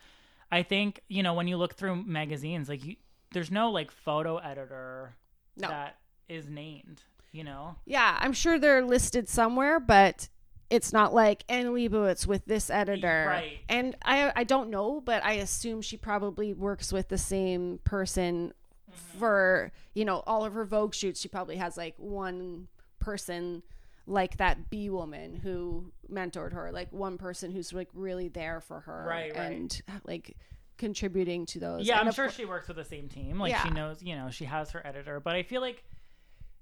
I 0.51 0.63
think 0.63 1.01
you 1.09 1.23
know 1.23 1.35
when 1.35 1.49
you 1.49 1.57
look 1.57 1.75
through 1.75 1.97
magazines, 2.05 2.69
like 2.69 2.85
you, 2.85 2.97
there's 3.33 3.51
no 3.51 3.71
like 3.71 3.91
photo 3.91 4.39
editor 4.39 5.15
No. 5.57 5.69
that 5.69 5.97
is 6.29 6.49
named, 6.49 7.03
you 7.33 7.45
know. 7.45 7.77
Yeah, 7.87 8.17
I'm 8.21 8.33
sure 8.33 8.59
they're 8.59 8.85
listed 8.85 9.29
somewhere, 9.29 9.79
but 9.81 10.29
it's 10.75 10.93
not 10.93 11.15
like 11.15 11.45
Anne 11.49 11.67
Leibovitz 11.67 12.27
with 12.27 12.45
this 12.47 12.69
editor. 12.71 13.27
Right. 13.29 13.59
And 13.69 13.95
I 14.05 14.33
I 14.35 14.45
don't 14.45 14.71
know, 14.71 15.01
but 15.01 15.25
I 15.25 15.35
assume 15.35 15.83
she 15.83 15.97
probably 15.97 16.53
works 16.53 16.93
with 16.93 17.09
the 17.09 17.19
same 17.19 17.79
person 17.85 18.53
Mm-hmm. 18.91 19.19
for, 19.19 19.73
you 19.95 20.05
know, 20.05 20.23
all 20.25 20.45
of 20.45 20.53
her 20.53 20.65
Vogue 20.65 20.95
shoots. 20.95 21.21
She 21.21 21.27
probably 21.27 21.57
has 21.57 21.77
like 21.77 21.95
one 21.99 22.69
person 23.01 23.65
like 24.07 24.37
that 24.37 24.71
B 24.71 24.89
woman 24.89 25.35
who 25.35 25.91
mentored 26.09 26.53
her, 26.53 26.71
like 26.71 26.93
one 26.93 27.19
person 27.19 27.51
who's 27.51 27.73
like 27.73 27.89
really 27.93 28.29
there 28.29 28.61
for 28.61 28.79
her 28.81 29.05
Right, 29.09 29.37
right. 29.37 29.51
and 29.51 29.83
like 30.07 30.37
contributing 30.79 31.45
to 31.47 31.59
those. 31.59 31.87
Yeah, 31.89 31.99
And 31.99 32.09
I'm 32.09 32.15
sure 32.15 32.31
she 32.31 32.45
works 32.45 32.69
with 32.69 32.77
the 32.77 32.85
same 32.85 33.09
team. 33.09 33.41
Like 33.41 33.57
she 33.65 33.71
knows, 33.71 34.01
you 34.01 34.15
know, 34.15 34.31
she 34.31 34.45
has 34.45 34.71
her 34.71 34.87
editor. 34.87 35.19
But 35.19 35.35
I 35.35 35.43
feel 35.43 35.61
like, 35.61 35.83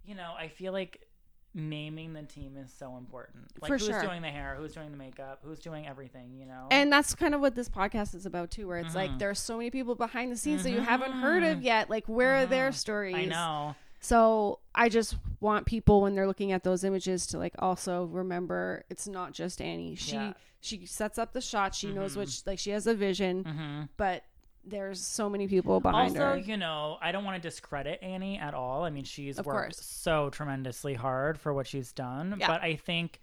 you 0.06 0.14
know, 0.14 0.32
I 0.38 0.48
feel 0.48 0.72
like 0.72 1.00
naming 1.54 2.12
the 2.14 2.22
team 2.22 2.56
is 2.56 2.72
so 2.72 2.96
important. 2.96 3.44
Like 3.60 3.68
For 3.68 3.76
who's 3.78 3.86
sure. 3.86 4.00
doing 4.02 4.22
the 4.22 4.28
hair, 4.30 4.54
who's 4.58 4.72
doing 4.72 4.90
the 4.90 4.96
makeup, 4.96 5.40
who's 5.44 5.58
doing 5.60 5.86
everything, 5.86 6.34
you 6.38 6.46
know? 6.46 6.66
And 6.70 6.90
that's 6.92 7.14
kind 7.14 7.34
of 7.34 7.40
what 7.40 7.54
this 7.54 7.68
podcast 7.68 8.14
is 8.14 8.24
about 8.26 8.50
too, 8.50 8.66
where 8.66 8.78
it's 8.78 8.92
Mhm. 8.92 8.96
like 8.96 9.18
there's 9.18 9.38
so 9.38 9.56
many 9.58 9.70
people 9.70 9.94
behind 9.94 10.32
the 10.32 10.36
scenes 10.36 10.62
that 10.64 10.70
you 10.70 10.80
haven't 10.80 11.12
heard 11.12 11.42
of 11.42 11.58
Mhm. 11.58 11.64
yet. 11.64 11.90
Like 11.90 12.06
where 12.06 12.36
are 12.36 12.46
their 12.46 12.70
Mhm. 12.70 12.74
stories? 12.74 13.14
I 13.16 13.24
know. 13.26 13.74
So 14.00 14.58
I 14.74 14.88
just 14.88 15.16
want 15.40 15.66
people 15.66 16.00
when 16.02 16.14
they're 16.14 16.26
looking 16.26 16.52
at 16.52 16.64
those 16.64 16.82
images 16.84 17.26
to 17.28 17.38
like 17.38 17.54
also 17.58 18.04
remember 18.06 18.84
it's 18.88 19.06
not 19.06 19.32
just 19.32 19.60
Annie. 19.60 19.94
She 19.94 20.14
Yeah. 20.16 20.32
she 20.60 20.86
sets 20.86 21.18
up 21.18 21.32
the 21.32 21.40
shot. 21.40 21.74
She 21.74 21.92
knows 21.92 22.14
Mhm. 22.14 22.16
what 22.18 22.28
she, 22.28 22.42
like 22.46 22.58
she 22.58 22.70
has 22.70 22.86
a 22.86 22.94
vision, 22.94 23.88
but 23.96 24.24
there's 24.64 25.00
so 25.00 25.28
many 25.28 25.48
people 25.48 25.80
behind 25.80 26.10
Also, 26.16 26.30
her. 26.32 26.36
you 26.36 26.56
know, 26.56 26.96
I 27.00 27.10
don't 27.12 27.24
want 27.24 27.42
to 27.42 27.48
discredit 27.48 28.00
Annie 28.02 28.38
at 28.38 28.54
all. 28.54 28.84
I 28.84 28.90
mean, 28.90 29.04
she's 29.04 29.38
Of 29.38 29.46
worked 29.46 29.76
course. 29.76 29.84
so 29.84 30.30
tremendously 30.30 30.94
hard 30.94 31.38
for 31.40 31.52
what 31.52 31.66
she's 31.66 31.92
done. 31.92 32.36
Yeah. 32.38 32.46
But 32.46 32.62
I 32.62 32.76
think, 32.76 33.20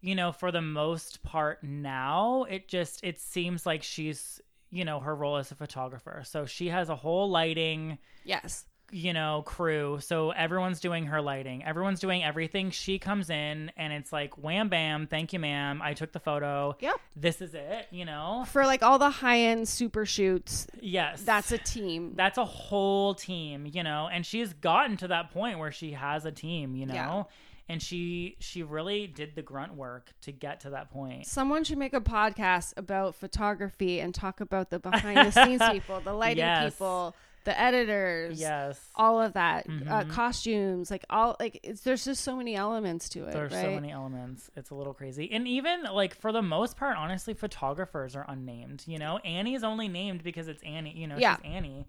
you 0.00 0.14
know, 0.14 0.32
for 0.32 0.50
the 0.50 0.62
most 0.62 1.22
part 1.22 1.62
now, 1.62 2.44
it 2.48 2.66
just 2.68 3.04
it 3.04 3.18
seems 3.20 3.66
like 3.66 3.82
she's, 3.82 4.40
you 4.70 4.84
know, 4.84 5.00
her 5.00 5.14
role 5.14 5.36
as 5.36 5.50
a 5.50 5.54
photographer. 5.54 6.22
So 6.24 6.46
she 6.46 6.68
has 6.68 6.88
a 6.88 6.96
whole 6.96 7.28
lighting 7.28 7.98
Yes. 8.24 8.64
You 8.92 9.12
know, 9.12 9.42
crew. 9.46 9.98
So 10.00 10.30
everyone's 10.30 10.80
doing 10.80 11.06
her 11.06 11.20
lighting. 11.20 11.64
Everyone's 11.64 12.00
doing 12.00 12.22
everything. 12.24 12.70
She 12.70 12.98
comes 12.98 13.30
in 13.30 13.70
and 13.76 13.92
it's 13.92 14.12
like, 14.12 14.36
wham 14.36 14.68
bam, 14.68 15.06
thank 15.06 15.32
you, 15.32 15.38
ma'am. 15.38 15.80
I 15.82 15.94
took 15.94 16.12
the 16.12 16.20
photo. 16.20 16.76
Yep. 16.80 16.94
This 17.16 17.40
is 17.40 17.54
it, 17.54 17.86
you 17.90 18.04
know? 18.04 18.44
For 18.48 18.66
like 18.66 18.82
all 18.82 18.98
the 18.98 19.10
high 19.10 19.38
end 19.40 19.68
super 19.68 20.04
shoots, 20.06 20.66
Yes. 20.80 21.22
that's 21.22 21.52
a 21.52 21.58
team. 21.58 22.14
that's 22.16 22.38
a 22.38 22.44
whole 22.44 23.14
team, 23.14 23.66
you 23.72 23.82
know, 23.82 24.08
and 24.12 24.24
she's 24.26 24.52
gotten 24.54 24.96
to 24.98 25.08
that 25.08 25.30
point 25.32 25.58
where 25.58 25.72
she 25.72 25.92
has 25.92 26.24
a 26.24 26.32
team, 26.32 26.74
you 26.76 26.86
know. 26.86 26.94
Yeah. 26.94 27.22
And 27.68 27.80
she 27.80 28.34
she 28.40 28.64
really 28.64 29.06
did 29.06 29.36
the 29.36 29.42
grunt 29.42 29.74
work 29.76 30.12
to 30.22 30.32
get 30.32 30.58
to 30.62 30.70
that 30.70 30.90
point. 30.90 31.24
Someone 31.26 31.62
should 31.62 31.78
make 31.78 31.94
a 31.94 32.00
podcast 32.00 32.72
about 32.76 33.14
photography 33.14 34.00
and 34.00 34.12
talk 34.12 34.40
about 34.40 34.70
the 34.70 34.80
behind 34.80 35.18
the 35.18 35.30
scenes 35.30 35.62
people, 35.70 36.00
the 36.00 36.12
lighting 36.12 36.38
Yes. 36.38 36.72
people, 36.74 37.14
the 37.44 37.58
editors, 37.58 38.38
Yes. 38.40 38.90
all 38.94 39.20
of 39.20 39.32
that, 39.32 39.66
uh, 39.66 39.70
Mhm. 39.70 40.10
costumes, 40.10 40.90
like 40.90 41.04
all 41.08 41.36
like 41.40 41.58
it's, 41.62 41.80
there's 41.82 42.04
just 42.04 42.22
so 42.22 42.36
many 42.36 42.54
elements 42.54 43.08
to 43.10 43.24
it. 43.26 43.32
There's 43.32 43.52
right? 43.52 43.64
so 43.64 43.70
many 43.74 43.90
elements. 43.90 44.50
It's 44.56 44.70
a 44.70 44.74
little 44.74 44.92
crazy. 44.94 45.30
And 45.32 45.48
even 45.48 45.84
like 45.84 46.14
for 46.14 46.32
the 46.32 46.42
most 46.42 46.76
part, 46.76 46.96
honestly, 46.96 47.32
photographers 47.34 48.14
are 48.14 48.24
unnamed. 48.28 48.84
You 48.86 48.98
know, 48.98 49.18
Annie's 49.18 49.64
only 49.64 49.88
named 49.88 50.22
because 50.22 50.48
it's 50.48 50.62
Annie. 50.62 50.96
You 50.96 51.06
know, 51.06 51.16
Yeah. 51.16 51.36
she's 51.36 51.44
Annie. 51.46 51.86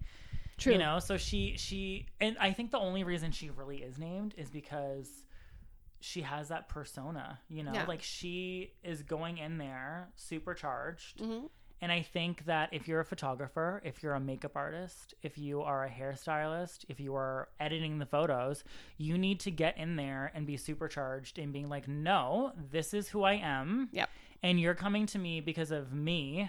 True. 0.58 0.72
You 0.74 0.78
know, 0.78 0.98
so 1.00 1.16
she 1.16 1.56
she 1.56 2.06
and 2.20 2.36
I 2.38 2.52
think 2.52 2.70
the 2.70 2.78
only 2.78 3.04
reason 3.04 3.30
she 3.32 3.50
really 3.50 3.82
is 3.82 3.98
named 3.98 4.34
is 4.38 4.48
because 4.50 5.24
she 6.00 6.22
has 6.22 6.48
that 6.48 6.68
persona. 6.68 7.40
You 7.48 7.62
know, 7.62 7.72
Yeah. 7.74 7.84
like 7.86 8.02
she 8.02 8.72
is 8.82 9.02
going 9.02 9.38
in 9.38 9.58
there 9.58 10.08
supercharged. 10.16 11.18
Mhm. 11.18 11.48
And 11.82 11.90
I 11.90 12.00
think 12.00 12.44
that 12.46 12.68
if 12.70 12.86
you're 12.86 13.00
a 13.00 13.04
photographer, 13.04 13.82
if 13.84 14.04
you're 14.04 14.14
a 14.14 14.20
makeup 14.20 14.52
artist, 14.54 15.14
if 15.22 15.36
you 15.36 15.62
are 15.62 15.84
a 15.84 15.90
hairstylist, 15.90 16.84
if 16.88 17.00
you 17.00 17.16
are 17.16 17.48
editing 17.58 17.98
the 17.98 18.06
photos, 18.06 18.62
you 18.98 19.18
need 19.18 19.40
to 19.40 19.50
get 19.50 19.76
in 19.76 19.96
there 19.96 20.30
and 20.32 20.46
be 20.46 20.56
supercharged 20.56 21.40
and 21.40 21.52
being 21.52 21.68
like, 21.68 21.88
no, 21.88 22.52
this 22.70 22.94
is 22.94 23.08
who 23.08 23.24
I 23.24 23.34
am. 23.34 23.88
Yep. 23.92 24.08
And 24.44 24.60
you're 24.60 24.76
coming 24.76 25.06
to 25.06 25.18
me 25.18 25.40
because 25.40 25.72
of 25.72 25.92
me, 25.92 26.48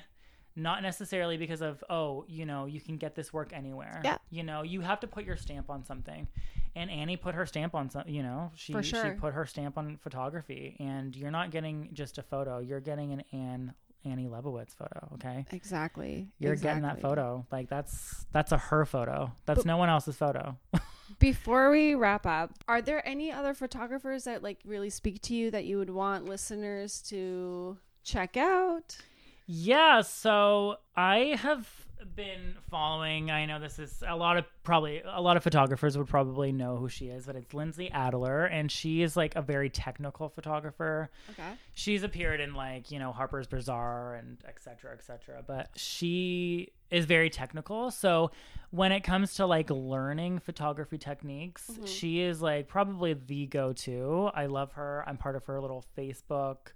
not 0.56 0.84
necessarily 0.84 1.36
because 1.36 1.64
of, 1.64 1.84
oh, 1.90 2.26
you 2.28 2.46
know, 2.46 2.68
you 2.68 2.80
can 2.80 2.98
get 2.98 3.16
this 3.16 3.34
work 3.34 3.54
anywhere. 3.54 4.02
Yeah. 4.04 4.20
You 4.30 4.44
know, 4.44 4.62
you 4.62 4.82
have 4.82 5.00
to 5.00 5.08
put 5.08 5.26
your 5.26 5.36
stamp 5.36 5.72
on 5.72 5.84
something. 5.84 6.28
And 6.76 6.92
Annie 6.92 7.18
put 7.18 7.34
her 7.34 7.48
stamp 7.48 7.74
on 7.74 7.90
some, 7.90 8.08
you 8.08 8.22
know, 8.22 8.52
she, 8.54 8.72
For 8.72 8.84
sure. 8.84 9.04
she 9.04 9.20
put 9.20 9.34
her 9.34 9.48
stamp 9.48 9.80
on 9.80 9.98
photography. 9.98 10.76
And 10.80 11.16
you're 11.16 11.32
not 11.32 11.50
getting 11.50 11.90
just 11.94 12.20
a 12.20 12.24
photo, 12.24 12.60
you're 12.60 12.80
getting 12.80 13.14
an 13.14 13.24
Anne 13.32 13.74
Annie 14.06 14.28
Leibovitz 14.28 14.76
photo, 14.76 15.10
okay? 15.16 15.46
Exactly. 15.52 16.28
You're 16.40 16.56
getting 16.56 16.84
that 16.84 17.02
photo. 17.02 17.46
Like 17.52 17.70
that's 17.70 18.26
that's 18.32 18.52
a 18.52 18.58
her 18.58 18.86
photo. 18.86 19.32
That's 19.46 19.66
no 19.66 19.78
one 19.78 19.90
else's 19.90 20.16
photo. 20.16 20.58
Before 21.20 21.70
we 21.70 21.96
wrap 21.96 22.26
up, 22.26 22.52
are 22.68 22.82
there 22.82 23.08
any 23.08 23.32
other 23.32 23.54
photographers 23.54 24.24
that 24.24 24.42
like 24.42 24.60
really 24.66 24.90
speak 24.90 25.22
to 25.24 25.36
you 25.36 25.52
that 25.52 25.66
you 25.66 25.78
would 25.78 25.90
want 25.90 26.26
listeners 26.26 27.02
to 27.04 27.78
check 28.04 28.36
out? 28.38 28.98
yeah, 29.46 30.02
so 30.02 30.78
I 30.96 31.38
have 31.40 31.83
been 32.16 32.56
following. 32.70 33.32
I 33.32 33.46
know 33.46 33.60
this 33.60 33.80
is 33.80 34.04
a 34.08 34.16
lot 34.16 34.38
of 34.38 34.46
probably 34.64 35.02
a 35.06 35.22
lot 35.22 35.38
of 35.38 35.44
photographers 35.44 35.98
would 35.98 36.08
probably 36.08 36.52
know 36.52 36.78
who 36.78 36.90
she 36.90 37.08
is, 37.08 37.26
but 37.26 37.36
it's 37.36 37.54
Lindsay 37.54 37.90
Adler, 37.92 38.46
and 38.46 38.72
she 38.72 39.02
is 39.02 39.16
like 39.18 39.36
a 39.36 39.42
very 39.42 39.70
technical 39.70 40.30
photographer. 40.30 41.10
Okay. 41.32 41.54
She's 41.74 42.04
appeared 42.04 42.40
in 42.40 42.54
like 42.54 42.92
you 42.92 43.00
know 43.00 43.12
Harper's 43.12 43.48
Bazaar 43.48 44.16
and 44.16 44.38
et 44.48 44.62
cetera, 44.62 44.92
et 44.94 45.04
cetera. 45.04 45.44
But 45.46 45.70
she 45.76 46.72
is 46.92 47.06
very 47.06 47.30
technical. 47.30 47.92
So 47.92 48.32
when 48.72 48.92
it 48.92 49.02
comes 49.02 49.36
to 49.36 49.46
like 49.46 49.70
learning 49.70 50.40
photography 50.40 50.98
techniques, 50.98 51.70
mm-hmm. 51.72 51.86
she 51.86 52.22
is 52.22 52.42
like 52.42 52.68
probably 52.68 53.14
the 53.14 53.48
go-to. 53.48 54.30
I 54.34 54.46
love 54.46 54.74
her. 54.74 55.04
I'm 55.08 55.18
part 55.18 55.36
of 55.36 55.46
her 55.46 55.60
little 55.60 55.84
Facebook 55.98 56.74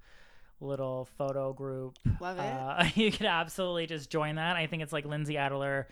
little 0.59 1.07
photo 1.17 1.53
group. 1.53 1.97
Love 2.19 2.37
it. 2.37 2.41
Uh, 2.41 2.85
you 2.95 3.11
could 3.11 3.25
absolutely 3.25 3.87
just 3.87 4.09
join 4.09 4.35
that. 4.35 4.55
I 4.55 4.67
think 4.67 4.83
it's 4.83 4.93
like 4.93 5.05
Lindsay 5.05 5.37
Adler. 5.37 5.87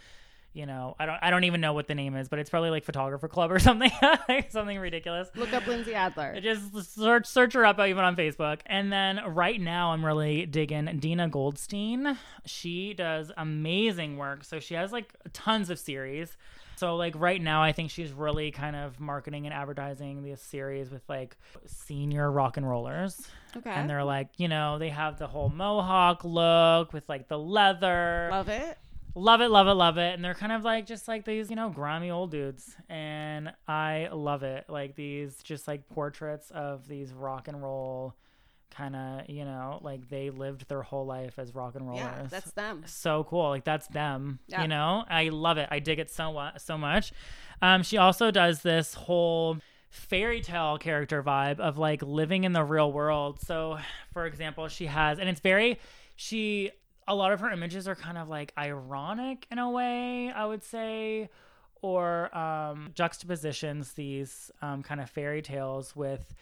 You 0.54 0.66
know, 0.66 0.96
I 0.98 1.06
don't, 1.06 1.20
I 1.22 1.32
don't 1.32 1.44
even 1.44 1.60
know 1.60 1.74
what 1.74 1.88
the 1.88 1.96
name 1.96 2.16
is, 2.16 2.30
but 2.30 2.40
it's 2.40 2.50
probably 2.50 2.70
like 2.70 2.86
Photographer 2.86 3.28
Club 3.28 3.52
or 3.52 3.60
something, 3.60 3.92
something 4.50 4.80
ridiculous. 4.80 5.30
Look 5.36 5.52
up 5.52 5.68
Lindsay 5.68 5.94
Adler. 5.94 6.40
Just 6.40 6.96
search 6.96 7.26
search 7.26 7.54
her 7.54 7.66
up 7.66 7.78
even 7.80 8.06
on 8.06 8.16
Facebook. 8.16 8.60
And 8.66 8.90
then 8.92 9.20
right 9.28 9.60
now 9.60 9.92
I'm 9.92 10.06
really 10.06 10.46
digging 10.46 10.86
Dina 11.00 11.28
Goldstein. 11.28 12.18
She 12.46 12.94
does 12.94 13.34
amazing 13.36 14.16
work. 14.16 14.46
So 14.46 14.62
she 14.62 14.76
has 14.76 14.94
like 14.94 15.14
tons 15.34 15.70
of 15.70 15.78
series. 15.78 16.38
So 16.78 16.96
like 16.96 17.16
right 17.18 17.42
now 17.42 17.62
I 17.62 17.74
think 17.74 17.92
she's 17.92 18.14
really 18.14 18.52
kind 18.52 18.78
of 18.78 18.98
marketing 18.98 19.46
and 19.46 19.54
advertising 19.54 20.24
this 20.24 20.42
series 20.42 20.90
with 20.90 21.04
like 21.10 21.36
senior 21.66 22.32
rock 22.32 22.56
and 22.56 22.68
rollers. 22.68 23.28
Okay. 23.58 23.70
And 23.70 23.90
they're 23.90 24.04
like, 24.04 24.30
you 24.38 24.48
know, 24.48 24.78
they 24.80 24.90
have 24.90 25.18
the 25.18 25.28
whole 25.28 25.50
mohawk 25.50 26.24
look 26.24 26.94
with 26.94 27.08
like 27.08 27.28
the 27.28 27.38
leather. 27.40 28.30
Love 28.32 28.50
it. 28.50 28.78
Love 29.18 29.40
it, 29.40 29.48
love 29.48 29.68
it, 29.68 29.74
love 29.76 29.98
it. 29.98 30.14
And 30.14 30.24
they're 30.24 30.34
kind 30.34 30.52
of 30.52 30.66
like 30.66 30.86
just 30.86 31.08
like 31.08 31.24
these, 31.24 31.50
you 31.50 31.56
know, 31.56 31.70
grimy 31.70 32.12
old 32.12 32.32
dudes. 32.32 32.76
And 32.90 33.54
I 33.66 34.10
love 34.12 34.44
it. 34.44 34.66
Like 34.68 34.96
these 34.96 35.38
just 35.42 35.70
like 35.70 35.88
portraits 35.88 36.52
of 36.52 36.86
these 36.88 37.14
rock 37.14 37.48
and 37.48 37.62
roll 37.62 38.16
kind 38.72 38.94
of, 38.94 39.30
you 39.30 39.46
know, 39.46 39.80
like 39.82 40.10
they 40.10 40.32
lived 40.32 40.68
their 40.68 40.82
whole 40.82 41.06
life 41.06 41.40
as 41.40 41.56
rock 41.56 41.76
and 41.76 41.88
rollers. 41.88 42.04
Yeah, 42.04 42.28
that's 42.30 42.52
them. 42.52 42.84
so 42.86 43.24
cool. 43.24 43.48
Like 43.48 43.64
that's 43.64 43.88
them. 43.88 44.40
Yeah. 44.48 44.64
You 44.64 44.68
know, 44.68 45.06
I 45.10 45.30
love 45.30 45.58
it. 45.58 45.70
I 45.72 45.80
dig 45.80 46.00
it 46.00 46.12
so 46.12 46.50
so 46.58 46.78
much. 46.78 47.14
Um, 47.62 47.84
she 47.84 47.98
also 47.98 48.32
does 48.32 48.64
this 48.64 48.94
whole 48.96 49.60
fairy 49.96 50.42
tale 50.42 50.78
character 50.78 51.24
vibe 51.24 51.60
of 51.60 51.78
like 51.78 52.02
living 52.02 52.44
in 52.44 52.54
the 52.54 52.64
real 52.64 52.92
world. 52.92 53.40
So, 53.42 53.80
for 54.14 54.26
example, 54.26 54.68
she 54.68 54.86
has, 54.86 55.20
and 55.20 55.30
it's 55.30 55.40
very 55.42 55.80
she. 56.16 56.72
A 57.08 57.14
lot 57.14 57.32
of 57.32 57.40
her 57.42 57.52
images 57.52 57.88
are 57.88 57.94
kind 57.94 58.18
of 58.18 58.30
like 58.30 58.52
ironic 58.58 59.46
in 59.52 59.60
a 59.60 59.70
way, 59.70 60.32
I 60.32 60.44
would 60.44 60.64
say, 60.64 61.30
or 61.84 62.36
um, 62.36 62.92
juxtapositions 62.96 63.94
these 63.94 64.50
um, 64.64 64.82
kind 64.82 65.00
of 65.00 65.08
fairy 65.08 65.44
tales 65.44 65.96
with 65.96 66.34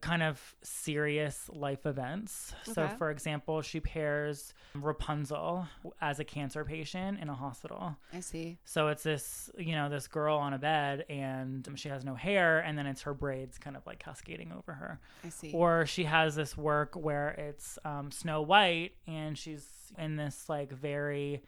kind 0.00 0.22
of 0.22 0.54
serious 0.62 1.50
life 1.52 1.84
events. 1.84 2.54
So, 2.62 2.86
for 2.96 3.10
example, 3.10 3.60
she 3.60 3.80
pairs 3.80 4.54
Rapunzel 4.74 5.66
as 6.00 6.20
a 6.20 6.24
cancer 6.24 6.64
patient 6.64 7.18
in 7.20 7.28
a 7.28 7.34
hospital. 7.34 7.96
I 8.12 8.20
see. 8.20 8.58
So 8.64 8.88
it's 8.88 9.02
this, 9.02 9.50
you 9.58 9.72
know, 9.72 9.88
this 9.88 10.06
girl 10.06 10.36
on 10.36 10.52
a 10.52 10.58
bed 10.58 11.06
and 11.08 11.68
she 11.74 11.88
has 11.88 12.04
no 12.04 12.14
hair, 12.14 12.60
and 12.60 12.78
then 12.78 12.86
it's 12.86 13.02
her 13.02 13.14
braids 13.14 13.58
kind 13.58 13.76
of 13.76 13.84
like 13.84 13.98
cascading 13.98 14.52
over 14.52 14.72
her. 14.74 15.00
I 15.24 15.28
see. 15.30 15.50
Or 15.52 15.86
she 15.86 16.04
has 16.04 16.36
this 16.36 16.56
work 16.56 16.94
where 16.94 17.30
it's 17.30 17.78
um, 17.84 18.12
Snow 18.12 18.42
White 18.42 18.92
and 19.08 19.36
she's 19.36 19.66
in 19.98 20.14
this 20.16 20.48
like 20.48 20.70
very, 20.70 21.42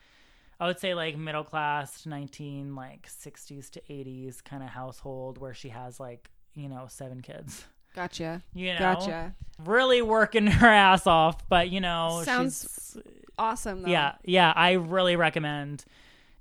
I 0.59 0.67
would 0.67 0.81
say 0.81 0.95
like 0.95 1.17
middle 1.17 1.45
class, 1.45 2.07
19 2.07 2.75
like 2.75 3.09
60s 3.09 3.71
to 3.71 3.81
80s 3.89 4.43
kind 4.43 4.65
of 4.65 4.71
household 4.71 5.39
where 5.39 5.55
she 5.55 5.69
has 5.69 6.01
like, 6.01 6.29
you 6.55 6.69
know, 6.69 6.87
seven 6.89 7.21
kids. 7.21 7.65
Gotcha. 7.95 8.43
You 8.55 8.73
know, 8.75 8.79
Gotcha. 8.79 9.35
really 9.65 10.03
working 10.03 10.47
her 10.49 10.67
ass 10.69 11.07
off, 11.07 11.49
but 11.49 11.71
you 11.71 11.81
know, 11.81 12.23
Sounds 12.25 12.63
she's, 12.95 13.03
Awesome 13.39 13.83
though. 13.83 13.89
yeah, 13.89 14.15
yeah. 14.25 14.53
I 14.55 14.73
really 14.73 15.17
recommend 15.17 15.85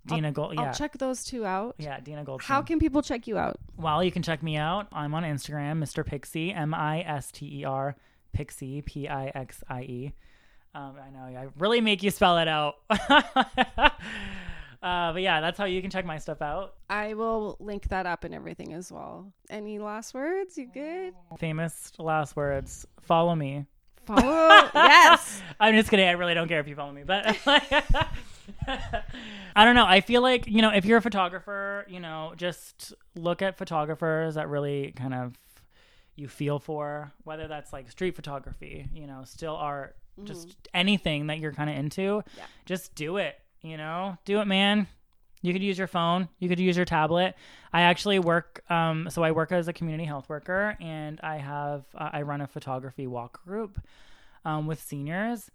Dina 0.05 0.31
Gold. 0.31 0.55
Yeah, 0.55 0.61
I'll 0.63 0.73
check 0.73 0.97
those 0.97 1.23
two 1.23 1.45
out. 1.45 1.75
yeah, 1.77 1.99
Dina 1.99 2.23
Gold. 2.23 2.41
How 2.41 2.61
can 2.61 2.79
people 2.79 3.01
check 3.01 3.27
you 3.27 3.37
out? 3.37 3.57
Well, 3.77 4.03
you 4.03 4.11
can 4.11 4.21
check 4.23 4.43
me 4.43 4.57
out. 4.57 4.87
I'm 4.91 5.13
on 5.13 5.23
Instagram, 5.23 5.81
Mr. 5.81 6.05
Pixie, 6.05 6.51
M 6.53 6.73
I 6.73 7.01
S 7.01 7.31
T 7.31 7.59
E 7.61 7.63
R, 7.63 7.95
Pixie, 8.33 8.81
P 8.81 9.07
I 9.07 9.27
X 9.27 9.63
I 9.69 9.81
E. 9.83 10.13
Um, 10.75 10.95
I 11.05 11.09
know, 11.11 11.39
I 11.39 11.47
really 11.59 11.81
make 11.81 12.01
you 12.03 12.11
spell 12.11 12.37
it 12.37 12.47
out. 12.47 12.75
Uh, 14.81 15.13
but 15.13 15.21
yeah, 15.21 15.41
that's 15.41 15.57
how 15.57 15.65
you 15.65 15.81
can 15.81 15.91
check 15.91 16.05
my 16.05 16.17
stuff 16.17 16.41
out. 16.41 16.75
I 16.89 17.13
will 17.13 17.55
link 17.59 17.87
that 17.89 18.05
up 18.05 18.23
and 18.23 18.33
everything 18.33 18.73
as 18.73 18.91
well. 18.91 19.31
Any 19.49 19.77
last 19.77 20.13
words? 20.13 20.57
You 20.57 20.67
good? 20.67 21.13
Famous 21.37 21.91
last 21.99 22.35
words. 22.35 22.87
Follow 23.01 23.35
me. 23.35 23.65
Follow. 24.05 24.69
yes. 24.73 25.41
I'm 25.59 25.75
just 25.75 25.89
kidding. 25.89 26.07
I 26.07 26.13
really 26.13 26.33
don't 26.33 26.47
care 26.47 26.59
if 26.59 26.67
you 26.67 26.75
follow 26.75 26.91
me, 26.91 27.03
but 27.05 27.37
I 29.55 29.65
don't 29.65 29.75
know. 29.75 29.85
I 29.85 30.01
feel 30.01 30.23
like 30.23 30.47
you 30.47 30.63
know, 30.63 30.71
if 30.71 30.85
you're 30.85 30.97
a 30.97 31.01
photographer, 31.01 31.85
you 31.87 31.99
know, 31.99 32.33
just 32.35 32.93
look 33.15 33.43
at 33.43 33.57
photographers 33.57 34.35
that 34.35 34.49
really 34.49 34.93
kind 34.95 35.13
of 35.13 35.33
you 36.15 36.27
feel 36.27 36.59
for, 36.59 37.13
whether 37.23 37.47
that's 37.47 37.71
like 37.71 37.89
street 37.91 38.15
photography, 38.15 38.89
you 38.93 39.05
know, 39.07 39.23
still 39.25 39.55
art, 39.55 39.95
just 40.23 40.55
anything 40.73 41.27
that 41.27 41.39
you're 41.39 41.53
kind 41.53 41.69
of 41.69 41.75
into. 41.75 42.23
Yeah. 42.37 42.45
Just 42.65 42.95
do 42.95 43.17
it. 43.17 43.39
You 43.61 43.77
know, 43.77 44.17
do 44.25 44.39
it, 44.39 44.45
man. 44.45 44.87
You 45.41 45.53
could 45.53 45.63
use 45.63 45.77
your 45.77 45.87
phone. 45.87 46.29
You 46.39 46.49
could 46.49 46.59
use 46.59 46.75
your 46.75 46.85
tablet. 46.85 47.35
I 47.73 47.81
actually 47.81 48.19
work. 48.19 48.63
Um, 48.69 49.07
so 49.09 49.23
I 49.23 49.31
work 49.31 49.51
as 49.51 49.67
a 49.67 49.73
community 49.73 50.05
health 50.05 50.29
worker, 50.29 50.77
and 50.79 51.19
I 51.21 51.37
have 51.37 51.85
uh, 51.95 52.09
I 52.13 52.21
run 52.21 52.41
a 52.41 52.47
photography 52.47 53.07
walk 53.07 53.43
group 53.43 53.79
um, 54.45 54.67
with 54.67 54.81
seniors, 54.81 55.49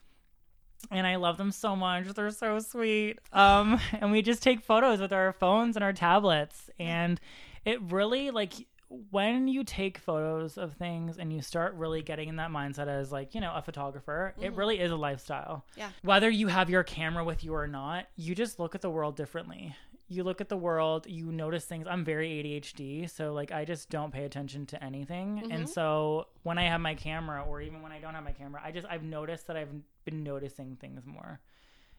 and 0.90 1.06
I 1.06 1.16
love 1.16 1.36
them 1.36 1.52
so 1.52 1.76
much. 1.76 2.06
They're 2.08 2.30
so 2.30 2.58
sweet. 2.58 3.18
Um, 3.32 3.80
and 3.92 4.10
we 4.10 4.22
just 4.22 4.42
take 4.42 4.60
photos 4.60 5.00
with 5.00 5.12
our 5.12 5.32
phones 5.32 5.76
and 5.76 5.84
our 5.84 5.92
tablets, 5.92 6.68
and 6.78 7.20
it 7.64 7.80
really 7.82 8.30
like 8.30 8.52
when 8.88 9.48
you 9.48 9.64
take 9.64 9.98
photos 9.98 10.56
of 10.56 10.74
things 10.74 11.18
and 11.18 11.32
you 11.32 11.42
start 11.42 11.74
really 11.74 12.02
getting 12.02 12.28
in 12.28 12.36
that 12.36 12.50
mindset 12.50 12.86
as 12.86 13.10
like 13.10 13.34
you 13.34 13.40
know 13.40 13.52
a 13.54 13.62
photographer 13.62 14.34
it 14.38 14.48
mm-hmm. 14.48 14.58
really 14.58 14.78
is 14.78 14.90
a 14.90 14.96
lifestyle. 14.96 15.64
Yeah. 15.76 15.90
whether 16.02 16.30
you 16.30 16.48
have 16.48 16.70
your 16.70 16.84
camera 16.84 17.24
with 17.24 17.42
you 17.42 17.54
or 17.54 17.66
not 17.66 18.06
you 18.16 18.34
just 18.34 18.58
look 18.58 18.74
at 18.74 18.80
the 18.80 18.90
world 18.90 19.16
differently. 19.16 19.74
You 20.08 20.22
look 20.22 20.40
at 20.40 20.48
the 20.48 20.56
world 20.56 21.06
you 21.08 21.32
notice 21.32 21.64
things. 21.64 21.86
I'm 21.88 22.04
very 22.04 22.28
adhd 22.42 23.10
so 23.10 23.32
like 23.32 23.50
i 23.50 23.64
just 23.64 23.90
don't 23.90 24.12
pay 24.12 24.24
attention 24.24 24.66
to 24.66 24.82
anything. 24.82 25.40
And 25.50 25.64
mm-hmm. 25.64 25.66
so 25.66 26.28
when 26.42 26.58
i 26.58 26.64
have 26.64 26.80
my 26.80 26.94
camera 26.94 27.44
or 27.44 27.60
even 27.60 27.82
when 27.82 27.92
i 27.92 27.98
don't 27.98 28.14
have 28.14 28.24
my 28.24 28.32
camera 28.32 28.60
i 28.64 28.70
just 28.70 28.86
i've 28.88 29.02
noticed 29.02 29.48
that 29.48 29.56
i've 29.56 29.72
been 30.04 30.22
noticing 30.22 30.76
things 30.76 31.04
more 31.06 31.40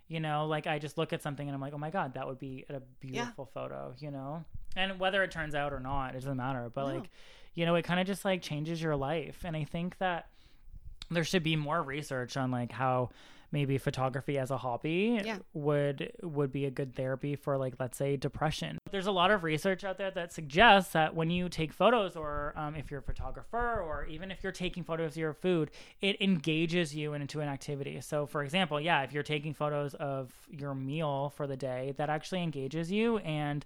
you 0.08 0.20
know 0.20 0.46
like 0.48 0.68
i 0.68 0.80
just 0.80 0.98
look 0.98 1.14
at 1.14 1.22
something 1.22 1.48
and 1.48 1.56
i'm 1.56 1.62
like 1.62 1.74
oh 1.74 1.78
my 1.78 1.90
god 1.90 2.14
that 2.14 2.28
would 2.28 2.40
be 2.40 2.66
a 2.70 2.80
beautiful 3.00 3.46
photo 3.54 3.94
you 4.00 4.12
know? 4.12 4.44
And 4.76 5.00
whether 5.00 5.24
it 5.24 5.32
turns 5.32 5.56
out 5.56 5.74
or 5.74 5.80
not 5.80 6.12
it 6.12 6.20
doesn't 6.20 6.38
matter 6.38 6.72
but 6.74 6.86
like 6.86 7.10
you 7.56 7.66
know 7.66 7.76
it 7.76 7.84
kind 7.84 8.00
of 8.00 8.06
just 8.08 8.24
like 8.24 8.42
changes 8.42 8.82
your 8.82 8.96
life. 8.96 9.44
And 9.44 9.56
i 9.56 9.64
think 9.64 9.98
that 9.98 10.28
there 11.10 11.24
should 11.24 11.44
be 11.44 11.56
more 11.56 11.82
research 11.82 12.38
on 12.38 12.52
like 12.52 12.72
how 12.72 13.10
maybe 13.52 13.78
photography 13.78 14.38
as 14.38 14.52
a 14.52 14.58
hobby 14.58 15.22
Yeah. 15.24 15.38
would 15.54 16.12
would 16.22 16.52
be 16.52 16.66
a 16.66 16.72
good 16.72 16.96
therapy 16.96 17.36
for 17.36 17.58
like 17.58 17.76
let's 17.80 17.98
say 17.98 18.18
depression. 18.18 18.78
There's 18.92 19.08
a 19.08 19.12
lot 19.12 19.32
of 19.32 19.44
research 19.44 19.84
out 19.84 19.98
there 19.98 20.12
that 20.12 20.34
suggests 20.34 20.94
that 20.94 21.16
when 21.16 21.30
you 21.30 21.50
take 21.50 21.72
photos 21.74 22.16
or 22.16 22.54
um, 22.56 22.76
if 22.76 22.92
you're 22.92 23.00
a 23.00 23.04
photographer 23.04 23.82
or 23.82 24.06
even 24.06 24.32
if 24.32 24.44
you're 24.44 24.52
taking 24.52 24.84
photos 24.84 25.12
of 25.14 25.18
your 25.18 25.34
food 25.34 25.72
it 26.02 26.22
engages 26.22 26.96
you 26.96 27.14
into 27.14 27.40
an 27.40 27.48
activity. 27.48 28.00
So 28.02 28.26
for 28.26 28.44
example 28.44 28.80
yeah 28.82 29.04
if 29.04 29.14
you're 29.14 29.24
taking 29.24 29.54
photos 29.54 29.94
of 29.96 30.32
your 30.50 30.76
meal 30.76 31.32
for 31.36 31.48
the 31.48 31.58
day 31.58 31.94
that 31.98 32.10
actually 32.10 32.44
engages 32.44 32.92
you. 32.92 33.18
And 33.20 33.66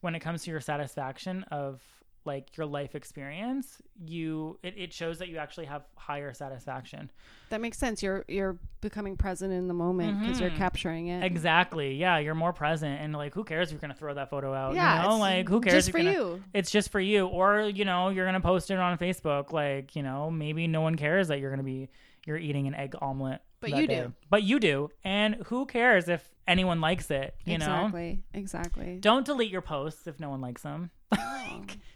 when 0.00 0.14
it 0.14 0.20
comes 0.20 0.44
to 0.44 0.50
your 0.50 0.60
satisfaction 0.60 1.44
of 1.50 1.80
like 2.24 2.56
your 2.56 2.66
life 2.66 2.94
experience 2.94 3.80
you 4.04 4.58
it, 4.62 4.74
it 4.76 4.92
shows 4.92 5.18
that 5.18 5.28
you 5.28 5.38
actually 5.38 5.66
have 5.66 5.82
higher 5.96 6.32
satisfaction 6.32 7.10
That 7.50 7.60
makes 7.60 7.78
sense. 7.78 8.02
You're 8.02 8.24
you're 8.28 8.58
becoming 8.80 9.16
present 9.16 9.52
in 9.52 9.68
the 9.68 9.74
moment 9.74 10.20
because 10.20 10.40
you're 10.40 10.48
mm-hmm. 10.50 10.58
capturing 10.58 11.06
it. 11.08 11.24
exactly 11.24 11.94
yeah 11.96 12.18
you're 12.18 12.34
more 12.34 12.52
present 12.52 13.00
and 13.00 13.12
like 13.14 13.34
who 13.34 13.44
cares 13.44 13.68
if 13.68 13.72
you're 13.72 13.80
gonna 13.80 13.94
throw 13.94 14.14
that 14.14 14.30
photo 14.30 14.52
out 14.54 14.74
Yeah, 14.74 15.02
you 15.02 15.08
know 15.08 15.18
like 15.18 15.48
who 15.48 15.60
cares 15.60 15.74
just 15.74 15.88
if 15.88 15.92
for 15.92 15.98
you're 15.98 16.12
gonna- 16.14 16.34
you. 16.36 16.44
it's 16.54 16.70
just 16.70 16.90
for 16.90 17.00
you 17.00 17.26
or 17.26 17.62
you 17.62 17.84
know 17.84 18.08
you're 18.10 18.26
gonna 18.26 18.40
post 18.40 18.70
it 18.70 18.78
on 18.78 18.98
facebook 18.98 19.52
like 19.52 19.94
you 19.96 20.02
know 20.02 20.30
maybe 20.30 20.66
no 20.66 20.80
one 20.80 20.96
cares 20.96 21.28
that 21.28 21.38
you're 21.40 21.50
gonna 21.50 21.62
be 21.62 21.88
you're 22.26 22.36
eating 22.38 22.66
an 22.68 22.74
egg 22.74 22.94
omelet 23.00 23.40
But 23.60 23.70
you 23.70 23.86
day. 23.86 24.00
do. 24.02 24.12
but 24.30 24.42
you 24.42 24.58
do 24.60 24.90
and 25.04 25.34
who 25.46 25.66
cares 25.66 26.08
if 26.08 26.28
anyone 26.48 26.80
likes 26.80 27.10
it 27.10 27.34
you 27.44 27.58
know 27.58 27.84
exactly. 27.86 28.22
Exactly. 28.34 28.98
don't 29.00 29.24
delete 29.24 29.50
your 29.50 29.60
posts 29.62 30.06
if 30.06 30.18
no 30.18 30.30
one 30.30 30.40
likes 30.40 30.62
them 30.62 30.90
Oh. 31.12 31.18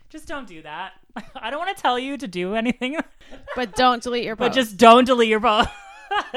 Just 0.08 0.26
don't 0.26 0.46
do 0.46 0.62
that 0.62 0.92
i 1.36 1.50
don't 1.50 1.58
want 1.58 1.74
to 1.76 1.80
tell 1.80 1.98
you 1.98 2.16
to 2.16 2.28
do 2.28 2.54
anything 2.54 2.96
but 3.56 3.74
don't 3.74 4.02
delete 4.02 4.24
your 4.24 4.36
post. 4.36 4.50
but 4.50 4.54
just 4.54 4.76
don't 4.76 5.04
delete 5.04 5.28
your 5.28 5.40
post 5.40 5.68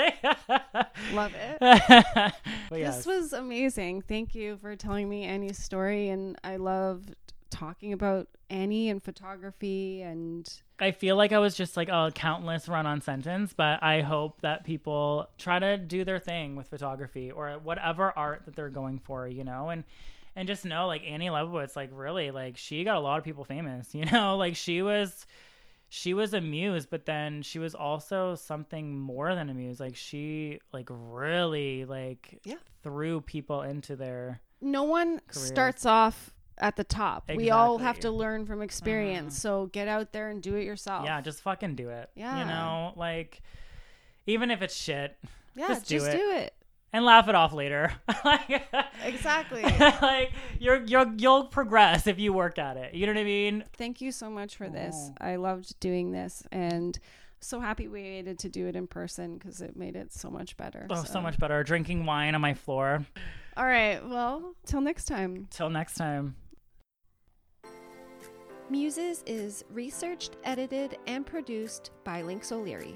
love 1.14 1.32
it. 1.36 2.34
This 2.72 3.06
was 3.06 3.34
amazing. 3.34 4.02
Thank 4.02 4.34
you 4.34 4.58
for 4.58 4.76
telling 4.76 5.08
me 5.08 5.24
Annie's 5.24 5.60
story, 5.60 6.10
and 6.10 6.38
I 6.44 6.58
loved 6.58 7.16
talking 7.50 7.94
about 7.94 8.28
Annie 8.50 8.90
and 8.90 9.02
photography 9.04 10.02
and 10.02 10.52
I 10.80 10.92
feel 10.92 11.16
like 11.16 11.34
I 11.34 11.40
was 11.40 11.56
just 11.56 11.76
like 11.76 11.90
a 11.90 12.12
countless 12.14 12.70
run 12.70 12.86
on 12.86 13.02
sentence, 13.02 13.54
but 13.54 13.84
I 13.84 14.02
hope 14.02 14.42
that 14.42 14.64
people 14.64 15.28
try 15.38 15.60
to 15.60 15.78
do 15.78 16.06
their 16.06 16.20
thing 16.20 16.56
with 16.56 16.68
photography 16.68 17.32
or 17.32 17.52
whatever 17.62 18.14
art 18.16 18.44
that 18.46 18.56
they're 18.56 18.70
going 18.70 19.00
for, 19.00 19.28
you 19.28 19.44
know, 19.44 19.70
and 19.70 19.84
and 20.40 20.48
just 20.48 20.64
know 20.64 20.88
like 20.88 21.04
Annie 21.06 21.28
Leibovitz, 21.28 21.76
like 21.76 21.90
really, 21.92 22.32
like 22.32 22.56
she 22.56 22.86
got 22.86 22.96
a 22.96 23.02
lot 23.02 23.18
of 23.18 23.26
people 23.26 23.44
famous, 23.44 23.94
you 23.94 24.06
know, 24.06 24.38
like 24.38 24.56
she 24.56 24.82
was 24.82 25.26
she 25.90 26.14
was 26.14 26.34
a 26.34 26.40
muse, 26.40 26.86
but 26.86 27.06
then 27.06 27.42
she 27.42 27.60
was 27.60 27.76
also 27.76 28.36
something 28.36 28.98
more 28.98 29.36
than 29.36 29.50
a 29.50 29.54
muse. 29.54 29.80
Like 29.80 29.96
she 29.96 30.60
like 30.72 30.88
really 30.90 31.84
like 31.86 32.40
Yeah. 32.44 32.56
threw 32.84 33.20
people 33.22 33.64
into 33.64 33.96
their 33.96 34.40
no 34.62 34.84
one 34.84 35.20
Careers. 35.28 35.48
starts 35.48 35.86
off 35.86 36.34
at 36.58 36.76
the 36.76 36.84
top. 36.84 37.30
We 37.36 37.50
all 37.52 37.78
have 37.80 38.00
to 38.02 38.12
learn 38.12 38.46
from 38.46 38.62
experience. 38.62 39.34
Uh-huh. 39.46 39.64
So 39.64 39.66
get 39.68 39.88
out 39.88 40.12
there 40.14 40.30
and 40.30 40.42
do 40.42 40.56
it 40.56 40.64
yourself. 40.64 41.04
yeah, 41.06 41.20
just 41.22 41.42
fucking 41.42 41.76
do 41.76 41.90
it. 41.90 42.10
Yeah. 42.16 42.40
You 42.40 42.46
know, 42.46 42.94
like 42.96 43.42
even 44.28 44.52
if 44.52 44.62
it's 44.62 44.76
shit, 44.76 45.18
yeah, 45.56 45.68
just 45.70 45.88
just, 45.88 46.08
it. 46.08 46.18
do 46.18 46.32
it. 46.32 46.54
And 46.94 47.06
laugh 47.06 47.28
it 47.30 47.36
off 47.36 47.54
later. 47.54 47.92
like, 48.26 48.68
Exactly. 49.04 49.62
like 50.02 50.32
you're 50.60 50.84
you're 50.86 51.12
you'll 51.18 51.46
progress 51.46 52.08
if 52.08 52.20
you 52.20 52.34
work 52.34 52.58
at 52.58 52.78
it. 52.78 52.94
You 52.94 53.06
know 53.06 53.14
what 53.14 53.22
I 53.22 53.26
mean? 53.26 53.64
Thank 53.74 54.02
you 54.02 54.12
so 54.12 54.30
much 54.30 54.56
for 54.56 54.70
this. 54.70 54.96
Oh. 54.96 55.14
I 55.26 55.36
loved 55.36 55.80
doing 55.80 56.12
this 56.12 56.44
and 56.52 56.98
so 57.42 57.60
happy 57.60 57.88
we 57.88 58.02
waited 58.02 58.40
to 58.40 58.50
do 58.50 58.68
it 58.68 58.76
in 58.76 58.86
person 58.86 59.38
because 59.38 59.62
it 59.62 59.76
made 59.78 59.96
it 59.96 60.12
so 60.12 60.30
much 60.30 60.58
better. 60.58 60.86
Oh, 60.90 61.04
so 61.04 61.22
much 61.22 61.38
better. 61.38 61.64
Drinking 61.64 62.06
wine 62.06 62.36
on 62.36 62.42
my 62.42 62.54
floor. 62.54 63.06
All 63.56 63.66
right. 63.66 64.06
Well, 64.06 64.56
till 64.66 64.82
next 64.82 65.06
time. 65.06 65.48
Till 65.50 65.70
next 65.70 65.96
time. 65.96 66.36
Muses 68.70 69.24
is 69.26 69.64
researched, 69.72 70.36
edited, 70.44 70.98
and 71.08 71.26
produced 71.26 71.92
by 72.04 72.22
Lynx 72.22 72.52
O'Leary. 72.52 72.96